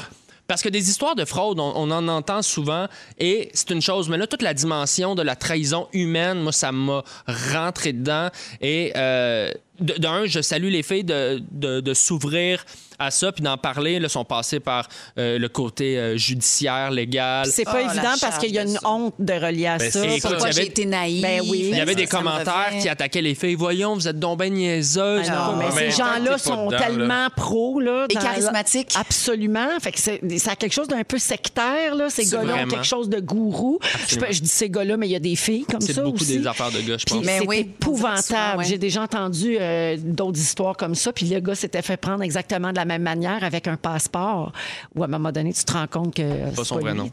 Parce 0.48 0.62
que 0.62 0.70
des 0.70 0.90
histoires 0.90 1.16
de 1.16 1.26
fraude, 1.26 1.60
on, 1.60 1.92
en 1.92 2.08
entend 2.08 2.42
souvent 2.42 2.88
et 3.20 3.50
c'est 3.54 3.72
une 3.72 3.82
chose. 3.82 4.10
Mais 4.10 4.18
là, 4.18 4.28
toute 4.28 4.42
la 4.42 4.54
dimension 4.54 5.14
de 5.14 5.22
la 5.22 5.36
trahison 5.36 5.88
humaine, 5.94 6.42
moi, 6.42 6.52
ça 6.54 6.72
m'a 6.72 7.04
rentré 7.28 7.94
dedans. 7.94 8.30
Et 8.62 8.94
euh, 8.96 9.52
d'un, 9.80 10.26
je 10.26 10.42
salue 10.42 10.70
les 10.70 10.84
filles 10.84 11.04
de, 11.04 11.42
de- 11.52 11.80
de 11.82 11.94
s'ouvrir 11.94 12.66
à 13.00 13.12
ça 13.12 13.32
puis 13.32 13.44
d'en 13.44 13.58
parler. 13.58 14.00
Là, 14.00 14.10
sont 14.10 14.26
passées 14.26 14.60
par 14.60 14.88
euh, 15.20 15.38
le 15.38 15.50
côté 15.50 15.98
euh, 16.00 16.18
judiciaire, 16.18 16.90
légal. 16.90 17.46
C'est 17.46 17.64
pas 17.64 17.74
Ah, 17.76 17.86
la 17.88 17.94
évident 17.94 18.14
parce 18.20 18.38
qu'il 18.40 18.52
y 18.52 18.58
a 18.60 18.64
une 18.64 18.80
honte 18.84 19.14
de 19.20 19.34
relier 19.34 19.68
à 19.68 19.78
Ben, 19.78 19.92
ça. 19.92 20.02
c'est- 20.02 20.18
écoute, 20.18 20.32
Pourquoi 20.32 20.52
j'ai 20.52 20.66
été 20.66 20.86
naïve? 20.86 21.22
Ben 21.22 21.42
oui. 21.48 21.68
Il 21.72 21.78
y 21.78 21.80
avait 21.80 21.94
des 21.96 22.08
commentaires 22.08 22.74
qui 22.82 22.90
attaquaient 22.90 23.22
les 23.22 23.36
filles. 23.36 23.54
Voyons, 23.56 23.94
vous 23.94 24.08
êtes 24.08 24.18
donc 24.20 24.40
ben 24.40 24.52
niaiseuses. 24.52 25.28
Ah 25.30 25.52
non, 25.52 25.58
mais 25.58 25.66
mais 25.76 25.92
ces 25.92 25.98
gens-là 25.98 26.38
sont 26.40 26.68
dedans, 26.68 26.78
tellement 26.80 27.28
pros. 27.36 27.80
Là, 27.80 28.06
Et 28.10 28.14
charismatiques. 28.16 28.94
Absolument. 29.00 29.68
Fait 29.80 29.92
que 29.92 30.00
c'est, 30.00 30.22
ça 30.40 30.52
a 30.52 30.56
quelque 30.56 30.74
chose 30.74 30.88
d'un 30.88 31.04
peu 31.04 31.20
sectaire. 31.20 31.94
Là. 31.96 32.10
Ces 32.10 32.26
C'est 32.26 32.36
gars-là 32.36 32.64
ont 32.64 32.68
quelque 32.68 32.84
chose 32.86 33.10
de 33.10 33.20
gourou. 33.20 33.80
Je, 34.08 34.16
peux- 34.18 34.32
je 34.32 34.42
dis 34.42 34.48
ces 34.48 34.70
gars-là, 34.70 34.98
mais 34.98 35.08
il 35.08 35.12
y 35.12 35.16
a 35.16 35.20
des 35.20 35.36
filles 35.36 35.66
comme 35.70 35.82
C'est 35.82 35.94
ça 35.94 36.02
beaucoup 36.02 36.18
aussi. 36.22 36.40
des 36.40 36.48
affaires 36.48 36.72
de 36.72 36.80
gars, 36.82 36.98
je 36.98 37.06
pense. 37.06 37.24
Mais 37.24 37.40
c'est 37.40 37.48
oui, 37.48 37.58
épouvantable. 37.60 38.64
J'ai 38.66 38.78
déjà 38.80 39.04
entendu 39.04 39.58
euh, 39.68 39.98
d'autres 40.00 40.40
histoires 40.40 40.76
comme 40.76 40.96
ça. 40.96 41.14
Puis 41.14 41.28
le 41.28 41.40
gars 41.40 41.56
s'était 41.56 41.82
fait 41.82 41.98
prendre 41.98 42.24
exactement 42.24 42.72
de 42.72 42.76
la 42.76 42.86
même 42.86 43.04
manière 43.04 43.44
avec 43.44 43.68
un 43.68 43.78
passeport. 43.78 44.52
Où 44.96 45.04
à 45.04 45.06
un 45.06 45.10
moment 45.10 45.32
donné, 45.32 45.54
tu 45.54 45.64
te 45.64 45.74
rends 45.74 45.88
compte 45.88 46.16
que 46.16 46.24
c'est 46.56 46.64
son 46.64 46.76
pas 46.76 46.82
vrai 46.82 46.94
nom. 46.94 47.10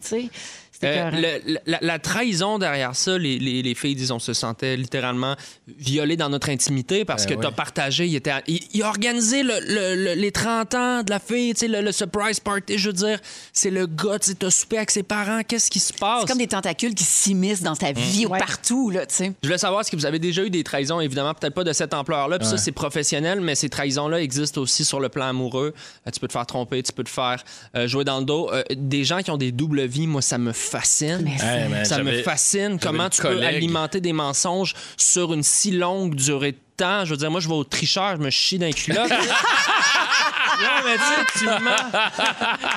Euh, 0.83 1.11
le- 1.47 1.59
la, 1.67 1.79
la 1.81 1.99
trahison 1.99 2.59
derrière 2.59 2.95
ça, 2.97 3.17
les, 3.17 3.39
les- 3.39 3.63
les 3.63 3.75
filles 3.75 3.95
disent 3.95 4.11
on 4.11 4.19
se 4.19 4.33
sentait 4.35 4.77
littéralement 4.77 5.37
violées 5.79 6.17
dans 6.17 6.29
notre 6.29 6.51
intimité 6.51 7.05
parce 7.05 7.27
Ben 7.27 7.37
que 7.37 7.41
tu 7.41 7.47
as 7.47 7.51
oui. 7.51 7.55
partagé, 7.57 8.07
il, 8.07 8.15
était, 8.17 8.33
il, 8.47 8.61
il 8.73 8.83
a 8.83 8.89
organisé 8.89 9.43
le- 9.43 9.61
le- 9.67 9.95
le- 10.05 10.15
les 10.21 10.33
30 10.33 10.75
ans 10.75 11.03
de 11.03 11.11
la 11.11 11.21
fille, 11.21 11.55
tu 11.55 11.61
sais, 11.61 11.69
le, 11.69 11.81
le 11.81 11.93
surprise 11.93 12.41
party, 12.41 12.77
je 12.79 12.89
veux 12.89 12.93
dire, 12.93 13.19
c'est 13.53 13.71
le 13.71 13.87
gars, 13.87 14.19
tu 14.19 14.33
as 14.45 14.51
soupé 14.51 14.77
avec 14.79 14.91
ses 14.91 15.03
parents, 15.03 15.43
qu'est-ce 15.47 15.71
qui 15.71 15.79
se 15.79 15.93
passe? 15.93 16.23
C'est 16.23 16.29
comme 16.29 16.39
des 16.39 16.47
tentacules 16.49 16.95
qui 16.95 17.05
s'immiscent 17.05 17.63
dans 17.63 17.77
ta 17.77 17.93
vie 17.93 18.27
Ouais. 18.27 18.39
partout, 18.39 18.91
là, 18.91 19.07
tu 19.07 19.15
sais. 19.15 19.33
Je 19.43 19.49
voulais 19.49 19.59
savoir, 19.59 19.81
est-ce 19.83 19.91
que 19.91 19.97
vous 19.97 20.07
avez 20.07 20.19
déjà 20.19 20.43
eu 20.45 20.51
des 20.51 20.65
trahisons, 20.65 21.01
évidemment, 21.01 21.35
peut-être 21.35 21.55
pas 21.55 21.65
de 21.65 21.73
cette 21.73 21.95
ampleur-là, 21.95 22.39
puis 22.39 22.49
ça, 22.49 22.57
c'est 22.59 22.73
professionnel, 22.73 23.41
mais 23.41 23.55
ces 23.55 23.69
trahisons-là 23.69 24.21
existent 24.21 24.61
aussi 24.61 24.85
sur 24.85 25.01
le 25.01 25.09
plan 25.09 25.27
amoureux. 25.27 25.73
Euh, 26.07 26.11
tu 26.11 26.21
peux 26.21 26.27
te 26.29 26.33
faire 26.33 26.47
tromper, 26.47 26.83
tu 26.83 26.93
peux 26.93 27.05
te 27.05 27.11
faire 27.11 27.43
euh, 27.77 27.87
jouer 27.87 28.05
dans 28.05 28.19
le 28.19 28.25
dos. 28.25 28.51
Euh, 28.53 28.63
des 28.77 29.05
gens 29.05 29.19
qui 29.23 29.31
ont 29.31 29.37
des 29.37 29.53
doubles 29.53 29.85
vies, 29.85 30.07
moi, 30.07 30.23
ça 30.23 30.39
me 30.39 30.53
fascine. 30.65 31.27
Hey, 31.27 31.69
man, 31.69 31.85
ça 31.85 32.03
me 32.03 32.23
fascine. 32.23 32.79
Comment 32.81 33.09
tu 33.09 33.23
peux 33.23 33.43
alimenter 33.43 34.01
des 34.01 34.13
mensonges 34.13 34.75
sur 34.97 35.33
une 35.33 35.43
si 35.43 35.71
longue 35.71 36.15
durée 36.15 36.53
de 36.53 36.59
temps? 36.77 37.05
Je 37.05 37.11
veux 37.11 37.17
dire, 37.17 37.31
moi, 37.31 37.41
je 37.41 37.49
vais 37.49 37.55
au 37.55 37.65
tricheur, 37.65 38.17
je 38.17 38.23
me 38.23 38.31
chie 38.31 38.59
dans 38.59 38.67
les 38.67 38.73
culottes. 38.73 39.11
non, 40.61 40.83
mais 40.85 40.97
tu 40.97 41.03
sais, 41.03 41.25
tu 41.39 41.47
mens. 41.47 41.61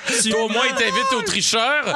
Tu 0.21 0.29
Toi, 0.29 0.43
au 0.43 0.49
moins, 0.49 0.65
il 0.67 0.75
t'invite 0.75 1.13
au 1.13 1.21
tricheur. 1.21 1.85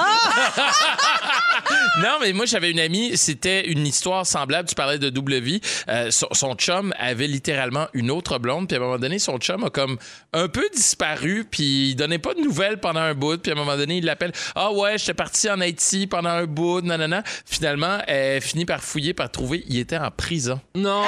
non, 2.01 2.17
mais 2.19 2.33
moi, 2.33 2.45
j'avais 2.45 2.71
une 2.71 2.79
amie, 2.79 3.15
c'était 3.17 3.67
une 3.67 3.85
histoire 3.87 4.25
semblable. 4.25 4.67
Tu 4.67 4.75
parlais 4.75 4.99
de 4.99 5.09
double 5.09 5.39
vie. 5.39 5.61
Euh, 5.89 6.11
son, 6.11 6.27
son 6.31 6.53
chum 6.55 6.93
avait 6.99 7.27
littéralement 7.27 7.87
une 7.93 8.11
autre 8.11 8.37
blonde. 8.37 8.67
Puis 8.67 8.77
à 8.77 8.79
un 8.79 8.83
moment 8.83 8.99
donné, 8.99 9.19
son 9.19 9.37
chum 9.37 9.63
a 9.63 9.69
comme 9.69 9.97
un 10.33 10.47
peu 10.47 10.63
disparu. 10.73 11.45
Puis 11.49 11.89
il 11.89 11.95
donnait 11.95 12.19
pas 12.19 12.33
de 12.33 12.41
nouvelles 12.41 12.79
pendant 12.79 12.99
un 12.99 13.13
bout. 13.13 13.41
Puis 13.41 13.51
à 13.51 13.55
un 13.55 13.57
moment 13.57 13.77
donné, 13.77 13.97
il 13.97 14.05
l'appelle 14.05 14.31
Ah 14.55 14.71
ouais, 14.71 14.97
j'étais 14.97 15.13
parti 15.13 15.49
en 15.49 15.61
Haïti 15.61 16.07
pendant 16.07 16.29
un 16.29 16.45
bout. 16.45 16.81
Nanana. 16.81 17.23
Finalement, 17.45 17.99
elle 18.07 18.41
finit 18.41 18.65
par 18.65 18.81
fouiller, 18.81 19.13
par 19.13 19.31
trouver. 19.31 19.63
Il 19.67 19.79
était 19.79 19.97
en 19.97 20.11
prison. 20.11 20.59
Non. 20.75 21.03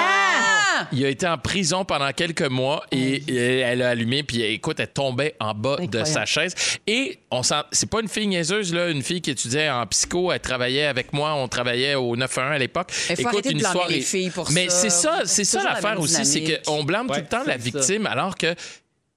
Il 0.91 1.05
a 1.05 1.09
été 1.09 1.27
en 1.27 1.37
prison 1.37 1.85
pendant 1.85 2.11
quelques 2.11 2.41
mois 2.41 2.83
et, 2.91 3.23
et 3.27 3.59
elle 3.59 3.81
a 3.81 3.89
allumé 3.89 4.23
puis 4.23 4.41
écoute 4.63 4.79
elle 4.79 4.87
tombait 4.87 5.35
en 5.41 5.53
bas 5.53 5.75
de 5.81 6.03
sa 6.05 6.25
chaise 6.25 6.55
et 6.87 7.19
on 7.31 7.43
sent 7.43 7.55
c'est 7.73 7.89
pas 7.89 7.99
une 8.01 8.07
fille 8.07 8.27
niaiseuse 8.27 8.73
là 8.73 8.87
une 8.89 9.03
fille 9.03 9.21
qui 9.21 9.31
étudiait 9.31 9.69
en 9.69 9.85
psycho 9.87 10.31
elle 10.31 10.39
travaillait 10.39 10.85
avec 10.85 11.11
moi 11.11 11.33
on 11.33 11.49
travaillait 11.49 11.95
au 11.95 12.15
911 12.15 12.55
à 12.55 12.57
l'époque 12.57 12.91
Il 13.09 13.17
faut 13.17 13.27
arrêter 13.27 13.51
de 13.53 13.59
blâmer 13.59 13.79
les 13.89 14.01
filles 14.01 14.29
pour 14.29 14.49
mais 14.51 14.69
ça. 14.69 14.75
c'est 14.77 14.89
ça 14.89 15.19
c'est 15.25 15.43
C'est 15.43 15.57
ça 15.59 15.63
la 15.65 15.71
l'affaire 15.73 15.99
aussi 15.99 16.25
c'est 16.25 16.61
qu'on 16.65 16.83
blâme 16.85 17.09
Ouais, 17.09 17.17
tout 17.17 17.23
le 17.23 17.27
temps 17.29 17.43
la 17.45 17.53
ça. 17.53 17.57
victime 17.57 18.05
alors 18.07 18.37
que 18.37 18.55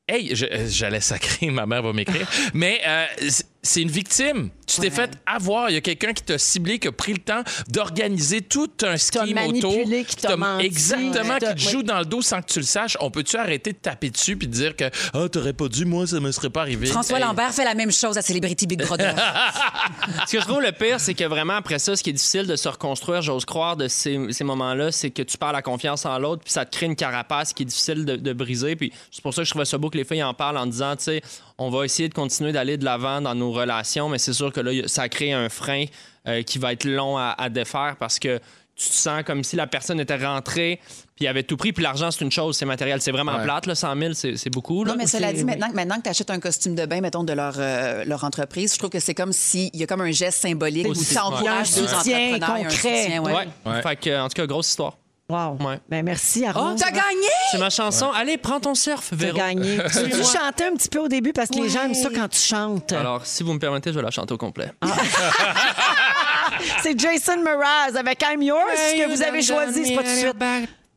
Hey, 0.08 0.36
je- 0.36 0.46
euh, 0.46 0.66
j'allais 0.68 1.00
sacrer, 1.00 1.50
ma 1.50 1.66
mère 1.66 1.82
va 1.82 1.92
m'écrire. 1.92 2.28
Mais 2.54 2.80
euh, 2.86 3.06
c'est- 3.66 3.82
une 3.82 3.90
victime. 3.90 4.50
Tu 4.66 4.80
t'es 4.80 4.90
fait 4.90 5.10
avoir. 5.26 5.70
Il 5.70 5.74
y 5.74 5.76
a 5.76 5.80
quelqu'un 5.80 6.12
qui 6.12 6.22
t'a 6.24 6.38
ciblé, 6.38 6.78
qui 6.80 6.88
a 6.88 6.92
pris 6.92 7.12
le 7.12 7.18
temps 7.20 7.42
d'organiser 7.68 8.40
tout 8.40 8.68
un 8.82 8.96
scheme 8.96 9.38
autour. 9.46 9.72
qui 10.06 10.16
t'a 10.16 10.36
menti. 10.36 10.66
Exactement, 10.66 11.34
Ouais. 11.34 11.38
qui 11.54 11.64
te 11.64 11.70
joue 11.70 11.82
dans 11.84 11.98
le 12.00 12.04
dos 12.04 12.20
sans 12.22 12.40
que 12.42 12.46
tu 12.52 12.58
le 12.58 12.64
saches. 12.64 12.96
On 13.00 13.10
peut-tu 13.10 13.36
arrêter 13.36 13.72
de 13.72 13.78
taper 13.78 14.10
dessus 14.10 14.36
puis 14.36 14.48
de 14.48 14.52
dire 14.52 14.74
que 14.74 14.84
ah 15.14 15.28
t'aurais 15.28 15.52
pas 15.52 15.68
dû, 15.68 15.84
moi 15.84 16.06
ça 16.06 16.18
me 16.18 16.32
serait 16.32 16.50
pas 16.50 16.62
arrivé. 16.62 16.86
François 16.86 17.18
Hey. 17.18 17.24
Lambert 17.24 17.52
fait 17.54 17.64
la 17.64 17.74
même 17.74 17.92
chose 17.92 18.18
à 18.18 18.22
Celebrity 18.22 18.66
Big 18.66 18.82
Brother. 18.84 19.14
Ce 20.26 20.32
que 20.32 20.40
je 20.40 20.46
trouve 20.46 20.60
le 20.62 20.72
pire, 20.72 20.98
c'est 21.00 21.14
que 21.14 21.24
vraiment, 21.24 21.54
après 21.54 21.78
ça, 21.78 21.94
ce 21.96 22.02
qui 22.02 22.10
est 22.10 22.14
difficile 22.14 22.46
de 22.46 22.56
se 22.56 22.68
reconstruire, 22.68 23.22
j'ose 23.22 23.44
croire, 23.44 23.76
de 23.76 23.88
ces, 23.88 24.18
ces 24.30 24.44
moments-là, 24.44 24.92
c'est 24.92 25.10
que 25.10 25.22
tu 25.22 25.36
perds 25.38 25.52
la 25.52 25.62
confiance 25.62 26.04
en 26.06 26.18
l'autre, 26.18 26.42
puis 26.44 26.52
ça 26.52 26.64
te 26.64 26.76
crée 26.76 26.86
une 26.86 26.96
carapace 26.96 27.52
qui 27.52 27.62
est 27.62 27.66
difficile 27.66 28.04
de, 28.04 28.16
de 28.16 28.32
briser. 28.32 28.76
Puis 28.76 28.92
c'est 29.10 29.22
pour 29.22 29.32
ça 29.34 29.42
que 29.42 29.46
je 29.46 29.50
trouvais 29.50 29.64
ça 29.64 29.78
beau 29.78 29.90
que 29.90 29.96
les 29.96 30.04
filles 30.04 30.22
en 30.22 30.34
parlent 30.34 30.56
en 30.58 30.66
disant, 30.66 30.96
tu 30.96 31.04
sais, 31.04 31.22
on 31.58 31.70
va 31.70 31.84
essayer 31.84 32.08
de 32.08 32.14
continuer 32.14 32.52
d'aller 32.52 32.76
de 32.76 32.84
l'avant 32.84 33.20
dans 33.20 33.34
nos 33.34 33.50
relations, 33.52 34.08
mais 34.08 34.18
c'est 34.18 34.32
sûr 34.34 34.52
que 34.52 34.60
là, 34.60 34.72
ça 34.86 35.08
crée 35.08 35.32
un 35.32 35.48
frein 35.48 35.84
euh, 36.28 36.42
qui 36.42 36.58
va 36.58 36.72
être 36.72 36.84
long 36.84 37.16
à, 37.16 37.34
à 37.38 37.48
défaire 37.48 37.96
parce 37.98 38.18
que 38.18 38.38
tu 38.78 38.90
te 38.90 38.94
sens 38.94 39.22
comme 39.24 39.42
si 39.42 39.56
la 39.56 39.66
personne 39.66 39.98
était 40.00 40.16
rentrée 40.22 40.80
puis 41.16 41.26
avait 41.26 41.44
tout 41.44 41.56
pris. 41.56 41.72
Puis 41.72 41.82
l'argent, 41.82 42.10
c'est 42.10 42.22
une 42.22 42.30
chose, 42.30 42.58
c'est 42.58 42.66
matériel. 42.66 43.00
C'est 43.00 43.10
vraiment 43.10 43.36
Ouais. 43.36 43.44
plate, 43.44 43.64
là, 43.64 43.74
100 43.74 43.96
000, 43.98 44.12
c'est 44.36 44.50
beaucoup. 44.50 44.84
Là. 44.84 44.92
Non, 44.92 44.98
mais 44.98 45.06
cela 45.06 45.32
dit, 45.32 45.44
maintenant, 45.44 45.70
que- 45.70 45.74
maintenant 45.74 45.96
que 45.96 46.02
tu 46.02 46.08
achètes 46.10 46.28
un 46.28 46.40
costume 46.40 46.74
de 46.74 46.84
bain, 46.84 47.00
mettons, 47.00 47.24
de 47.24 47.32
leur, 47.32 47.54
euh, 47.56 48.04
leur 48.04 48.22
entreprise, 48.24 48.74
je 48.74 48.78
trouve 48.78 48.90
que 48.90 49.00
c'est 49.00 49.14
comme 49.14 49.32
s'il 49.32 49.74
y 49.74 49.82
a 49.82 49.86
comme 49.86 50.02
un 50.02 50.10
geste 50.10 50.42
symbolique 50.42 50.86
où 50.88 50.92
tu 50.94 51.16
encourages 51.16 51.70
Un 51.78 51.86
soutien 51.88 52.38
concret. 52.38 52.68
soutien, 52.70 53.22
ouais. 53.22 53.32
Ouais. 53.32 53.48
Ouais. 53.64 53.80
Fait 53.82 53.96
que, 53.96 54.20
en 54.20 54.28
tout 54.28 54.34
cas, 54.34 54.46
grosse 54.46 54.68
histoire. 54.68 54.98
Wow. 55.28 55.56
Ouais. 55.60 55.80
Ben, 55.88 56.04
merci, 56.04 56.46
Arnaud. 56.46 56.74
Oh, 56.74 56.76
t'as 56.78 56.90
gagné! 56.92 57.26
C'est 57.50 57.58
ma 57.58 57.68
chanson. 57.70 58.10
Allez, 58.14 58.38
prends 58.38 58.60
ton 58.60 58.76
surf, 58.76 59.08
T'as 59.10 59.16
Véro. 59.16 59.36
gagné. 59.36 59.78
Tu 59.92 59.98
veux 60.10 60.22
chanter 60.22 60.64
un 60.64 60.74
petit 60.74 60.88
peu 60.88 61.00
au 61.00 61.08
début? 61.08 61.32
Parce 61.32 61.50
que 61.50 61.56
les 61.56 61.68
gens 61.68 61.82
aiment 61.82 61.94
ça 61.94 62.10
quand 62.14 62.28
tu 62.28 62.38
chantes. 62.38 62.92
Alors, 62.92 63.26
si 63.26 63.42
vous 63.42 63.52
me 63.52 63.58
permettez, 63.58 63.90
je 63.90 63.96
vais 63.96 64.02
la 64.02 64.12
chanter 64.12 64.34
au 64.34 64.38
complet. 64.38 64.70
C'est 66.82 66.98
Jason 66.98 67.42
Mraz 67.42 67.96
avec 67.98 68.22
I'm 68.22 68.40
Yours 68.40 68.60
que 68.96 69.08
vous 69.14 69.22
avez 69.22 69.42
choisi. 69.42 69.86
C'est 69.86 69.94
pas 69.96 70.02
tout 70.02 70.08
de 70.08 70.14
suite. 70.14 70.36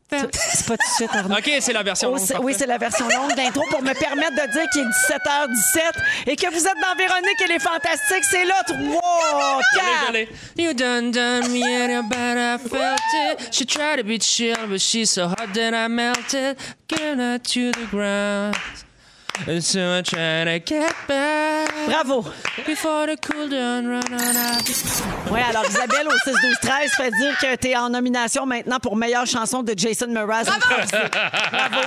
C'est 0.09 0.65
pas 0.65 0.77
tout 0.77 0.89
de 0.89 0.95
suite, 0.95 1.09
Arnaud. 1.13 1.35
OK, 1.37 1.51
c'est 1.59 1.73
la 1.73 1.83
version 1.83 2.09
longue, 2.09 2.19
oui, 2.41 2.55
c'est 2.57 2.65
la 2.65 2.77
version 2.77 3.07
longue 3.07 3.35
d'intro 3.35 3.63
pour 3.69 3.81
me 3.81 3.93
permettre 3.93 4.31
de 4.31 4.51
dire 4.51 4.69
qu'il 4.71 4.81
est 4.81 5.13
17h17 5.13 6.31
et 6.31 6.35
que 6.35 6.47
vous 6.49 6.67
êtes 6.67 6.77
dans 6.81 6.95
Véronique 6.97 7.41
et 7.43 7.47
les 7.47 7.59
Fantastiques. 7.59 8.23
C'est 8.29 8.45
là, 8.45 8.63
3, 8.65 9.61
4. 9.75 9.85
Désolé. 10.01 10.29
You 10.57 10.73
done 10.73 11.11
done 11.11 11.51
me 11.51 11.63
and 11.63 12.09
but 12.09 12.15
I 12.15 12.57
felt 12.57 12.99
it. 13.13 13.53
She 13.53 13.65
tried 13.65 13.97
to 13.97 14.03
be 14.03 14.19
chill, 14.19 14.67
but 14.67 14.79
she's 14.79 15.11
so 15.11 15.27
hot 15.27 15.53
that 15.53 15.73
I 15.73 15.87
melted. 15.87 16.57
Getting 16.87 17.19
her 17.19 17.37
to 17.37 17.71
the 17.71 17.85
ground. 17.91 18.55
And 19.47 19.61
so 19.61 19.79
I 19.79 20.01
try 20.03 20.43
to 20.45 20.59
get 20.65 20.93
back 21.07 21.71
Bravo. 21.87 22.25
before 22.65 23.07
the 23.07 23.15
cool 23.21 23.47
down 23.49 23.87
run 23.87 24.03
on 24.11 24.35
out. 24.35 24.63
Oui, 25.31 25.39
alors 25.47 25.63
Isabelle 25.69 26.07
au 26.07 26.17
6 26.29 26.31
12 26.31 26.55
13 26.61 26.91
fait 26.97 27.11
dire 27.11 27.37
que 27.39 27.55
tu 27.55 27.67
es 27.69 27.75
en 27.77 27.89
nomination 27.89 28.45
maintenant 28.45 28.79
pour 28.79 28.95
meilleure 28.95 29.25
chanson 29.25 29.63
de 29.63 29.73
Jason 29.77 30.07
Mraz. 30.07 30.43
Bravo. 30.45 31.81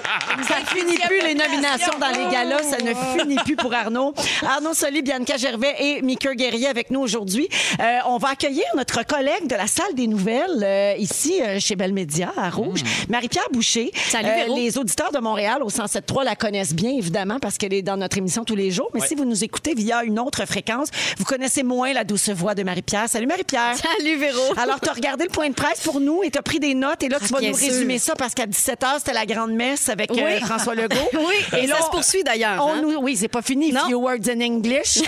Ça 0.48 0.60
ne 0.60 0.66
finit 0.66 0.98
plus 1.06 1.20
les 1.22 1.34
nominations 1.34 1.98
dans 2.00 2.08
les 2.08 2.30
galas, 2.32 2.62
ça 2.62 2.78
ne 2.78 2.94
finit 3.20 3.36
plus 3.44 3.56
pour 3.56 3.72
Arnaud. 3.74 4.14
Arnaud 4.46 4.74
Soli, 4.74 5.02
Bianca 5.02 5.36
Gervais 5.36 5.74
et 5.78 6.02
Mika 6.02 6.34
Guerrier 6.34 6.68
avec 6.68 6.90
nous 6.90 7.00
aujourd'hui. 7.00 7.48
Euh, 7.80 7.98
on 8.06 8.18
va 8.18 8.30
accueillir 8.30 8.64
notre 8.76 9.04
collègue 9.04 9.46
de 9.48 9.54
la 9.56 9.66
salle 9.66 9.94
des 9.94 10.06
nouvelles 10.06 10.62
euh, 10.62 10.94
ici 10.98 11.40
euh, 11.42 11.58
chez 11.60 11.76
Belle 11.76 11.92
Média 11.92 12.32
à 12.36 12.48
Rouge, 12.50 12.80
Marie-Pierre 13.08 13.48
Boucher. 13.52 13.90
Salut, 14.08 14.28
Euh, 14.28 14.54
les 14.54 14.78
auditeurs 14.78 15.12
de 15.12 15.18
Montréal 15.18 15.62
au 15.62 15.68
107.3 15.68 16.24
la 16.24 16.36
connaissent 16.36 16.74
bien 16.74 16.90
évidemment 16.90 17.38
parce 17.42 17.58
qu'elle 17.58 17.74
est 17.74 17.82
dans 17.82 17.98
notre 17.98 18.16
émission 18.16 18.44
tous 18.44 18.56
les 18.56 18.70
jours. 18.70 18.88
Mais 18.94 19.00
si 19.06 19.14
vous 19.14 19.26
nous 19.26 19.44
écoutez 19.44 19.74
via 19.74 20.02
une 20.04 20.18
autre 20.18 20.46
fréquence, 20.46 20.88
vous 21.18 21.24
connaissez 21.24 21.62
moins 21.62 21.92
la 21.92 22.04
douce 22.04 22.30
voix 22.30 22.54
de 22.54 22.62
Marie-Pierre. 22.62 23.08
Salut 23.08 23.26
Marie-Pierre. 23.26 23.74
Salut 23.76 24.16
Véro. 24.16 24.40
Alors, 24.56 24.80
tu 24.80 24.88
as 24.88 24.92
regardé 24.92 25.24
le 25.24 25.30
point 25.30 25.48
de 25.50 25.54
presse 25.54 25.80
pour 25.80 26.00
nous 26.00 26.22
et 26.22 26.30
tu 26.30 26.38
as 26.38 26.42
pris 26.42 26.60
des 26.60 26.74
notes. 26.74 27.02
Et 27.02 27.08
là, 27.08 27.18
tu 27.18 27.26
Ah, 27.30 27.34
vas 27.34 27.40
bien 27.40 27.50
nous 27.50 27.58
sûr. 27.58 27.68
résumer 27.68 27.98
ça 27.98 28.14
parce 28.16 28.34
qu'à 28.34 28.46
17h, 28.46 28.98
c'était 28.98 29.12
la 29.12 29.26
grande 29.26 29.52
messe 29.52 29.88
avec 29.88 30.10
euh, 30.12 30.14
Oui. 30.16 30.40
François 30.40 30.74
Legault. 30.74 30.96
Oui, 31.14 31.34
et 31.58 31.66
ça 31.66 31.74
là, 31.74 31.82
se 31.82 31.90
poursuit 31.90 32.22
d'ailleurs. 32.24 32.64
on 32.64 32.72
hein? 32.74 32.82
nous- 32.82 32.96
oui, 33.00 33.16
c'est 33.16 33.28
pas 33.28 33.42
fini. 33.42 33.72
Non. 33.72 33.88
Few 33.88 33.94
words 34.00 34.28
in 34.28 34.40
English. 34.40 34.96
et, 34.98 35.02
euh, 35.02 35.04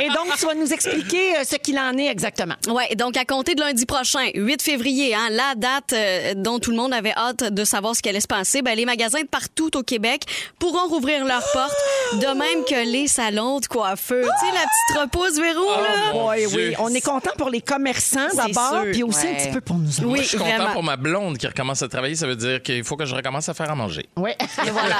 et 0.02 0.08
donc, 0.08 0.28
tu 0.38 0.46
vas 0.46 0.54
nous 0.54 0.72
expliquer 0.72 1.36
euh, 1.36 1.44
ce 1.44 1.56
qu'il 1.56 1.78
en 1.78 1.96
est 1.98 2.06
exactement. 2.06 2.54
Ouais, 2.68 2.94
donc 2.96 3.16
à 3.16 3.24
compter 3.24 3.54
de 3.54 3.60
lundi 3.60 3.86
prochain, 3.86 4.28
8 4.34 4.62
février, 4.62 5.14
hein, 5.14 5.28
la 5.30 5.54
date 5.56 5.94
dont 6.36 6.58
tout 6.58 6.70
le 6.70 6.76
monde 6.76 6.92
avait 6.94 7.12
hâte 7.16 7.44
de 7.52 7.64
savoir 7.64 7.94
ce 7.94 8.02
qui 8.02 8.08
allait 8.08 8.20
se 8.20 8.26
passer, 8.26 8.62
ben, 8.62 8.74
les 8.76 8.86
magasins 8.86 9.20
de 9.20 9.26
partout 9.26 9.76
au 9.76 9.81
Québec 9.82 10.22
pourront 10.58 10.88
rouvrir 10.88 11.24
leurs 11.24 11.44
portes, 11.52 11.74
de 12.14 12.26
même 12.26 12.64
que 12.64 12.84
les 12.90 13.06
salons 13.08 13.60
de 13.60 13.66
coiffure. 13.66 14.22
Tu 14.40 14.46
sais, 14.46 14.52
la 14.52 14.60
petite 14.60 15.00
repousse, 15.02 15.38
Véro, 15.40 15.64
là? 15.64 16.12
Oui, 16.14 16.46
oui. 16.54 16.74
On 16.78 16.88
est 16.94 17.00
content 17.00 17.30
pour 17.38 17.50
les 17.50 17.60
commerçants 17.60 18.28
C'est 18.30 18.36
d'abord, 18.36 18.84
puis 18.92 19.02
aussi 19.02 19.26
un 19.26 19.34
petit 19.34 19.50
peu 19.52 19.60
pour 19.60 19.76
nous 19.76 19.88
autres. 20.00 20.06
Oui, 20.08 20.18
Je 20.22 20.28
suis 20.28 20.38
content 20.38 20.50
vraiment. 20.56 20.72
pour 20.72 20.82
ma 20.82 20.96
blonde 20.96 21.38
qui 21.38 21.46
recommence 21.46 21.82
à 21.82 21.88
travailler. 21.88 22.14
Ça 22.14 22.26
veut 22.26 22.36
dire 22.36 22.62
qu'il 22.62 22.84
faut 22.84 22.96
que 22.96 23.04
je 23.04 23.14
recommence 23.14 23.48
à 23.48 23.54
faire 23.54 23.70
à 23.70 23.74
manger. 23.74 24.06
Oui. 24.16 24.30
Et 24.66 24.70
voilà. 24.70 24.96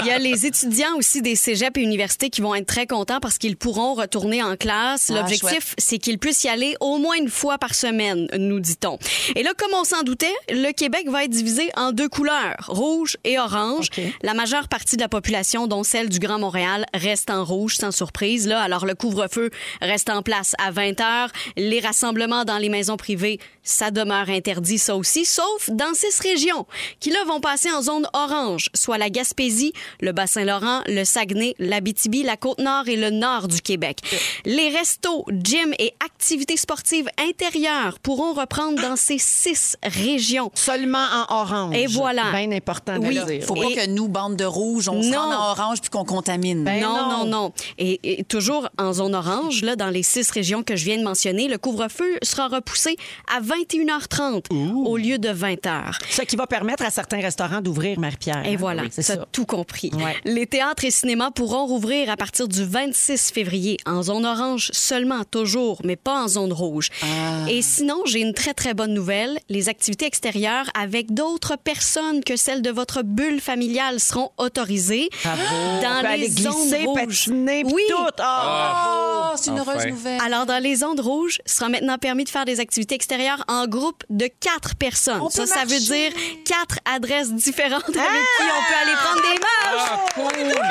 Il 0.00 0.06
y 0.06 0.10
a 0.10 0.18
les 0.18 0.46
étudiants 0.46 0.96
aussi 0.96 1.22
des 1.22 1.36
cégeps 1.36 1.76
et 1.78 1.82
universités 1.82 2.30
qui 2.30 2.40
vont 2.40 2.54
être 2.54 2.66
très 2.66 2.86
contents 2.86 3.20
parce 3.20 3.38
qu'ils 3.38 3.56
pourront 3.56 3.94
retourner 3.94 4.42
en 4.42 4.56
classe. 4.56 5.10
Ah, 5.10 5.18
L'objectif, 5.20 5.74
c'est 5.78 5.98
qu'ils 5.98 6.18
puissent 6.18 6.44
y 6.44 6.48
aller 6.48 6.76
au 6.80 6.98
moins 6.98 7.16
une 7.16 7.28
fois 7.30 7.58
par 7.58 7.74
semaine, 7.74 8.26
nous 8.38 8.60
dit-on. 8.60 8.98
Et 9.36 9.42
là, 9.42 9.52
comme 9.56 9.70
on 9.74 9.84
s'en 9.84 10.02
doutait, 10.02 10.34
le 10.50 10.72
Québec 10.72 11.08
va 11.08 11.24
être 11.24 11.30
divisé 11.30 11.70
en 11.76 11.92
deux 11.92 12.08
couleurs, 12.08 12.56
rouge 12.68 13.16
et 13.24 13.38
orange. 13.38 13.88
La 14.22 14.34
majeure 14.34 14.68
partie 14.68 14.96
de 14.96 15.00
la 15.02 15.08
population, 15.08 15.66
dont 15.66 15.82
celle 15.82 16.08
du 16.08 16.18
Grand 16.18 16.38
Montréal, 16.38 16.86
reste 16.94 17.30
en 17.30 17.44
rouge, 17.44 17.76
sans 17.76 17.90
surprise. 17.90 18.46
Là. 18.46 18.60
Alors, 18.60 18.86
le 18.86 18.94
couvre-feu 18.94 19.50
reste 19.80 20.10
en 20.10 20.22
place 20.22 20.54
à 20.58 20.70
20 20.70 21.00
heures. 21.00 21.30
Les 21.56 21.80
rassemblements 21.80 22.44
dans 22.44 22.58
les 22.58 22.68
maisons 22.68 22.96
privées, 22.96 23.38
ça 23.62 23.90
demeure 23.90 24.28
interdit, 24.30 24.78
ça 24.78 24.96
aussi, 24.96 25.24
sauf 25.24 25.70
dans 25.70 25.92
six 25.94 26.18
régions 26.20 26.66
qui, 27.00 27.10
là, 27.10 27.18
vont 27.26 27.40
passer 27.40 27.70
en 27.70 27.82
zone 27.82 28.06
orange, 28.12 28.70
soit 28.74 28.98
la 28.98 29.10
Gaspésie, 29.10 29.72
le 30.00 30.12
Bassin-Laurent, 30.12 30.82
le 30.86 31.04
Saguenay, 31.04 31.54
l'Abitibi, 31.58 32.22
la 32.22 32.36
Côte-Nord 32.36 32.88
et 32.88 32.96
le 32.96 33.10
nord 33.10 33.48
du 33.48 33.60
Québec. 33.60 33.98
Les 34.44 34.68
restos, 34.70 35.24
gyms 35.30 35.74
et 35.78 35.92
activités 36.04 36.56
sportives 36.56 37.08
intérieures 37.18 37.98
pourront 38.00 38.32
reprendre 38.32 38.80
dans 38.80 38.96
ces 38.96 39.18
six 39.18 39.76
régions. 39.82 40.50
Seulement 40.54 41.06
en 41.28 41.34
orange. 41.42 41.76
Et 41.76 41.86
voilà. 41.86 42.30
Bien 42.32 42.52
important 42.52 42.98
de 42.98 43.06
Oui. 43.06 43.14
le 43.14 43.24
dire. 43.24 43.44
Faut 43.44 43.54
pas 43.54 43.66
Et- 43.70 43.74
que 43.74 43.86
nous, 43.88 44.08
bande 44.08 44.36
de 44.36 44.44
rouge, 44.44 44.88
on 44.88 45.02
se 45.02 45.08
Non. 45.08 45.18
rende 45.18 45.32
en 45.34 45.50
orange 45.50 45.80
puis 45.80 45.90
qu'on 45.90 46.04
contamine. 46.04 46.64
Ben 46.64 46.80
non, 46.80 46.88
non. 46.96 47.08
non, 47.18 47.24
non. 47.26 47.52
Et, 47.78 48.20
et 48.20 48.24
toujours 48.24 48.68
en 48.78 48.92
zone 48.92 49.14
orange, 49.14 49.62
là, 49.62 49.76
dans 49.76 49.88
les 49.90 50.02
six 50.02 50.30
régions 50.30 50.62
que 50.62 50.76
je 50.76 50.84
viens 50.84 50.98
de 50.98 51.02
mentionner, 51.04 51.48
le 51.48 51.58
couvre-feu 51.58 52.18
sera 52.22 52.48
repoussé 52.48 52.96
à 53.34 53.40
21h30 53.40 54.52
au 54.52 54.96
lieu 54.96 55.18
de 55.18 55.28
20h. 55.28 55.98
Ce 56.10 56.22
qui 56.22 56.36
va 56.36 56.46
permettre 56.46 56.84
à 56.84 56.90
certains 56.90 57.20
restaurants 57.20 57.60
d'ouvrir, 57.60 57.98
Marie-Pierre. 57.98 58.44
Et 58.46 58.54
hein? 58.54 58.56
voilà, 58.58 58.82
Oui, 58.82 58.88
c'est 58.90 59.02
ça 59.02 59.16
tout 59.32 59.46
compris. 59.46 59.90
Ouais. 59.94 60.16
Les 60.24 60.46
théâtres 60.46 60.84
et 60.84 60.90
cinémas 60.90 61.30
pourront 61.30 61.66
rouvrir 61.66 62.10
à 62.10 62.16
partir 62.16 62.48
du 62.48 62.64
26 62.64 63.30
février 63.32 63.76
en 63.86 64.02
zone 64.02 64.24
orange 64.26 64.70
seulement, 64.72 65.24
toujours, 65.30 65.80
mais 65.84 65.96
pas 65.96 66.22
en 66.24 66.28
zone 66.28 66.52
rouge. 66.52 66.88
Ah. 67.02 67.46
Et 67.50 67.62
sinon, 67.62 68.02
j'ai 68.06 68.20
une 68.20 68.34
très, 68.34 68.54
très 68.54 68.74
bonne 68.74 68.94
nouvelle. 68.94 69.38
Les 69.48 69.68
activités 69.68 70.06
extérieures 70.06 70.66
avec 70.78 71.12
d'autres 71.14 71.56
personnes 71.56 72.22
que 72.24 72.36
celles 72.36 72.62
de 72.62 72.70
votre 72.70 73.02
bulle 73.02 73.40
familiale 73.40 73.77
seront 73.98 74.30
autorisées 74.38 75.08
Bravo. 75.24 75.42
dans 75.82 75.98
On 75.98 76.02
les 76.02 76.06
aller 76.08 76.28
zones 76.30 76.52
glisser, 76.52 76.84
rouges. 76.84 76.96
patiner, 77.26 77.62
Oui. 77.64 77.82
tout. 77.88 77.96
Ah! 78.18 79.30
Oh, 79.32 79.36
c'est 79.36 79.50
une 79.50 79.60
Enfin. 79.60 79.72
heureuse 79.72 79.86
nouvelle. 79.86 80.20
Alors, 80.24 80.46
dans 80.46 80.62
les 80.62 80.76
zones 80.76 81.00
rouges, 81.00 81.38
il 81.46 81.50
sera 81.50 81.68
maintenant 81.68 81.98
permis 81.98 82.24
de 82.24 82.28
faire 82.30 82.44
des 82.44 82.60
activités 82.60 82.94
extérieures 82.94 83.44
en 83.48 83.66
groupe 83.66 84.04
de 84.10 84.28
quatre 84.40 84.74
personnes. 84.76 85.20
On 85.20 85.28
ça, 85.30 85.42
peut 85.42 85.48
ça 85.48 85.64
veut 85.64 85.78
dire 85.80 86.12
quatre 86.44 86.78
adresses 86.84 87.32
différentes 87.32 87.84
avec 87.88 87.96
qui 87.96 88.42
on 88.42 88.62
peut 88.68 88.78
aller 88.82 88.96
prendre 88.96 89.22
des 89.22 89.40
marches. 89.40 90.68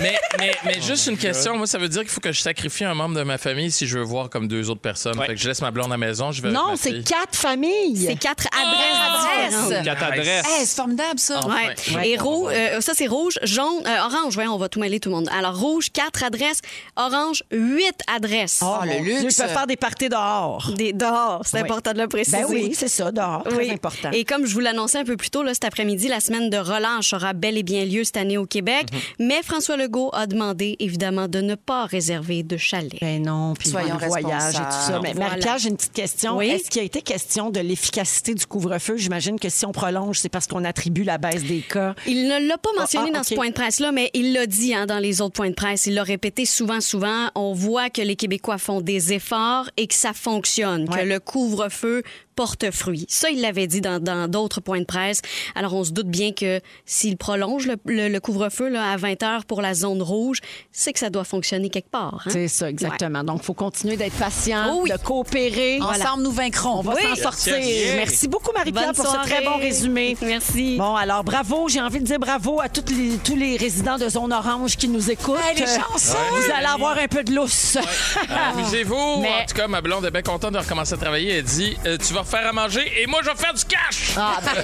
Mais, 0.00 0.18
mais, 0.38 0.54
mais 0.66 0.80
juste 0.82 1.06
une 1.06 1.16
question. 1.16 1.56
Moi, 1.56 1.66
ça 1.66 1.78
veut 1.78 1.88
dire 1.88 2.02
qu'il 2.02 2.10
faut 2.10 2.20
que 2.20 2.30
je 2.32 2.40
sacrifie 2.42 2.84
un 2.84 2.92
membre 2.92 3.14
de 3.16 3.22
ma 3.22 3.38
famille 3.38 3.70
si 3.70 3.86
je 3.86 3.96
veux 3.98 4.04
voir 4.04 4.28
comme 4.28 4.46
deux 4.46 4.68
autres 4.68 4.82
personnes. 4.82 5.14
Fait 5.18 5.28
que 5.28 5.36
je 5.40 5.48
laisse 5.48 5.62
ma 5.62 5.70
blonde 5.70 5.86
à 5.86 5.90
la 5.90 5.96
maison. 5.96 6.32
Je 6.32 6.42
vais 6.42 6.48
avec 6.48 6.60
Non, 6.60 6.72
ma 6.72 6.76
c'est 6.76 7.02
quatre 7.02 7.34
familles. 7.34 8.04
C'est 8.06 8.16
quatre 8.16 8.44
adresses 8.52 9.56
différentes. 9.62 9.84
Quatre 9.84 10.02
adresses. 10.02 10.46
Hey, 10.46 10.66
c'est 10.66 10.76
formidable, 10.76 11.18
ça. 11.18 11.40
Ouais. 11.46 11.74
Et 12.06 12.18
rouge, 12.18 12.35
euh, 12.48 12.80
ça 12.80 12.92
c'est 12.94 13.06
rouge, 13.06 13.38
jaune, 13.42 13.82
euh, 13.86 14.04
orange. 14.06 14.34
Voyons, 14.34 14.52
on 14.54 14.58
va 14.58 14.68
tout 14.68 14.80
mêler 14.80 15.00
tout 15.00 15.08
le 15.08 15.14
monde. 15.16 15.28
Alors 15.36 15.58
rouge, 15.58 15.90
quatre 15.92 16.22
adresses. 16.24 16.60
Orange, 16.96 17.42
huit 17.52 17.96
adresses. 18.14 18.60
Oh, 18.62 18.78
le 18.84 19.02
luxe. 19.04 19.36
Ils 19.38 19.42
peuvent 19.42 19.52
faire 19.52 19.66
des 19.66 19.76
parties 19.76 20.08
dehors. 20.08 20.70
Des 20.76 20.92
dehors, 20.92 21.42
c'est 21.44 21.56
Oui. 21.58 21.62
important 21.64 21.92
de 21.92 21.98
le 22.00 22.08
préciser. 22.08 22.38
Ben 22.38 22.46
oui, 22.48 22.70
c'est 22.74 22.88
ça, 22.88 23.10
dehors. 23.12 23.44
Très 23.44 23.56
Oui. 23.56 23.70
important. 23.70 24.10
Et 24.12 24.24
comme 24.24 24.46
je 24.46 24.52
vous 24.54 24.60
l'annonçais 24.60 24.98
un 24.98 25.04
peu 25.04 25.16
plus 25.16 25.30
tôt, 25.30 25.42
là, 25.42 25.54
cet 25.54 25.64
après-midi, 25.64 26.08
la 26.08 26.20
semaine 26.20 26.50
de 26.50 26.56
relâche 26.56 27.12
aura 27.12 27.32
bel 27.32 27.56
et 27.56 27.62
bien 27.62 27.84
lieu 27.84 28.04
cette 28.04 28.16
année 28.16 28.38
au 28.38 28.46
Québec. 28.46 28.86
Mhm. 28.92 29.26
Mais 29.26 29.42
François 29.42 29.76
Legault 29.76 30.10
a 30.12 30.26
demandé, 30.26 30.76
évidemment, 30.78 31.28
de 31.28 31.40
ne 31.40 31.54
pas 31.54 31.84
réserver 31.86 32.42
de 32.42 32.56
chalet. 32.56 32.98
Ben 33.00 33.22
non, 33.22 33.54
puis 33.58 33.68
Soyons 33.70 33.96
le 34.00 34.06
voyage 34.06 34.54
et 34.54 34.58
tout 34.58 34.62
ça. 34.70 35.00
Mais 35.02 35.12
Voilà. 35.12 35.30
Marie-Pierre, 35.30 35.58
j'ai 35.58 35.68
une 35.68 35.76
petite 35.76 35.92
question. 35.92 36.36
Oui? 36.36 36.48
Est-ce 36.48 36.70
qu'il 36.70 36.80
a 36.80 36.84
été 36.84 37.02
question 37.02 37.50
de 37.50 37.60
l'efficacité 37.60 38.34
du 38.34 38.46
couvre-feu? 38.46 38.96
J'imagine 38.96 39.38
que 39.38 39.48
si 39.48 39.64
on 39.66 39.72
prolonge, 39.72 40.18
c'est 40.18 40.28
parce 40.28 40.46
qu'on 40.46 40.64
attribue 40.64 41.04
la 41.04 41.18
baisse 41.18 41.42
des 41.44 41.60
cas. 41.60 41.94
Il 42.06 42.25
ne 42.28 42.46
l'a 42.46 42.58
pas 42.58 42.70
mentionné 42.78 43.06
Ah, 43.08 43.12
ah, 43.14 43.18
dans 43.18 43.24
ce 43.24 43.34
point 43.34 43.48
de 43.48 43.54
presse-là, 43.54 43.92
mais 43.92 44.10
il 44.14 44.32
l'a 44.32 44.46
dit 44.46 44.74
hein, 44.74 44.86
dans 44.86 44.98
les 44.98 45.20
autres 45.20 45.34
points 45.34 45.50
de 45.50 45.54
presse. 45.54 45.86
Il 45.86 45.94
l'a 45.94 46.02
répété 46.02 46.44
souvent, 46.44 46.80
souvent. 46.80 47.30
On 47.34 47.52
voit 47.52 47.90
que 47.90 48.02
les 48.02 48.16
Québécois 48.16 48.58
font 48.58 48.80
des 48.80 49.12
efforts 49.12 49.68
et 49.76 49.86
que 49.86 49.94
ça 49.94 50.12
fonctionne, 50.12 50.88
Ouais. 50.90 51.02
que 51.02 51.06
le 51.08 51.20
couvre-feu 51.20 52.02
porte 52.36 52.70
fruit. 52.70 53.06
Ça, 53.08 53.30
il 53.30 53.40
l'avait 53.40 53.66
dit 53.66 53.80
dans 53.80 53.98
dans 54.02 54.28
d'autres 54.28 54.60
points 54.60 54.78
de 54.80 54.84
presse. 54.84 55.22
Alors, 55.54 55.74
on 55.74 55.82
se 55.84 55.90
doute 55.90 56.06
bien 56.08 56.32
que 56.32 56.60
s'il 56.84 57.16
prolonge 57.16 57.66
le, 57.66 57.76
le- 57.86 58.08
le 58.08 58.20
couvre-feu 58.20 58.76
à 58.76 58.96
20 58.96 59.22
heures 59.22 59.44
pour 59.46 59.62
la 59.62 59.74
zone 59.74 60.02
rouge, 60.02 60.38
c'est 60.70 60.92
que 60.92 60.98
ça 61.00 61.10
doit 61.10 61.24
fonctionner 61.24 61.70
quelque 61.70 61.90
part. 61.90 62.22
hein? 62.26 62.30
C'est 62.30 62.48
ça, 62.48 62.68
exactement. 62.70 63.24
Donc, 63.24 63.40
il 63.42 63.44
faut 63.46 63.54
continuer 63.54 63.96
d'être 63.96 64.16
patient, 64.16 64.66
Oh 64.72 64.80
oui. 64.84 64.90
de 64.90 64.96
coopérer. 64.98 65.80
Ensemble, 65.80 66.22
nous 66.22 66.30
vaincrons. 66.30 66.78
On 66.78 66.82
va 66.82 66.94
s'en 67.00 67.16
sortir. 67.16 67.54
Merci 67.96 68.28
beaucoup, 68.28 68.52
Marie-Pierre, 68.54 68.92
pour 68.92 69.06
soirée. 69.06 69.28
ce 69.28 69.34
très 69.34 69.44
bon 69.44 69.56
résumé. 69.56 70.16
Merci. 70.22 70.76
Bon, 70.76 70.94
alors 70.94 71.24
bravo. 71.24 71.68
J'ai 71.68 71.80
envie 71.80 72.00
de 72.00 72.04
dire 72.04 72.18
bravo 72.18 72.60
à 72.60 72.68
toutes 72.68 72.90
les- 72.90 73.16
tous 73.24 73.34
les 73.36 73.56
résidents 73.56 73.96
de 73.98 74.08
Zone 74.08 74.32
Orange 74.32 74.76
qui 74.76 74.88
nous 74.88 75.10
écoutent. 75.10 75.38
Hey, 75.42 75.58
les 75.58 75.66
chanceux! 75.66 76.16
Vous 76.30 76.52
allez 76.54 76.66
avoir 76.66 76.98
un 76.98 77.08
peu 77.08 77.24
de 77.24 77.32
lousse. 77.34 77.78
Amusez-vous. 78.52 79.20
Mais- 79.22 79.42
En 79.42 79.46
tout 79.46 79.54
cas, 79.54 79.68
ma 79.68 79.80
blonde 79.80 80.04
est 80.04 80.10
bien 80.10 80.22
contente 80.22 80.52
de 80.52 80.58
recommencer 80.58 80.94
à 80.94 80.96
travailler. 80.96 81.36
Elle 81.38 81.44
dit 81.44 81.76
euh, 81.86 81.96
Tu 81.98 82.12
vas 82.12 82.24
faire 82.26 82.46
à 82.48 82.52
manger 82.52 82.92
et 83.00 83.06
moi, 83.06 83.20
je 83.24 83.30
vais 83.30 83.36
faire 83.36 83.54
du 83.54 83.64
cash. 83.64 84.10
Ah, 84.16 84.38
ben, 84.44 84.62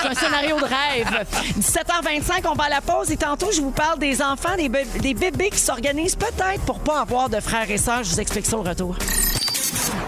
c'est 0.00 0.08
un 0.08 0.14
scénario 0.14 0.56
de 0.58 0.64
rêve. 0.64 1.26
17h25, 1.60 2.48
on 2.50 2.54
va 2.54 2.64
à 2.64 2.68
la 2.68 2.80
pause 2.80 3.10
et 3.10 3.16
tantôt, 3.16 3.50
je 3.52 3.60
vous 3.60 3.70
parle 3.70 3.98
des 3.98 4.22
enfants, 4.22 4.56
des, 4.56 4.68
des 4.68 5.14
bébés 5.14 5.50
qui 5.50 5.58
s'organisent 5.58 6.16
peut-être 6.16 6.62
pour 6.66 6.80
pas 6.80 7.00
avoir 7.00 7.28
de 7.28 7.40
frères 7.40 7.70
et 7.70 7.78
sœurs. 7.78 8.04
Je 8.04 8.10
vous 8.10 8.20
explique 8.20 8.46
ça 8.46 8.56
au 8.56 8.62
retour. 8.62 8.96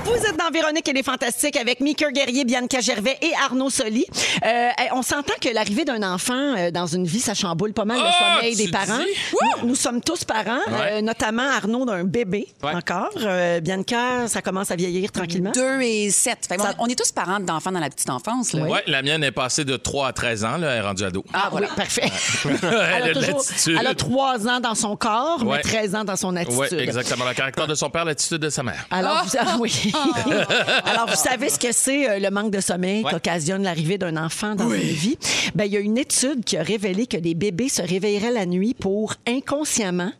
Vous 0.05 0.15
êtes 0.15 0.37
dans 0.39 0.51
Véronique 0.51 0.89
et 0.89 0.93
les 0.93 1.03
Fantastiques 1.03 1.57
avec 1.57 1.81
Mika 1.81 2.11
Guerrier, 2.11 2.45
Bianca 2.45 2.81
Gervais 2.81 3.19
et 3.21 3.33
Arnaud 3.45 3.71
Soli. 3.71 4.07
Euh, 4.45 4.69
on 4.93 5.03
s'entend 5.03 5.35
que 5.41 5.49
l'arrivée 5.53 5.85
d'un 5.85 6.03
enfant 6.03 6.35
euh, 6.57 6.71
dans 6.71 6.87
une 6.87 7.07
vie, 7.07 7.21
ça 7.21 7.35
chamboule 7.35 7.73
pas 7.73 7.85
mal 7.85 7.99
le 7.99 8.05
Ah, 8.07 8.37
sommeil 8.37 8.57
tu 8.57 8.65
des 8.65 8.71
parents. 8.71 8.99
dis? 8.99 9.37
Nous, 9.63 9.69
nous 9.69 9.75
sommes 9.75 10.01
tous 10.01 10.25
parents, 10.25 10.59
Ouais. 10.69 10.93
euh, 10.93 11.01
notamment 11.03 11.43
Arnaud 11.43 11.85
d'un 11.85 12.05
bébé 12.05 12.47
Ouais. 12.63 12.75
encore. 12.75 13.11
Euh, 13.19 13.61
Bianca, 13.61 14.27
ça 14.29 14.41
commence 14.43 14.71
à 14.71 14.77
vieillir 14.77 15.11
tranquillement? 15.13 15.51
Deux 15.53 15.81
et 15.83 16.11
sept. 16.11 16.47
Fait 16.49 16.57
que 16.57 16.63
Ça- 16.63 16.75
on, 16.79 16.87
est 16.87 16.99
tous 16.99 17.13
parents 17.13 17.41
d'enfants 17.41 17.73
dans 17.73 17.81
la 17.81 17.91
petite 17.91 18.11
enfance. 18.11 18.53
Là. 18.53 18.63
Ouais, 18.65 18.83
la 18.87 19.03
mienne 19.03 19.23
est 19.25 19.33
passée 19.33 19.65
de 19.65 19.77
3 19.77 20.09
à 20.09 20.13
13 20.13 20.45
ans. 20.45 20.57
Là, 20.57 20.71
elle 20.73 20.79
est 20.79 20.87
rendue 20.87 21.05
ado. 21.05 21.25
Ah, 21.33 21.51
oui, 21.53 21.63
parfait. 21.77 22.11
elle 22.45 22.59
Elle 22.63 23.03
a 23.03 23.05
a, 23.07 23.09
de 23.09 23.13
toujours- 23.15 23.39
l'attitude. 23.39 23.77
elle 23.81 23.87
a 23.87 23.95
trois 23.95 24.49
ans 24.49 24.61
dans 24.61 24.75
son 24.75 24.97
corps, 24.97 25.43
mais 25.45 25.51
Ouais. 25.53 25.61
13 25.63 25.95
ans 25.95 26.05
dans 26.05 26.17
son 26.17 26.37
attitude. 26.37 26.69
Oui, 26.73 26.79
exactement. 26.79 27.25
Le 27.27 27.35
caractère 27.35 27.67
de 27.67 27.75
son 27.75 27.91
père, 27.91 28.05
l'attitude 28.05 28.39
de 28.39 28.51
sa 28.51 28.63
mère. 28.63 28.87
Alors, 28.91 29.25
vous, 29.25 29.31
ah 29.39 29.57
oui. 29.59 29.74
Alors, 30.85 31.09
vous 31.09 31.17
savez 31.17 31.49
ce 31.49 31.59
que 31.59 31.73
c'est 31.73 32.09
euh, 32.09 32.19
le 32.19 32.31
manque 32.31 32.51
de 32.51 32.61
sommeil 32.61 33.05
qui 33.05 33.15
occasionne 33.15 33.63
l'arrivée 33.63 33.99
d'un 33.99 34.17
enfant 34.17 34.55
dans 34.55 34.71
une 34.71 34.81
vie? 34.81 35.19
Ben, 35.55 35.65
il 35.65 35.73
y 35.73 35.77
a 35.77 35.81
une 35.81 35.99
étude 35.99 36.45
qui 36.45 36.57
a 36.57 36.63
révélé 36.63 37.07
que 37.07 37.17
les 37.17 37.35
bébés 37.35 37.69
se 37.69 37.83
réveilleraient 37.83 38.33
la 38.33 38.47
nuit 38.47 38.75
pour 38.75 39.15
inconsciemment 39.27 40.13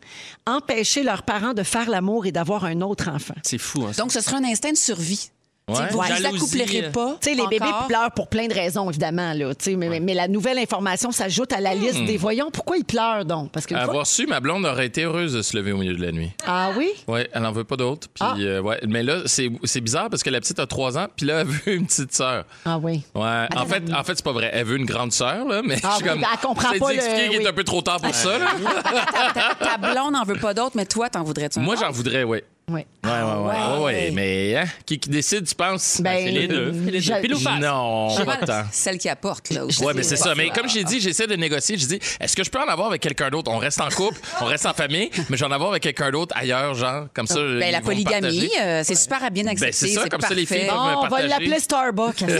empêcher 0.45 1.03
leurs 1.03 1.23
parents 1.23 1.53
de 1.53 1.63
faire 1.63 1.89
l'amour 1.89 2.25
et 2.25 2.31
d'avoir 2.31 2.65
un 2.65 2.81
autre 2.81 3.09
enfant. 3.09 3.35
C'est 3.43 3.57
fou, 3.57 3.83
hein, 3.83 3.93
ça. 3.93 4.01
Donc, 4.01 4.11
ce 4.11 4.21
sera 4.21 4.37
un 4.37 4.43
instinct 4.43 4.71
de 4.71 4.77
survie. 4.77 5.29
Ouais. 5.67 5.87
Vous 5.89 5.99
ne 5.99 6.07
Jalousie. 6.07 6.61
accouplerez 6.61 6.91
pas. 6.91 7.17
Tu 7.21 7.29
sais, 7.31 7.35
les 7.35 7.47
bébés 7.47 7.71
pleurent 7.87 8.11
pour 8.11 8.27
plein 8.27 8.45
de 8.45 8.53
raisons, 8.53 8.87
évidemment. 8.87 9.33
Là, 9.33 9.55
Tu 9.55 9.71
sais, 9.71 9.75
mais, 9.75 9.99
mais 9.99 10.13
la 10.13 10.27
nouvelle 10.27 10.59
information 10.59 11.11
s'ajoute 11.11 11.51
à 11.53 11.59
la 11.59 11.73
liste 11.73 12.01
Hmm. 12.01 12.05
des 12.05 12.17
voyons. 12.17 12.51
Pourquoi 12.51 12.77
ils 12.77 12.85
pleurent 12.85 13.25
donc? 13.25 13.51
Parce 13.51 13.65
que 13.65 13.73
une 13.73 13.79
fois- 13.79 13.89
Avoir 13.89 14.05
su, 14.05 14.27
ma 14.27 14.39
blonde 14.39 14.63
aurait 14.65 14.85
été 14.85 15.05
heureuse 15.05 15.33
de 15.33 15.41
se 15.41 15.57
lever 15.57 15.71
au 15.71 15.77
milieu 15.77 15.95
de 15.95 16.05
la 16.05 16.11
nuit. 16.11 16.31
Ah 16.45 16.69
oui? 16.77 16.89
Oui, 17.07 17.21
elle 17.33 17.41
n'en 17.41 17.51
veut 17.51 17.63
pas 17.63 17.77
d'autres. 17.77 18.07
Puis, 18.13 18.23
Ah. 18.23 18.35
euh, 18.37 18.61
ouais. 18.61 18.79
Mais 18.87 19.01
là, 19.01 19.21
c'est 19.25 19.49
c'est 19.63 19.81
bizarre 19.81 20.09
parce 20.11 20.21
que 20.21 20.29
la 20.29 20.39
petite 20.39 20.59
a 20.59 20.67
trois 20.67 20.99
ans, 20.99 21.07
puis 21.15 21.25
là, 21.25 21.39
elle 21.41 21.47
veut 21.65 21.73
une 21.73 21.87
petite 21.87 22.13
sœur. 22.13 22.43
Ah 22.63 22.77
oui. 22.77 23.01
Ouais. 23.15 23.47
En 23.55 23.65
fait, 23.65 23.83
en 23.91 24.03
fait 24.03 24.13
c'est 24.17 24.23
pas 24.25 24.33
vrai. 24.33 24.51
Elle 24.53 24.65
veut 24.65 24.77
une 24.77 24.85
grande 24.85 25.13
sœur, 25.13 25.47
là, 25.47 25.61
mais 25.65 25.77
Ah 25.83 25.89
je 25.93 25.95
suis 25.95 26.03
oui, 26.03 26.09
comme. 26.11 26.25
elle 26.31 26.39
comprend 26.41 26.69
c'est 26.73 26.79
pas 26.79 26.93
le- 26.93 26.99
qu'il 26.99 27.39
oui. 27.39 27.43
est 27.43 27.47
un 27.47 27.53
peu 27.53 27.63
trop 27.63 27.81
tard 27.81 27.99
pour 27.99 28.13
ça, 28.13 28.37
là. 28.37 28.45
Ta, 29.33 29.65
ta 29.65 29.77
blonde 29.77 30.13
n'en 30.13 30.23
veut 30.25 30.37
pas 30.39 30.53
d'autres, 30.53 30.75
mais 30.75 30.85
toi, 30.85 31.09
t'en 31.09 31.23
voudrais-tu 31.23 31.59
Moi, 31.59 31.75
j'en 31.75 31.89
voudrais, 31.91 32.23
oui. 32.23 32.41
Oui. 32.67 32.85
Ouais, 33.03 33.11
ouais, 33.11 33.21
ouais. 33.21 33.77
ouais. 33.77 33.83
ouais. 33.83 34.11
Mais, 34.11 34.55
hein, 34.55 34.65
qui, 34.85 34.97
qui 34.97 35.09
décide, 35.09 35.47
tu 35.47 35.53
penses? 35.53 36.01
Ben, 36.01 36.17
c'est 36.25 36.31
les 36.31 36.47
deux. 36.47 36.73
C'est 36.73 36.91
les 36.91 37.01
deux. 37.01 37.21
Pile 37.21 37.35
ou 37.35 37.39
face? 37.39 37.59
Non, 37.59 38.25
Pas 38.25 38.37
tant. 38.37 38.63
Celle 38.71 38.97
qui 38.97 39.07
apporte, 39.07 39.51
là. 39.51 39.65
aussi. 39.65 39.83
Ouais, 39.83 39.93
mais 39.93 40.01
c'est 40.01 40.15
ça. 40.15 40.33
Mais 40.35 40.49
comme 40.49 40.67
j'ai 40.67 40.83
dit, 40.83 40.99
j'essaie 40.99 41.27
de 41.27 41.35
négocier. 41.35 41.77
Je 41.77 41.85
dis, 41.85 41.99
est-ce 42.19 42.35
que 42.35 42.43
je 42.43 42.49
peux 42.49 42.59
en 42.59 42.67
avoir 42.67 42.87
avec 42.87 43.01
quelqu'un 43.01 43.29
d'autre? 43.29 43.51
On 43.51 43.57
reste 43.59 43.79
en 43.81 43.89
couple, 43.89 44.19
on 44.41 44.45
reste 44.45 44.65
en 44.65 44.73
famille, 44.73 45.11
mais 45.29 45.37
j'en 45.37 45.51
avoir 45.51 45.69
avec 45.71 45.83
quelqu'un 45.83 46.09
d'autre 46.09 46.35
ailleurs, 46.35 46.73
genre, 46.73 47.05
comme 47.13 47.27
ça. 47.27 47.35
Ben, 47.35 47.71
la 47.71 47.81
polygamie, 47.81 48.49
euh, 48.59 48.81
c'est 48.83 48.95
super 48.95 49.23
à 49.23 49.29
bien 49.29 49.45
accepter. 49.45 49.65
Ben, 49.67 49.73
c'est 49.73 49.87
ça, 49.89 50.09
comme 50.09 50.21
ça, 50.21 50.33
les 50.33 50.45
filles 50.47 50.67
Bon, 50.67 51.03
on 51.03 51.07
va 51.07 51.21
l'appeler 51.21 51.59
Starbucks. 51.59 52.23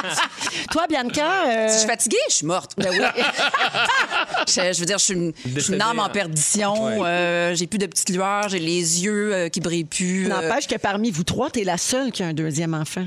Toi, 0.70 0.86
Bianca, 0.88 1.46
euh, 1.46 1.68
Si 1.68 1.74
je 1.74 1.78
suis 1.80 1.88
fatiguée, 1.88 2.16
je 2.28 2.34
suis 2.34 2.46
morte. 2.46 2.72
Ben 2.76 2.88
oui. 2.90 2.98
je, 4.48 4.72
je 4.72 4.80
veux 4.80 4.86
dire, 4.86 4.98
je 4.98 5.04
suis 5.04 5.14
une, 5.14 5.32
je 5.36 5.40
suis 5.40 5.48
une 5.48 5.54
Décédée, 5.54 5.80
âme 5.82 5.98
en 5.98 6.08
perdition. 6.08 7.04
euh, 7.04 7.54
j'ai 7.54 7.66
plus 7.66 7.78
de 7.78 7.86
petites 7.86 8.10
lueurs, 8.10 8.48
j'ai 8.48 8.58
les 8.58 9.04
yeux 9.04 9.34
euh, 9.34 9.48
qui 9.48 9.60
brillent 9.60 9.84
plus. 9.84 10.26
euh. 10.26 10.28
n'empêche 10.28 10.66
que 10.66 10.76
parmi 10.76 11.10
vous 11.10 11.24
trois, 11.24 11.50
t'es 11.50 11.64
la 11.64 11.78
seule 11.78 12.12
qui 12.12 12.22
a 12.22 12.26
un 12.26 12.34
deuxième 12.34 12.74
enfant. 12.74 13.06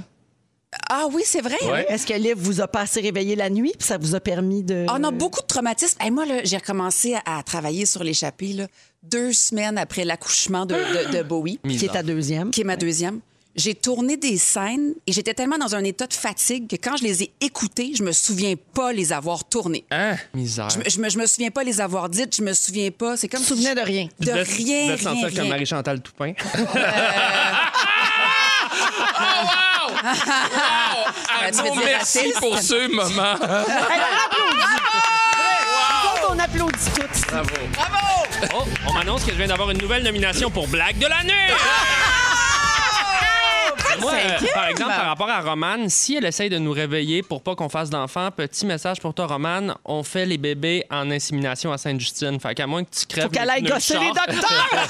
Ah 0.88 1.08
oui, 1.12 1.24
c'est 1.26 1.42
vrai. 1.42 1.58
Ouais. 1.64 1.86
Est-ce 1.90 2.06
que 2.06 2.14
Liv 2.14 2.36
vous 2.38 2.62
a 2.62 2.68
pas 2.68 2.82
assez 2.82 3.02
réveillé 3.02 3.36
la 3.36 3.50
nuit 3.50 3.74
puis 3.78 3.88
ça 3.88 3.98
vous 3.98 4.14
a 4.14 4.20
permis 4.20 4.62
de... 4.62 4.86
Ah, 4.88 4.98
On 5.00 5.04
a 5.04 5.10
beaucoup 5.10 5.42
de 5.42 5.48
traumatismes. 5.48 5.98
Et 6.06 6.12
moi, 6.12 6.28
là, 6.28 6.42
j'ai 6.44 6.58
recommencé 6.58 7.16
à, 7.26 7.40
à 7.40 7.44
travailler 7.44 7.88
sur 7.88 8.04
l'échappée 8.04 8.54
là, 8.54 8.68
deux 9.02 9.34
semaines 9.34 9.80
après 9.80 10.06
l'accouchement 10.06 10.68
de, 10.68 10.76
de- 10.76 11.18
de 11.18 11.24
Bowie, 11.24 11.60
qui 11.68 11.86
est 11.86 11.92
ta 11.94 12.04
deuxième. 12.04 12.52
qui 12.52 12.62
est 12.62 12.66
ma 12.66 12.76
deuxième. 12.76 13.20
J'ai 13.60 13.76
tourné 13.76 14.16
des 14.16 14.38
scènes 14.38 14.94
et 15.06 15.12
j'étais 15.12 15.34
tellement 15.34 15.58
dans 15.58 15.76
un 15.76 15.84
état 15.84 16.08
de 16.08 16.14
fatigue 16.14 16.70
que 16.70 16.78
quand 16.78 16.96
je 16.96 17.04
les 17.04 17.24
ai 17.24 17.32
écoutées, 17.42 17.92
je 17.94 18.04
me 18.04 18.14
souviens 18.14 18.54
pas 18.74 18.94
les 18.94 19.12
avoir 19.12 19.44
tournées. 19.44 19.84
Hein? 19.92 20.16
Misère. 20.34 20.70
Je, 20.70 20.78
me- 20.80 20.84
je 20.90 21.00
me, 21.02 21.10
je 21.10 21.18
me 21.18 21.26
souviens 21.26 21.52
pas 21.52 21.66
les 21.66 21.82
avoir 21.82 22.08
dites, 22.08 22.38
je 22.38 22.42
me 22.42 22.54
souviens 22.54 22.90
pas. 22.90 23.18
C'est 23.18 23.28
comme 23.28 23.44
souvenais 23.44 23.76
de 23.76 23.82
rien. 23.82 24.08
de 24.22 24.32
rien, 24.32 24.46
rien, 24.46 24.98
sentir 24.98 25.28
rien. 25.28 25.40
comme 25.42 25.50
Marie-Chantal 25.50 26.00
Toupin. 26.02 26.34
Ah, 30.02 31.52
tu 31.52 31.58
veux 31.58 31.60
Arnaud, 31.70 31.74
dire 31.74 31.82
merci 31.86 32.20
raciste? 32.20 32.40
pour 32.40 32.58
ce 32.58 32.88
moment. 32.88 33.36
Nous 36.04 36.10
autres, 36.12 36.28
on 36.30 36.40
applaudit 36.40 36.78
toutes. 36.96 38.54
Oh, 38.54 38.64
on 38.88 38.94
m'annonce 38.94 39.24
que 39.26 39.32
je 39.32 39.38
viens 39.38 39.48
d'avoir 39.48 39.70
une 39.72 39.80
nouvelle 39.82 40.04
nomination 40.04 40.50
pour 40.50 40.68
Blague 40.70 40.98
de 40.98 41.08
l'année! 41.08 41.34
Moi, 44.02 44.12
euh, 44.14 44.48
par 44.54 44.68
exemple, 44.68 44.92
par 44.92 45.06
rapport 45.06 45.30
à 45.30 45.42
Romane, 45.42 45.90
si 45.90 46.16
elle 46.16 46.26
essaye 46.26 46.50
de 46.50 46.58
nous 46.58 46.72
réveiller 46.72 47.24
pour 47.24 47.42
pas 47.42 47.56
qu'on 47.56 47.70
fasse 47.70 47.90
d'enfants, 47.90 48.30
petit 48.32 48.66
message 48.66 49.00
pour 49.00 49.14
toi, 49.14 49.28
Romane, 49.28 49.76
on 49.86 50.04
fait 50.04 50.26
les 50.26 50.38
bébés 50.38 50.86
en 50.90 51.10
insémination 51.12 51.72
à 51.72 51.78
Sainte-Justine. 51.78 52.40
Fait 52.40 52.56
qu'à 52.56 52.68
moins 52.68 52.84
que 52.84 52.90
tu 52.92 53.06
crèves. 53.06 53.26
Faut 53.26 53.30
qu'elle 53.30 53.50
aille 53.50 53.64
gosser 53.64 53.98
les 54.00 54.08
docteurs. 54.08 54.68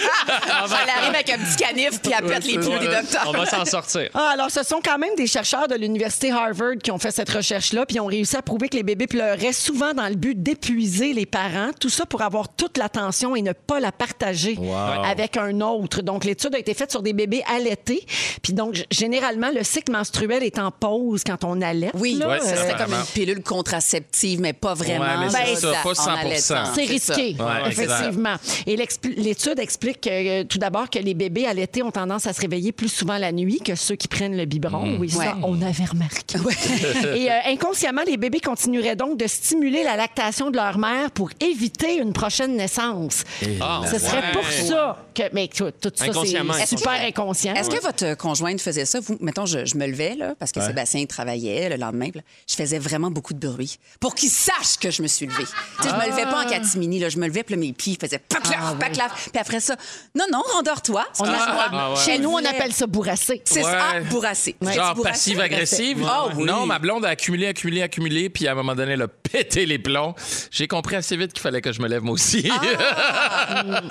Elle 0.00 0.90
arrive 0.90 1.14
avec 1.14 1.30
un 1.30 1.38
petit 1.38 1.56
canif 1.56 2.00
puis 2.00 2.12
elle 2.16 2.24
pète 2.24 2.44
les 2.44 2.58
pneus 2.58 2.78
des 2.78 2.88
docteurs. 2.88 3.24
On 3.26 3.32
va 3.32 3.46
s'en 3.46 3.64
sortir. 3.64 4.08
Ah, 4.14 4.30
alors, 4.34 4.50
ce 4.50 4.62
sont 4.62 4.80
quand 4.84 4.98
même 4.98 5.14
des 5.16 5.26
chercheurs 5.26 5.68
de 5.68 5.74
l'Université 5.74 6.30
Harvard 6.30 6.76
qui 6.82 6.90
ont 6.90 6.98
fait 6.98 7.10
cette 7.10 7.30
recherche-là, 7.30 7.86
puis 7.86 8.00
ont 8.00 8.06
réussi 8.06 8.36
à 8.36 8.42
prouver 8.42 8.68
que 8.68 8.76
les 8.76 8.82
bébés 8.82 9.06
pleuraient 9.06 9.52
souvent 9.52 9.94
dans 9.94 10.08
le 10.08 10.14
but 10.14 10.40
d'épuiser 10.40 11.12
les 11.12 11.26
parents. 11.26 11.70
Tout 11.78 11.88
ça 11.88 12.06
pour 12.06 12.22
avoir 12.22 12.48
toute 12.48 12.78
l'attention 12.78 13.36
et 13.36 13.42
ne 13.42 13.52
pas 13.52 13.80
la 13.80 13.92
partager 13.92 14.58
avec 15.04 15.36
un 15.36 15.60
autre. 15.60 16.02
Donc, 16.02 16.24
l'étude 16.24 16.54
a 16.54 16.58
été 16.58 16.74
faite 16.74 16.90
sur 16.90 17.02
des 17.02 17.12
bébés 17.12 17.29
allaités. 17.48 18.04
Puis 18.42 18.52
donc, 18.52 18.84
généralement, 18.90 19.50
le 19.54 19.62
cycle 19.64 19.92
menstruel 19.92 20.42
est 20.42 20.58
en 20.58 20.70
pause 20.70 21.22
quand 21.24 21.44
on 21.44 21.60
allait. 21.62 21.90
Oui, 21.94 22.14
là. 22.14 22.28
Ouais, 22.28 22.38
ça 22.40 22.46
c'est 22.46 22.56
serait 22.56 22.70
ça. 22.78 22.84
comme 22.84 22.94
une 22.94 23.04
pilule 23.14 23.42
contraceptive, 23.42 24.40
mais 24.40 24.52
pas 24.52 24.74
vraiment. 24.74 25.04
Ouais, 25.04 25.28
mais 25.32 25.54
c'est 25.54 25.60
ça, 25.60 25.72
pas 25.82 25.90
en 25.90 25.92
100%. 25.92 26.08
allaitant, 26.18 26.72
C'est 26.74 26.84
risqué, 26.84 27.36
Ouais, 27.38 27.68
effectivement. 27.70 28.34
Et 28.66 28.76
l'étude 28.76 29.58
explique 29.58 30.00
que, 30.02 30.40
euh, 30.40 30.44
tout 30.44 30.58
d'abord 30.58 30.88
que 30.90 30.98
les 30.98 31.14
bébés 31.14 31.46
allaités 31.46 31.82
ont 31.82 31.90
tendance 31.90 32.26
à 32.26 32.32
se 32.32 32.40
réveiller 32.40 32.72
plus 32.72 32.88
souvent 32.88 33.18
la 33.18 33.32
nuit 33.32 33.60
que 33.64 33.74
ceux 33.74 33.96
qui 33.96 34.08
prennent 34.08 34.36
le 34.36 34.44
biberon. 34.44 34.96
Oui, 34.98 35.10
ça, 35.10 35.18
Ouais. 35.20 35.26
on 35.42 35.60
avait 35.62 35.84
remarqué. 35.84 36.38
Et 37.16 37.30
euh, 37.30 37.34
inconsciemment, 37.46 38.02
les 38.06 38.16
bébés 38.16 38.40
continueraient 38.40 38.96
donc 38.96 39.18
de 39.18 39.26
stimuler 39.26 39.82
la 39.84 39.96
lactation 39.96 40.50
de 40.50 40.56
leur 40.56 40.78
mère 40.78 41.10
pour 41.10 41.30
éviter 41.40 41.96
une 41.98 42.12
prochaine 42.12 42.56
naissance. 42.56 43.24
Ce 43.40 43.98
serait 43.98 44.18
ouais. 44.18 44.32
pour 44.32 44.44
ça 44.44 45.04
que... 45.14 45.22
Mais 45.32 45.48
tout, 45.48 45.70
tout 45.80 45.90
ça, 45.94 46.06
c'est 46.12 46.76
super 46.76 46.92
inconscient. 47.10 47.54
Est-ce 47.54 47.70
que 47.70 47.80
votre 47.82 48.14
conjointe 48.16 48.60
faisait 48.60 48.84
ça? 48.84 49.00
Vous, 49.00 49.16
mettons, 49.20 49.46
je, 49.46 49.64
je 49.64 49.76
me 49.76 49.86
levais, 49.86 50.14
là, 50.16 50.34
parce 50.38 50.52
que 50.52 50.60
Sébastien 50.60 51.04
travaillait 51.06 51.68
le 51.68 51.76
lendemain. 51.76 52.10
puis 52.10 52.20
là, 52.20 52.24
je 52.48 52.54
faisais 52.54 52.78
vraiment 52.78 53.10
beaucoup 53.10 53.34
de 53.34 53.46
bruit 53.46 53.78
pour 54.00 54.14
qu'il 54.14 54.30
sache 54.30 54.76
que 54.80 54.90
je 54.90 55.02
me 55.02 55.08
suis 55.08 55.26
levée. 55.26 55.44
Tu 55.44 55.82
sais, 55.82 55.88
je 55.90 55.94
me 55.94 56.10
levais 56.10 56.24
pas 56.24 56.44
en 56.44 56.48
catimini, 56.48 56.98
là. 56.98 57.08
Je 57.08 57.18
me 57.18 57.26
levais, 57.26 57.42
puis 57.42 57.54
là, 57.54 57.60
mes 57.60 57.72
pieds 57.72 57.96
faisaient 58.00 58.18
paclaf, 58.18 58.76
paclaf. 58.78 59.28
Puis 59.30 59.40
après 59.40 59.60
ça, 59.60 59.76
non, 60.14 60.24
non, 60.32 60.42
rendors-toi. 60.54 61.04
On 61.18 61.24
a- 61.24 61.36
Ah, 61.72 61.94
Chez 62.04 62.18
nous, 62.18 62.30
on 62.30 62.44
appelle 62.44 62.72
ça 62.72 62.86
bourrasser. 62.86 63.42
C'est 63.44 63.56
Ouais. 63.64 63.70
ça, 63.70 63.78
ah, 63.94 64.00
bourrasser. 64.00 64.56
Genre 64.60 64.94
bourrasser? 64.94 65.34
passive-agressive? 65.34 66.04
Ah 66.08 66.26
oui. 66.34 66.44
Non, 66.44 66.66
ma 66.66 66.78
blonde 66.78 67.04
a 67.04 67.08
accumulé, 67.10 67.46
accumulé, 67.48 67.82
accumulé, 67.82 68.28
puis 68.30 68.46
à 68.48 68.52
un 68.52 68.54
moment 68.54 68.74
donné, 68.74 68.92
elle 68.92 69.02
a 69.02 69.08
pété 69.08 69.66
les 69.66 69.78
plombs. 69.78 70.14
J'ai 70.50 70.66
compris 70.68 70.96
assez 70.96 71.16
vite 71.16 71.32
qu'il 71.32 71.42
fallait 71.42 71.60
que 71.60 71.72
je 71.72 71.80
me 71.80 71.88
lève 71.88 72.02
moi 72.02 72.14
aussi. 72.14 72.42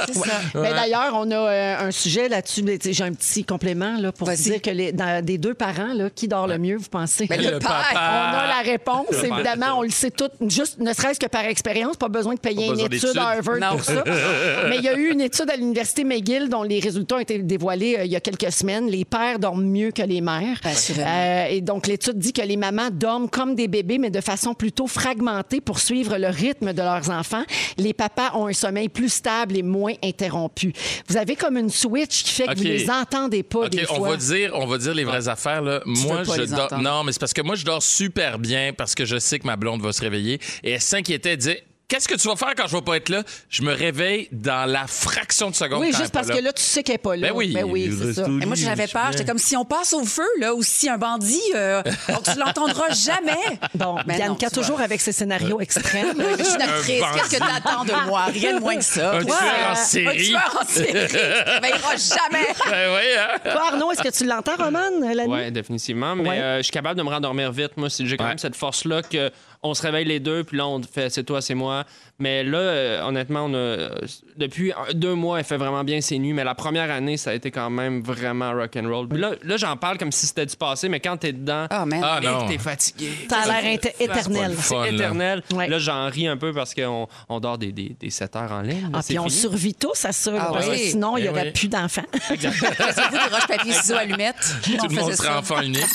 C'est 0.08 0.14
ça. 0.14 0.40
Ben, 0.54 0.74
D'ailleurs, 0.74 1.12
on 1.16 1.30
a 1.32 1.36
euh, 1.36 1.88
un 1.88 1.92
sujet 1.92 2.30
là-dessus. 2.30 2.64
mais, 2.64 2.78
tu 2.78 2.90
sais, 2.90 2.94
J'ai 2.94 3.04
un 3.04 3.09
petit 3.14 3.44
complément 3.44 3.98
là, 4.00 4.12
pour 4.12 4.30
dire 4.30 4.62
que 4.62 4.70
les, 4.70 4.92
dans- 4.92 5.24
des 5.24 5.38
deux 5.38 5.54
parents, 5.54 5.94
là, 5.94 6.10
qui 6.10 6.28
dort 6.28 6.48
le 6.48 6.58
mieux, 6.58 6.78
vous 6.78 6.90
pensez? 6.90 7.26
Ben, 7.28 7.42
Le 7.42 7.52
le 7.52 7.60
père. 7.60 7.86
On 7.94 7.96
a 7.96 8.48
la 8.48 8.62
réponse, 8.64 9.08
évidemment, 9.24 9.78
on 9.78 9.82
le 9.84 9.90
sait 9.90 10.12
tout, 10.12 10.30
juste 10.48 10.80
ne 10.80 10.94
serait-ce 10.94 11.20
que 11.20 11.26
par 11.28 11.46
expérience, 11.46 11.98
pas 11.98 12.08
besoin 12.10 12.36
de 12.36 12.40
payer 12.40 12.68
Pas 12.68 12.74
une 12.74 12.80
étude 12.82 13.18
à 13.18 13.30
Harvard 13.30 13.58
Non. 13.60 13.72
pour 13.72 13.84
ça. 13.84 14.04
Mais 14.70 14.78
il 14.78 14.84
y 14.84 14.88
a 14.90 14.96
eu 14.98 15.12
une 15.12 15.22
étude 15.22 15.50
à 15.50 15.56
l'Université 15.56 16.04
McGill 16.04 16.50
dont 16.50 16.64
les 16.64 16.80
résultats 16.80 17.16
ont 17.16 17.20
été 17.20 17.40
dévoilés 17.40 17.98
euh, 18.00 18.06
il 18.06 18.12
y 18.12 18.16
a 18.16 18.20
quelques 18.20 18.52
semaines. 18.52 18.88
Les 18.90 19.06
pères 19.06 19.40
dorment 19.40 19.66
mieux 19.66 19.92
que 19.92 20.02
les 20.02 20.22
mères. 20.22 20.60
Euh, 20.66 21.46
et 21.50 21.62
donc, 21.62 21.88
l'étude 21.88 22.18
dit 22.18 22.34
que 22.34 22.42
les 22.42 22.58
mamans 22.58 22.90
dorment 22.92 23.30
comme 23.30 23.56
des 23.56 23.68
bébés, 23.68 23.98
mais 23.98 24.10
de 24.10 24.22
façon 24.22 24.54
plutôt 24.54 24.88
fragmentée 24.88 25.62
pour 25.62 25.80
suivre 25.80 26.18
le 26.18 26.28
rythme 26.28 26.74
de 26.74 26.82
leurs 26.82 27.10
enfants. 27.10 27.44
Les 27.78 27.94
papas 27.94 28.32
ont 28.36 28.48
un 28.48 28.54
sommeil 28.54 28.90
plus 28.90 29.10
stable 29.10 29.58
et 29.58 29.64
moins 29.64 29.94
interrompu. 30.04 30.74
Vous 31.08 31.18
avez 31.18 31.36
comme 31.36 31.58
une 31.58 31.70
switch 31.70 32.24
qui 32.24 32.32
fait 32.32 32.46
que 32.46 32.52
OK. 32.52 32.58
vous 32.58 32.64
les 32.64 32.90
entendez 33.02 33.44
pas 33.44 33.66
OK, 33.66 33.70
des 33.70 33.86
on 33.90 33.96
fois. 33.96 34.10
va 34.12 34.18
dire, 34.18 34.52
on 34.54 34.66
va 34.66 34.78
dire 34.78 34.94
les 34.94 35.04
vraies 35.04 35.28
affaires 35.28 35.62
là. 35.62 35.82
Moi, 35.86 36.24
je 36.24 36.44
dors. 36.44 36.80
Non, 36.80 37.04
mais 37.04 37.12
c'est 37.12 37.20
parce 37.20 37.34
que 37.34 37.42
moi, 37.42 37.56
je 37.56 37.66
dors 37.66 37.84
super 37.84 38.40
bien 38.40 38.74
parce 38.74 38.96
que 38.96 39.06
je 39.06 39.18
sais 39.18 39.40
que 39.40 39.48
ma 39.48 39.56
blonde 39.56 39.82
va 39.82 39.92
se 39.94 40.02
réveiller 40.02 40.40
et 40.64 40.72
elle 40.72 40.82
s'inquiétait, 40.82 41.32
elle 41.32 41.38
disait. 41.38 41.64
Qu'est-ce 41.90 42.08
que 42.08 42.14
tu 42.16 42.28
vas 42.28 42.36
faire 42.36 42.54
quand 42.56 42.68
je 42.68 42.76
vais 42.76 42.82
pas 42.84 42.98
être 42.98 43.10
là? 43.10 43.24
Je 43.50 43.64
me 43.64 43.74
réveille 43.74 44.28
dans 44.32 44.70
la 44.70 44.86
fraction 44.86 45.50
de 45.50 45.56
seconde. 45.56 45.82
Oui, 45.82 45.90
quand 45.92 45.98
juste 45.98 46.14
parce 46.14 46.28
que 46.28 46.38
là, 46.38 46.54
tu 46.54 46.62
sais 46.62 46.84
qu'elle 46.84 46.94
n'est 46.94 46.98
pas 47.00 47.16
là. 47.16 47.30
Ben 47.30 47.34
oui, 47.36 47.48
il 47.50 47.98
c'est 47.98 48.06
reste 48.06 48.16
ça. 48.22 48.26
Et 48.28 48.46
moi, 48.46 48.56
j'avais 48.56 48.86
je 48.88 48.94
peur. 48.94 49.12
J'étais 49.12 49.26
comme 49.26 49.40
si 49.40 49.58
on 49.58 49.66
passe 49.66 49.94
au 49.94 50.04
feu, 50.06 50.28
là, 50.40 50.54
ou 50.54 50.62
si 50.62 50.88
un 50.88 51.00
bandit, 51.00 51.42
euh, 51.56 51.82
donc 52.10 52.24
tu 52.32 52.38
l'entendras 52.38 52.92
jamais. 52.92 53.36
Bon, 53.74 53.96
Mais 54.06 54.20
tu 54.20 54.28
vois. 54.28 54.50
toujours 54.52 54.82
avec 54.82 55.02
ses 55.02 55.12
scénarios 55.12 55.60
extrêmes. 55.60 56.14
Oui, 56.20 56.26
mais 56.38 56.38
je 56.38 56.44
suis 56.44 56.56
une 56.56 56.62
actrice. 56.62 57.04
Qu'est-ce 57.16 57.36
que 57.36 57.40
bandit. 57.40 57.54
t'attends 57.64 57.84
de 57.86 58.08
moi? 58.08 58.26
Rien 58.26 58.54
de 58.56 58.60
moins 58.60 58.76
que 58.76 58.84
ça. 58.84 59.14
Un 59.16 59.24
Toi, 59.24 59.36
tueur 59.38 59.70
en 59.70 59.72
euh, 59.72 59.76
série. 59.76 60.08
Un 60.36 60.40
tueur 60.40 60.60
en 60.62 60.66
série. 60.66 60.88
Tu 61.10 61.16
te 61.16 61.50
réveilleras 61.50 61.96
jamais. 61.98 62.48
Ben 62.70 62.94
oui, 62.94 63.18
hein? 63.18 63.52
Toi, 63.52 63.62
Arnaud, 63.72 63.92
est-ce 63.92 64.02
que 64.04 64.10
tu 64.16 64.26
l'entends, 64.26 64.56
Roman, 64.58 64.80
la 65.14 65.26
nuit? 65.26 65.34
Oui, 65.34 65.52
définitivement. 65.52 66.16
Mais 66.16 66.30
Ouais. 66.30 66.40
euh, 66.40 66.58
je 66.58 66.64
suis 66.64 66.72
capable 66.72 66.98
de 67.00 67.04
me 67.04 67.10
rendormir 67.10 67.52
vite. 67.52 67.72
Moi, 67.78 67.90
c'est- 67.90 68.06
j'ai 68.06 68.16
quand 68.18 68.26
Ouais. 68.26 68.30
même 68.30 68.38
cette 68.38 68.56
force-là 68.56 69.02
que 69.02 69.32
on 69.62 69.74
se 69.74 69.82
réveille 69.82 70.06
les 70.06 70.20
deux, 70.20 70.44
puis 70.44 70.58
là, 70.58 70.68
on 70.68 70.82
fait 70.82 71.10
c'est 71.10 71.24
toi, 71.24 71.42
c'est 71.42 71.54
moi. 71.56 71.84
Mais 72.18 72.44
là, 72.44 72.58
euh, 72.58 73.02
honnêtement, 73.04 73.46
on 73.46 73.54
a, 73.54 73.90
depuis 74.38 74.72
deux 74.94 75.16
mois, 75.16 75.40
elle 75.40 75.46
fait 75.46 75.58
vraiment 75.58 75.84
bien 75.84 76.02
ses 76.02 76.18
nuits. 76.20 76.34
Mais 76.34 76.44
la 76.44 76.56
première 76.56 76.90
année, 76.92 77.18
ça 77.18 77.32
a 77.32 77.34
été 77.34 77.50
quand 77.52 77.70
même 77.70 78.02
vraiment 78.02 78.52
rock'n'roll. 78.54 79.08
Puis 79.08 79.20
là, 79.20 79.32
là 79.44 79.58
j'en 79.58 79.76
parle 79.78 79.98
comme 79.98 80.12
si 80.12 80.28
c'était 80.28 80.46
du 80.46 80.56
passé, 80.56 80.88
mais 80.90 81.00
quand 81.00 81.18
t'es 81.18 81.32
dedans, 81.34 81.68
Ah, 81.70 81.86
man. 81.86 82.02
Ah 82.04 82.20
et 82.22 82.26
non. 82.26 82.48
t'es 82.48 82.58
fatigué. 82.58 83.10
Ça 83.30 83.40
a 83.42 83.62
l'air 83.62 83.80
éternel. 84.00 84.54
C'est 84.58 84.62
Fun, 84.64 84.82
là. 84.86 84.92
éternel. 84.92 85.44
Ouais. 85.54 85.68
Là, 85.68 85.78
j'en 85.80 86.08
ris 86.10 86.28
un 86.28 86.38
peu 86.38 86.54
parce 86.54 86.74
qu'on 86.74 87.08
on 87.30 87.40
dort 87.40 87.58
des, 87.58 87.72
des, 87.72 87.96
des 88.00 88.10
7 88.10 88.36
heures 88.38 88.52
en 88.52 88.62
ligne. 88.62 88.90
Ah, 88.94 89.00
puis 89.06 89.20
on 89.20 89.30
survit 89.30 89.74
tous 89.76 90.04
à 90.06 90.12
ça, 90.12 90.32
Ah 90.40 90.50
parce 90.54 90.68
que 90.70 90.76
sinon, 90.78 91.18
il 91.18 91.22
n'y 91.22 91.28
Eh 91.28 91.32
aurait 91.32 91.44
oui. 91.48 91.52
plus 91.52 91.68
d'enfants. 91.68 92.02
Faisiez-vous 92.14 92.66
des 93.12 93.36
roches-papier, 93.36 93.74
ciseaux, 93.74 93.96
allumettes? 93.96 94.36
Tout 94.64 94.88
le 94.90 94.96
monde 94.96 95.12
ça. 95.14 95.40
enfant 95.40 95.62
unique. 95.62 95.86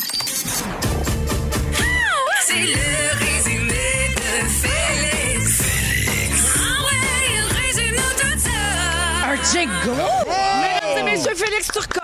C'est 2.47 2.61
le 2.61 3.14
Jingle. 9.53 9.95
Hey. 10.27 10.74
Messieurs, 11.15 11.35
Félix 11.35 11.69
Turcotte. 11.69 12.03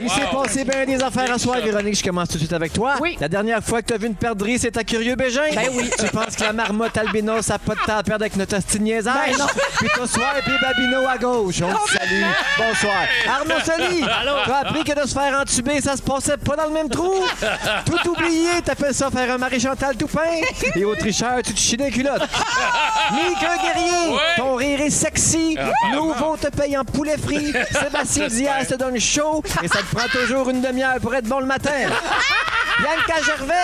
Il 0.00 0.10
s'est 0.10 0.26
passé 0.32 0.64
bien 0.64 0.84
des 0.84 1.02
affaires 1.02 1.32
à 1.32 1.38
soir, 1.38 1.58
Véronique. 1.60 1.96
Je 1.96 2.02
commence 2.02 2.28
tout 2.28 2.34
de 2.34 2.40
suite 2.40 2.52
avec 2.52 2.72
toi. 2.72 2.94
Oui. 3.00 3.16
La 3.20 3.28
dernière 3.28 3.62
fois 3.62 3.82
que 3.82 3.88
tu 3.88 3.94
as 3.94 3.98
vu 3.98 4.06
une 4.06 4.14
perdrix, 4.14 4.58
c'est 4.58 4.76
à 4.76 4.84
Curieux 4.84 5.14
Bégin. 5.14 5.42
Ben 5.54 5.70
oui. 5.72 5.90
Tu 5.98 6.06
penses 6.06 6.36
que 6.36 6.42
la 6.42 6.52
marmotte 6.52 6.96
albinos 6.96 7.50
a 7.50 7.58
pas 7.58 7.74
de 7.74 7.80
temps 7.80 7.98
à 7.98 8.02
perdre 8.02 8.24
avec 8.24 8.36
notre 8.36 8.56
hostie 8.56 8.78
de 8.78 8.84
niaisage? 8.84 9.14
Ben 9.32 9.38
non. 9.38 9.46
Puis 9.78 9.88
toi, 9.94 10.06
soir, 10.06 10.34
puis 10.42 10.52
Babino 10.60 11.06
à 11.06 11.18
gauche. 11.18 11.62
On 11.62 11.72
te 11.86 11.92
salue. 11.92 12.24
Bonsoir. 12.58 12.94
Arnaud 13.28 13.60
Soli, 13.64 14.04
t'as 14.46 14.58
appris 14.58 14.84
que 14.84 15.00
de 15.00 15.06
se 15.06 15.14
faire 15.14 15.38
entuber, 15.38 15.80
ça 15.80 15.96
se 15.96 16.02
passait 16.02 16.36
pas 16.36 16.56
dans 16.56 16.66
le 16.66 16.72
même 16.72 16.88
trou? 16.88 17.24
Tout 17.86 18.10
oublié, 18.10 18.62
t'appelles 18.64 18.94
ça 18.94 19.10
faire 19.10 19.32
un 19.32 19.38
Marie-Chantal 19.38 19.96
Toupin? 19.96 20.20
Et 20.74 20.84
au 20.84 20.94
tricheur, 20.94 21.40
tu 21.44 21.54
te 21.54 21.58
chies 21.58 21.76
des 21.76 21.90
culottes. 21.90 22.22
Mika 23.12 23.56
Guerrier, 23.62 24.18
ton 24.36 24.54
rire 24.54 24.80
est 24.80 24.90
sexy. 24.90 25.56
Nouveau 25.92 26.36
te 26.36 26.48
paye 26.48 26.76
en 26.76 26.84
poulet 26.84 27.16
frit. 27.16 27.52
Sébastien 27.70 28.23
Diaz 28.28 28.68
te 28.68 28.74
donne 28.74 28.98
chaud. 29.00 29.42
Et 29.62 29.68
ça 29.68 29.78
te 29.78 29.94
prend 29.94 30.08
toujours 30.08 30.48
une 30.50 30.60
demi-heure 30.60 31.00
pour 31.00 31.14
être 31.14 31.26
bon 31.26 31.40
le 31.40 31.46
matin. 31.46 31.70
Bianca 32.80 33.22
Gervais, 33.24 33.54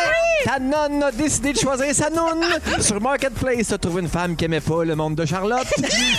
ta 0.44 0.58
nonne 0.58 1.02
a 1.02 1.10
décidé 1.10 1.52
de 1.52 1.58
choisir 1.58 1.94
sa 1.94 2.10
nonne. 2.10 2.44
Sur 2.80 3.00
Marketplace, 3.00 3.68
t'as 3.68 3.78
trouvé 3.78 4.02
une 4.02 4.08
femme 4.08 4.36
qui 4.36 4.44
aimait 4.44 4.60
pas 4.60 4.84
le 4.84 4.94
monde 4.94 5.16
de 5.16 5.24
Charlotte. 5.26 5.66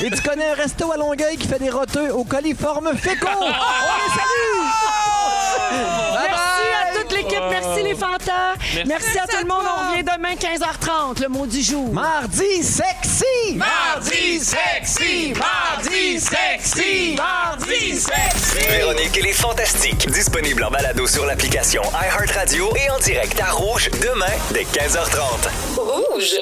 Et 0.04 0.12
tu 0.12 0.22
connais 0.22 0.52
un 0.52 0.56
resto 0.56 0.92
à 0.92 0.98
Longueuil 0.98 1.38
qui 1.38 1.48
fait 1.48 1.60
des 1.60 1.70
roteux 1.70 2.12
au 2.12 2.24
coliforme 2.24 2.96
fécaux. 2.98 3.28
On 3.40 3.46
les 3.46 4.12
salue! 4.14 5.41
Bye 5.72 6.30
Merci 6.30 6.64
bye! 6.64 6.96
à 6.96 7.00
toute 7.00 7.12
l'équipe. 7.12 7.44
Merci 7.50 7.84
les 7.84 7.96
fantas. 7.96 8.56
Merci, 8.86 9.18
à 9.18 9.28
tout 9.28 9.38
le 9.42 9.48
monde. 9.48 9.64
On 9.66 9.90
revient 9.92 10.04
demain 10.04 10.34
15h30, 10.34 11.22
le 11.22 11.30
mot 11.30 11.46
du 11.46 11.62
jour. 11.62 11.92
Mardi 11.94 12.64
sexy! 12.64 13.56
Mardi 13.56 14.40
sexy! 14.40 15.34
Mardi 15.38 16.20
sexy! 16.20 17.16
Mardi 17.18 17.96
sexy! 17.98 18.68
Véronique 18.70 19.18
et 19.18 19.22
les 19.22 19.34
Fantastiques. 19.34 20.10
Disponible 20.10 20.64
en 20.64 20.72
balado 20.72 21.08
sur 21.08 21.26
l'application 21.26 21.82
iHeartRadio 21.94 22.70
et 22.76 22.90
en 22.90 23.00
direct 23.00 23.40
à 23.40 23.52
Rouge 23.52 23.90
demain 24.02 24.26
dès 24.52 24.64
15h30. 24.64 25.78
Rouge. 25.78 26.42